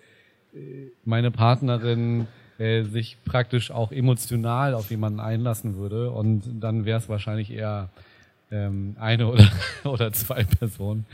meine 1.03 1.31
Partnerin 1.31 2.27
äh, 2.57 2.83
sich 2.83 3.17
praktisch 3.25 3.71
auch 3.71 3.91
emotional 3.91 4.73
auf 4.73 4.89
jemanden 4.89 5.19
einlassen 5.19 5.75
würde 5.75 6.11
und 6.11 6.43
dann 6.61 6.85
wäre 6.85 6.99
es 6.99 7.09
wahrscheinlich 7.09 7.51
eher 7.51 7.89
ähm, 8.51 8.95
eine 8.99 9.27
oder, 9.27 9.51
oder 9.83 10.13
zwei 10.13 10.43
Personen. 10.43 11.05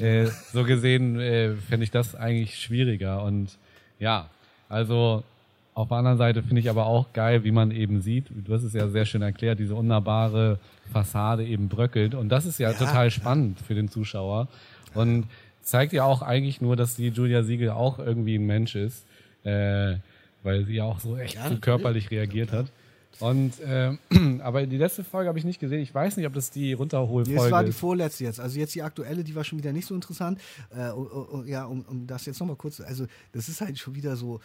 Äh, 0.00 0.26
so 0.52 0.64
gesehen 0.64 1.18
äh, 1.18 1.54
fände 1.54 1.84
ich 1.84 1.90
das 1.90 2.14
eigentlich 2.14 2.58
schwieriger 2.60 3.22
und 3.24 3.58
ja, 3.98 4.30
also 4.68 5.24
auf 5.78 5.86
der 5.86 5.98
anderen 5.98 6.18
Seite 6.18 6.42
finde 6.42 6.60
ich 6.60 6.68
aber 6.68 6.86
auch 6.86 7.12
geil, 7.12 7.44
wie 7.44 7.52
man 7.52 7.70
eben 7.70 8.00
sieht, 8.00 8.26
du 8.30 8.52
hast 8.52 8.64
es 8.64 8.72
ja 8.72 8.88
sehr 8.88 9.04
schön 9.04 9.22
erklärt, 9.22 9.60
diese 9.60 9.76
wunderbare 9.76 10.58
Fassade 10.92 11.46
eben 11.46 11.68
bröckelt. 11.68 12.16
Und 12.16 12.30
das 12.30 12.46
ist 12.46 12.58
ja, 12.58 12.72
ja 12.72 12.76
total 12.76 13.12
spannend 13.12 13.60
für 13.60 13.76
den 13.76 13.86
Zuschauer. 13.88 14.48
Und 14.94 15.26
zeigt 15.62 15.92
ja 15.92 16.02
auch 16.02 16.20
eigentlich 16.22 16.60
nur, 16.60 16.74
dass 16.74 16.96
die 16.96 17.10
Julia 17.10 17.44
Siegel 17.44 17.70
auch 17.70 18.00
irgendwie 18.00 18.34
ein 18.34 18.44
Mensch 18.44 18.74
ist, 18.74 19.06
äh, 19.44 19.94
weil 20.42 20.64
sie 20.64 20.74
ja 20.74 20.82
auch 20.82 20.98
so 20.98 21.16
echt 21.16 21.36
ja, 21.36 21.48
so 21.48 21.58
körperlich 21.58 22.10
reagiert 22.10 22.50
hat. 22.50 22.66
Und 23.20 23.60
äh, 23.60 23.96
aber 24.40 24.66
die 24.66 24.78
letzte 24.78 25.04
Folge 25.04 25.28
habe 25.28 25.38
ich 25.38 25.44
nicht 25.44 25.60
gesehen. 25.60 25.80
Ich 25.80 25.94
weiß 25.94 26.16
nicht, 26.16 26.26
ob 26.26 26.34
das 26.34 26.50
die 26.50 26.72
Runterholfolge 26.72 27.30
ist. 27.30 27.44
Das 27.44 27.52
war 27.52 27.62
die 27.62 27.70
vorletzte 27.70 28.24
jetzt. 28.24 28.40
Also 28.40 28.58
jetzt 28.58 28.74
die 28.74 28.82
aktuelle, 28.82 29.22
die 29.22 29.36
war 29.36 29.44
schon 29.44 29.60
wieder 29.60 29.72
nicht 29.72 29.86
so 29.86 29.94
interessant. 29.94 30.40
Äh, 30.76 30.90
uh, 30.90 31.36
uh, 31.36 31.44
ja, 31.44 31.66
um, 31.66 31.82
um 31.82 32.04
das 32.08 32.26
jetzt 32.26 32.40
nochmal 32.40 32.56
kurz. 32.56 32.80
Also 32.80 33.06
das 33.30 33.48
ist 33.48 33.60
halt 33.60 33.78
schon 33.78 33.94
wieder 33.94 34.16
so 34.16 34.40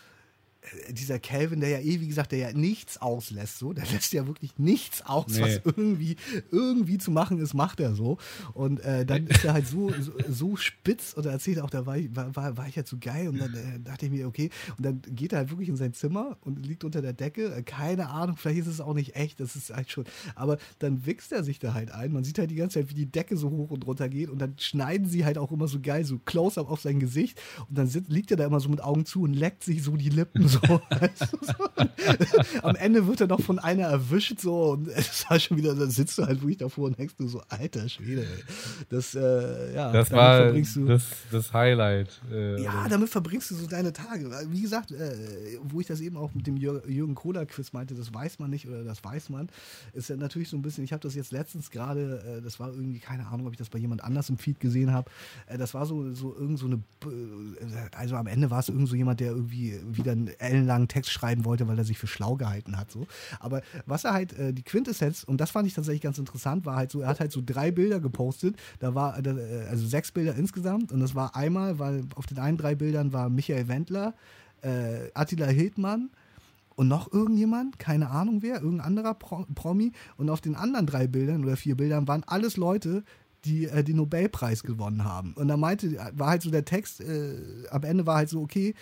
dieser 0.89 1.19
Calvin, 1.19 1.59
der 1.59 1.69
ja 1.69 1.79
eh, 1.79 1.99
wie 1.99 2.07
gesagt, 2.07 2.31
der 2.31 2.39
ja 2.39 2.53
nichts 2.53 3.01
auslässt, 3.01 3.59
so, 3.59 3.73
der 3.73 3.85
lässt 3.91 4.13
ja 4.13 4.27
wirklich 4.27 4.57
nichts 4.57 5.05
aus, 5.05 5.27
nee. 5.27 5.41
was 5.41 5.61
irgendwie, 5.63 6.15
irgendwie 6.51 6.97
zu 6.97 7.11
machen 7.11 7.39
ist, 7.39 7.53
macht 7.53 7.79
er 7.79 7.95
so. 7.95 8.17
Und 8.53 8.79
äh, 8.81 9.05
dann 9.05 9.27
ist 9.27 9.43
er 9.45 9.53
halt 9.53 9.67
so, 9.67 9.91
so, 9.99 10.11
so 10.27 10.55
spitz 10.55 11.13
und 11.13 11.25
er 11.25 11.33
erzählt 11.33 11.59
auch, 11.59 11.69
da 11.69 11.85
war 11.85 11.97
ich, 11.97 12.15
war, 12.15 12.35
war, 12.35 12.57
war 12.57 12.67
ich 12.67 12.75
halt 12.75 12.87
so 12.87 12.97
geil 12.99 13.27
und 13.29 13.39
dann 13.39 13.53
äh, 13.53 13.79
dachte 13.79 14.05
ich 14.05 14.11
mir, 14.11 14.27
okay, 14.27 14.49
und 14.77 14.85
dann 14.85 15.01
geht 15.09 15.33
er 15.33 15.39
halt 15.39 15.49
wirklich 15.49 15.69
in 15.69 15.77
sein 15.77 15.93
Zimmer 15.93 16.37
und 16.41 16.65
liegt 16.65 16.83
unter 16.83 17.01
der 17.01 17.13
Decke, 17.13 17.53
äh, 17.53 17.63
keine 17.63 18.09
Ahnung, 18.09 18.37
vielleicht 18.37 18.61
ist 18.61 18.67
es 18.67 18.81
auch 18.81 18.93
nicht 18.93 19.15
echt, 19.15 19.39
das 19.39 19.55
ist 19.55 19.73
halt 19.73 19.91
schon, 19.91 20.05
aber 20.35 20.57
dann 20.79 21.05
wichst 21.05 21.31
er 21.31 21.43
sich 21.43 21.59
da 21.59 21.73
halt 21.73 21.91
ein, 21.91 22.11
man 22.11 22.23
sieht 22.23 22.39
halt 22.39 22.51
die 22.51 22.55
ganze 22.55 22.79
Zeit, 22.79 22.89
wie 22.89 22.95
die 22.95 23.11
Decke 23.11 23.37
so 23.37 23.49
hoch 23.49 23.71
und 23.71 23.85
runter 23.85 24.09
geht 24.09 24.29
und 24.29 24.39
dann 24.39 24.55
schneiden 24.57 25.07
sie 25.07 25.25
halt 25.25 25.37
auch 25.37 25.51
immer 25.51 25.67
so 25.67 25.79
geil, 25.79 26.05
so 26.05 26.19
Close-Up 26.19 26.69
auf 26.69 26.81
sein 26.81 26.99
Gesicht. 26.99 27.39
Und 27.69 27.77
dann 27.77 27.87
sitzt, 27.87 28.09
liegt 28.09 28.31
er 28.31 28.37
da 28.37 28.45
immer 28.45 28.59
so 28.59 28.69
mit 28.69 28.81
Augen 28.81 29.05
zu 29.05 29.21
und 29.23 29.33
leckt 29.33 29.63
sich 29.63 29.83
so 29.83 29.95
die 29.95 30.09
Lippen 30.09 30.47
so. 30.61 30.81
Am 32.61 32.75
Ende 32.75 33.07
wird 33.07 33.21
er 33.21 33.27
noch 33.27 33.41
von 33.41 33.59
einer 33.59 33.83
erwischt 33.83 34.39
so 34.39 34.71
und 34.71 34.87
es 34.87 35.29
war 35.29 35.39
schon 35.39 35.57
wieder, 35.57 35.75
dann 35.75 35.89
sitzt 35.89 36.17
du 36.17 36.25
halt 36.25 36.41
wirklich 36.41 36.57
davor 36.57 36.85
und 36.85 36.97
denkst 36.97 37.15
du 37.17 37.27
so, 37.27 37.41
alter 37.49 37.87
Schwede, 37.89 38.21
ey. 38.21 38.43
Das, 38.89 39.15
äh, 39.15 39.75
ja, 39.75 39.91
das 39.91 40.11
war 40.11 40.51
das, 40.51 41.07
das 41.31 41.53
Highlight. 41.53 42.21
Äh, 42.31 42.61
ja, 42.61 42.87
damit 42.87 43.09
verbringst 43.09 43.51
du 43.51 43.55
so 43.55 43.67
deine 43.67 43.93
Tage. 43.93 44.29
Wie 44.49 44.61
gesagt, 44.61 44.91
äh, 44.91 45.57
wo 45.63 45.79
ich 45.79 45.87
das 45.87 46.01
eben 46.01 46.17
auch 46.17 46.33
mit 46.33 46.47
dem 46.47 46.57
Jürgen 46.57 47.15
Kohler-Quiz 47.15 47.73
meinte, 47.73 47.95
das 47.95 48.13
weiß 48.13 48.39
man 48.39 48.49
nicht 48.49 48.67
oder 48.67 48.83
das 48.83 49.03
weiß 49.03 49.29
man, 49.29 49.49
ist 49.93 50.09
ja 50.09 50.15
natürlich 50.15 50.49
so 50.49 50.57
ein 50.57 50.61
bisschen, 50.61 50.83
ich 50.83 50.93
habe 50.93 51.01
das 51.01 51.15
jetzt 51.15 51.31
letztens 51.31 51.71
gerade, 51.71 52.37
äh, 52.37 52.41
das 52.41 52.59
war 52.59 52.69
irgendwie, 52.69 52.99
keine 52.99 53.27
Ahnung, 53.27 53.47
ob 53.47 53.53
ich 53.53 53.59
das 53.59 53.69
bei 53.69 53.79
jemand 53.79 54.03
anders 54.03 54.29
im 54.29 54.37
Feed 54.37 54.59
gesehen 54.59 54.91
habe, 54.91 55.09
äh, 55.47 55.57
das 55.57 55.73
war 55.73 55.85
so, 55.85 56.13
so 56.13 56.35
irgend 56.35 56.59
so 56.59 56.65
eine, 56.67 56.75
äh, 56.75 57.95
also 57.95 58.15
am 58.15 58.27
Ende 58.27 58.49
war 58.51 58.59
es 58.59 58.69
irgend 58.69 58.87
so 58.87 58.95
jemand, 58.95 59.19
der 59.19 59.31
irgendwie 59.31 59.79
wieder 59.91 60.11
einen 60.11 60.27
ellenlangen 60.43 60.87
Text 60.87 61.11
schreiben 61.11 61.45
wollte, 61.45 61.67
weil 61.67 61.77
er 61.77 61.83
sich 61.83 61.97
für 61.97 62.07
schlau 62.07 62.35
gehalten 62.35 62.77
hat. 62.77 62.91
So. 62.91 63.07
Aber 63.39 63.61
was 63.85 64.03
er 64.03 64.13
halt, 64.13 64.33
äh, 64.33 64.53
die 64.53 64.63
Quintessenz, 64.63 65.23
und 65.23 65.39
das 65.39 65.51
fand 65.51 65.67
ich 65.67 65.73
tatsächlich 65.73 66.01
ganz 66.01 66.17
interessant, 66.17 66.65
war 66.65 66.75
halt 66.75 66.91
so, 66.91 67.01
er 67.01 67.07
hat 67.07 67.19
halt 67.19 67.31
so 67.31 67.41
drei 67.45 67.71
Bilder 67.71 67.99
gepostet, 67.99 68.55
da 68.79 68.93
war, 68.95 69.17
äh, 69.25 69.65
also 69.69 69.87
sechs 69.87 70.11
Bilder 70.11 70.35
insgesamt, 70.35 70.91
und 70.91 70.99
das 70.99 71.15
war 71.15 71.35
einmal, 71.35 71.79
weil 71.79 72.03
auf 72.15 72.25
den 72.25 72.39
einen 72.39 72.57
drei 72.57 72.75
Bildern 72.75 73.13
war 73.13 73.29
Michael 73.29 73.67
Wendler, 73.67 74.13
äh, 74.61 75.09
Attila 75.13 75.47
Hildmann, 75.47 76.09
und 76.75 76.87
noch 76.87 77.11
irgendjemand, 77.11 77.77
keine 77.79 78.09
Ahnung 78.09 78.41
wer, 78.41 78.55
irgendein 78.55 78.87
anderer 78.87 79.13
Pro 79.13 79.45
Promi. 79.53 79.91
Und 80.17 80.29
auf 80.29 80.41
den 80.41 80.55
anderen 80.55 80.87
drei 80.87 81.07
Bildern 81.07 81.43
oder 81.43 81.55
vier 81.55 81.77
Bildern 81.77 82.07
waren 82.07 82.23
alles 82.25 82.57
Leute, 82.57 83.03
die 83.45 83.65
äh, 83.65 83.83
den 83.83 83.97
Nobelpreis 83.97 84.63
gewonnen 84.63 85.03
haben. 85.03 85.33
Und 85.33 85.49
da 85.49 85.57
meinte, 85.57 85.97
war 86.13 86.29
halt 86.29 86.41
so 86.41 86.49
der 86.49 86.65
Text, 86.65 87.01
äh, 87.01 87.35
am 87.69 87.83
Ende 87.83 88.05
war 88.05 88.15
halt 88.15 88.29
so, 88.29 88.41
okay, 88.41 88.73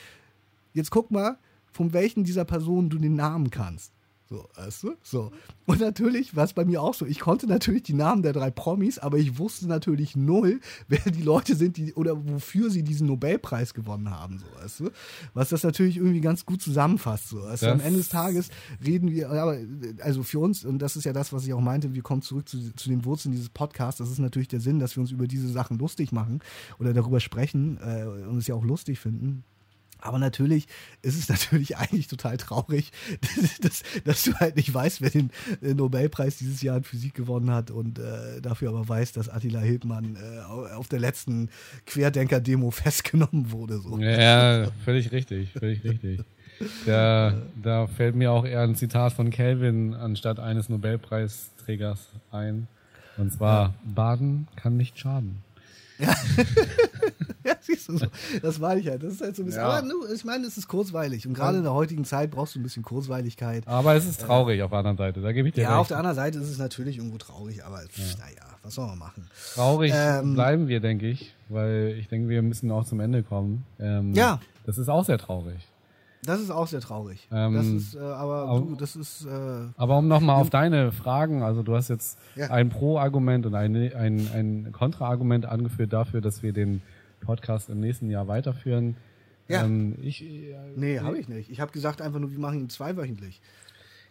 jetzt 0.74 0.92
guck 0.92 1.12
mal, 1.12 1.38
von 1.72 1.94
welchen 1.94 2.24
dieser 2.24 2.46
Personen 2.46 2.90
du 2.90 2.98
den 2.98 3.16
Namen 3.16 3.50
kannst. 3.50 3.94
So, 4.32 4.48
weißt 4.56 4.84
du? 4.84 4.96
So. 5.04 5.32
Und 5.66 5.82
natürlich 5.82 6.38
war 6.38 6.46
es 6.46 6.54
bei 6.54 6.64
mir 6.64 6.82
auch 6.82 6.94
so. 6.94 7.06
Ich 7.06 7.20
konnte 7.20 7.48
natürlich 7.48 7.84
die 7.84 7.94
Namen 7.94 8.24
der 8.24 8.32
drei 8.32 8.50
Promis, 8.50 8.98
aber 8.98 9.18
ich 9.18 9.38
wusste 9.38 9.68
natürlich 9.68 10.16
null, 10.16 10.62
wer 10.88 11.00
die 11.12 11.22
Leute 11.22 11.54
sind, 11.54 11.76
die 11.76 11.94
oder 11.96 12.16
wofür 12.30 12.70
sie 12.70 12.82
diesen 12.82 13.08
Nobelpreis 13.08 13.74
gewonnen 13.74 14.10
haben, 14.10 14.40
so, 14.40 14.46
weißt 14.64 14.80
du? 14.80 14.92
Was 15.34 15.50
das 15.50 15.64
natürlich 15.64 15.98
irgendwie 15.98 16.22
ganz 16.22 16.46
gut 16.46 16.62
zusammenfasst. 16.62 17.28
So. 17.28 17.42
Also 17.42 17.68
am 17.68 17.82
Ende 17.82 17.98
des 17.98 18.08
Tages 18.08 18.52
reden 18.86 19.12
wir, 19.12 19.30
aber 19.30 19.58
also 20.00 20.24
für 20.24 20.40
uns, 20.40 20.64
und 20.64 20.80
das 20.80 20.96
ist 20.96 21.04
ja 21.04 21.12
das, 21.12 21.34
was 21.34 21.46
ich 21.46 21.54
auch 21.54 21.60
meinte, 21.60 21.94
wir 21.94 22.02
kommen 22.02 22.22
zurück 22.22 22.48
zu, 22.48 22.74
zu 22.74 22.88
den 22.88 23.04
Wurzeln 23.04 23.34
dieses 23.34 23.50
Podcasts. 23.50 24.00
Das 24.00 24.10
ist 24.10 24.20
natürlich 24.20 24.48
der 24.48 24.62
Sinn, 24.62 24.80
dass 24.80 24.96
wir 24.96 25.02
uns 25.02 25.12
über 25.12 25.28
diese 25.28 25.50
Sachen 25.50 25.78
lustig 25.78 26.14
machen 26.14 26.40
oder 26.80 26.94
darüber 26.94 27.20
sprechen 27.20 27.80
äh, 27.84 28.06
und 28.06 28.38
es 28.38 28.48
ja 28.48 28.56
auch 28.56 28.64
lustig 28.64 28.98
finden. 28.98 29.44
Aber 30.02 30.20
natürlich 30.20 30.68
ist 31.02 31.18
es 31.18 31.30
natürlich 31.30 31.78
eigentlich 31.78 32.08
total 32.08 32.38
traurig, 32.38 32.92
dass, 33.62 33.84
dass, 34.04 34.24
du 34.24 34.34
halt 34.36 34.56
nicht 34.56 34.74
weißt, 34.74 35.02
wer 35.02 35.10
den 35.10 35.32
Nobelpreis 35.62 36.38
dieses 36.38 36.62
Jahr 36.62 36.78
in 36.78 36.84
Physik 36.84 37.14
gewonnen 37.14 37.52
hat 37.52 37.72
und 37.72 38.00
äh, 38.00 38.42
dafür 38.42 38.70
aber 38.70 38.88
weißt, 38.88 39.16
dass 39.18 39.30
Attila 39.30 39.60
Hildmann 39.60 40.18
äh, 40.18 40.74
auf 40.74 40.88
der 40.88 41.00
letzten 41.00 41.50
Querdenker-Demo 41.86 42.72
festgenommen 42.72 43.52
wurde. 43.52 43.80
So. 43.80 43.98
Ja, 44.00 44.68
völlig 44.84 45.12
richtig, 45.12 45.52
völlig 45.54 45.84
richtig. 45.84 46.22
Da, 46.86 47.34
da 47.62 47.88
fällt 47.88 48.16
mir 48.16 48.32
auch 48.32 48.46
eher 48.46 48.62
ein 48.62 48.76
Zitat 48.76 49.14
von 49.14 49.30
Kelvin 49.30 49.94
anstatt 49.94 50.40
eines 50.40 50.70
Nobelpreisträgers 50.70 52.10
ein. 52.32 52.68
Und 53.18 53.34
zwar. 53.34 53.74
Baden 53.84 54.48
kann 54.56 54.78
nicht 54.78 55.00
schaden. 55.00 55.44
Ja. 56.02 56.16
ja, 57.46 57.54
siehst 57.62 57.90
du 57.90 57.98
so. 57.98 58.08
Das 58.42 58.60
meine 58.60 58.80
ich 58.82 58.88
halt. 58.88 59.04
Das 59.04 59.14
ist 59.14 59.22
halt 59.22 59.36
so 59.36 59.44
ein 59.44 59.46
bisschen. 59.46 59.62
Ja. 59.62 59.70
Aber 59.70 59.88
ich 60.14 60.26
meine, 60.26 60.46
es 60.48 60.58
ist 60.58 60.68
kurzweilig. 60.68 61.28
Und 61.28 61.34
gerade 61.34 61.58
in 61.58 61.64
der 61.64 61.74
heutigen 61.74 62.06
Zeit 62.06 62.32
brauchst 62.32 62.56
du 62.56 62.60
ein 62.60 62.64
bisschen 62.64 62.84
Kurzweiligkeit. 62.84 63.68
Aber 63.68 63.96
es 63.96 64.06
ist 64.06 64.22
traurig 64.22 64.60
äh, 64.60 64.64
auf 64.64 64.72
der 64.72 64.80
anderen 64.80 64.98
Seite. 64.98 65.22
Da 65.22 65.32
gebe 65.32 65.48
ich 65.48 65.54
dir 65.54 65.62
Ja, 65.64 65.70
recht. 65.70 65.80
auf 65.80 65.88
der 65.88 65.98
anderen 65.98 66.16
Seite 66.16 66.40
ist 66.40 66.50
es 66.50 66.58
natürlich 66.58 66.98
irgendwo 66.98 67.18
traurig, 67.18 67.64
aber 67.64 67.82
ja. 67.82 67.88
naja, 68.20 68.42
was 68.64 68.76
soll 68.76 68.88
man 68.88 68.98
machen? 68.98 69.28
Traurig 69.54 69.94
ähm, 69.96 70.34
bleiben 70.34 70.68
wir, 70.68 70.80
denke 70.80 71.08
ich, 71.08 71.34
weil 71.50 71.96
ich 72.00 72.08
denke, 72.08 72.30
wir 72.30 72.42
müssen 72.42 72.72
auch 72.72 72.86
zum 72.86 73.00
Ende 73.00 73.24
kommen. 73.24 73.66
Ähm, 73.80 74.14
ja. 74.14 74.40
Das 74.66 74.78
ist 74.78 74.90
auch 74.90 75.06
sehr 75.06 75.18
traurig. 75.18 75.68
Das 76.24 76.40
ist 76.40 76.52
auch 76.52 76.68
sehr 76.68 76.82
traurig. 76.82 77.28
Ähm, 77.32 77.56
das 77.56 77.66
ist, 77.66 77.96
äh, 77.96 78.00
aber, 78.00 78.44
aber, 78.48 78.60
du, 78.60 78.76
das 78.76 78.96
ist. 78.96 79.26
Äh, 79.26 79.30
aber 79.76 79.98
um 79.98 80.08
nochmal 80.08 80.40
auf 80.40 80.50
deine 80.50 80.92
Fragen, 80.92 81.42
also 81.42 81.64
du 81.64 81.76
hast 81.76 81.90
jetzt 81.90 82.20
ja. 82.36 82.52
ein 82.52 82.70
Pro-Argument 82.70 83.46
und 83.46 83.56
ein, 83.56 83.76
ein, 83.76 84.30
ein 84.34 84.72
Kontra-Argument 84.72 85.46
angeführt 85.46 85.94
dafür, 85.94 86.22
dass 86.22 86.44
wir 86.44 86.54
den 86.54 86.82
Podcast 87.22 87.70
im 87.70 87.80
nächsten 87.80 88.10
Jahr 88.10 88.28
weiterführen. 88.28 88.98
Ja. 89.48 89.64
Ähm, 89.64 89.98
ich, 90.02 90.24
äh, 90.24 90.56
nee, 90.76 91.00
habe 91.00 91.18
ich 91.18 91.28
nicht. 91.28 91.50
Ich 91.50 91.60
habe 91.60 91.72
gesagt 91.72 92.02
einfach 92.02 92.20
nur, 92.20 92.32
wir 92.32 92.40
machen 92.40 92.60
ihn 92.60 92.70
zweiwöchentlich. 92.70 93.42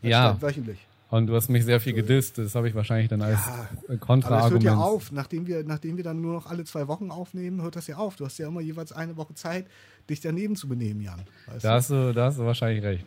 Ja. 0.03 0.41
Wöchentlich. 0.41 0.87
Und 1.11 1.27
du 1.27 1.35
hast 1.35 1.49
mich 1.49 1.65
sehr 1.65 1.81
viel 1.81 1.93
gedisst. 1.93 2.39
Das 2.39 2.55
habe 2.55 2.69
ich 2.69 2.75
wahrscheinlich 2.75 3.09
dann 3.09 3.21
als 3.21 3.41
ja, 3.89 3.97
Kontraargument. 3.97 4.33
Aber 4.33 4.47
es 4.47 4.53
hört 4.53 4.63
ja 4.63 4.77
auf. 4.77 5.13
Nachdem 5.13 5.47
wir, 5.49 5.65
nachdem 5.65 5.97
wir 5.97 6.05
dann 6.05 6.21
nur 6.21 6.35
noch 6.35 6.47
alle 6.47 6.65
zwei 6.65 6.87
Wochen 6.87 7.11
aufnehmen, 7.11 7.63
hört 7.63 7.75
das 7.75 7.89
ja 7.89 7.97
auf. 7.97 8.15
Du 8.15 8.25
hast 8.25 8.39
ja 8.39 8.47
immer 8.47 8.61
jeweils 8.61 8.93
eine 8.93 9.17
Woche 9.17 9.35
Zeit, 9.35 9.67
dich 10.11 10.21
daneben 10.21 10.57
zu 10.57 10.69
benehmen, 10.69 11.01
Jan. 11.01 11.21
Da, 11.63 11.75
hast 11.75 11.91
du, 11.91 12.13
da 12.13 12.27
hast 12.27 12.39
du 12.39 12.45
wahrscheinlich 12.45 12.85
recht. 12.85 13.07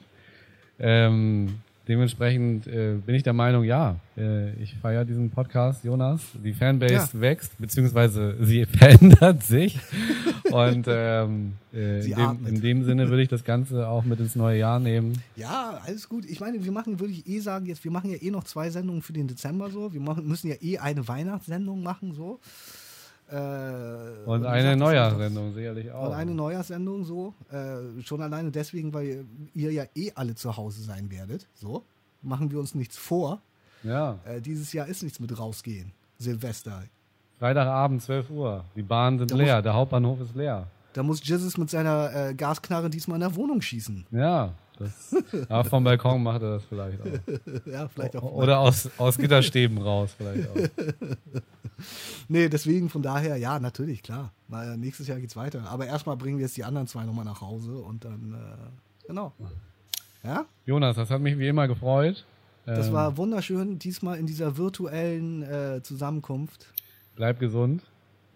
Ähm, 0.79 1.59
dementsprechend 1.87 2.65
äh, 2.67 2.95
bin 3.05 3.15
ich 3.15 3.23
der 3.23 3.33
Meinung, 3.33 3.63
ja, 3.63 3.97
äh, 4.17 4.53
ich 4.55 4.75
feiere 4.75 5.05
diesen 5.05 5.29
Podcast, 5.29 5.83
Jonas. 5.83 6.21
Die 6.43 6.53
Fanbase 6.53 6.93
ja. 6.93 7.09
wächst, 7.13 7.57
beziehungsweise 7.59 8.37
sie 8.41 8.65
verändert 8.77 9.43
sich. 9.43 9.79
Und 10.51 10.85
ähm, 10.87 11.53
äh, 11.73 12.05
in, 12.05 12.15
dem, 12.15 12.47
in, 12.47 12.61
dem, 12.61 12.83
Sinne 12.83 13.09
würde 13.09 13.23
ich 13.23 13.29
das 13.29 13.43
Ganze 13.43 13.87
auch 13.87 14.03
mit 14.03 14.19
ins 14.19 14.35
neue 14.35 14.59
Jahr 14.59 14.79
nehmen. 14.79 15.21
Ja, 15.35 15.81
alles 15.85 16.07
gut. 16.07 16.25
Ich 16.25 16.39
meine, 16.39 16.63
wir 16.63 16.71
machen, 16.71 16.99
würde 16.99 17.13
ich 17.13 17.27
eh 17.27 17.39
sagen, 17.39 17.65
jetzt, 17.65 17.83
wir 17.83 17.91
machen 17.91 18.11
ja 18.11 18.17
eh 18.21 18.31
noch 18.31 18.43
zwei 18.43 18.69
Sendungen 18.69 19.01
für 19.01 19.13
den 19.13 19.27
Dezember 19.27 19.69
so. 19.69 19.93
Wir 19.93 20.01
machen, 20.01 20.27
müssen 20.27 20.49
ja 20.49 20.55
eh 20.61 20.77
eine 20.77 21.07
Weihnachtssendung 21.07 21.81
machen 21.81 22.13
so. 22.13 22.39
Äh, 23.33 24.25
und 24.25 24.45
eine 24.45 24.77
Neujahrssendung 24.77 25.53
sicherlich 25.53 25.91
auch. 25.91 26.07
Und 26.07 26.13
eine 26.13 26.35
Neujahrssendung 26.35 27.03
so. 27.03 27.33
Äh, 27.49 28.01
schon 28.03 28.21
alleine 28.21 28.51
deswegen, 28.51 28.93
weil 28.93 29.25
ihr 29.55 29.71
ja 29.71 29.85
eh 29.95 30.11
alle 30.13 30.35
zu 30.35 30.55
Hause 30.55 30.83
sein 30.83 31.09
werdet. 31.09 31.47
So. 31.55 31.83
Machen 32.21 32.51
wir 32.51 32.59
uns 32.59 32.75
nichts 32.75 32.95
vor. 32.95 33.41
Ja. 33.83 34.19
Äh, 34.25 34.39
dieses 34.39 34.71
Jahr 34.71 34.87
ist 34.87 35.01
nichts 35.01 35.19
mit 35.19 35.37
rausgehen. 35.37 35.93
Silvester. 36.19 36.83
Freitagabend, 37.39 38.03
12 38.03 38.29
Uhr. 38.29 38.65
Die 38.75 38.83
Bahnen 38.83 39.17
sind 39.17 39.31
da 39.31 39.35
leer, 39.35 39.55
muss, 39.55 39.63
der 39.63 39.73
Hauptbahnhof 39.73 40.21
ist 40.21 40.35
leer. 40.35 40.67
Da 40.93 41.01
muss 41.01 41.27
Jesus 41.27 41.57
mit 41.57 41.71
seiner 41.71 42.13
äh, 42.13 42.33
Gasknarre 42.35 42.89
diesmal 42.89 43.15
in 43.15 43.21
der 43.21 43.35
Wohnung 43.35 43.61
schießen. 43.61 44.05
Ja, 44.11 44.53
das, 44.79 45.15
aber 45.49 45.63
vom 45.65 45.83
Balkon 45.83 46.23
macht 46.23 46.41
er 46.41 46.51
das 46.55 46.63
vielleicht 46.65 46.99
auch. 47.01 47.65
ja, 47.65 47.87
vielleicht 47.87 48.15
auch. 48.15 48.31
Oder 48.31 48.59
aus, 48.59 48.89
aus 48.97 49.17
Gitterstäben 49.17 49.77
raus 49.77 50.15
vielleicht 50.17 50.49
auch. 50.49 50.55
nee, 52.27 52.49
deswegen 52.49 52.89
von 52.89 53.01
daher, 53.01 53.37
ja, 53.37 53.59
natürlich, 53.59 54.01
klar. 54.01 54.31
Weil 54.47 54.77
nächstes 54.77 55.07
Jahr 55.07 55.19
geht's 55.19 55.35
weiter. 55.35 55.63
Aber 55.69 55.85
erstmal 55.85 56.17
bringen 56.17 56.37
wir 56.37 56.45
jetzt 56.45 56.57
die 56.57 56.63
anderen 56.63 56.87
zwei 56.87 57.03
nochmal 57.05 57.25
nach 57.25 57.41
Hause 57.41 57.77
und 57.77 58.03
dann, 58.03 58.33
äh, 58.33 59.07
genau. 59.07 59.33
Ja? 60.23 60.45
Jonas, 60.65 60.95
das 60.95 61.09
hat 61.09 61.21
mich 61.21 61.37
wie 61.37 61.47
immer 61.47 61.67
gefreut. 61.67 62.25
Das 62.65 62.87
ähm, 62.87 62.93
war 62.93 63.17
wunderschön, 63.17 63.77
diesmal 63.77 64.17
in 64.17 64.25
dieser 64.25 64.57
virtuellen 64.57 65.43
äh, 65.43 65.81
Zusammenkunft. 65.83 66.73
Bleib 67.15 67.39
gesund. 67.39 67.83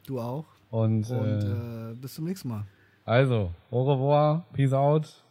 Du 0.06 0.20
auch. 0.20 0.46
Und, 0.70 1.10
Und 1.10 1.26
äh, 1.26 1.92
äh, 1.92 1.96
bis 1.96 2.16
zum 2.16 2.26
nächsten 2.26 2.50
Mal. 2.50 2.66
Also, 3.06 3.52
au 3.72 3.84
revoir, 3.90 4.46
peace 4.52 4.74
out. 4.74 5.24